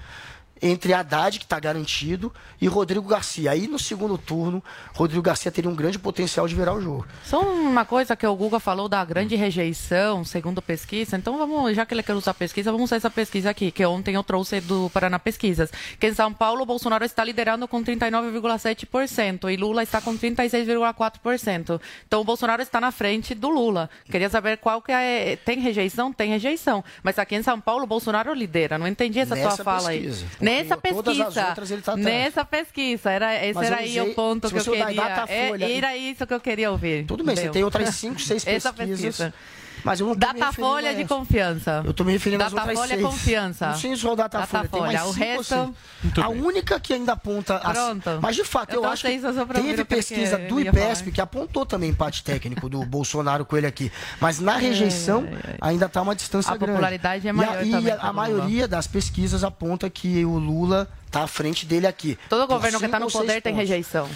entre 0.61 0.93
Haddad, 0.93 1.39
que 1.39 1.45
está 1.45 1.59
garantido, 1.59 2.31
e 2.61 2.67
Rodrigo 2.67 3.07
Garcia. 3.07 3.51
Aí 3.51 3.67
no 3.67 3.79
segundo 3.79 4.17
turno, 4.17 4.63
Rodrigo 4.93 5.21
Garcia 5.21 5.51
teria 5.51 5.69
um 5.69 5.75
grande 5.75 5.97
potencial 5.97 6.47
de 6.47 6.53
virar 6.55 6.73
o 6.73 6.81
jogo. 6.81 7.05
Só 7.23 7.41
uma 7.41 7.83
coisa 7.85 8.15
que 8.15 8.25
o 8.27 8.35
Guga 8.35 8.59
falou 8.59 8.87
da 8.87 9.03
grande 9.03 9.35
rejeição, 9.35 10.23
segundo 10.23 10.61
pesquisa. 10.61 11.17
Então 11.17 11.37
vamos, 11.37 11.75
já 11.75 11.85
que 11.85 11.93
ele 11.93 12.03
quer 12.03 12.13
usar 12.13 12.33
pesquisa, 12.33 12.71
vamos 12.71 12.85
usar 12.89 12.97
essa 12.97 13.09
pesquisa 13.09 13.49
aqui, 13.49 13.71
que 13.71 13.85
ontem 13.85 14.15
eu 14.15 14.23
trouxe 14.23 14.61
do 14.61 14.89
Paraná 14.93 15.17
Pesquisas. 15.17 15.71
Que 15.99 16.07
em 16.07 16.13
São 16.13 16.31
Paulo, 16.33 16.63
o 16.63 16.65
Bolsonaro 16.65 17.03
está 17.03 17.23
liderando 17.23 17.67
com 17.67 17.83
39,7% 17.83 19.51
e 19.51 19.57
Lula 19.57 19.83
está 19.83 20.01
com 20.01 20.15
36,4%. 20.17 21.79
Então 22.07 22.21
o 22.21 22.23
Bolsonaro 22.23 22.61
está 22.61 22.79
na 22.79 22.91
frente 22.91 23.33
do 23.33 23.49
Lula. 23.49 23.89
Queria 24.09 24.29
saber 24.29 24.57
qual 24.57 24.81
que 24.81 24.91
é. 24.91 25.35
Tem 25.37 25.59
rejeição? 25.59 26.11
Tem 26.13 26.29
rejeição. 26.29 26.83
Mas 27.03 27.17
aqui 27.17 27.35
em 27.35 27.43
São 27.43 27.59
Paulo, 27.59 27.83
o 27.83 27.87
Bolsonaro 27.87 28.33
lidera. 28.33 28.77
Não 28.77 28.87
entendi 28.87 29.19
essa 29.19 29.35
Nessa 29.35 29.55
tua 29.55 29.65
fala 29.65 29.89
pesquisa. 29.89 30.25
aí. 30.25 30.45
Nessa 30.57 30.75
Porque 30.77 30.93
todas 30.93 31.19
as 31.19 31.25
pesquisa. 31.25 31.47
outras 31.49 31.71
ele 31.71 31.81
tá 31.81 31.91
atrás. 31.93 32.05
nessa 32.07 32.45
pesquisa. 32.45 33.11
Era, 33.11 33.45
esse 33.45 33.53
Mas 33.53 33.67
era 33.67 33.77
aí 33.77 34.01
o 34.01 34.13
ponto 34.13 34.49
que 34.49 34.55
eu 34.57 34.63
você 34.63 34.69
olhar 34.69 34.87
queria. 34.87 35.01
Datafolha- 35.03 35.65
É, 35.65 35.77
era 35.77 35.97
isso 35.97 36.27
que 36.27 36.33
eu 36.33 36.39
queria 36.39 36.71
ouvir. 36.71 37.05
Tudo 37.05 37.23
bem, 37.23 37.35
você 37.35 37.43
Deu. 37.43 37.51
tem 37.51 37.63
outras 37.63 37.95
cinco, 37.95 38.19
seis 38.21 38.45
Essa 38.47 38.71
pesquisas. 38.73 39.01
pesquisa. 39.17 39.33
Mas 39.83 39.99
eu 39.99 40.07
me 40.09 40.15
Datafolha 40.15 40.91
a 40.91 40.93
de 40.93 41.05
confiança. 41.05 41.81
Eu 41.85 41.93
tô 41.93 42.03
me 42.03 42.11
referindo 42.13 42.43
às 42.43 42.51
outras 42.53 42.67
Datafolha 42.69 42.93
é 42.93 42.97
seis. 42.97 43.07
confiança. 43.07 43.67
Não 43.69 43.75
sei 43.77 43.95
só 43.95 44.13
o 44.13 44.15
Datafolha, 44.15 44.67
tem 44.69 44.81
mais 44.81 44.93
Datafolha. 44.93 45.09
O 45.09 45.13
cinco 45.13 45.55
ou 45.55 45.63
resto-. 45.65 45.75
Muito 46.03 46.21
A 46.21 46.29
bem. 46.29 46.41
única 46.41 46.79
que 46.79 46.93
ainda 46.93 47.13
aponta... 47.13 47.57
as- 47.57 47.77
Pronto. 47.77 48.19
Mas, 48.21 48.35
de 48.35 48.43
fato, 48.43 48.73
Eu 48.73 48.83
eu, 48.83 48.89
acho 48.89 49.03
que 49.07 49.19
teve 49.19 49.27
o 49.81 49.85
que 49.85 49.85
pesquisa 49.85 50.37
do 50.37 50.59
IPESP 50.59 51.11
que 51.11 51.21
apontou 51.21 51.65
também 51.65 51.89
empate 51.89 52.23
técnico 52.23 52.67
do 52.69 52.83
Bolsonaro 52.85 53.45
com 53.45 53.57
ele 53.57 53.67
aqui. 53.67 53.91
Mas 54.19 54.39
na 54.39 54.55
rejeição 54.57 55.25
ainda 55.59 55.85
está 55.85 56.01
uma 56.01 56.15
distância 56.15 56.51
A 56.51 56.57
grande. 56.57 56.73
popularidade 56.73 57.27
é 57.27 57.27
E 57.27 57.29
a- 57.29 57.33
maior 57.33 57.65
E, 57.65 57.73
a, 57.91 57.95
Lula. 57.97 58.13
maioria 58.13 58.67
das 58.67 58.87
pesquisas 58.87 59.43
aponta 59.43 59.89
que 59.89 60.23
o 60.25 60.37
Lula 60.37 60.87
está 61.05 61.23
à 61.23 61.27
frente 61.27 61.65
dele 61.65 61.87
aqui. 61.87 62.17
Todo 62.29 62.47
Por 62.47 62.53
governo 62.55 62.79
que 62.79 62.85
está 62.85 62.99
no 62.99 63.11
poder 63.11 63.41
tem 63.41 63.53
pontos. 63.53 63.69
rejeição. 63.69 64.07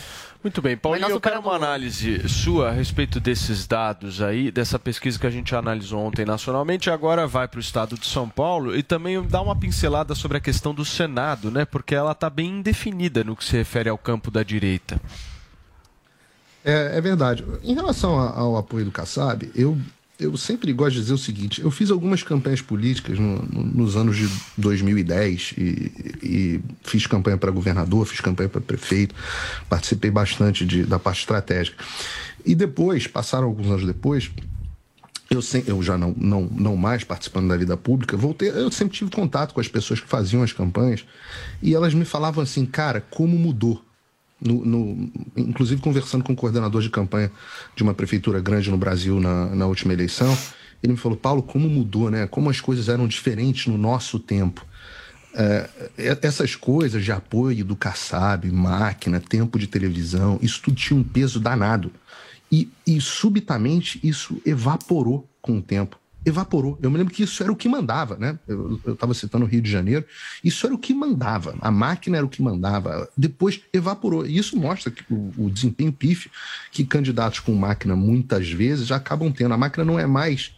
Muito 0.46 0.62
bem, 0.62 0.78
Paulinho, 0.78 1.10
eu 1.10 1.20
quero 1.20 1.40
uma 1.40 1.56
análise 1.56 2.30
sua 2.30 2.70
a 2.70 2.72
respeito 2.72 3.20
desses 3.20 3.66
dados 3.66 4.22
aí, 4.22 4.52
dessa 4.52 4.78
pesquisa 4.78 5.18
que 5.18 5.26
a 5.26 5.32
gente 5.32 5.56
analisou 5.56 6.00
ontem 6.00 6.24
nacionalmente, 6.24 6.88
e 6.88 6.92
agora 6.92 7.26
vai 7.26 7.48
para 7.48 7.58
o 7.58 7.60
estado 7.60 7.98
de 7.98 8.06
São 8.06 8.30
Paulo 8.30 8.78
e 8.78 8.84
também 8.84 9.20
dar 9.24 9.42
uma 9.42 9.56
pincelada 9.56 10.14
sobre 10.14 10.38
a 10.38 10.40
questão 10.40 10.72
do 10.72 10.86
Senado, 10.86 11.50
né? 11.50 11.66
Porque 11.66 11.96
ela 11.96 12.12
está 12.12 12.30
bem 12.30 12.60
indefinida 12.60 13.24
no 13.24 13.36
que 13.36 13.44
se 13.44 13.58
refere 13.58 13.90
ao 13.90 13.98
campo 13.98 14.30
da 14.30 14.44
direita. 14.44 15.02
É, 16.64 16.96
é 16.96 17.02
verdade. 17.02 17.44
Em 17.64 17.74
relação 17.74 18.16
ao 18.16 18.56
apoio 18.56 18.86
do 18.86 18.92
Kassab, 18.92 19.52
eu, 19.56 19.76
eu 20.20 20.36
sempre 20.38 20.72
gosto 20.72 20.94
de 20.96 21.02
dizer 21.02 21.14
o 21.14 21.18
seguinte: 21.18 21.62
eu 21.62 21.70
fiz 21.70 21.92
algumas 21.92 22.24
campanhas 22.24 22.62
políticas 22.62 23.20
no- 23.20 23.42
no- 23.44 23.64
nos 23.64 23.96
anos 23.98 24.16
de 24.18 24.30
2010 24.58 25.54
e, 25.58 25.92
e 26.24 26.60
fiz 26.84 27.06
campanha 27.06 27.38
para 27.38 27.52
governador, 27.52 28.06
fiz 28.06 28.20
campanha 28.22 28.50
para 28.50 28.62
prefeito, 28.62 29.14
participei 29.70 30.10
bastante 30.12 30.66
de- 30.66 30.84
da 30.84 30.98
parte 31.00 31.20
estratégica. 31.20 31.84
E 32.46 32.56
depois, 32.56 33.08
passaram 33.08 33.46
alguns 33.48 33.68
anos 33.68 33.86
depois, 33.86 34.32
eu, 35.30 35.42
sem- 35.42 35.64
eu 35.68 35.82
já 35.84 35.98
não, 35.98 36.14
não, 36.18 36.44
não 36.44 36.78
mais 36.78 37.04
participando 37.04 37.48
da 37.50 37.58
vida 37.58 37.76
pública, 37.76 38.16
voltei, 38.16 38.50
eu 38.50 38.72
sempre 38.72 38.96
tive 38.96 39.12
contato 39.12 39.54
com 39.54 39.60
as 39.60 39.68
pessoas 39.68 40.00
que 40.00 40.08
faziam 40.08 40.44
as 40.44 40.54
campanhas 40.54 41.04
e 41.62 41.74
elas 41.74 41.94
me 41.94 42.06
falavam 42.06 42.44
assim, 42.44 42.66
cara, 42.66 43.02
como 43.10 43.38
mudou. 43.38 43.84
No, 44.42 44.66
no- 44.66 45.12
inclusive 45.38 45.82
conversando 45.82 46.24
com 46.24 46.34
o 46.34 46.36
coordenador 46.36 46.82
de 46.82 46.90
campanha 46.90 47.32
de 47.76 47.84
uma 47.84 47.94
prefeitura 47.94 48.40
grande 48.42 48.70
no 48.70 48.78
Brasil 48.78 49.20
na, 49.20 49.48
na 49.56 49.66
última 49.66 49.94
eleição, 49.94 50.38
ele 50.84 50.94
me 50.94 51.00
falou, 51.00 51.18
Paulo, 51.18 51.42
como 51.42 51.70
mudou, 51.70 52.10
né? 52.12 52.28
Como 52.28 52.50
as 52.50 52.60
coisas 52.60 52.90
eram 52.90 53.08
diferentes 53.08 53.68
no 53.68 53.78
nosso 53.78 54.20
tempo. 54.20 54.66
É, 55.34 55.70
é- 55.98 56.20
essas 56.22 56.56
coisas 56.56 57.04
de 57.04 57.12
apoio 57.12 57.64
do 57.66 57.76
Kassab, 57.76 58.50
máquina, 58.52 59.20
tempo 59.20 59.58
de 59.58 59.68
televisão, 59.68 60.38
isso 60.42 60.62
tudo 60.62 60.76
tinha 60.76 61.00
um 61.00 61.04
peso 61.04 61.40
danado. 61.40 61.92
E, 62.52 62.70
e 62.86 63.02
subitamente 63.02 64.00
isso 64.04 64.40
evaporou 64.46 65.28
com 65.42 65.58
o 65.58 65.62
tempo. 65.62 65.98
Evaporou. 66.26 66.78
Eu 66.82 66.90
me 66.90 66.98
lembro 66.98 67.14
que 67.14 67.24
isso 67.24 67.42
era 67.44 67.52
o 67.52 67.56
que 67.56 67.70
mandava, 67.70 68.18
né? 68.18 68.40
Eu 68.48 68.80
estava 68.88 69.14
citando 69.14 69.46
o 69.46 69.48
Rio 69.48 69.62
de 69.62 69.70
Janeiro. 69.70 70.04
Isso 70.44 70.66
era 70.66 70.74
o 70.74 70.78
que 70.78 70.94
mandava. 70.94 71.56
A 71.62 71.70
máquina 71.70 72.18
era 72.18 72.26
o 72.26 72.30
que 72.30 72.42
mandava. 72.42 73.08
Depois 73.16 73.62
evaporou. 73.72 74.26
E 74.26 74.38
isso 74.38 74.58
mostra 74.58 74.92
que 74.92 75.04
o, 75.14 75.32
o 75.38 75.50
desempenho 75.50 75.94
pífio 75.94 76.32
que 76.72 76.84
candidatos 76.84 77.40
com 77.40 77.54
máquina 77.54 77.96
muitas 77.96 78.50
vezes 78.50 78.92
acabam 78.92 79.32
tendo. 79.32 79.54
A 79.54 79.58
máquina 79.58 79.86
não 79.86 80.00
é 80.00 80.08
mais 80.08 80.52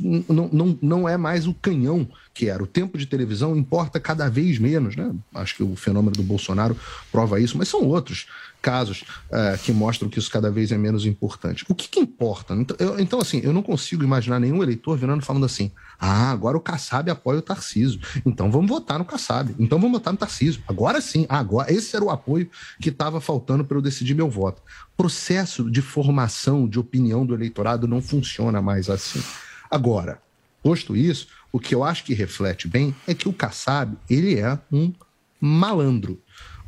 não, 0.00 0.48
não, 0.52 0.78
não 0.80 1.08
é 1.08 1.16
mais 1.16 1.46
o 1.46 1.54
canhão 1.54 2.06
que 2.34 2.48
era. 2.48 2.62
O 2.62 2.66
tempo 2.66 2.98
de 2.98 3.06
televisão 3.06 3.56
importa 3.56 3.98
cada 3.98 4.28
vez 4.28 4.58
menos, 4.58 4.94
né? 4.94 5.12
Acho 5.34 5.56
que 5.56 5.62
o 5.62 5.74
fenômeno 5.74 6.14
do 6.14 6.22
Bolsonaro 6.22 6.76
prova 7.10 7.40
isso, 7.40 7.56
mas 7.56 7.68
são 7.68 7.84
outros 7.84 8.26
casos 8.60 9.04
eh, 9.30 9.58
que 9.62 9.72
mostram 9.72 10.08
que 10.08 10.18
isso 10.18 10.30
cada 10.30 10.50
vez 10.50 10.70
é 10.72 10.78
menos 10.78 11.06
importante. 11.06 11.64
O 11.68 11.74
que, 11.74 11.88
que 11.88 11.98
importa? 12.00 12.54
Então, 12.54 12.76
eu- 12.78 13.00
então, 13.00 13.20
assim, 13.20 13.40
eu 13.42 13.52
não 13.52 13.62
consigo 13.62 14.04
imaginar 14.04 14.38
nenhum 14.38 14.62
eleitor 14.62 14.96
virando 14.96 15.24
falando 15.24 15.46
assim: 15.46 15.70
ah, 15.98 16.30
agora 16.30 16.56
o 16.56 16.60
Kassab 16.60 17.10
apoia 17.10 17.38
o 17.38 17.42
Tarcísio, 17.42 18.00
então 18.24 18.50
vamos 18.50 18.68
votar 18.68 18.98
no 18.98 19.04
Kassab, 19.04 19.54
então 19.58 19.78
vamos 19.78 19.98
votar 19.98 20.12
no 20.12 20.18
Tarcísio. 20.18 20.62
Agora 20.68 21.00
sim, 21.00 21.26
agora 21.28 21.72
esse 21.72 21.94
era 21.96 22.04
o 22.04 22.10
apoio 22.10 22.48
que 22.80 22.90
estava 22.90 23.20
faltando 23.20 23.64
para 23.64 23.76
eu 23.76 23.82
decidir 23.82 24.14
meu 24.14 24.28
voto. 24.30 24.62
Processo 24.96 25.70
de 25.70 25.80
formação 25.80 26.68
de 26.68 26.78
opinião 26.78 27.24
do 27.24 27.34
eleitorado 27.34 27.88
não 27.88 28.02
funciona 28.02 28.60
mais 28.60 28.90
assim. 28.90 29.22
Agora, 29.70 30.20
posto 30.62 30.94
isso, 30.96 31.28
o 31.52 31.58
que 31.58 31.74
eu 31.74 31.82
acho 31.82 32.04
que 32.04 32.12
reflete 32.14 32.68
bem 32.68 32.94
é 33.06 33.14
que 33.14 33.28
o 33.28 33.32
Kassab, 33.32 33.96
ele 34.08 34.38
é 34.38 34.58
um 34.70 34.92
malandro. 35.40 36.20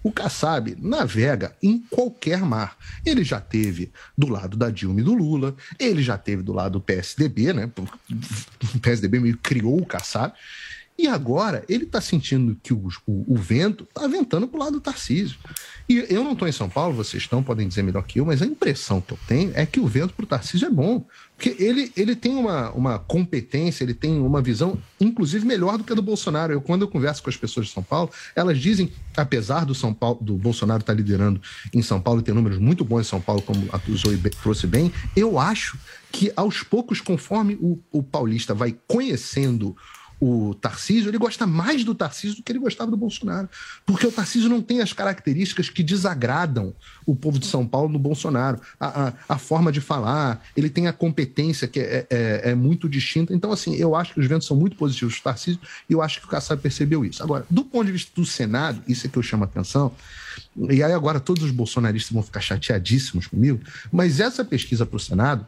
O 0.03 0.11
Kassab 0.11 0.77
navega 0.81 1.55
em 1.63 1.79
qualquer 1.91 2.41
mar. 2.41 2.77
Ele 3.05 3.23
já 3.23 3.41
teve 3.41 3.93
do 4.17 4.29
lado 4.29 4.57
da 4.57 4.71
Dilma 4.71 5.01
e 5.01 5.05
do 5.05 5.15
Lula, 5.15 5.55
ele 5.79 6.03
já 6.03 6.19
teve 6.19 6.43
do 6.43 6.53
lado 6.53 6.73
do 6.73 6.81
PSDB, 6.81 7.53
né? 7.53 7.71
O 8.75 8.79
PSDB 8.81 9.21
meio 9.21 9.39
criou 9.39 9.81
o 9.81 9.87
Kassab. 9.87 10.35
E 10.99 11.09
agora 11.09 11.65
ele 11.69 11.85
está 11.85 12.01
sentindo 12.01 12.57
que 12.63 12.73
o, 12.73 12.87
o- 13.07 13.25
o 13.35 13.37
vento 13.37 13.85
está 13.85 14.07
ventando 14.07 14.47
para 14.47 14.57
o 14.57 14.61
lado 14.61 14.73
do 14.75 14.81
Tarcísio. 14.81 15.37
E 15.89 16.07
eu 16.09 16.23
não 16.23 16.33
estou 16.33 16.47
em 16.47 16.53
São 16.53 16.69
Paulo, 16.69 16.95
vocês 16.95 17.23
estão, 17.23 17.43
podem 17.43 17.67
dizer 17.67 17.83
melhor 17.83 18.03
que 18.05 18.21
eu, 18.21 18.27
mas 18.27 18.41
a 18.41 18.47
impressão 18.47 19.01
que 19.01 19.13
eu 19.13 19.19
tenho 19.27 19.51
é 19.55 19.67
que 19.67 19.81
o 19.81 19.87
vento 19.87 20.15
para 20.15 20.25
o 20.25 20.27
Tarcísio 20.27 20.67
é 20.67 20.71
bom. 20.71 21.05
Porque 21.37 21.57
ele, 21.61 21.91
ele 21.97 22.15
tem 22.15 22.37
uma, 22.37 22.71
uma 22.71 22.99
competência, 23.01 23.83
ele 23.83 23.95
tem 23.95 24.21
uma 24.21 24.41
visão, 24.41 24.79
inclusive, 25.01 25.45
melhor 25.45 25.77
do 25.77 25.83
que 25.83 25.93
a 25.93 25.97
do 25.97 26.03
Bolsonaro. 26.03 26.53
Eu, 26.53 26.61
quando 26.61 26.83
eu 26.83 26.89
converso 26.89 27.21
com 27.23 27.31
as 27.31 27.37
pessoas 27.37 27.67
de 27.67 27.73
São 27.73 27.83
Paulo, 27.83 28.11
elas 28.37 28.59
dizem, 28.61 28.93
apesar 29.17 29.65
do 29.65 29.75
São 29.75 29.93
Paulo, 29.93 30.19
do 30.23 30.37
Bolsonaro 30.37 30.83
estar 30.83 30.93
liderando 30.95 31.41
em 31.75 31.83
São 31.83 32.01
Paulo 32.01 32.21
e 32.21 32.23
ter 32.23 32.33
números 32.33 32.59
muito 32.59 32.85
bons 32.85 33.01
em 33.01 33.05
São 33.11 33.21
Paulo, 33.21 33.43
como 33.43 33.67
a 33.73 33.81
Zoe 33.97 34.17
trouxe 34.41 34.69
bem, 34.69 34.93
eu 35.17 35.37
acho 35.39 35.77
que 36.13 36.31
aos 36.37 36.63
poucos, 36.63 37.01
conforme 37.01 37.55
o, 37.61 37.81
o 37.91 38.03
paulista 38.05 38.55
vai 38.55 38.77
conhecendo 38.87 39.75
o 40.25 40.55
Tarcísio, 40.55 41.11
ele 41.11 41.19
gosta 41.19 41.49
mais 41.49 41.83
do 41.83 41.97
Tarcísio 41.97 42.37
do 42.37 42.45
que 42.45 42.53
ele 42.53 42.61
gostava 42.61 42.89
do 42.89 42.97
Bolsonaro. 42.97 43.49
Porque 43.85 44.07
o 44.07 44.13
Tarcísio 44.13 44.49
não 44.49 44.63
tem 44.63 44.81
as 44.81 44.93
características 44.93 45.69
que 45.69 45.83
desagradam 45.83 46.73
o 47.05 47.17
povo 47.17 47.41
de 47.41 47.47
São 47.47 47.67
Paulo 47.67 47.89
no 47.89 47.99
Bolsonaro. 47.99 48.61
A, 48.79 49.09
a, 49.09 49.13
a 49.31 49.37
forma 49.37 49.73
de 49.73 49.81
falar, 49.81 50.41
ele 50.57 50.71
tem 50.71 50.87
a 50.87 50.93
competência 50.93 51.67
que 51.67 51.81
é, 51.81 52.07
é, 52.09 52.51
é 52.51 52.55
muito 52.55 52.89
distinta. 52.89 53.35
Então, 53.35 53.51
assim, 53.51 53.75
eu 53.75 53.97
acho 53.97 54.15
que 54.15 54.21
os 54.21 54.27
ventos 54.29 54.47
são 54.47 54.57
muito 54.57 54.77
positivos 54.77 55.17
do 55.17 55.23
Tarcísio 55.23 55.61
e 55.91 55.93
eu 55.93 56.01
acho 56.01 56.21
que 56.21 56.27
o 56.27 56.29
Kassab 56.29 56.63
percebeu 56.63 57.05
isso. 57.05 57.21
Agora, 57.21 57.45
do 57.51 57.65
ponto 57.65 57.87
de 57.87 57.93
vista 57.93 58.13
do 58.15 58.25
Senado, 58.25 58.81
isso 58.87 59.05
é 59.05 59.11
que 59.11 59.19
eu 59.19 59.25
chamo 59.25 59.43
a 59.43 59.47
atenção, 59.47 59.93
e 60.71 60.83
aí 60.83 60.93
agora 60.93 61.19
todos 61.19 61.43
os 61.43 61.51
bolsonaristas 61.51 62.13
vão 62.13 62.23
ficar 62.23 62.41
chateadíssimos 62.41 63.27
comigo, 63.27 63.61
mas 63.91 64.21
essa 64.21 64.45
pesquisa 64.45 64.87
para 64.87 64.97
o 64.97 65.01
Senado, 65.01 65.47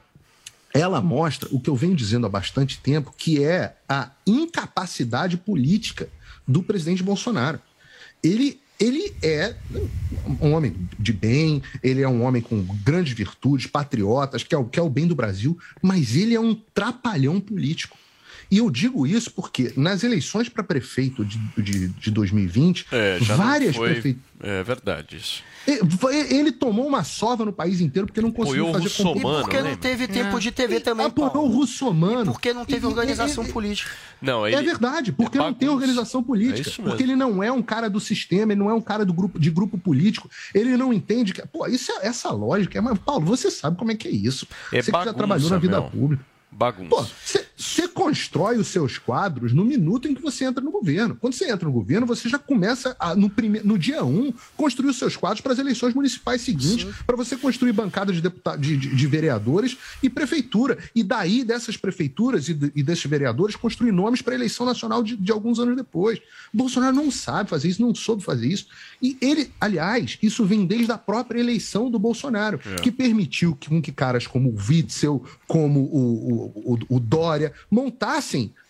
ela 0.75 1.01
mostra 1.01 1.49
o 1.53 1.61
que 1.61 1.71
eu 1.71 1.77
venho 1.77 1.95
dizendo 1.95 2.27
há 2.27 2.29
bastante 2.29 2.81
tempo, 2.81 3.15
que 3.17 3.43
é 3.45 3.77
a 3.89 4.11
incapacidade 4.27 5.37
política 5.37 6.09
do 6.47 6.65
presidente 6.65 7.01
Bolsonaro. 7.01 7.61
Ele, 8.21 8.61
ele 8.81 9.15
é 9.23 9.55
um 10.41 10.53
homem 10.53 10.75
de 10.99 11.13
bem, 11.13 11.63
ele 11.81 12.03
é 12.03 12.09
um 12.09 12.25
homem 12.25 12.43
com 12.43 12.61
grandes 12.83 13.13
virtudes, 13.13 13.69
patriotas, 13.69 14.43
que 14.43 14.53
é 14.53 14.59
o, 14.59 14.65
que 14.65 14.81
é 14.81 14.83
o 14.83 14.91
bem 14.91 15.07
do 15.07 15.15
Brasil, 15.15 15.57
mas 15.81 16.17
ele 16.17 16.35
é 16.35 16.41
um 16.41 16.57
trapalhão 16.75 17.41
político. 17.41 17.97
E 18.51 18.59
eu 18.59 18.71
digo 18.71 19.07
isso 19.07 19.31
porque 19.31 19.73
nas 19.77 20.03
eleições 20.05 20.49
para 20.49 20.63
prefeito 20.63 21.25
de, 21.25 21.39
de, 21.57 21.89
de 21.89 22.11
2020, 22.11 22.87
É, 22.93 23.19
já 23.21 23.37
várias 23.37 23.77
foi... 23.77 23.91
prefeituras. 23.93 24.35
É 24.41 24.63
verdade 24.63 25.17
isso. 25.17 25.43
Ele 25.67 25.81
ele 26.35 26.53
tomou 26.53 26.87
uma 26.87 27.03
sova 27.05 27.45
no 27.47 27.53
país 27.53 27.81
inteiro 27.81 28.07
porque 28.07 28.21
não 28.21 28.31
conseguiu 28.31 28.67
fazer 28.71 28.85
russomano, 28.85 29.39
E 29.39 29.43
porque 29.43 29.63
não 29.63 29.77
teve 29.77 30.07
tempo 30.07 30.39
de 30.39 30.51
TV 30.53 30.81
também, 30.81 31.07
Apoiou 31.07 31.47
o 31.47 31.49
russomano. 31.49 32.33
Porque 32.33 32.53
não 32.53 32.67
teve 32.67 32.85
E- 32.87 32.89
e- 32.91 32.93
organização 32.93 33.45
e- 33.45 33.49
e- 33.49 33.53
política. 33.53 33.91
Não, 34.21 34.47
É 34.47 34.61
verdade, 34.63 35.13
porque 35.13 35.39
não 35.39 35.55
tem 35.55 35.69
organização 35.69 36.23
política. 36.23 36.69
É 36.69 36.83
porque 36.85 37.03
ele 37.03 37.17
não 37.17 37.43
é 37.43 37.51
um 37.51 37.63
cara 37.63 37.89
do 37.89 37.99
sistema, 38.01 38.53
ele 38.53 38.61
não 38.61 38.69
é 38.69 38.75
um 38.75 38.81
cara 38.83 39.05
do 39.07 39.15
grupo, 39.15 39.39
de 39.39 39.51
grupo 39.51 39.79
político. 39.79 40.29
Ele 40.55 40.77
não 40.77 40.93
entende 40.93 41.33
que. 41.33 41.41
Pô, 41.47 41.67
isso 41.67 41.91
é, 41.93 42.07
essa 42.09 42.31
lógica. 42.31 42.79
é- 42.79 42.83
Mas, 42.83 42.99
Paulo, 42.99 43.25
você 43.25 43.51
sabe 43.51 43.79
como 43.79 43.91
é 43.91 43.95
que 43.95 44.09
é 44.09 44.11
isso. 44.11 44.47
É 44.73 44.83
você 44.83 44.93
que 44.93 45.05
já 45.05 45.13
trabalhou 45.15 45.49
na 45.49 45.57
vida 45.59 45.81
meu. 45.81 45.91
pública. 45.91 46.25
Bagunça. 46.53 46.89
Pô, 46.89 47.03
você- 47.25 47.45
você 47.57 47.89
constrói 48.05 48.59
os 48.59 48.67
seus 48.69 48.99
quadros 48.99 49.53
no 49.55 49.65
minuto 49.65 50.07
em 50.07 50.15
que 50.15 50.21
você 50.21 50.45
entra 50.45 50.63
no 50.63 50.71
governo. 50.71 51.17
Quando 51.19 51.33
você 51.33 51.51
entra 51.51 51.67
no 51.67 51.73
governo, 51.73 52.07
você 52.07 52.29
já 52.29 52.39
começa 52.39 52.95
a, 52.99 53.15
no, 53.15 53.31
prime... 53.31 53.61
no 53.65 53.79
dia 53.79 54.05
um, 54.05 54.33
construir 54.57 54.91
os 54.91 54.99
seus 54.99 55.17
quadros 55.17 55.41
para 55.41 55.53
as 55.55 55.59
eleições 55.59 55.95
municipais 55.95 56.43
seguintes, 56.43 56.87
para 57.07 57.17
você 57.17 57.35
construir 57.37 57.73
bancadas 57.73 58.15
de, 58.17 58.21
deputa... 58.21 58.57
de, 58.57 58.77
de- 58.77 58.95
de 58.95 59.07
vereadores 59.07 59.77
e 60.03 60.11
prefeitura. 60.11 60.77
E 60.95 61.03
daí, 61.03 61.43
dessas 61.45 61.77
prefeituras 61.79 62.49
e, 62.49 62.55
de- 62.55 62.73
e 62.77 62.83
desses 62.83 63.05
vereadores, 63.07 63.57
construir 63.57 63.91
nomes 63.93 64.21
para 64.21 64.35
a 64.35 64.37
eleição 64.37 64.67
nacional 64.67 65.03
de, 65.03 65.17
de 65.17 65.33
alguns 65.33 65.59
anos 65.59 65.75
depois. 65.75 66.21
Bolsonaro 66.53 66.95
não 66.95 67.11
sabe 67.11 67.49
fazer 67.49 67.69
isso, 67.69 67.81
não 67.81 67.95
soube 67.95 68.23
fazer 68.23 68.47
isso. 68.49 68.67
E 69.01 69.17
ele, 69.21 69.51
aliás, 69.61 70.19
isso 70.23 70.45
vem 70.45 70.67
desde 70.67 70.93
a 70.93 70.99
própria 70.99 71.41
eleição 71.41 71.91
do 71.91 71.99
Bolsonaro, 71.99 72.61
É. 72.67 72.77
que 72.83 72.91
permitiu 72.93 73.57
que, 73.57 73.69
com 73.71 73.81
que 73.81 73.91
caras 73.93 74.27
como 74.27 74.51
o 74.51 74.57
Witzel, 74.69 75.25
como 75.49 75.81
o, 75.81 76.53
o, 76.65 76.75
o, 76.75 76.97
o 76.97 77.01
Dória, 77.01 77.53
montassem 77.71 77.94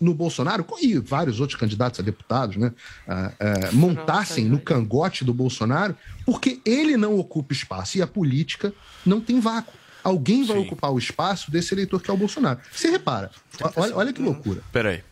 no 0.01 0.15
Bolsonaro, 0.15 0.67
e 0.81 0.99
vários 0.99 1.41
outros 1.41 1.59
candidatos 1.59 2.01
a 2.01 2.03
deputados, 2.03 2.57
né? 2.57 2.73
ah, 3.09 3.33
ah, 3.39 3.73
montassem 3.73 4.45
no 4.45 4.59
cangote 4.59 5.25
do 5.25 5.33
Bolsonaro, 5.33 5.97
porque 6.25 6.61
ele 6.65 6.97
não 6.97 7.19
ocupa 7.19 7.53
espaço 7.53 7.99
e 7.99 8.03
a 8.03 8.07
política 8.07 8.73
não 9.05 9.21
tem 9.21 9.41
vácuo. 9.41 9.75
Alguém 10.03 10.45
vai 10.45 10.59
ocupar 10.59 10.93
o 10.93 10.99
espaço 10.99 11.51
desse 11.51 11.73
eleitor 11.73 12.03
que 12.03 12.11
é 12.11 12.15
o 12.15 12.17
Bolsonaro. 12.17 12.61
Você 12.71 12.91
repara, 12.91 13.31
olha, 13.75 13.97
olha 13.97 14.13
que 14.13 14.21
loucura. 14.21 14.63
Peraí. 14.71 15.03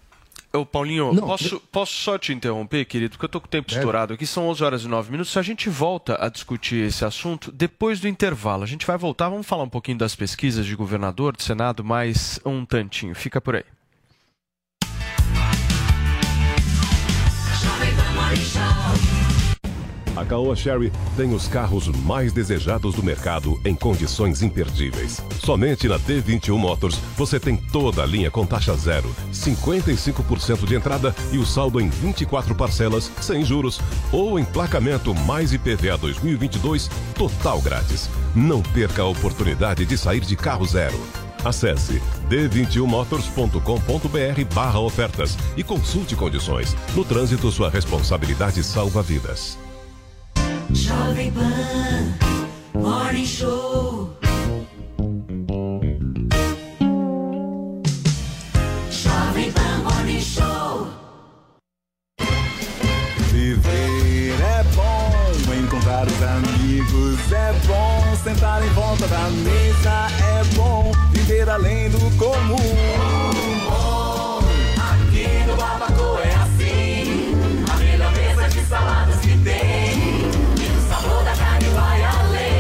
Ô, 0.53 0.67
Paulinho, 0.67 1.15
Não, 1.15 1.27
posso, 1.27 1.59
posso 1.73 1.95
só 1.95 2.19
te 2.19 2.31
interromper, 2.31 2.85
querido? 2.85 3.13
Porque 3.13 3.25
eu 3.25 3.29
tô 3.29 3.41
com 3.41 3.47
o 3.47 3.51
tempo 3.51 3.69
Deve. 3.69 3.81
estourado 3.81 4.13
aqui, 4.13 4.27
são 4.27 4.49
11 4.49 4.63
horas 4.63 4.83
e 4.83 4.89
9 4.89 5.11
minutos. 5.11 5.35
A 5.39 5.41
gente 5.41 5.71
volta 5.71 6.23
a 6.23 6.29
discutir 6.29 6.85
esse 6.87 7.05
assunto 7.07 7.51
depois 7.51 8.01
do 8.01 8.07
intervalo. 8.07 8.63
A 8.63 8.67
gente 8.67 8.87
vai 8.87 8.99
voltar, 8.99 9.31
vamos 9.31 9.47
falar 9.47 9.63
um 9.63 9.69
pouquinho 9.69 9.97
das 9.97 10.15
pesquisas 10.15 10.67
de 10.67 10.77
governador, 10.77 11.35
de 11.35 11.43
Senado, 11.43 11.83
mais 11.83 12.39
um 12.45 12.67
tantinho. 12.67 13.15
Fica 13.15 13.41
por 13.41 13.57
aí. 13.57 13.65
A 20.15 20.25
Caoa 20.25 20.55
Sherry 20.55 20.93
tem 21.17 21.35
os 21.35 21.49
carros 21.49 21.89
mais 21.89 22.33
desejados 22.33 22.95
do 22.95 23.03
mercado 23.03 23.61
em 23.65 23.75
condições 23.75 24.43
imperdíveis. 24.43 25.23
Somente 25.43 25.89
na 25.89 25.99
D21 25.99 26.57
Motors 26.57 26.97
você 27.17 27.41
tem 27.41 27.57
toda 27.57 28.03
a 28.03 28.07
linha 28.07 28.31
com 28.31 28.47
taxa 28.47 28.75
zero, 28.75 29.15
55% 29.33 30.67
de 30.67 30.75
entrada 30.75 31.15
e 31.33 31.39
o 31.39 31.47
saldo 31.47 31.81
em 31.81 31.89
24 31.89 32.55
parcelas 32.55 33.11
sem 33.21 33.45
juros 33.45 33.81
ou 34.13 34.39
emplacamento 34.39 35.15
mais 35.15 35.53
IPVA 35.53 35.99
2022 35.99 36.89
total 37.15 37.61
grátis. 37.61 38.09
Não 38.35 38.63
perca 38.63 39.03
a 39.03 39.07
oportunidade 39.07 39.85
de 39.85 39.99
sair 39.99 40.21
de 40.21 40.37
carro 40.37 40.67
zero. 40.67 41.22
Acesse 41.45 42.01
d21motors.com.br 42.29 44.55
barra 44.55 44.79
ofertas 44.81 45.37
e 45.57 45.65
consulte 45.65 46.15
condições. 46.15 46.77
No 46.95 47.05
trânsito, 47.05 47.51
sua 47.51 47.69
responsabilidade 47.69 48.63
salva 48.63 49.03
vidas. 49.03 49.59
Jovem 50.73 51.33
Pan 51.33 52.15
Morning 52.75 53.27
Show. 53.27 54.17
Jovem 58.91 59.53
Pan 59.53 59.79
Morning 59.85 60.21
Show. 60.21 60.89
Viver 63.31 64.35
é 64.41 64.63
bom, 64.75 65.55
encontrar 65.55 66.07
os 66.07 66.23
amigos 66.23 67.33
é 67.33 67.53
bom, 67.67 68.17
sentar 68.23 68.63
em 68.65 68.71
volta 68.71 69.07
da 69.09 69.29
mesa 69.31 70.07
é 70.23 70.45
bom, 70.55 70.92
viver 71.23 71.49
além 71.49 71.89
do 71.89 71.99
comum. 72.17 72.57
Aqui 74.77 75.29
no 75.47 75.57
Barbacoa 75.57 76.21
é 76.21 76.35
assim, 76.35 77.35
a 77.73 77.77
melhor 77.77 78.13
mesa 78.13 78.49
de 78.49 78.65
saladas 78.67 79.21
que 79.21 79.39
tem, 79.39 79.99
e 80.59 80.79
o 80.79 80.89
sabor 80.89 81.23
da 81.25 81.37
carne 81.37 81.69
vai 81.69 82.03
além. 82.03 82.53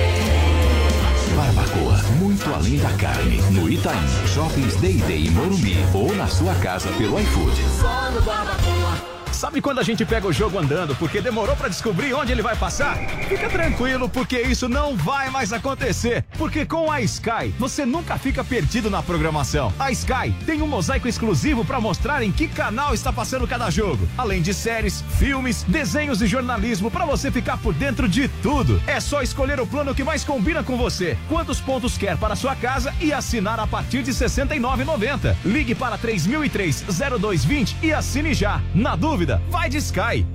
Barbacoa, 1.36 2.02
muito 2.18 2.54
além 2.54 2.78
da 2.78 2.90
carne. 2.92 3.42
No 3.50 3.68
Itaim, 3.68 4.06
Shoppings 4.32 4.76
Day 4.76 4.94
Day 4.94 5.26
em 5.26 5.30
Morumbi 5.30 5.78
ou 5.92 6.14
na 6.14 6.28
sua 6.28 6.54
casa 6.56 6.88
pelo 6.90 7.18
iFood. 7.18 7.56
Só 7.80 8.10
no 8.12 8.22
Barbacoa. 8.22 9.11
Sabe 9.42 9.60
quando 9.60 9.80
a 9.80 9.82
gente 9.82 10.04
pega 10.04 10.24
o 10.28 10.32
jogo 10.32 10.56
andando 10.56 10.94
porque 10.94 11.20
demorou 11.20 11.56
pra 11.56 11.66
descobrir 11.66 12.14
onde 12.14 12.30
ele 12.30 12.42
vai 12.42 12.54
passar? 12.54 12.96
Fica 13.28 13.50
tranquilo, 13.50 14.08
porque 14.08 14.40
isso 14.40 14.68
não 14.68 14.96
vai 14.96 15.30
mais 15.30 15.52
acontecer. 15.52 16.24
Porque 16.38 16.64
com 16.64 16.92
a 16.92 17.00
Sky, 17.00 17.52
você 17.58 17.84
nunca 17.84 18.16
fica 18.16 18.44
perdido 18.44 18.88
na 18.88 19.02
programação. 19.02 19.74
A 19.80 19.90
Sky 19.90 20.32
tem 20.46 20.62
um 20.62 20.68
mosaico 20.68 21.08
exclusivo 21.08 21.64
pra 21.64 21.80
mostrar 21.80 22.22
em 22.22 22.30
que 22.30 22.46
canal 22.46 22.94
está 22.94 23.12
passando 23.12 23.48
cada 23.48 23.68
jogo. 23.68 24.08
Além 24.16 24.40
de 24.40 24.54
séries, 24.54 25.02
filmes, 25.18 25.64
desenhos 25.64 26.22
e 26.22 26.28
jornalismo 26.28 26.88
pra 26.88 27.04
você 27.04 27.28
ficar 27.28 27.56
por 27.56 27.74
dentro 27.74 28.08
de 28.08 28.28
tudo. 28.28 28.80
É 28.86 29.00
só 29.00 29.22
escolher 29.22 29.58
o 29.58 29.66
plano 29.66 29.92
que 29.92 30.04
mais 30.04 30.22
combina 30.22 30.62
com 30.62 30.76
você. 30.76 31.18
Quantos 31.28 31.60
pontos 31.60 31.98
quer 31.98 32.16
para 32.16 32.36
sua 32.36 32.54
casa 32.54 32.94
e 33.00 33.12
assinar 33.12 33.58
a 33.58 33.66
partir 33.66 34.04
de 34.04 34.12
R$ 34.12 34.18
69,90. 34.18 35.34
Ligue 35.44 35.74
para 35.74 35.98
3003-0220 35.98 37.74
e 37.82 37.92
assine 37.92 38.34
já. 38.34 38.62
Na 38.72 38.94
dúvida, 38.94 39.31
vai 39.50 39.68
de 39.68 39.78
Sky. 39.78 40.26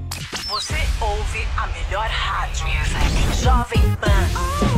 Você 0.47 0.75
ouve 1.01 1.47
a 1.57 1.67
melhor 1.67 2.07
rádio. 2.09 2.67
Jovem 3.41 3.95
Pan. 3.97 4.76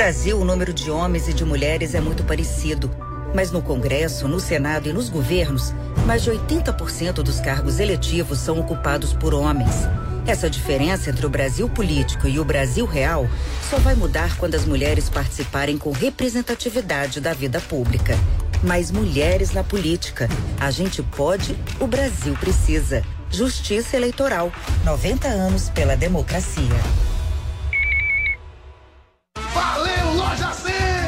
Brasil, 0.00 0.40
o 0.40 0.46
número 0.46 0.72
de 0.72 0.90
homens 0.90 1.28
e 1.28 1.34
de 1.34 1.44
mulheres 1.44 1.94
é 1.94 2.00
muito 2.00 2.24
parecido. 2.24 2.90
Mas 3.34 3.52
no 3.52 3.60
Congresso, 3.60 4.26
no 4.26 4.40
Senado 4.40 4.88
e 4.88 4.94
nos 4.94 5.10
governos, 5.10 5.74
mais 6.06 6.22
de 6.22 6.30
80% 6.30 7.16
dos 7.16 7.38
cargos 7.38 7.78
eletivos 7.78 8.38
são 8.38 8.58
ocupados 8.58 9.12
por 9.12 9.34
homens. 9.34 9.86
Essa 10.26 10.48
diferença 10.48 11.10
entre 11.10 11.26
o 11.26 11.28
Brasil 11.28 11.68
político 11.68 12.26
e 12.26 12.40
o 12.40 12.44
Brasil 12.46 12.86
real 12.86 13.28
só 13.68 13.76
vai 13.76 13.94
mudar 13.94 14.38
quando 14.38 14.54
as 14.54 14.64
mulheres 14.64 15.10
participarem 15.10 15.76
com 15.76 15.90
representatividade 15.90 17.20
da 17.20 17.34
vida 17.34 17.60
pública. 17.60 18.16
Mais 18.62 18.90
mulheres 18.90 19.52
na 19.52 19.62
política. 19.62 20.30
A 20.58 20.70
gente 20.70 21.02
pode, 21.02 21.54
o 21.78 21.86
Brasil 21.86 22.32
precisa. 22.40 23.04
Justiça 23.30 23.98
Eleitoral. 23.98 24.50
90 24.82 25.28
anos 25.28 25.68
pela 25.68 25.94
democracia. 25.94 27.09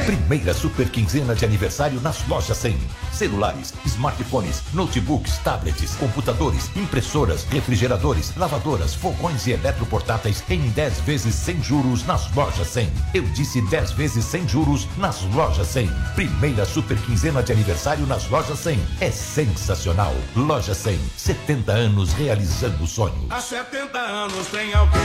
Primeira 0.06 0.52
super 0.52 0.88
quinzena 0.90 1.32
de 1.32 1.44
aniversário 1.44 2.00
nas 2.00 2.26
lojas 2.26 2.56
100. 2.56 2.76
Celulares, 3.12 3.72
smartphones, 3.86 4.62
notebooks, 4.74 5.38
tablets, 5.38 5.94
computadores, 5.94 6.70
impressoras, 6.76 7.44
refrigeradores, 7.44 8.34
lavadoras, 8.36 8.94
fogões 8.94 9.46
e 9.46 9.52
eletroportáteis 9.52 10.42
em 10.50 10.60
10 10.70 11.00
vezes 11.00 11.34
sem 11.36 11.62
juros 11.62 12.04
nas 12.04 12.32
lojas 12.34 12.66
100. 12.66 12.92
Eu 13.14 13.22
disse 13.22 13.62
10 13.62 13.92
vezes 13.92 14.24
sem 14.24 14.46
juros 14.48 14.88
nas 14.96 15.22
lojas 15.34 15.68
100. 15.68 15.88
Primeira 16.16 16.64
super 16.64 16.96
quinzena 16.98 17.42
de 17.42 17.52
aniversário 17.52 18.04
nas 18.04 18.28
lojas 18.28 18.58
100. 18.58 18.80
É 19.00 19.10
sensacional. 19.10 20.14
Loja 20.34 20.74
100, 20.74 20.98
70 21.16 21.72
anos 21.72 22.12
realizando 22.14 22.86
sonhos. 22.88 23.30
Há 23.30 23.40
70 23.40 23.98
anos 23.98 24.46
tem 24.48 24.74
alguém, 24.74 25.00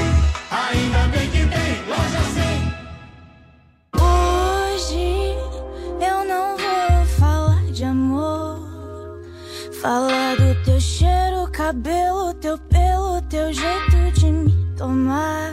ainda 0.49 1.07
bem 1.09 1.29
que 1.29 1.45
tem 1.45 1.85
loja 1.87 2.33
100. 2.33 2.46
Hoje 4.87 5.35
eu 5.99 6.23
não 6.23 6.55
vou 6.55 7.05
falar 7.19 7.61
de 7.73 7.83
amor. 7.83 8.57
Falar 9.81 10.37
do 10.37 10.63
teu 10.63 10.79
cheiro, 10.79 11.45
cabelo, 11.51 12.33
teu 12.35 12.57
pelo, 12.57 13.21
teu 13.23 13.51
jeito 13.51 14.11
de 14.13 14.31
me 14.31 14.53
tomar. 14.77 15.51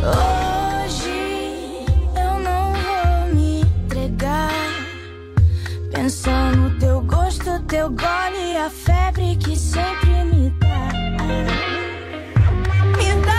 Hoje 0.00 1.84
eu 2.16 2.40
não 2.40 2.72
vou 2.72 3.34
me 3.34 3.60
entregar. 3.60 4.50
Pensar 5.92 6.56
no 6.56 6.70
teu 6.78 7.02
gosto, 7.02 7.60
teu 7.68 7.90
gole, 7.90 8.56
a 8.56 8.70
febre 8.70 9.36
que 9.36 9.54
sempre 9.54 10.24
me 10.24 10.48
dá. 10.58 10.88
Me 12.96 13.26
dá 13.26 13.33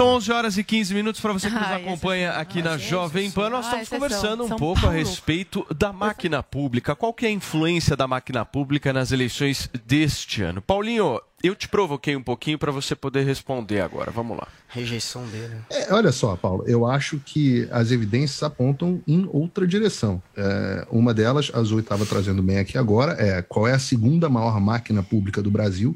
são 0.00 0.14
11 0.14 0.32
horas 0.32 0.56
e 0.56 0.64
15 0.64 0.94
minutos 0.94 1.20
para 1.20 1.30
você 1.30 1.50
que 1.50 1.54
nos 1.54 1.62
Ai, 1.62 1.82
acompanha 1.82 2.30
aqui 2.30 2.62
na 2.62 2.78
Jovem 2.78 3.30
Pan. 3.30 3.50
Nós 3.50 3.66
Ai, 3.66 3.82
estamos 3.82 4.02
conversando 4.02 4.44
um 4.44 4.48
São 4.48 4.56
pouco 4.56 4.78
a 4.78 4.82
Paulo. 4.84 4.96
respeito 4.96 5.66
da 5.76 5.92
máquina 5.92 6.42
pública. 6.42 6.96
Qual 6.96 7.12
que 7.12 7.26
é 7.26 7.28
a 7.28 7.32
influência 7.32 7.94
da 7.94 8.08
máquina 8.08 8.42
pública 8.42 8.94
nas 8.94 9.12
eleições 9.12 9.68
deste 9.86 10.42
ano? 10.42 10.62
Paulinho, 10.62 11.20
eu 11.42 11.54
te 11.54 11.68
provoquei 11.68 12.16
um 12.16 12.22
pouquinho 12.22 12.58
para 12.58 12.72
você 12.72 12.96
poder 12.96 13.26
responder 13.26 13.82
agora. 13.82 14.10
Vamos 14.10 14.38
lá. 14.38 14.48
Rejeição 14.68 15.26
dele. 15.26 15.56
É, 15.68 15.92
olha 15.92 16.12
só, 16.12 16.34
Paulo, 16.34 16.64
eu 16.66 16.86
acho 16.86 17.20
que 17.22 17.68
as 17.70 17.90
evidências 17.90 18.42
apontam 18.42 19.02
em 19.06 19.28
outra 19.30 19.66
direção. 19.66 20.22
É, 20.34 20.86
uma 20.90 21.12
delas, 21.12 21.50
a 21.52 21.62
Zoe 21.62 21.80
estava 21.80 22.06
trazendo 22.06 22.42
bem 22.42 22.58
aqui 22.58 22.78
agora, 22.78 23.16
é 23.18 23.42
qual 23.42 23.68
é 23.68 23.74
a 23.74 23.78
segunda 23.78 24.30
maior 24.30 24.58
máquina 24.60 25.02
pública 25.02 25.42
do 25.42 25.50
Brasil? 25.50 25.94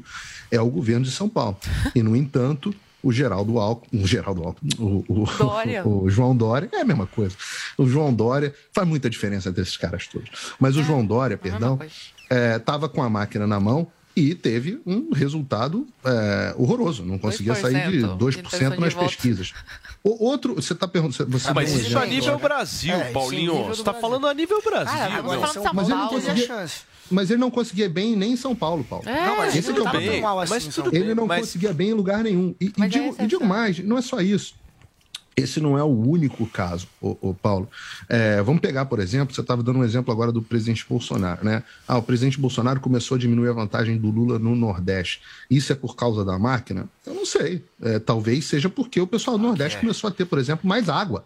É 0.51 0.61
o 0.61 0.69
governo 0.69 1.05
de 1.05 1.11
São 1.11 1.27
Paulo. 1.27 1.57
E, 1.95 2.03
no 2.03 2.15
entanto, 2.15 2.71
o 3.05 3.11
Geraldo 3.11 3.59
Alckmin, 3.59 4.01
o 4.03 4.07
Geraldo 4.07 4.43
Alckmin, 4.43 4.71
o, 4.79 5.05
o, 5.07 5.25
Dória. 5.37 5.85
o 5.87 6.09
João 6.09 6.35
Dória, 6.35 6.67
é 6.73 6.81
a 6.81 6.83
mesma 6.83 7.05
coisa. 7.05 7.35
O 7.77 7.87
João 7.87 8.11
Dória 8.11 8.51
faz 8.73 8.87
muita 8.87 9.07
diferença 9.11 9.51
desses 9.51 9.77
caras 9.77 10.07
todos. 10.07 10.27
Mas 10.59 10.75
o 10.75 10.81
João 10.81 11.05
Dória, 11.05 11.37
perdão, 11.37 11.79
estava 12.57 12.89
com 12.89 13.03
a 13.03 13.09
máquina 13.09 13.45
na 13.45 13.59
mão 13.59 13.87
e 14.15 14.33
teve 14.33 14.81
um 14.87 15.11
resultado 15.13 15.85
é, 16.03 16.55
horroroso. 16.57 17.05
Não 17.05 17.19
conseguia 17.19 17.53
sair 17.53 17.91
de 17.91 17.99
2% 17.99 18.17
2% 18.17 18.77
nas 18.79 18.89
de 18.89 18.95
voto. 18.95 19.05
pesquisas. 19.07 19.53
O 20.03 20.25
outro, 20.25 20.55
você 20.55 20.73
está 20.73 20.87
perguntando. 20.87 21.29
Você 21.29 21.49
Ah, 21.49 21.53
mas 21.53 21.75
isso 21.75 21.99
a 21.99 22.05
nível. 22.07 22.39
Brasil, 22.39 22.95
É, 22.95 23.11
Paulinho. 23.11 23.65
Você 23.65 23.81
está 23.81 23.93
falando 23.93 24.25
a 24.25 24.33
nível 24.33 24.61
Brasil. 24.63 24.93
Ah, 24.97 25.17
agora 25.17 25.41
mas 25.73 25.89
ele 25.89 25.97
não 25.97 26.07
conseguia, 26.07 26.65
mas 27.09 27.29
ele 27.29 27.39
não 27.39 27.51
conseguia 27.51 27.89
bem 27.89 28.15
nem 28.15 28.33
em 28.33 28.37
São 28.37 28.55
Paulo, 28.55 28.83
Paulo. 28.83 29.07
É, 29.07 29.25
Não, 29.25 29.37
mas 29.37 29.55
Esse 29.55 29.71
que 29.73 29.79
é 29.79 29.81
o 29.81 29.91
bem, 29.91 29.91
problema. 30.21 30.45
mas 30.47 30.67
tudo 30.67 30.89
ele 30.95 31.05
bem, 31.05 31.15
não 31.15 31.27
mas- 31.27 31.39
conseguia 31.41 31.73
bem 31.73 31.89
em 31.89 31.93
lugar 31.93 32.23
nenhum. 32.23 32.55
E, 32.59 32.65
e 32.77 32.87
digo, 32.87 33.15
e 33.19 33.27
digo 33.27 33.45
mais, 33.45 33.79
não 33.79 33.97
é 33.97 34.01
só 34.01 34.19
isso. 34.21 34.55
Esse 35.37 35.59
não 35.59 35.77
é 35.77 35.83
o 35.83 35.87
único 35.87 36.45
caso, 36.47 36.87
ô, 37.01 37.17
ô 37.19 37.33
Paulo. 37.33 37.69
É, 38.07 38.41
vamos 38.41 38.61
pegar, 38.61 38.85
por 38.85 38.99
exemplo, 39.01 39.35
você 39.35 39.41
estava 39.41 39.61
dando 39.61 39.79
um 39.79 39.83
exemplo 39.83 40.09
agora 40.13 40.31
do 40.31 40.41
presidente 40.41 40.85
Bolsonaro, 40.87 41.43
né? 41.43 41.61
Ah, 41.85 41.97
o 41.97 42.01
presidente 42.01 42.39
Bolsonaro 42.39 42.79
começou 42.79 43.15
a 43.15 43.19
diminuir 43.19 43.49
a 43.49 43.53
vantagem 43.53 43.97
do 43.97 44.09
Lula 44.09 44.39
no 44.39 44.55
Nordeste. 44.55 45.19
Isso 45.51 45.73
é 45.73 45.75
por 45.75 45.93
causa 45.97 46.23
da 46.23 46.39
máquina? 46.39 46.87
Eu 47.05 47.13
não 47.13 47.25
sei. 47.25 47.61
É, 47.81 47.99
talvez 47.99 48.45
seja 48.45 48.69
porque 48.69 49.01
o 49.01 49.05
pessoal 49.07 49.37
do 49.37 49.43
Nordeste 49.43 49.77
começou 49.81 50.07
a 50.09 50.11
ter, 50.11 50.23
por 50.23 50.39
exemplo, 50.39 50.69
mais 50.69 50.87
água. 50.87 51.25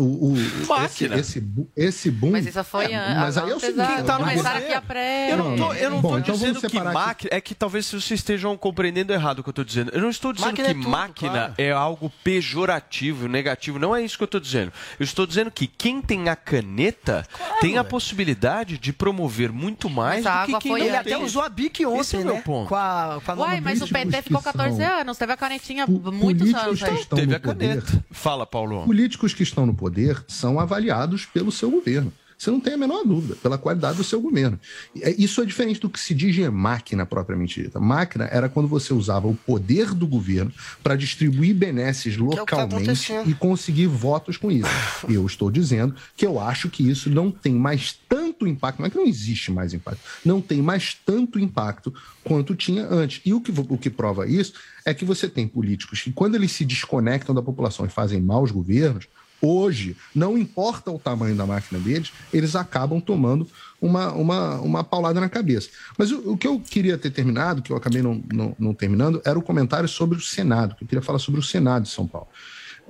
O, 0.00 0.32
o- 0.32 0.66
Máquina. 0.68 1.16
Esse, 1.18 1.38
esse, 1.38 1.66
esse 1.76 2.10
boom. 2.10 2.30
Mas 2.30 2.46
isso 2.46 2.62
foi 2.64 2.86
É, 2.92 3.14
mas 3.14 3.36
aí 3.36 3.44
é 3.44 3.52
o 3.52 3.56
antes 3.56 3.66
seguinte, 3.66 3.98
eu 3.98 4.04
Tá 4.04 4.18
no 4.18 4.24
aqui 4.24 4.72
a 4.72 4.80
pré. 4.80 5.32
Eu 5.32 5.36
não 5.36 5.56
tô, 5.56 5.72
eu 5.74 5.90
não 5.90 6.00
Bom, 6.00 6.10
tô 6.12 6.18
então 6.18 6.34
dizendo 6.34 6.60
que 6.60 6.66
aqui. 6.66 6.80
máquina. 6.80 7.30
É 7.32 7.40
que 7.40 7.54
talvez 7.54 7.86
vocês 7.86 8.10
estejam 8.10 8.56
compreendendo 8.56 9.12
errado 9.12 9.40
o 9.40 9.42
que 9.42 9.48
eu 9.48 9.52
tô 9.52 9.62
dizendo. 9.64 9.90
Eu 9.92 10.00
não 10.00 10.10
estou 10.10 10.32
dizendo 10.32 10.48
Máquina 10.50 10.64
que 10.68 10.70
é 10.72 10.74
tudo, 10.74 10.88
máquina 10.88 11.30
claro. 11.30 11.54
é 11.58 11.70
algo 11.70 12.10
pejorativo, 12.24 13.28
negativo. 13.28 13.78
Não 13.78 13.94
é 13.94 14.02
isso 14.02 14.16
que 14.16 14.22
eu 14.22 14.26
estou 14.26 14.40
dizendo. 14.40 14.72
Eu 14.98 15.04
estou 15.04 15.26
dizendo 15.26 15.50
que 15.50 15.66
quem 15.66 16.00
tem 16.00 16.28
a 16.28 16.36
caneta 16.36 17.26
tem 17.60 17.76
a 17.78 17.84
possibilidade 17.84 18.78
de 18.78 18.92
promover 18.92 19.52
muito 19.52 19.90
mais 19.90 20.24
Mas 20.24 20.46
do 20.46 20.52
que 20.54 20.62
quem 20.62 20.72
foi 20.72 20.80
não 20.80 20.86
Ele 20.86 20.96
até 20.96 21.18
usou 21.18 21.42
a 21.42 21.48
BIC 21.48 21.84
ontem, 21.86 22.00
Esse 22.00 22.16
é 22.16 22.24
meu 22.24 22.34
né? 22.34 22.42
ponto. 22.42 22.68
Com 22.68 22.74
a, 22.76 23.20
com 23.24 23.32
a 23.32 23.34
Uai, 23.36 23.60
mas 23.60 23.82
o 23.82 23.88
PT 23.88 24.22
ficou 24.22 24.40
14 24.42 24.82
anos, 24.82 25.18
teve 25.18 25.32
a 25.32 25.36
canetinha 25.36 25.86
muitos 25.86 26.54
anos 26.54 26.80
Teve 27.14 27.34
a 27.34 27.40
caneta. 27.40 28.04
Fala, 28.10 28.46
Paulo. 28.46 28.84
Políticos 28.84 29.34
que 29.34 29.42
estão 29.42 29.66
no 29.66 29.74
poder 29.74 29.89
poder 29.90 30.24
são 30.28 30.60
avaliados 30.60 31.26
pelo 31.26 31.50
seu 31.50 31.70
governo. 31.70 32.12
Você 32.40 32.50
não 32.50 32.58
tem 32.58 32.72
a 32.72 32.76
menor 32.78 33.04
dúvida, 33.04 33.36
pela 33.36 33.58
qualidade 33.58 33.98
do 33.98 34.04
seu 34.04 34.18
governo. 34.18 34.58
É, 35.02 35.10
Isso 35.10 35.42
é 35.42 35.44
diferente 35.44 35.78
do 35.78 35.90
que 35.90 36.00
se 36.00 36.14
diz 36.14 36.34
de 36.34 36.48
máquina 36.48 37.04
propriamente 37.04 37.62
dita. 37.62 37.78
Máquina 37.78 38.26
era 38.32 38.48
quando 38.48 38.66
você 38.66 38.94
usava 38.94 39.28
o 39.28 39.34
poder 39.34 39.92
do 39.92 40.06
governo 40.06 40.50
para 40.82 40.96
distribuir 40.96 41.54
benesses 41.54 42.14
é 42.14 42.16
tá 42.16 42.24
localmente 42.24 42.74
acontecendo. 42.74 43.28
e 43.28 43.34
conseguir 43.34 43.88
votos 43.88 44.38
com 44.38 44.50
isso. 44.50 44.70
Eu 45.06 45.26
estou 45.26 45.50
dizendo 45.50 45.94
que 46.16 46.24
eu 46.24 46.40
acho 46.40 46.70
que 46.70 46.88
isso 46.88 47.10
não 47.10 47.30
tem 47.30 47.52
mais 47.52 47.92
tanto 48.08 48.46
impacto, 48.46 48.78
não 48.78 48.86
é 48.86 48.90
que 48.90 48.96
não 48.96 49.06
existe 49.06 49.52
mais 49.52 49.74
impacto, 49.74 50.00
não 50.24 50.40
tem 50.40 50.62
mais 50.62 50.94
tanto 50.94 51.38
impacto 51.38 51.92
quanto 52.24 52.54
tinha 52.54 52.86
antes. 52.86 53.20
E 53.22 53.34
o 53.34 53.40
que, 53.42 53.52
o 53.52 53.76
que 53.76 53.90
prova 53.90 54.26
isso 54.26 54.54
é 54.86 54.94
que 54.94 55.04
você 55.04 55.28
tem 55.28 55.46
políticos 55.46 56.00
que, 56.00 56.10
quando 56.10 56.36
eles 56.36 56.52
se 56.52 56.64
desconectam 56.64 57.34
da 57.34 57.42
população 57.42 57.84
e 57.84 57.90
fazem 57.90 58.18
maus 58.18 58.50
governos, 58.50 59.06
hoje, 59.42 59.96
não 60.14 60.36
importa 60.36 60.90
o 60.90 60.98
tamanho 60.98 61.34
da 61.36 61.46
máquina 61.46 61.80
deles, 61.80 62.12
eles 62.32 62.54
acabam 62.56 63.00
tomando 63.00 63.46
uma, 63.80 64.12
uma, 64.12 64.60
uma 64.60 64.84
paulada 64.84 65.20
na 65.20 65.28
cabeça. 65.28 65.70
Mas 65.96 66.10
o, 66.12 66.32
o 66.32 66.36
que 66.36 66.46
eu 66.46 66.60
queria 66.60 66.98
ter 66.98 67.10
terminado, 67.10 67.62
que 67.62 67.72
eu 67.72 67.76
acabei 67.76 68.02
não, 68.02 68.22
não, 68.32 68.56
não 68.58 68.74
terminando, 68.74 69.20
era 69.24 69.38
o 69.38 69.42
comentário 69.42 69.88
sobre 69.88 70.18
o 70.18 70.20
Senado, 70.20 70.74
que 70.74 70.84
eu 70.84 70.88
queria 70.88 71.02
falar 71.02 71.18
sobre 71.18 71.40
o 71.40 71.42
Senado 71.42 71.84
de 71.84 71.88
São 71.90 72.06
Paulo. 72.06 72.28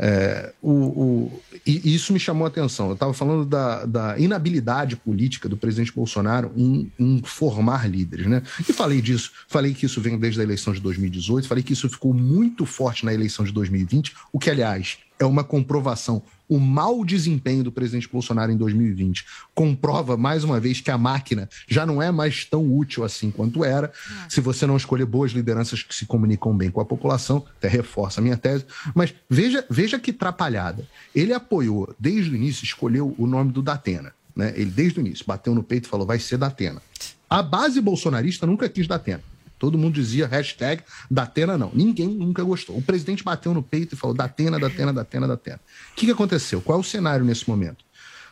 É, 0.02 0.54
o, 0.62 0.70
o- 0.72 1.42
e 1.66 1.94
isso 1.94 2.12
me 2.14 2.18
chamou 2.18 2.46
a 2.46 2.48
atenção. 2.48 2.86
Eu 2.88 2.94
estava 2.94 3.12
falando 3.12 3.44
da, 3.44 3.84
da 3.84 4.18
inabilidade 4.18 4.96
política 4.96 5.46
do 5.46 5.58
presidente 5.58 5.92
Bolsonaro 5.92 6.50
em, 6.56 6.90
em 6.98 7.20
formar 7.22 7.86
líderes. 7.88 8.26
Né? 8.26 8.42
E 8.66 8.72
falei 8.72 9.02
disso, 9.02 9.30
falei 9.46 9.74
que 9.74 9.84
isso 9.84 10.00
vem 10.00 10.18
desde 10.18 10.40
a 10.40 10.42
eleição 10.42 10.72
de 10.72 10.80
2018, 10.80 11.46
falei 11.46 11.62
que 11.62 11.74
isso 11.74 11.88
ficou 11.88 12.14
muito 12.14 12.64
forte 12.64 13.04
na 13.04 13.12
eleição 13.12 13.44
de 13.44 13.52
2020, 13.52 14.14
o 14.32 14.38
que, 14.38 14.48
aliás, 14.48 14.98
é 15.18 15.24
uma 15.26 15.44
comprovação. 15.44 16.22
O 16.50 16.58
mau 16.58 17.04
desempenho 17.04 17.62
do 17.62 17.70
presidente 17.70 18.08
Bolsonaro 18.08 18.50
em 18.50 18.56
2020 18.56 19.24
comprova, 19.54 20.16
mais 20.16 20.42
uma 20.42 20.58
vez, 20.58 20.80
que 20.80 20.90
a 20.90 20.98
máquina 20.98 21.48
já 21.68 21.86
não 21.86 22.02
é 22.02 22.10
mais 22.10 22.44
tão 22.44 22.76
útil 22.76 23.04
assim 23.04 23.30
quanto 23.30 23.64
era. 23.64 23.92
Se 24.28 24.40
você 24.40 24.66
não 24.66 24.76
escolher 24.76 25.06
boas 25.06 25.30
lideranças 25.30 25.84
que 25.84 25.94
se 25.94 26.06
comunicam 26.06 26.56
bem 26.56 26.68
com 26.68 26.80
a 26.80 26.84
população, 26.84 27.46
até 27.56 27.68
reforça 27.68 28.20
a 28.20 28.22
minha 28.22 28.36
tese. 28.36 28.66
Mas 28.92 29.14
veja, 29.28 29.64
veja 29.70 29.96
que 29.96 30.12
trapalhada. 30.12 30.84
Ele 31.14 31.32
apoiou, 31.32 31.94
desde 31.96 32.32
o 32.32 32.34
início, 32.34 32.64
escolheu 32.64 33.14
o 33.16 33.28
nome 33.28 33.52
do 33.52 33.62
Datena. 33.62 34.12
Né? 34.34 34.52
Ele, 34.56 34.72
desde 34.72 34.98
o 34.98 35.06
início, 35.06 35.24
bateu 35.24 35.54
no 35.54 35.62
peito 35.62 35.86
e 35.86 35.88
falou: 35.88 36.04
vai 36.04 36.18
ser 36.18 36.36
Datena. 36.36 36.82
A 37.28 37.44
base 37.44 37.80
bolsonarista 37.80 38.44
nunca 38.44 38.68
quis 38.68 38.88
Datena. 38.88 39.22
Todo 39.60 39.78
mundo 39.78 39.94
dizia 39.94 40.26
hashtag 40.26 40.82
Datena 41.08 41.56
não. 41.56 41.70
Ninguém 41.74 42.08
nunca 42.08 42.42
gostou. 42.42 42.76
O 42.76 42.82
presidente 42.82 43.22
bateu 43.22 43.52
no 43.54 43.62
peito 43.62 43.94
e 43.94 43.96
falou 43.96 44.16
Datena, 44.16 44.58
Datena, 44.58 44.92
Datena, 44.92 45.28
Datena. 45.28 45.60
O 45.92 45.94
que, 45.94 46.06
que 46.06 46.12
aconteceu? 46.12 46.60
Qual 46.62 46.78
é 46.78 46.80
o 46.80 46.84
cenário 46.84 47.24
nesse 47.24 47.48
momento? 47.48 47.84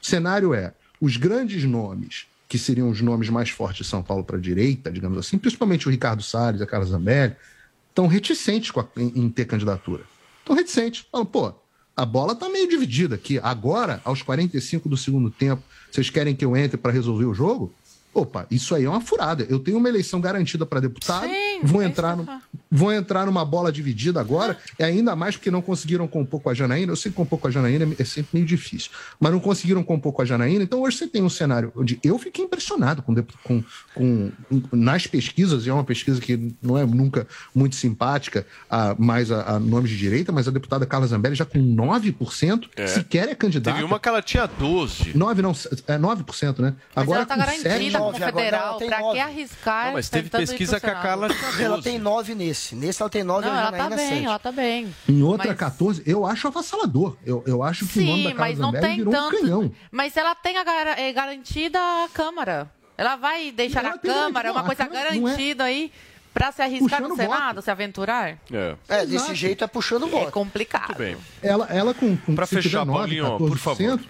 O 0.02 0.06
cenário 0.06 0.54
é 0.54 0.72
os 1.00 1.16
grandes 1.16 1.62
nomes, 1.64 2.26
que 2.48 2.58
seriam 2.58 2.88
os 2.88 3.00
nomes 3.02 3.28
mais 3.28 3.50
fortes 3.50 3.84
de 3.84 3.90
São 3.90 4.02
Paulo 4.02 4.24
para 4.24 4.36
a 4.38 4.40
direita, 4.40 4.90
digamos 4.90 5.18
assim, 5.18 5.36
principalmente 5.36 5.86
o 5.86 5.90
Ricardo 5.90 6.22
Salles, 6.22 6.62
a 6.62 6.66
Carla 6.66 6.86
Zambelli, 6.86 7.36
estão 7.90 8.06
reticentes 8.06 8.72
a- 8.76 8.86
em, 8.96 9.12
em 9.24 9.28
ter 9.28 9.44
candidatura. 9.44 10.02
Estão 10.40 10.56
reticentes. 10.56 11.04
Falam, 11.12 11.26
pô, 11.26 11.52
a 11.94 12.06
bola 12.06 12.32
está 12.32 12.48
meio 12.48 12.66
dividida 12.68 13.16
aqui. 13.16 13.38
Agora, 13.42 14.00
aos 14.04 14.22
45 14.22 14.88
do 14.88 14.96
segundo 14.96 15.30
tempo, 15.30 15.62
vocês 15.90 16.08
querem 16.08 16.34
que 16.34 16.44
eu 16.44 16.56
entre 16.56 16.78
para 16.78 16.90
resolver 16.90 17.26
o 17.26 17.34
jogo? 17.34 17.72
Opa, 18.12 18.46
isso 18.50 18.74
aí 18.74 18.84
é 18.84 18.88
uma 18.88 19.00
furada. 19.00 19.46
Eu 19.48 19.58
tenho 19.60 19.76
uma 19.78 19.88
eleição 19.88 20.20
garantida 20.20 20.66
para 20.66 20.80
deputado, 20.80 21.28
Sim, 21.28 21.60
vou, 21.62 21.82
entrar 21.82 22.16
no, 22.16 22.26
vou 22.70 22.92
entrar 22.92 23.26
numa 23.26 23.44
bola 23.44 23.70
dividida 23.70 24.20
agora, 24.20 24.58
e 24.78 24.82
ainda 24.82 25.14
mais 25.14 25.36
porque 25.36 25.50
não 25.50 25.62
conseguiram 25.62 26.08
compor 26.08 26.40
com 26.40 26.50
a 26.50 26.54
Janaína. 26.54 26.92
Eu 26.92 26.96
sei 26.96 27.10
que 27.12 27.16
compor 27.16 27.38
com 27.38 27.48
a 27.48 27.50
Janaína 27.50 27.86
é 27.98 28.04
sempre 28.04 28.30
meio 28.34 28.46
difícil, 28.46 28.90
mas 29.20 29.30
não 29.30 29.38
conseguiram 29.38 29.82
compor 29.84 30.12
com 30.12 30.22
a 30.22 30.24
Janaína. 30.24 30.64
Então 30.64 30.82
hoje 30.82 30.96
você 30.96 31.06
tem 31.06 31.22
um 31.22 31.28
cenário 31.28 31.72
onde 31.76 32.00
eu 32.02 32.18
fiquei 32.18 32.44
impressionado 32.44 33.02
com, 33.02 33.14
com, 33.44 33.62
com 33.94 34.32
nas 34.72 35.06
pesquisas, 35.06 35.66
e 35.66 35.70
é 35.70 35.72
uma 35.72 35.84
pesquisa 35.84 36.20
que 36.20 36.54
não 36.62 36.76
é 36.76 36.84
nunca 36.84 37.26
muito 37.54 37.76
simpática 37.76 38.46
a, 38.68 38.94
mais 38.98 39.30
a, 39.30 39.56
a 39.56 39.60
nomes 39.60 39.90
de 39.90 39.98
direita, 39.98 40.32
mas 40.32 40.48
a 40.48 40.50
deputada 40.50 40.86
Carla 40.86 41.06
Zambelli 41.06 41.34
já 41.34 41.44
com 41.44 41.58
9%, 41.58 42.68
é. 42.74 42.86
sequer 42.86 43.28
é 43.28 43.34
candidata. 43.34 43.76
Teve 43.76 43.84
uma 43.84 44.00
que 44.00 44.08
ela 44.08 44.22
tinha 44.22 44.48
12%. 44.48 45.14
9%, 45.14 45.14
não, 45.18 46.10
é 46.12 46.16
9%, 46.16 46.58
né? 46.58 46.74
Mas 46.94 47.02
agora 47.02 47.20
ela 47.20 47.26
tá 47.26 47.36
com 47.36 47.42
7% 47.42 47.97
com 47.98 48.12
federal, 48.12 48.76
agora. 48.76 48.90
Não, 48.90 48.98
pra 48.98 49.12
que 49.12 49.20
arriscar? 49.20 49.86
Não, 49.86 49.92
mas 49.94 50.08
teve 50.08 50.30
pesquisa 50.30 50.80
que 50.80 50.86
a 50.86 50.94
Carla. 50.94 51.28
Ela 51.60 51.82
tem 51.82 51.98
nove 51.98 52.34
nesse. 52.34 52.74
Nesse 52.74 53.02
ela 53.02 53.10
tem 53.10 53.22
nove 53.22 53.46
não, 53.46 53.56
ela 53.56 53.72
tá 53.72 53.90
bem, 53.90 54.08
sete. 54.08 54.24
ela 54.24 54.38
tá 54.38 54.52
bem. 54.52 54.94
Em 55.08 55.22
outra, 55.22 55.48
mas... 55.48 55.58
14, 55.58 56.02
eu 56.06 56.26
acho 56.26 56.48
avassalador. 56.48 57.16
Eu, 57.24 57.42
eu 57.46 57.62
acho 57.62 57.86
que 57.86 57.94
Sim, 57.94 58.04
o 58.04 58.06
nome 58.06 58.28
da 58.28 58.34
mas 58.34 58.58
não 58.58 58.72
tem 58.72 58.96
virou 58.96 59.12
tanto... 59.12 59.36
um 59.36 59.40
canhão. 59.40 59.72
Mas 59.90 60.16
ela 60.16 60.34
tem 60.34 60.56
a 60.56 60.64
gar... 60.64 60.98
É, 60.98 61.12
garantida 61.12 61.78
a 61.78 62.08
Câmara. 62.12 62.70
Ela 62.96 63.16
vai 63.16 63.52
deixar 63.52 63.84
ela 63.84 63.94
a 63.94 63.98
Câmara, 63.98 64.48
é 64.48 64.52
uma 64.52 64.64
coisa 64.64 64.84
é. 64.84 64.88
garantida 64.88 65.64
é... 65.64 65.66
aí. 65.66 65.92
Pra 66.34 66.52
se 66.52 66.62
arriscar 66.62 67.00
puxando 67.00 67.08
no 67.08 67.16
Senado, 67.16 67.54
voto. 67.56 67.62
se 67.62 67.70
aventurar? 67.70 68.38
É, 68.52 68.76
é 68.88 69.00
desse 69.00 69.14
Exato. 69.14 69.34
jeito 69.34 69.64
é 69.64 69.66
puxando 69.66 70.06
voto. 70.06 70.28
É 70.28 70.30
complicado. 70.30 70.94
Ela, 71.42 71.66
ela 71.66 71.94
com, 71.94 72.16
com 72.16 72.34
pra 72.34 72.46
fechar, 72.46 72.84
19, 72.84 72.98
Paulinho, 72.98 73.24
14%, 73.24 73.38
por 73.38 73.58
favor. 73.58 74.00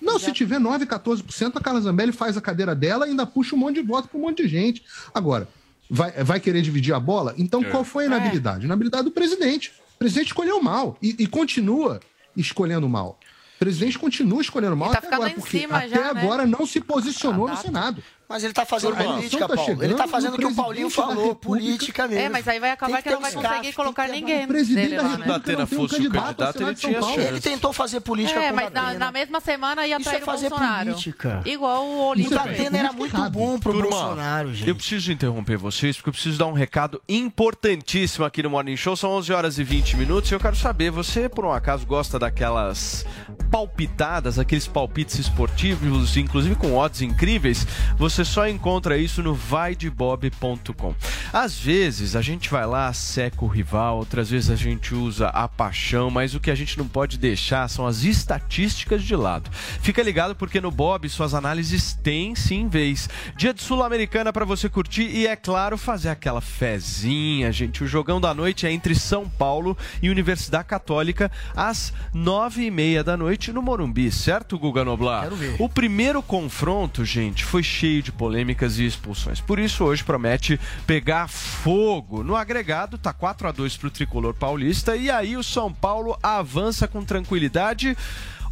Não, 0.00 0.18
se 0.18 0.32
tiver 0.32 0.58
9, 0.58 0.86
14%, 0.86 1.56
a 1.56 1.60
Carla 1.60 1.80
Zambelli 1.80 2.12
faz 2.12 2.36
a 2.36 2.40
cadeira 2.40 2.74
dela 2.74 3.06
e 3.06 3.10
ainda 3.10 3.26
puxa 3.26 3.54
um 3.54 3.58
monte 3.58 3.76
de 3.76 3.82
voto 3.82 4.08
para 4.08 4.18
um 4.18 4.22
monte 4.22 4.42
de 4.42 4.48
gente. 4.48 4.82
Agora, 5.14 5.48
vai, 5.90 6.12
vai 6.24 6.40
querer 6.40 6.62
dividir 6.62 6.94
a 6.94 7.00
bola? 7.00 7.34
Então, 7.36 7.62
É. 7.62 7.70
qual 7.70 7.84
foi 7.84 8.04
a 8.04 8.06
inabilidade? 8.06 8.62
A 8.62 8.64
inabilidade 8.66 9.04
do 9.04 9.10
presidente. 9.10 9.72
O 9.94 9.98
presidente 9.98 10.28
escolheu 10.28 10.62
mal 10.62 10.98
e, 11.00 11.16
e 11.18 11.26
continua 11.26 12.00
escolhendo 12.36 12.88
mal. 12.88 13.18
O 13.56 13.58
presidente 13.58 13.98
continua 13.98 14.42
escolhendo 14.42 14.76
mal 14.76 14.90
tá 14.90 14.98
até 14.98 15.14
agora, 15.14 15.30
porque 15.30 15.60
cima 15.60 15.78
até 15.78 15.88
já, 15.88 16.12
né? 16.12 16.20
agora 16.20 16.46
não 16.46 16.66
se 16.66 16.78
posicionou 16.78 17.48
no 17.48 17.56
Senado. 17.56 18.02
Mas 18.28 18.42
ele 18.42 18.52
tá 18.52 18.64
fazendo 18.66 18.96
Turma, 18.96 19.14
política, 19.14 19.48
tá 19.48 19.54
Paulo. 19.54 19.70
Ele 19.70 19.78
tá 19.78 19.86
chegando, 19.86 20.08
fazendo 20.08 20.34
o 20.34 20.38
que 20.38 20.44
o 20.46 20.50
o 20.50 20.54
Paulinho 20.54 20.90
falou, 20.90 21.34
política 21.34 22.08
mesmo. 22.08 22.24
É, 22.24 22.28
mas 22.28 22.48
aí 22.48 22.58
vai 22.58 22.72
acabar 22.72 23.00
que 23.02 23.10
não 23.10 23.22
ter 23.22 23.22
vai 23.22 23.32
conseguir 23.32 23.72
colocar 23.72 24.08
ninguém 24.08 24.44
O 24.44 24.48
presidente 24.48 24.88
dele 24.90 24.96
da 24.96 25.02
o 25.02 25.04
né? 25.04 25.26
República 25.26 25.52
não 25.52 25.62
um 25.62 25.66
fosse 25.66 25.94
o 25.94 25.96
candidato 25.96 26.62
ele 26.62 26.74
tinha. 26.74 26.98
Ele 27.28 27.40
tentou 27.40 27.72
fazer 27.72 28.00
política 28.00 28.40
É, 28.40 28.48
com 28.48 28.52
o 28.52 28.56
mas 28.56 28.98
na, 28.98 29.12
mesma 29.12 29.40
semana 29.40 29.86
ia 29.86 29.96
Isso 29.96 30.04
trair 30.04 30.20
é 30.20 30.22
o 30.22 30.26
fazer 30.26 30.48
Bolsonaro. 30.48 30.90
política. 30.90 31.42
Igual 31.44 31.84
o 31.84 31.96
O 31.96 32.08
Olímpio. 32.08 32.36
Datena 32.36 32.78
era 32.78 32.92
muito 32.92 33.30
bom 33.30 33.58
pro 33.58 33.72
Turma, 33.72 33.88
Bolsonaro, 33.90 34.54
gente. 34.54 34.68
eu 34.68 34.74
preciso 34.74 35.12
interromper 35.12 35.56
vocês 35.56 35.96
porque 35.96 36.08
eu 36.08 36.12
preciso 36.12 36.38
dar 36.38 36.46
um 36.46 36.52
recado 36.52 37.00
importantíssimo 37.08 38.24
aqui 38.24 38.42
no 38.42 38.50
Morning 38.50 38.76
Show. 38.76 38.96
São 38.96 39.10
11 39.12 39.32
horas 39.32 39.58
e 39.58 39.64
20 39.64 39.96
minutos 39.96 40.30
e 40.30 40.34
eu 40.34 40.40
quero 40.40 40.56
saber, 40.56 40.90
você 40.90 41.28
por 41.28 41.44
um 41.44 41.52
acaso 41.52 41.86
gosta 41.86 42.18
daquelas 42.18 43.06
palpitadas, 43.50 44.38
aqueles 44.38 44.66
palpites 44.66 45.18
esportivos, 45.18 46.16
inclusive 46.16 46.54
com 46.56 46.74
odds 46.76 47.02
incríveis? 47.02 47.66
Você 47.96 48.15
só 48.24 48.48
encontra 48.48 48.96
isso 48.96 49.22
no 49.22 49.34
vaidebob.com. 49.34 50.94
Às 51.32 51.58
vezes 51.58 52.16
a 52.16 52.22
gente 52.22 52.50
vai 52.50 52.66
lá, 52.66 52.92
seca 52.92 53.44
o 53.44 53.48
rival, 53.48 53.98
outras 53.98 54.30
vezes 54.30 54.50
a 54.50 54.56
gente 54.56 54.94
usa 54.94 55.28
a 55.28 55.48
paixão, 55.48 56.10
mas 56.10 56.34
o 56.34 56.40
que 56.40 56.50
a 56.50 56.54
gente 56.54 56.78
não 56.78 56.86
pode 56.86 57.18
deixar 57.18 57.68
são 57.68 57.86
as 57.86 58.04
estatísticas 58.04 59.02
de 59.02 59.14
lado. 59.14 59.50
Fica 59.80 60.02
ligado 60.02 60.34
porque 60.34 60.60
no 60.60 60.70
Bob 60.70 61.08
suas 61.08 61.34
análises 61.34 61.94
têm 61.94 62.34
sim 62.34 62.68
vez. 62.68 63.08
Dia 63.36 63.52
de 63.52 63.62
Sul-Americana 63.62 64.32
para 64.32 64.44
você 64.44 64.68
curtir 64.68 65.02
e, 65.02 65.26
é 65.26 65.36
claro, 65.36 65.76
fazer 65.76 66.08
aquela 66.08 66.40
fezinha, 66.40 67.52
gente. 67.52 67.82
O 67.82 67.86
jogão 67.86 68.20
da 68.20 68.32
noite 68.34 68.66
é 68.66 68.72
entre 68.72 68.94
São 68.94 69.28
Paulo 69.28 69.76
e 70.02 70.10
Universidade 70.10 70.64
Católica 70.64 71.30
às 71.54 71.92
nove 72.12 72.64
e 72.64 72.70
meia 72.70 73.02
da 73.02 73.16
noite 73.16 73.52
no 73.52 73.62
Morumbi, 73.62 74.10
certo, 74.10 74.58
Guga 74.58 74.84
Noblar? 74.84 75.24
Quero 75.24 75.36
ver. 75.36 75.56
O 75.58 75.68
primeiro 75.68 76.22
confronto, 76.22 77.04
gente, 77.04 77.44
foi 77.44 77.62
cheio 77.62 78.02
de 78.06 78.12
polêmicas 78.12 78.78
e 78.78 78.86
expulsões. 78.86 79.40
Por 79.40 79.58
isso, 79.58 79.84
hoje 79.84 80.02
promete 80.02 80.58
pegar 80.86 81.28
fogo. 81.28 82.22
No 82.22 82.36
agregado, 82.36 82.96
tá 82.96 83.12
4 83.12 83.48
a 83.48 83.52
2 83.52 83.76
pro 83.76 83.90
tricolor 83.90 84.32
paulista. 84.32 84.96
E 84.96 85.10
aí, 85.10 85.36
o 85.36 85.42
São 85.42 85.72
Paulo 85.72 86.16
avança 86.22 86.88
com 86.88 87.04
tranquilidade. 87.04 87.96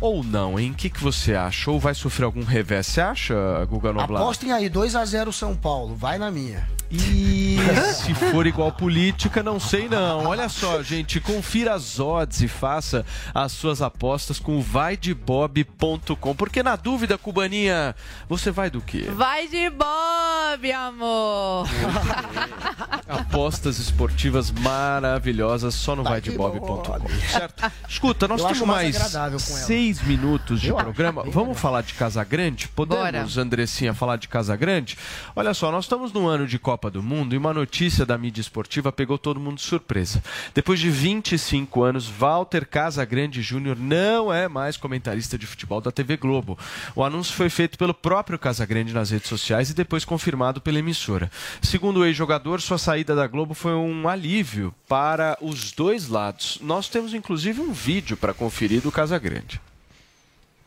Ou 0.00 0.24
não, 0.24 0.58
hein? 0.58 0.72
O 0.72 0.74
que, 0.74 0.90
que 0.90 1.00
você 1.00 1.34
acha? 1.34 1.70
Ou 1.70 1.78
vai 1.78 1.94
sofrer 1.94 2.24
algum 2.24 2.42
revés? 2.42 2.86
Você 2.86 3.00
acha, 3.00 3.34
Guga 3.70 3.92
Noblar? 3.92 4.22
Apostem 4.22 4.52
aí, 4.52 4.68
2x0 4.68 5.32
São 5.32 5.54
Paulo. 5.56 5.94
Vai 5.94 6.18
na 6.18 6.30
minha. 6.30 6.73
E 6.90 7.58
se 7.94 8.14
for 8.14 8.46
igual 8.46 8.70
política, 8.72 9.42
não 9.42 9.58
sei 9.58 9.88
não. 9.88 10.26
Olha 10.26 10.48
só, 10.48 10.82
gente, 10.82 11.20
confira 11.20 11.74
as 11.74 11.98
odds 11.98 12.40
e 12.40 12.48
faça 12.48 13.04
as 13.34 13.52
suas 13.52 13.82
apostas 13.82 14.38
com 14.38 14.58
o 14.58 14.62
vaidebob.com. 14.62 16.34
Porque 16.34 16.62
na 16.62 16.76
dúvida, 16.76 17.18
Cubaninha, 17.18 17.94
você 18.28 18.50
vai 18.50 18.70
do 18.70 18.80
quê? 18.80 19.08
Vai 19.14 19.48
de 19.48 19.70
Bob, 19.70 20.72
amor! 20.72 21.66
Apostas 23.08 23.78
esportivas 23.78 24.50
maravilhosas 24.50 25.74
só 25.74 25.94
no 25.94 26.02
vaidebob.com. 26.02 27.08
Certo? 27.30 27.70
Escuta, 27.88 28.26
nós 28.26 28.40
Eu 28.40 28.48
temos 28.48 28.66
mais 28.66 29.12
mais 29.14 29.42
seis 29.42 30.02
minutos 30.02 30.60
de 30.60 30.68
Eu 30.68 30.76
programa. 30.76 31.24
Vamos 31.26 31.58
falar 31.58 31.82
de 31.82 31.94
Casa 31.94 32.22
Grande? 32.24 32.68
Podemos, 32.68 33.04
Bora. 33.04 33.42
Andressinha, 33.42 33.94
falar 33.94 34.16
de 34.16 34.28
Casa 34.28 34.56
Grande? 34.56 34.96
Olha 35.34 35.54
só, 35.54 35.70
nós 35.70 35.84
estamos 35.84 36.12
no 36.12 36.26
ano 36.26 36.46
de 36.46 36.58
Copa 36.58 36.83
Copa 36.84 36.90
do 36.90 37.02
Mundo 37.02 37.34
e 37.34 37.38
uma 37.38 37.54
notícia 37.54 38.04
da 38.04 38.18
mídia 38.18 38.42
esportiva 38.42 38.92
pegou 38.92 39.16
todo 39.16 39.40
mundo 39.40 39.56
de 39.56 39.62
surpresa. 39.62 40.22
Depois 40.52 40.78
de 40.78 40.90
25 40.90 41.82
anos, 41.82 42.06
Walter 42.06 42.66
Casagrande 42.66 43.40
Júnior 43.40 43.78
não 43.78 44.30
é 44.30 44.48
mais 44.48 44.76
comentarista 44.76 45.38
de 45.38 45.46
futebol 45.46 45.80
da 45.80 45.90
TV 45.90 46.18
Globo. 46.18 46.58
O 46.94 47.02
anúncio 47.02 47.32
foi 47.34 47.48
feito 47.48 47.78
pelo 47.78 47.94
próprio 47.94 48.38
Casagrande 48.38 48.92
nas 48.92 49.10
redes 49.10 49.30
sociais 49.30 49.70
e 49.70 49.74
depois 49.74 50.04
confirmado 50.04 50.60
pela 50.60 50.78
emissora. 50.78 51.30
Segundo 51.62 52.00
o 52.00 52.04
ex-jogador, 52.04 52.60
sua 52.60 52.76
saída 52.76 53.14
da 53.14 53.26
Globo 53.26 53.54
foi 53.54 53.72
um 53.72 54.06
alívio 54.06 54.74
para 54.86 55.38
os 55.40 55.72
dois 55.72 56.08
lados. 56.08 56.58
Nós 56.60 56.88
temos 56.88 57.14
inclusive 57.14 57.62
um 57.62 57.72
vídeo 57.72 58.14
para 58.14 58.34
conferir 58.34 58.82
do 58.82 58.92
Casagrande. 58.92 59.58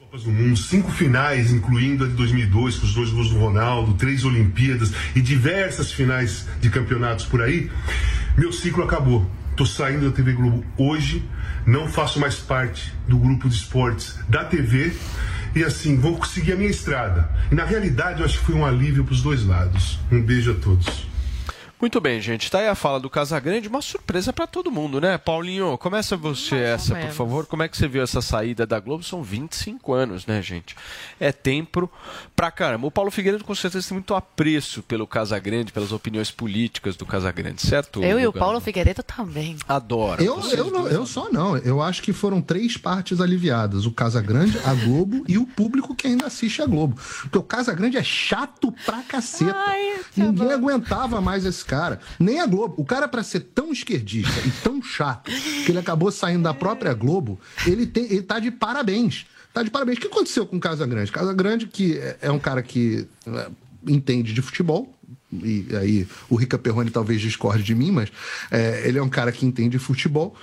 Copas 0.08 0.24
do 0.24 0.32
Mundo, 0.32 0.56
cinco 0.56 0.90
finais, 0.90 1.52
incluindo 1.52 2.06
a 2.06 2.08
de 2.08 2.14
2002, 2.14 2.78
com 2.78 2.86
os 2.86 2.94
dois 2.94 3.10
gols 3.10 3.30
do 3.30 3.38
Ronaldo, 3.40 3.94
três 3.96 4.24
Olimpíadas 4.24 4.94
e 5.14 5.20
diversas 5.20 5.92
finais 5.92 6.48
de 6.62 6.70
campeonatos 6.70 7.26
por 7.26 7.42
aí, 7.42 7.70
meu 8.38 8.54
ciclo 8.54 8.86
acabou. 8.86 9.30
Estou 9.52 9.66
saindo 9.66 10.10
da 10.10 10.16
TV 10.16 10.32
Globo 10.32 10.64
hoje, 10.78 11.28
não 11.66 11.90
faço 11.90 12.22
mais 12.22 12.36
parte 12.36 12.94
do 13.06 13.18
grupo 13.18 13.50
de 13.50 13.56
esportes 13.56 14.18
da 14.30 14.46
TV 14.46 14.94
e 15.54 15.62
assim, 15.62 15.98
vou 15.98 16.24
seguir 16.24 16.54
a 16.54 16.56
minha 16.56 16.70
estrada. 16.70 17.30
E 17.52 17.56
na 17.56 17.66
realidade, 17.66 18.22
eu 18.22 18.26
acho 18.26 18.40
que 18.40 18.46
foi 18.46 18.56
um 18.56 18.66
alívio 18.66 19.04
para 19.04 19.14
os 19.14 19.22
dois 19.22 19.44
lados. 19.44 20.00
Um 20.10 20.22
beijo 20.22 20.52
a 20.52 20.56
todos. 20.56 21.06
Muito 21.80 22.02
bem, 22.02 22.20
gente. 22.20 22.50
Tá 22.50 22.58
aí 22.58 22.68
a 22.68 22.74
fala 22.74 23.00
do 23.00 23.08
Casagrande, 23.08 23.68
uma 23.68 23.84
surpresa 23.84 24.34
para 24.34 24.48
todo 24.48 24.72
mundo, 24.72 25.00
né? 25.00 25.16
Paulinho, 25.16 25.78
começa 25.78 26.18
você 26.18 26.56
essa, 26.56 26.96
por 26.96 27.12
favor. 27.12 27.46
Como 27.46 27.62
é 27.62 27.68
que 27.68 27.78
você 27.78 27.88
viu 27.88 28.02
essa 28.02 28.20
saída 28.20 28.66
da 28.66 28.80
Globo? 28.80 29.04
São 29.04 29.22
25 29.22 29.94
anos, 29.94 30.26
né, 30.26 30.42
gente? 30.42 30.76
É 31.20 31.32
tempo 31.32 31.88
pra 32.36 32.50
caramba. 32.50 32.88
O 32.88 32.92
Paulo 32.92 33.12
Figueiredo 33.12 33.44
com 33.44 33.54
certeza 33.54 33.88
tem 33.90 33.96
muito 33.96 34.16
apreço 34.16 34.82
pelo 34.82 35.06
Casagrande, 35.06 35.72
pelas 35.72 35.92
opiniões 35.92 36.32
políticas 36.32 36.96
do 36.96 37.06
Casagrande, 37.06 37.62
certo? 37.62 38.04
Eu 38.04 38.20
e 38.20 38.26
o? 38.26 38.34
Paulo 38.34 38.60
Figueiredo 38.60 39.04
também. 39.04 39.56
Adoro. 39.70 40.24
Eu, 40.24 40.40
eu, 40.50 40.72
não- 40.72 40.88
eu 40.88 41.06
só 41.06 41.30
não. 41.32 41.58
Eu 41.58 41.80
acho 41.80 42.02
que 42.02 42.12
foram 42.12 42.42
três 42.42 42.76
partes 42.76 43.22
aliviadas: 43.22 43.86
o 43.86 43.92
Casagrande, 43.92 44.58
a 44.66 44.74
Globo 44.74 45.24
e 45.28 45.38
o 45.38 45.46
público 45.46 45.94
que 45.96 46.08
ainda 46.08 46.26
assiste 46.26 46.60
a 46.60 46.66
Globo. 46.66 47.00
Porque 47.22 47.38
o 47.38 47.44
Casagrande 47.44 47.98
é 47.98 48.04
chato 48.04 48.72
pra 48.84 49.04
caceta. 49.04 49.54
Ninguém 50.16 50.52
aguentava 50.52 51.22
mais 51.22 51.46
esse 51.46 51.67
cara. 51.68 52.00
Nem 52.20 52.40
a 52.40 52.46
Globo. 52.48 52.74
O 52.78 52.86
cara, 52.86 53.08
pra 53.08 53.22
ser 53.24 53.42
tão 53.42 53.72
esquerdista 53.72 54.40
e 54.48 54.52
tão 54.64 54.82
chato 54.82 55.30
que 55.66 55.72
ele 55.72 55.78
acabou 55.80 56.12
saindo 56.12 56.44
da 56.44 56.54
própria 56.54 56.94
Globo, 56.94 57.40
ele, 57.66 57.86
tem, 57.86 58.06
ele 58.06 58.22
tá 58.24 58.40
de 58.40 58.50
parabéns. 58.50 59.26
Tá 59.54 59.62
de 59.64 59.70
parabéns. 59.70 59.98
O 59.98 60.02
que 60.02 60.08
aconteceu 60.08 60.46
com 60.46 60.58
o 60.58 60.60
Casagrande? 60.60 61.12
Casagrande, 61.12 61.68
que 61.68 61.98
é- 61.98 62.18
é 62.24 62.32
um 62.32 62.40
cara 62.40 62.62
que 62.64 63.08
é, 63.28 63.48
entende 63.88 64.34
de 64.34 64.42
futebol, 64.42 64.94
e 65.32 65.66
aí 65.76 66.08
o 66.30 66.36
Rica 66.36 66.58
Perrone 66.58 66.90
talvez 66.90 67.20
discorde 67.20 67.64
de 67.64 67.76
mim, 67.76 67.92
mas 67.92 68.10
é, 68.50 68.88
ele 68.88 68.98
é 68.98 69.04
um 69.04 69.10
cara 69.10 69.32
que 69.32 69.46
entende 69.46 69.78
futebol. 69.78 70.36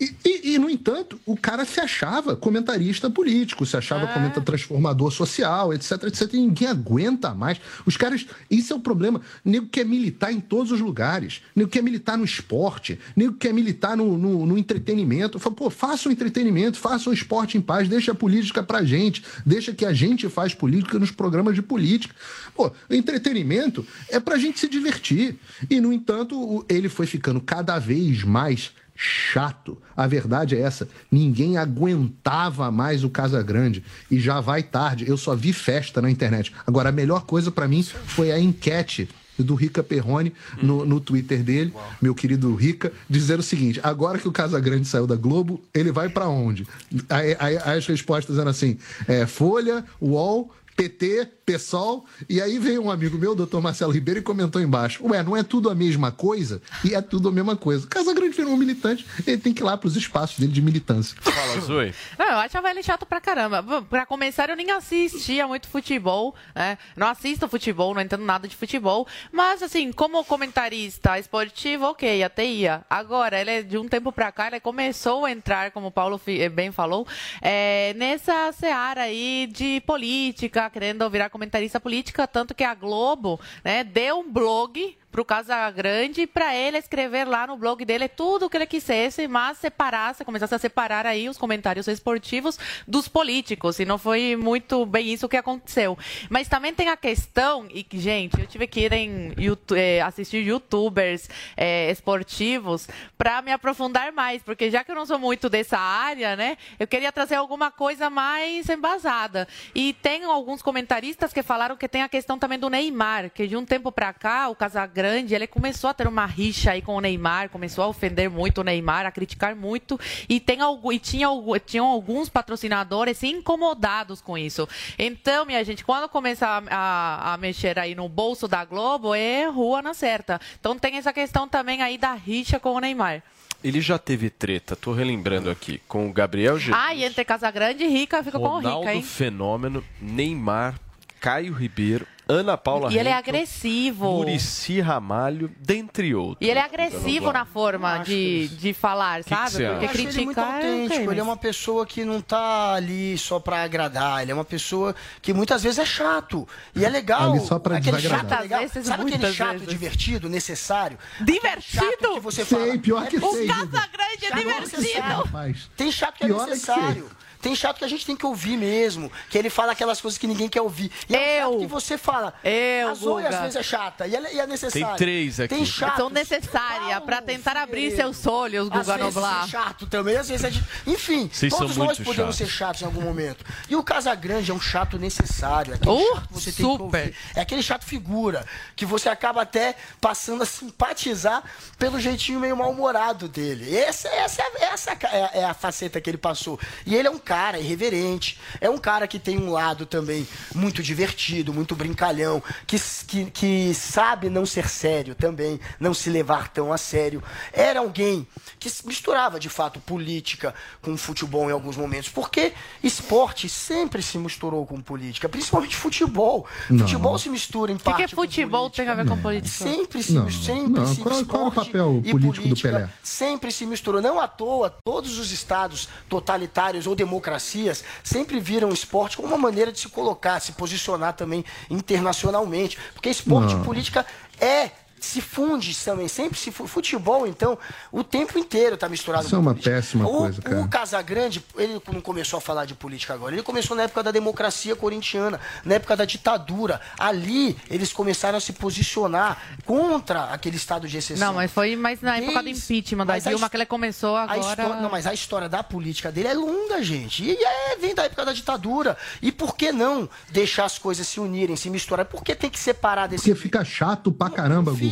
E, 0.00 0.14
e- 0.24 0.54
e, 0.54 0.58
no 0.58 0.68
entanto, 0.70 1.18
o 1.26 1.36
cara 1.36 1.64
se 1.64 1.80
achava 1.80 2.36
comentarista 2.36 3.08
político, 3.10 3.64
se 3.66 3.76
achava 3.76 4.06
comentarista 4.06 4.40
transformador 4.40 5.10
social, 5.10 5.72
etc, 5.72 6.04
etc. 6.04 6.32
E 6.34 6.36
ninguém 6.36 6.68
aguenta 6.68 7.34
mais. 7.34 7.58
Os 7.86 7.96
caras, 7.96 8.26
isso 8.50 8.72
é 8.72 8.76
o 8.76 8.80
problema. 8.80 9.20
Nego 9.44 9.66
quer 9.66 9.84
militar 9.84 10.32
em 10.32 10.40
todos 10.40 10.70
os 10.72 10.80
lugares. 10.80 11.42
Nego 11.56 11.70
quer 11.70 11.82
militar 11.82 12.16
no 12.18 12.24
esporte. 12.24 12.98
Nego 13.16 13.34
quer 13.34 13.52
militar 13.52 13.96
no, 13.96 14.16
no, 14.18 14.46
no 14.46 14.58
entretenimento. 14.58 15.38
Fala, 15.38 15.54
pô, 15.56 15.70
faça 15.70 16.08
o 16.08 16.12
entretenimento, 16.12 16.78
faça 16.78 17.10
o 17.10 17.12
esporte 17.12 17.56
em 17.56 17.60
paz, 17.60 17.88
deixa 17.88 18.12
a 18.12 18.14
política 18.14 18.62
pra 18.62 18.84
gente. 18.84 19.24
Deixa 19.44 19.72
que 19.72 19.84
a 19.84 19.92
gente 19.92 20.28
faz 20.28 20.54
política 20.54 20.98
nos 20.98 21.10
programas 21.10 21.54
de 21.54 21.62
política. 21.62 22.14
Pô, 22.54 22.70
entretenimento 22.90 23.86
é 24.08 24.20
pra 24.20 24.36
gente 24.38 24.58
se 24.60 24.68
divertir. 24.68 25.36
E, 25.70 25.80
no 25.80 25.92
entanto, 25.92 26.64
ele 26.68 26.88
foi 26.88 27.06
ficando 27.06 27.40
cada 27.40 27.78
vez 27.78 28.22
mais 28.24 28.72
chato. 28.94 29.78
A 29.96 30.06
verdade 30.06 30.54
é 30.56 30.60
essa. 30.60 30.88
Ninguém 31.10 31.56
aguentava 31.56 32.70
mais 32.70 33.04
o 33.04 33.10
Casagrande. 33.10 33.82
E 34.10 34.18
já 34.20 34.40
vai 34.40 34.62
tarde. 34.62 35.08
Eu 35.08 35.16
só 35.16 35.34
vi 35.34 35.52
festa 35.52 36.00
na 36.02 36.10
internet. 36.10 36.52
Agora, 36.66 36.90
a 36.90 36.92
melhor 36.92 37.24
coisa 37.24 37.50
pra 37.50 37.66
mim 37.68 37.82
foi 37.82 38.30
a 38.30 38.38
enquete 38.38 39.08
do 39.38 39.54
Rica 39.54 39.82
Perrone 39.82 40.32
no, 40.62 40.84
no 40.84 41.00
Twitter 41.00 41.42
dele, 41.42 41.72
meu 42.00 42.14
querido 42.14 42.54
Rica, 42.54 42.92
dizendo 43.08 43.40
o 43.40 43.42
seguinte: 43.42 43.80
agora 43.82 44.18
que 44.18 44.28
o 44.28 44.32
Casagrande 44.32 44.86
saiu 44.86 45.06
da 45.06 45.16
Globo, 45.16 45.60
ele 45.74 45.90
vai 45.90 46.08
pra 46.10 46.28
onde? 46.28 46.66
Aí- 47.08 47.34
aí 47.40 47.56
as 47.56 47.86
respostas 47.86 48.38
eram 48.38 48.50
assim: 48.50 48.76
é, 49.08 49.26
Folha, 49.26 49.84
UOL, 50.00 50.52
PT, 50.76 51.28
PSOL, 51.44 52.04
e 52.28 52.40
aí 52.40 52.58
veio 52.58 52.82
um 52.82 52.90
amigo 52.90 53.18
meu, 53.18 53.34
doutor 53.34 53.60
Marcelo 53.60 53.92
Ribeiro, 53.92 54.20
e 54.20 54.22
comentou 54.22 54.60
embaixo: 54.60 55.06
Ué, 55.06 55.22
não 55.22 55.36
é 55.36 55.42
tudo 55.42 55.70
a 55.70 55.74
mesma 55.74 56.10
coisa? 56.10 56.62
E 56.84 56.94
é 56.94 57.00
tudo 57.00 57.28
a 57.28 57.32
mesma 57.32 57.56
coisa. 57.56 57.86
Casagrande 57.86 58.36
virou 58.36 58.52
um 58.52 58.56
militante, 58.56 59.06
ele 59.26 59.38
tem 59.38 59.52
que 59.52 59.62
ir 59.62 59.64
lá 59.64 59.76
pros 59.76 59.96
espaços 59.96 60.38
dele 60.38 60.52
de 60.52 60.62
militância. 60.62 61.16
Fala, 61.20 61.60
Zoe. 61.60 61.94
Não, 62.18 62.26
eu 62.26 62.38
achava 62.38 62.70
ele 62.70 62.82
chato 62.82 63.04
pra 63.04 63.20
caramba. 63.20 63.62
Pra 63.88 64.06
começar, 64.06 64.48
eu 64.48 64.56
nem 64.56 64.70
assistia 64.70 65.46
muito 65.46 65.68
futebol, 65.68 66.34
né? 66.54 66.78
Não 66.96 67.06
assisto 67.06 67.48
futebol, 67.48 67.94
não 67.94 68.00
entendo 68.00 68.24
nada 68.24 68.48
de 68.48 68.56
futebol. 68.56 69.06
Mas, 69.30 69.62
assim, 69.62 69.92
como 69.92 70.24
comentarista 70.24 71.18
esportivo, 71.18 71.86
ok, 71.86 72.22
até 72.22 72.44
ia. 72.44 72.84
Agora, 72.88 73.40
ele 73.40 73.50
é 73.50 73.62
de 73.62 73.78
um 73.78 73.88
tempo 73.88 74.12
pra 74.12 74.32
cá, 74.32 74.48
ele 74.48 74.60
começou 74.60 75.24
a 75.24 75.30
entrar, 75.30 75.70
como 75.70 75.88
o 75.88 75.90
Paulo 75.90 76.20
eh, 76.26 76.48
bem 76.48 76.72
falou, 76.72 77.06
é, 77.40 77.94
nessa 77.96 78.52
seara 78.52 79.02
aí 79.02 79.48
de 79.50 79.80
política, 79.86 80.61
querendo 80.70 81.08
virar 81.10 81.30
comentarista 81.30 81.80
política, 81.80 82.26
tanto 82.26 82.54
que 82.54 82.64
a 82.64 82.74
Globo, 82.74 83.40
né, 83.64 83.84
deu 83.84 84.20
um 84.20 84.32
blog 84.32 84.96
pro 85.12 85.26
Casagrande 85.26 86.26
para 86.26 86.56
ele 86.56 86.78
escrever 86.78 87.28
lá 87.28 87.46
no 87.46 87.56
blog 87.56 87.84
dele 87.84 88.08
tudo 88.08 88.46
o 88.46 88.50
que 88.50 88.56
ele 88.56 88.66
quisesse, 88.66 89.28
mas 89.28 89.58
separasse, 89.58 90.24
começasse 90.24 90.54
a 90.54 90.58
separar 90.58 91.06
aí 91.06 91.28
os 91.28 91.36
comentários 91.36 91.86
esportivos 91.86 92.58
dos 92.88 93.06
políticos. 93.06 93.78
E 93.78 93.84
não 93.84 93.98
foi 93.98 94.34
muito 94.36 94.86
bem 94.86 95.12
isso 95.12 95.28
que 95.28 95.36
aconteceu. 95.36 95.98
Mas 96.30 96.48
também 96.48 96.72
tem 96.72 96.88
a 96.88 96.96
questão, 96.96 97.68
e 97.70 97.86
gente, 97.92 98.40
eu 98.40 98.46
tive 98.46 98.66
que 98.66 98.80
ir 98.80 98.92
em 98.92 99.34
YouTube, 99.36 99.78
eh, 99.78 100.00
assistir 100.00 100.38
youtubers 100.38 101.28
eh, 101.56 101.90
esportivos 101.90 102.88
para 103.18 103.42
me 103.42 103.52
aprofundar 103.52 104.12
mais, 104.12 104.42
porque 104.42 104.70
já 104.70 104.82
que 104.82 104.90
eu 104.90 104.94
não 104.94 105.04
sou 105.04 105.18
muito 105.18 105.50
dessa 105.50 105.78
área, 105.78 106.34
né, 106.34 106.56
eu 106.80 106.86
queria 106.86 107.12
trazer 107.12 107.34
alguma 107.34 107.70
coisa 107.70 108.08
mais 108.08 108.68
embasada. 108.70 109.46
E 109.74 109.92
tem 109.92 110.24
alguns 110.24 110.62
comentaristas 110.62 111.32
que 111.32 111.42
falaram 111.42 111.76
que 111.76 111.86
tem 111.86 112.02
a 112.02 112.08
questão 112.08 112.38
também 112.38 112.58
do 112.58 112.70
Neymar, 112.70 113.30
que 113.30 113.46
de 113.46 113.56
um 113.56 113.66
tempo 113.66 113.92
para 113.92 114.12
cá, 114.14 114.48
o 114.48 114.56
Casagrande, 114.56 115.01
ele 115.06 115.46
começou 115.46 115.90
a 115.90 115.94
ter 115.94 116.06
uma 116.06 116.26
rixa 116.26 116.72
aí 116.72 116.82
com 116.82 116.96
o 116.96 117.00
Neymar, 117.00 117.48
começou 117.48 117.84
a 117.84 117.88
ofender 117.88 118.30
muito 118.30 118.60
o 118.60 118.64
Neymar, 118.64 119.06
a 119.06 119.10
criticar 119.10 119.54
muito, 119.54 119.98
e, 120.28 120.40
tem 120.40 120.58
e 120.92 120.98
tinha, 120.98 121.28
tinham 121.64 121.86
alguns 121.86 122.28
patrocinadores 122.28 123.22
incomodados 123.22 124.20
com 124.20 124.36
isso. 124.36 124.68
Então, 124.98 125.44
minha 125.44 125.62
gente, 125.64 125.84
quando 125.84 126.08
começar 126.08 126.62
a, 126.70 127.32
a 127.32 127.36
mexer 127.36 127.78
aí 127.78 127.94
no 127.94 128.08
bolso 128.08 128.46
da 128.46 128.64
Globo, 128.64 129.14
é 129.14 129.46
rua 129.46 129.82
na 129.82 129.94
certa. 129.94 130.40
Então 130.58 130.78
tem 130.78 130.96
essa 130.96 131.12
questão 131.12 131.48
também 131.48 131.82
aí 131.82 131.98
da 131.98 132.14
rixa 132.14 132.58
com 132.58 132.72
o 132.72 132.80
Neymar. 132.80 133.22
Ele 133.62 133.80
já 133.80 133.96
teve 133.96 134.28
treta, 134.28 134.74
tô 134.74 134.92
relembrando 134.92 135.48
aqui, 135.48 135.80
com 135.86 136.08
o 136.08 136.12
Gabriel 136.12 136.58
Jesus, 136.58 136.76
Ah, 136.76 136.94
e 136.94 137.04
entre 137.04 137.24
Casagrande 137.24 137.84
e 137.84 137.88
Rica, 137.88 138.22
fica 138.22 138.38
com 138.38 138.48
o 138.48 138.58
Rica, 138.58 138.92
hein? 138.92 139.02
Fenômeno, 139.02 139.84
Neymar, 140.00 140.74
Caio 141.20 141.52
Ribeiro, 141.52 142.04
Ana 142.32 142.56
Paula 142.56 142.92
E 142.92 142.98
ele 142.98 143.08
é 143.08 143.12
Henkel, 143.12 143.34
agressivo. 143.34 144.04
Murici 144.12 144.80
Ramalho, 144.80 145.50
dentre 145.58 146.14
outros. 146.14 146.38
E 146.46 146.50
ele 146.50 146.58
é 146.58 146.62
agressivo 146.62 147.32
na 147.32 147.44
forma 147.44 147.98
de, 147.98 148.48
de 148.48 148.72
falar, 148.72 149.22
sabe? 149.24 149.44
que 149.44 149.50
você 149.52 149.66
Porque 149.68 149.84
Eu 149.84 149.88
acho 149.90 149.98
ele 149.98 150.24
muito 150.24 150.34
criticar. 150.40 150.54
autêntico, 150.54 150.84
ok, 150.94 150.96
ele 150.98 151.04
é 151.04 151.14
mas- 151.16 151.26
uma 151.26 151.36
pessoa 151.36 151.86
que 151.86 152.04
não 152.04 152.20
tá 152.20 152.74
ali 152.74 153.16
só 153.18 153.38
pra 153.38 153.62
agradar, 153.62 154.22
ele 154.22 154.30
é 154.30 154.34
uma 154.34 154.44
pessoa 154.44 154.94
que 155.20 155.32
muitas 155.32 155.62
vezes 155.62 155.78
é 155.78 155.84
chato. 155.86 156.46
E 156.74 156.84
é 156.84 156.88
legal. 156.88 157.32
Ali 157.32 157.40
só 157.40 157.58
pra 157.58 157.76
aquele 157.76 157.96
desagradar. 157.96 158.30
chato 158.30 158.38
é 158.38 158.42
legal. 158.42 158.60
Vezes, 158.60 158.86
Sabe 158.86 159.02
aquele 159.02 159.16
muitas 159.18 159.34
chato 159.36 159.52
vezes. 159.52 159.68
divertido, 159.68 160.28
necessário? 160.28 160.98
Divertido? 161.20 162.14
que 162.14 162.20
você 162.20 162.44
Sei, 162.44 162.58
fala. 162.58 162.78
pior 162.78 163.06
que 163.06 163.16
é 163.16 163.20
sei, 163.20 163.28
O 163.44 163.48
Casagrande 163.48 164.24
é 164.24 164.28
Chato 164.28 164.38
divertido. 164.38 164.80
necessário. 164.82 165.16
Rapaz, 165.24 165.70
Tem 165.76 165.92
chato 165.92 166.14
que 166.16 166.24
é 166.24 166.26
Pior 166.26 166.40
é 166.42 166.44
que 166.44 166.50
necessário. 166.50 167.10
Tem 167.42 167.54
chato 167.54 167.78
que 167.78 167.84
a 167.84 167.88
gente 167.88 168.06
tem 168.06 168.16
que 168.16 168.24
ouvir 168.24 168.56
mesmo. 168.56 169.10
Que 169.28 169.36
ele 169.36 169.50
fala 169.50 169.72
aquelas 169.72 170.00
coisas 170.00 170.16
que 170.16 170.26
ninguém 170.26 170.48
quer 170.48 170.62
ouvir. 170.62 170.90
E 171.08 171.14
é 171.16 171.46
um 171.46 171.50
chato 171.52 171.60
que 171.60 171.66
você 171.66 171.98
fala. 171.98 172.32
Eu, 172.44 172.88
a 172.88 172.94
Zoe 172.94 173.26
às 173.26 173.40
vezes 173.40 173.56
é 173.56 173.62
chata. 173.62 174.06
E 174.06 174.14
é, 174.16 174.34
e 174.34 174.40
é 174.40 174.46
necessário. 174.46 174.86
Tem 174.86 174.96
três 174.96 175.40
aqui. 175.40 175.54
Tem 175.56 175.66
chato. 175.66 175.96
São 175.96 176.08
necessárias 176.08 177.00
para 177.00 177.20
tentar 177.20 177.56
abrir 177.56 177.94
seus 177.96 178.24
olhos, 178.26 178.68
Guga 178.68 178.96
Noblar. 178.96 179.44
é 179.44 179.48
chato 179.48 179.86
também, 179.86 180.16
às 180.16 180.28
vezes 180.28 180.44
é 180.44 180.50
de... 180.50 180.62
Enfim, 180.86 181.28
Vocês 181.32 181.52
todos 181.52 181.76
nós 181.76 181.98
podemos 181.98 182.36
chatos. 182.36 182.36
ser 182.36 182.46
chatos 182.46 182.82
em 182.82 182.84
algum 182.84 183.00
momento. 183.02 183.44
E 183.68 183.74
o 183.74 183.82
Casagrande 183.82 184.50
é 184.50 184.54
um 184.54 184.60
chato 184.60 184.96
necessário. 184.98 185.72
É 185.72 185.76
aquele 185.76 185.90
Uh, 185.92 186.14
chato 186.14 186.28
que 186.28 186.34
você 186.34 186.52
tem 186.52 186.54
que 186.54 186.62
super. 186.62 186.82
ouvir. 187.00 187.16
É 187.34 187.40
aquele 187.40 187.62
chato 187.62 187.84
figura, 187.84 188.46
que 188.76 188.86
você 188.86 189.08
acaba 189.08 189.42
até 189.42 189.74
passando 190.00 190.42
a 190.42 190.46
simpatizar 190.46 191.42
pelo 191.78 191.98
jeitinho 191.98 192.38
meio 192.38 192.56
mal-humorado 192.56 193.26
dele. 193.28 193.76
Essa, 193.76 194.08
essa, 194.08 194.42
essa 194.60 194.90
é, 194.92 195.24
a, 195.24 195.30
é 195.40 195.44
a 195.44 195.54
faceta 195.54 196.00
que 196.00 196.08
ele 196.08 196.18
passou. 196.18 196.58
E 196.86 196.94
ele 196.94 197.08
é 197.08 197.10
um 197.10 197.18
cara 197.18 197.31
irreverente, 197.58 198.38
é 198.60 198.68
um 198.68 198.78
cara 198.78 199.06
que 199.08 199.18
tem 199.18 199.38
um 199.38 199.50
lado 199.50 199.86
também 199.86 200.26
muito 200.54 200.82
divertido, 200.82 201.52
muito 201.52 201.74
brincalhão, 201.74 202.42
que, 202.66 202.76
que, 203.06 203.24
que 203.30 203.74
sabe 203.74 204.28
não 204.28 204.44
ser 204.44 204.68
sério 204.68 205.14
também, 205.14 205.58
não 205.80 205.94
se 205.94 206.10
levar 206.10 206.48
tão 206.48 206.72
a 206.72 206.78
sério. 206.78 207.22
Era 207.52 207.80
alguém 207.80 208.26
que 208.58 208.70
misturava 208.84 209.40
de 209.40 209.48
fato 209.48 209.80
política 209.80 210.54
com 210.80 210.96
futebol 210.96 211.48
em 211.48 211.52
alguns 211.52 211.76
momentos, 211.76 212.08
porque 212.08 212.52
esporte 212.82 213.48
sempre 213.48 214.02
se 214.02 214.18
misturou 214.18 214.66
com 214.66 214.80
política, 214.80 215.28
principalmente 215.28 215.74
futebol. 215.76 216.46
Não. 216.68 216.80
Futebol 216.80 217.18
se 217.18 217.28
mistura 217.28 217.72
em 217.72 217.76
O 217.76 217.78
que, 217.78 217.84
parte 217.84 218.06
que 218.08 218.14
futebol 218.14 218.68
tem 218.70 218.88
a 218.88 218.94
ver 218.94 219.06
com 219.08 219.16
política? 219.20 219.48
Sempre 219.64 220.02
se 220.02 220.12
Não, 220.12 220.24
mistura, 220.24 220.54
sempre 220.56 220.80
não. 220.80 220.86
se 220.94 221.00
Qual- 221.00 221.24
qual 221.24 221.44
é 221.44 221.48
o 221.48 221.52
papel 221.52 222.02
e 222.04 222.10
político 222.10 222.32
do 222.34 222.42
política 222.42 222.68
Pelé? 222.70 222.88
Sempre 223.02 223.50
se 223.52 223.64
misturou. 223.66 224.00
Não 224.02 224.20
à 224.20 224.28
toa, 224.28 224.70
todos 224.84 225.18
os 225.18 225.32
estados 225.32 225.88
totalitários 226.08 226.86
ou 226.86 226.94
democracias 227.22 227.84
sempre 228.02 228.40
viram 228.40 228.70
o 228.70 228.74
esporte 228.74 229.16
como 229.16 229.28
uma 229.28 229.38
maneira 229.38 229.70
de 229.70 229.78
se 229.78 229.88
colocar, 229.88 230.40
se 230.40 230.52
posicionar 230.52 231.14
também 231.14 231.44
internacionalmente. 231.70 232.76
Porque 232.92 233.08
esporte 233.08 233.54
Não. 233.54 233.62
e 233.62 233.64
política 233.64 234.04
é. 234.40 234.70
Se 235.04 235.20
funde 235.20 235.76
também, 235.84 236.06
sempre 236.08 236.38
se 236.38 236.50
fu- 236.52 236.66
futebol, 236.66 237.26
então, 237.26 237.58
o 237.90 238.04
tempo 238.04 238.38
inteiro 238.38 238.76
tá 238.76 238.88
misturado 238.88 239.26
Isso 239.26 239.34
é 239.34 239.38
uma 239.38 239.54
péssima 239.54 240.06
o, 240.06 240.18
coisa, 240.18 240.40
cara. 240.40 240.60
O 240.60 240.68
Casagrande, 240.68 241.44
ele 241.56 241.80
não 241.92 242.00
começou 242.00 242.38
a 242.38 242.40
falar 242.40 242.64
de 242.66 242.74
política 242.74 243.12
agora. 243.12 243.34
Ele 243.34 243.42
começou 243.42 243.76
na 243.76 243.82
época 243.82 244.02
da 244.02 244.10
democracia 244.12 244.76
corintiana, 244.76 245.40
na 245.64 245.74
época 245.74 245.96
da 245.96 246.04
ditadura. 246.04 246.80
Ali, 246.98 247.56
eles 247.68 247.92
começaram 247.92 248.38
a 248.38 248.40
se 248.40 248.52
posicionar 248.52 249.38
contra 249.66 250.24
aquele 250.26 250.56
estado 250.56 250.86
de 250.88 250.96
exceção. 250.96 251.26
Não, 251.28 251.34
mas 251.34 251.50
foi 251.50 251.74
mais 251.76 252.00
na 252.00 252.18
época 252.18 252.38
do 252.38 252.44
Desde- 252.44 252.62
impeachment 252.74 253.06
da 253.06 253.12
mas 253.14 253.26
a 253.26 253.30
Dilma 253.30 253.50
que 253.50 253.56
ele 253.56 253.66
começou 253.66 254.16
A 254.16 254.22
agora. 254.22 254.38
história, 254.40 254.80
não, 254.80 254.90
mas 254.90 255.06
a 255.06 255.12
história 255.14 255.48
da 255.48 255.62
política 255.62 256.12
dele 256.12 256.28
é 256.28 256.34
longa, 256.34 256.82
gente. 256.82 257.24
E 257.24 257.36
é, 257.44 257.76
vem 257.76 257.94
da 257.94 258.04
época 258.04 258.24
da 258.24 258.32
ditadura. 258.32 258.96
E 259.20 259.32
por 259.32 259.56
que 259.56 259.72
não 259.72 260.08
deixar 260.30 260.64
as 260.64 260.78
coisas 260.78 261.06
se 261.08 261.18
unirem, 261.20 261.56
se 261.56 261.68
misturarem? 261.70 262.10
Por 262.10 262.22
que 262.22 262.34
tem 262.34 262.48
que 262.50 262.58
separar 262.58 263.06
desse 263.08 263.24
Porque 263.24 263.40
fica 263.42 263.64
chato 263.64 264.12
pra 264.12 264.30
caramba, 264.30 264.70
Guga. 264.72 264.84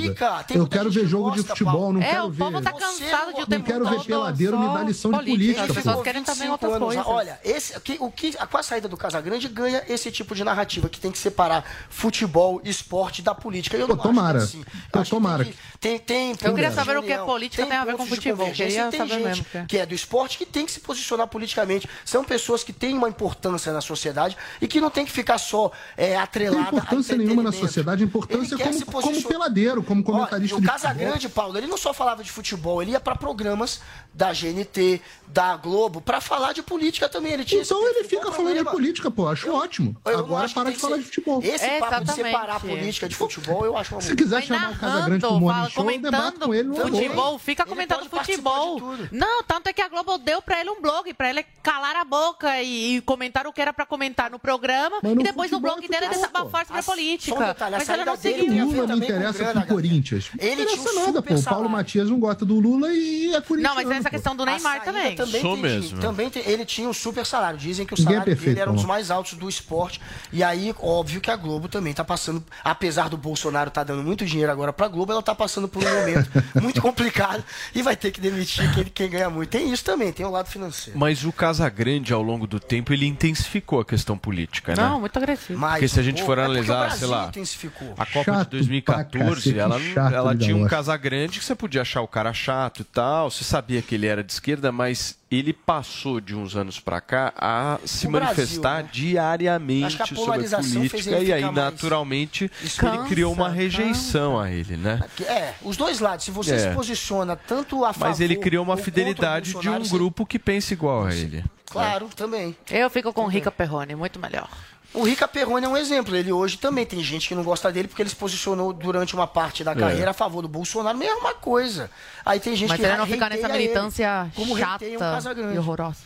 Tem 0.46 0.56
Eu 0.56 0.66
quero 0.66 0.90
ver 0.90 1.06
jogo 1.06 1.30
de 1.30 1.38
gosta, 1.38 1.48
futebol, 1.54 1.72
Paulo. 1.74 1.92
não 1.94 2.02
É, 2.02 2.10
quero 2.10 2.24
o 2.26 2.30
ver. 2.30 2.38
povo 2.44 2.60
tá 2.62 2.72
cansado 2.72 3.34
de 3.34 3.42
o 3.42 3.46
Não 3.48 3.62
quero 3.62 3.88
ver 3.88 4.00
peladeiro 4.04 4.58
me 4.58 4.66
dar 4.66 4.82
lição 4.84 5.10
de 5.12 5.18
política. 5.18 5.62
As 5.64 5.72
pessoas 5.72 6.02
querem 6.02 6.22
também 6.22 6.48
25 6.48 6.52
outras 6.52 6.72
anos, 6.74 6.86
coisas. 6.86 7.06
Olha, 7.06 7.40
esse, 7.44 7.76
o 7.76 7.80
que, 7.80 7.96
o 8.00 8.10
que, 8.10 8.32
com 8.46 8.56
a 8.58 8.62
saída 8.62 8.88
do 8.88 8.96
Casagrande 8.96 9.48
ganha 9.48 9.82
esse 9.88 10.10
tipo 10.10 10.34
de 10.34 10.44
narrativa 10.44 10.88
que 10.88 11.00
tem 11.00 11.10
que 11.10 11.18
separar 11.18 11.64
futebol, 11.88 12.60
esporte 12.64 13.22
da 13.22 13.34
política. 13.34 13.76
Eu 13.76 13.86
Pô, 13.86 13.94
não 13.96 14.02
tomara. 14.02 14.38
acho 14.38 14.52
que 14.52 14.56
é 14.58 14.60
assim. 14.60 14.70
Pô, 14.90 14.98
Acho 14.98 15.10
que 15.10 15.16
tomara. 15.16 15.44
Tem, 15.44 15.98
tem, 15.98 16.34
tem 16.34 16.48
Eu 16.48 16.54
queria 16.54 16.68
de 16.70 16.74
saber 16.74 16.96
o 16.98 17.02
que 17.02 17.12
é 17.12 17.18
política 17.18 17.66
tem 17.66 17.76
a 17.76 17.84
ver 17.84 17.96
com 17.96 18.04
de 18.04 18.10
futebol, 18.10 18.38
convergência, 18.46 18.66
queria 18.82 18.88
e 18.88 18.90
tem 18.90 18.98
saber 19.00 19.24
gente 19.24 19.46
mesmo, 19.52 19.66
que 19.66 19.78
é 19.78 19.86
do 19.86 19.94
esporte 19.94 20.36
que 20.38 20.44
tem 20.46 20.66
que 20.66 20.72
se 20.72 20.80
posicionar 20.80 21.26
politicamente. 21.26 21.88
São 22.04 22.22
pessoas 22.24 22.62
que 22.62 22.72
têm 22.72 22.94
uma 22.96 23.08
importância 23.08 23.72
na 23.72 23.80
sociedade 23.80 24.36
e 24.60 24.68
que 24.68 24.80
não 24.80 24.90
tem 24.90 25.04
que 25.04 25.12
ficar 25.12 25.38
só 25.38 25.70
é, 25.96 26.14
Não 26.14 26.22
atrelada 26.22 26.70
tem 26.70 26.78
importância 26.78 27.14
a 27.14 27.18
nenhuma 27.18 27.42
na 27.42 27.52
sociedade, 27.52 28.02
a 28.02 28.06
importância 28.06 28.54
é 28.54 28.58
como, 28.58 28.84
como 29.02 29.22
peladeiro, 29.22 29.82
como 29.90 30.04
comentarista 30.04 30.56
de 30.60 30.64
o 30.64 30.66
Casagrande, 30.66 31.28
Paulo, 31.28 31.58
ele 31.58 31.66
não 31.66 31.76
só 31.76 31.92
falava 31.92 32.22
de 32.22 32.30
futebol, 32.30 32.80
ele 32.80 32.92
ia 32.92 33.00
pra 33.00 33.14
programas 33.16 33.80
da 34.14 34.32
GNT, 34.32 35.00
da 35.28 35.56
Globo, 35.56 36.00
pra 36.00 36.20
falar 36.20 36.52
de 36.52 36.62
política 36.62 37.08
também. 37.08 37.32
Ele 37.32 37.44
tinha 37.44 37.62
Então 37.62 37.86
ele 37.88 38.04
fica 38.04 38.22
falando 38.32 38.36
de 38.36 38.42
problema? 38.54 38.70
política, 38.70 39.10
pô, 39.10 39.28
acho 39.28 39.50
ótimo. 39.52 39.96
Eu 40.04 40.18
Agora 40.20 40.48
para 40.48 40.70
de 40.70 40.76
falar 40.78 40.96
ser- 40.96 41.00
de 41.02 41.06
futebol. 41.06 41.40
Esse 41.42 41.64
É, 41.64 41.78
papo 41.78 41.96
de 41.96 42.02
exatamente. 42.10 42.32
separar 42.32 42.56
a 42.56 42.60
política 42.60 43.08
de 43.08 43.14
futebol, 43.16 43.64
eu 43.64 43.76
acho 43.76 43.94
uma 43.94 44.00
Se 44.00 44.14
quiser 44.16 44.42
chamar 44.42 44.72
o 44.72 44.78
Casagrande 44.78 45.20
pro 45.20 45.28
Narrando, 45.28 45.40
Morning 45.40 45.58
fala, 45.58 45.70
Show, 45.70 45.90
eu 45.90 46.00
debato 46.00 46.40
com 46.40 46.54
ele. 46.54 46.68
não 46.68 46.76
é 46.76 46.80
futebol, 46.80 47.32
bom. 47.32 47.38
fica 47.38 47.64
comentando 47.66 48.08
futebol. 48.08 48.80
Não, 49.12 49.42
tanto 49.44 49.68
é 49.68 49.72
que 49.72 49.82
a 49.82 49.88
Globo 49.88 50.18
deu 50.18 50.42
pra 50.42 50.60
ele 50.60 50.70
um 50.70 50.80
blog, 50.80 51.12
pra 51.14 51.30
ele 51.30 51.44
calar 51.62 51.96
a 51.96 52.04
boca 52.04 52.60
e, 52.62 52.96
e 52.96 53.00
comentar 53.02 53.46
o 53.46 53.52
que 53.52 53.60
era 53.60 53.72
pra 53.72 53.86
comentar 53.86 54.30
no 54.30 54.38
programa. 54.38 54.98
Mas 55.02 55.14
no 55.14 55.20
e 55.20 55.24
depois 55.24 55.50
no 55.50 55.60
blog 55.60 55.78
é 55.84 55.88
dele 55.88 56.06
ele 56.06 56.14
futebol, 56.14 56.30
desabafar 56.30 56.66
sobre 56.66 56.78
a 56.78 56.82
um 56.82 56.84
política. 56.84 57.56
Mas 57.70 57.84
saída 57.84 58.04
não 58.04 58.16
seguiu. 58.16 58.46
não 58.86 58.86
com 58.88 58.94
interessa 58.96 59.44
Corinthians. 59.88 60.30
Não 60.38 60.44
Ele 60.46 60.56
tinha 60.56 60.74
interessa 60.74 60.90
um 60.90 60.94
nada, 60.94 61.06
super 61.18 61.34
pô. 61.34 61.40
O 61.40 61.42
Paulo 61.42 61.42
salário. 61.42 61.70
Matias 61.70 62.10
não 62.10 62.18
gosta 62.20 62.44
do 62.44 62.60
Lula 62.60 62.92
e 62.92 63.34
é 63.34 63.40
corintiano. 63.40 63.62
Não, 63.62 63.74
mas 63.82 63.90
essa 63.90 64.04
pô. 64.04 64.10
questão 64.10 64.36
do 64.36 64.44
Neymar 64.44 64.82
também. 64.82 65.14
Também, 65.16 65.40
Sou 65.40 65.54
tem, 65.54 65.62
mesmo. 65.62 65.98
também 66.00 66.30
tem- 66.30 66.42
ele 66.46 66.64
tinha 66.64 66.88
um 66.88 66.92
super 66.92 67.24
salário. 67.26 67.58
Dizem 67.58 67.86
que 67.86 67.94
o 67.94 67.96
Ninguém 67.96 68.12
é 68.12 68.16
salário 68.18 68.32
perfeito, 68.32 68.48
dele 68.50 68.60
era 68.60 68.70
um 68.70 68.74
dos 68.74 68.82
não. 68.82 68.88
mais 68.88 69.10
altos 69.10 69.34
do 69.34 69.48
esporte. 69.48 70.00
E 70.32 70.42
aí, 70.42 70.74
óbvio 70.80 71.20
que 71.20 71.30
a 71.30 71.36
Globo 71.36 71.68
também 71.68 71.92
tá 71.92 72.04
passando, 72.04 72.42
apesar 72.64 73.08
do 73.08 73.16
Bolsonaro 73.16 73.70
tá 73.70 73.82
dando 73.84 74.02
muito 74.02 74.24
dinheiro 74.24 74.50
agora 74.52 74.72
pra 74.72 74.88
Globo, 74.88 75.12
ela 75.12 75.22
tá 75.22 75.34
passando 75.34 75.68
por 75.68 75.82
um 75.84 75.94
momento 76.00 76.30
muito 76.60 76.80
complicado 76.80 77.44
e 77.74 77.82
vai 77.82 77.96
ter 77.96 78.10
que 78.10 78.20
demitir 78.20 78.72
quem, 78.74 78.84
quem 78.84 79.10
ganha 79.10 79.30
muito. 79.30 79.48
Tem 79.50 79.72
isso 79.72 79.84
também, 79.84 80.12
tem 80.12 80.24
o 80.26 80.30
lado 80.30 80.48
financeiro. 80.48 80.98
Mas 80.98 81.24
o 81.24 81.32
Casagrande, 81.32 82.12
ao 82.12 82.22
longo 82.22 82.46
do 82.46 82.58
tempo, 82.60 82.92
ele 82.92 83.06
intensificou 83.06 83.80
a 83.80 83.84
questão 83.84 84.16
política, 84.16 84.74
né? 84.74 84.82
Não, 84.82 85.00
muito 85.00 85.16
agressivo. 85.16 85.58
Mas, 85.58 85.72
Porque 85.74 85.88
se 85.88 86.00
a 86.00 86.02
gente 86.02 86.20
pô, 86.20 86.26
for 86.26 86.38
é 86.38 86.44
analisar, 86.44 86.78
Brasil 86.80 86.98
sei 86.98 87.08
lá, 87.08 87.26
intensificou. 87.28 87.94
a 87.98 88.06
Copa 88.06 88.24
Chato 88.32 88.44
de 88.44 88.50
2014, 88.56 89.18
pra 89.24 89.34
cacete, 89.34 89.69
ela, 89.76 89.94
chato 89.94 90.14
ela 90.14 90.36
tinha 90.36 90.54
um 90.54 90.60
gaúcho. 90.60 90.70
Casagrande 90.70 91.38
que 91.38 91.44
você 91.44 91.54
podia 91.54 91.82
achar 91.82 92.00
o 92.02 92.08
cara 92.08 92.32
chato 92.32 92.80
e 92.80 92.84
tal, 92.84 93.30
você 93.30 93.44
sabia 93.44 93.80
que 93.82 93.94
ele 93.94 94.06
era 94.06 94.22
de 94.24 94.32
esquerda, 94.32 94.70
mas 94.72 95.18
ele 95.30 95.52
passou 95.52 96.20
de 96.20 96.34
uns 96.34 96.56
anos 96.56 96.80
pra 96.80 97.00
cá 97.00 97.32
a 97.36 97.78
se 97.84 98.06
O 98.06 98.10
manifestar 98.10 98.82
Brasil, 98.82 98.84
né? 98.84 98.88
diariamente 98.92 99.86
Acho 99.86 99.96
que 99.98 100.02
a 100.02 100.06
sobre 100.06 100.20
a 100.22 100.24
polarização 100.24 100.80
fez 100.80 100.90
política 100.90 101.16
ele 101.16 101.26
e 101.26 101.32
aí, 101.32 101.50
naturalmente, 101.52 102.50
Isso 102.62 102.84
ele 102.86 102.98
criou 103.08 103.32
uma 103.32 103.44
cansa, 103.46 103.56
rejeição 103.56 104.38
a 104.40 104.50
ele, 104.50 104.76
né? 104.76 105.00
É, 105.26 105.54
os 105.62 105.76
dois 105.76 106.00
lados. 106.00 106.24
Se 106.24 106.30
você 106.30 106.54
É. 106.54 106.58
se 106.58 106.74
posiciona 106.74 107.36
tanto 107.36 107.84
a 107.84 107.92
favor 107.92 108.08
Mas 108.08 108.20
ele 108.20 108.36
criou 108.36 108.64
uma 108.64 108.76
fidelidade 108.76 109.54
de 109.54 109.68
um 109.68 109.82
grupo 109.88 110.26
que 110.26 110.38
pensa 110.38 110.72
igual 110.74 111.04
a 111.06 111.14
ele. 111.14 111.44
Claro, 111.66 112.08
também. 112.16 112.56
Eu 112.68 112.90
fico 112.90 113.12
com 113.12 113.22
o 113.22 113.28
Rica 113.28 113.50
Perrone, 113.50 113.94
muito 113.94 114.18
melhor. 114.18 114.48
O 114.92 115.04
Rica 115.04 115.28
Perrone 115.28 115.64
é 115.66 115.68
um 115.68 115.76
exemplo. 115.76 116.16
Ele 116.16 116.32
hoje 116.32 116.56
também 116.58 116.84
tem 116.84 117.02
gente 117.02 117.28
que 117.28 117.34
não 117.34 117.44
gosta 117.44 117.70
dele 117.70 117.86
porque 117.86 118.02
ele 118.02 118.08
se 118.10 118.16
posicionou 118.16 118.72
durante 118.72 119.14
uma 119.14 119.26
parte 119.26 119.62
da 119.62 119.72
É. 119.72 119.74
carreira 119.76 120.10
a 120.10 120.14
favor 120.14 120.42
do 120.42 120.48
Bolsonaro. 120.48 120.98
Mesma 120.98 121.32
coisa. 121.34 121.90
Aí 122.24 122.40
tem 122.40 122.56
gente 122.56 122.70
Mas 122.70 122.80
que 122.80 122.86
ele 122.86 122.96
não 122.96 123.06
fica 123.06 123.28
nessa 123.28 123.46
ele, 123.46 123.52
militância 123.52 124.30
como 124.34 124.58
chata 124.58 124.84
um 124.84 125.54
e 125.54 125.58
horrorosa. 125.58 125.98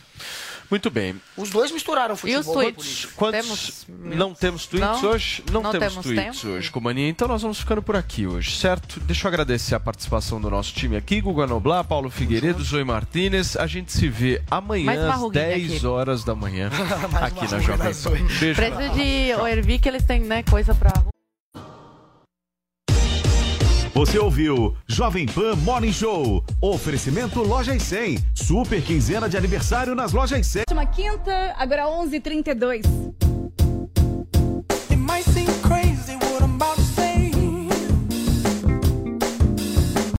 Muito 0.69 0.89
bem. 0.89 1.15
Os 1.37 1.49
dois 1.49 1.71
misturaram 1.71 2.15
E 2.15 2.17
futebol. 2.17 2.39
os 2.41 2.45
com 2.47 2.53
tweets? 2.53 3.05
Quantos... 3.15 3.41
Temos 3.41 3.85
Não 4.15 4.33
temos 4.33 4.65
tweets 4.65 5.01
Não? 5.01 5.09
hoje? 5.11 5.43
Não, 5.51 5.61
Não 5.61 5.71
temos, 5.71 5.87
temos 5.93 6.05
tweets 6.05 6.41
tempo? 6.41 6.53
hoje, 6.55 6.71
Comania. 6.71 7.07
Então 7.09 7.27
nós 7.27 7.41
vamos 7.41 7.59
ficando 7.59 7.81
por 7.81 7.95
aqui 7.95 8.25
hoje, 8.27 8.55
certo? 8.57 8.99
Deixa 9.01 9.27
eu 9.27 9.29
agradecer 9.29 9.75
a 9.75 9.79
participação 9.79 10.39
do 10.41 10.49
nosso 10.49 10.73
time 10.73 10.95
aqui, 10.97 11.21
Guga 11.21 11.45
Noblar, 11.47 11.83
Paulo 11.83 12.09
Figueiredo, 12.09 12.63
Zoe 12.63 12.83
Martinez. 12.83 13.55
A 13.57 13.67
gente 13.67 13.91
se 13.91 14.07
vê 14.07 14.41
amanhã 14.49 15.09
às 15.11 15.19
ruguinha 15.19 15.45
10 15.45 15.75
aqui. 15.77 15.85
horas 15.87 16.23
da 16.23 16.35
manhã 16.35 16.69
aqui 17.21 17.51
na 17.51 17.59
Jovem 17.59 17.93
Pan. 17.93 18.11
Beijo. 18.39 18.55
Precisa 18.61 18.89
de 18.89 19.33
OERV 19.41 19.79
que 19.79 19.87
eles 19.89 20.03
têm, 20.03 20.21
né, 20.21 20.43
coisa 20.43 20.73
pra 20.75 20.91
você 23.95 24.19
ouviu 24.19 24.75
Jovem 24.85 25.25
Pan 25.25 25.55
Morning 25.55 25.93
Show. 25.93 26.43
Oferecimento 26.59 27.41
Lojas 27.41 27.81
100. 27.81 28.17
Super 28.35 28.81
quinzena 28.81 29.29
de 29.29 29.37
aniversário 29.37 29.95
nas 29.95 30.11
Lojas 30.11 30.45
100. 30.47 30.63
Última 30.67 30.85
quinta, 30.85 31.55
agora 31.57 31.87
11:32. 31.87 32.81
h 32.81 32.81
32 34.89 35.54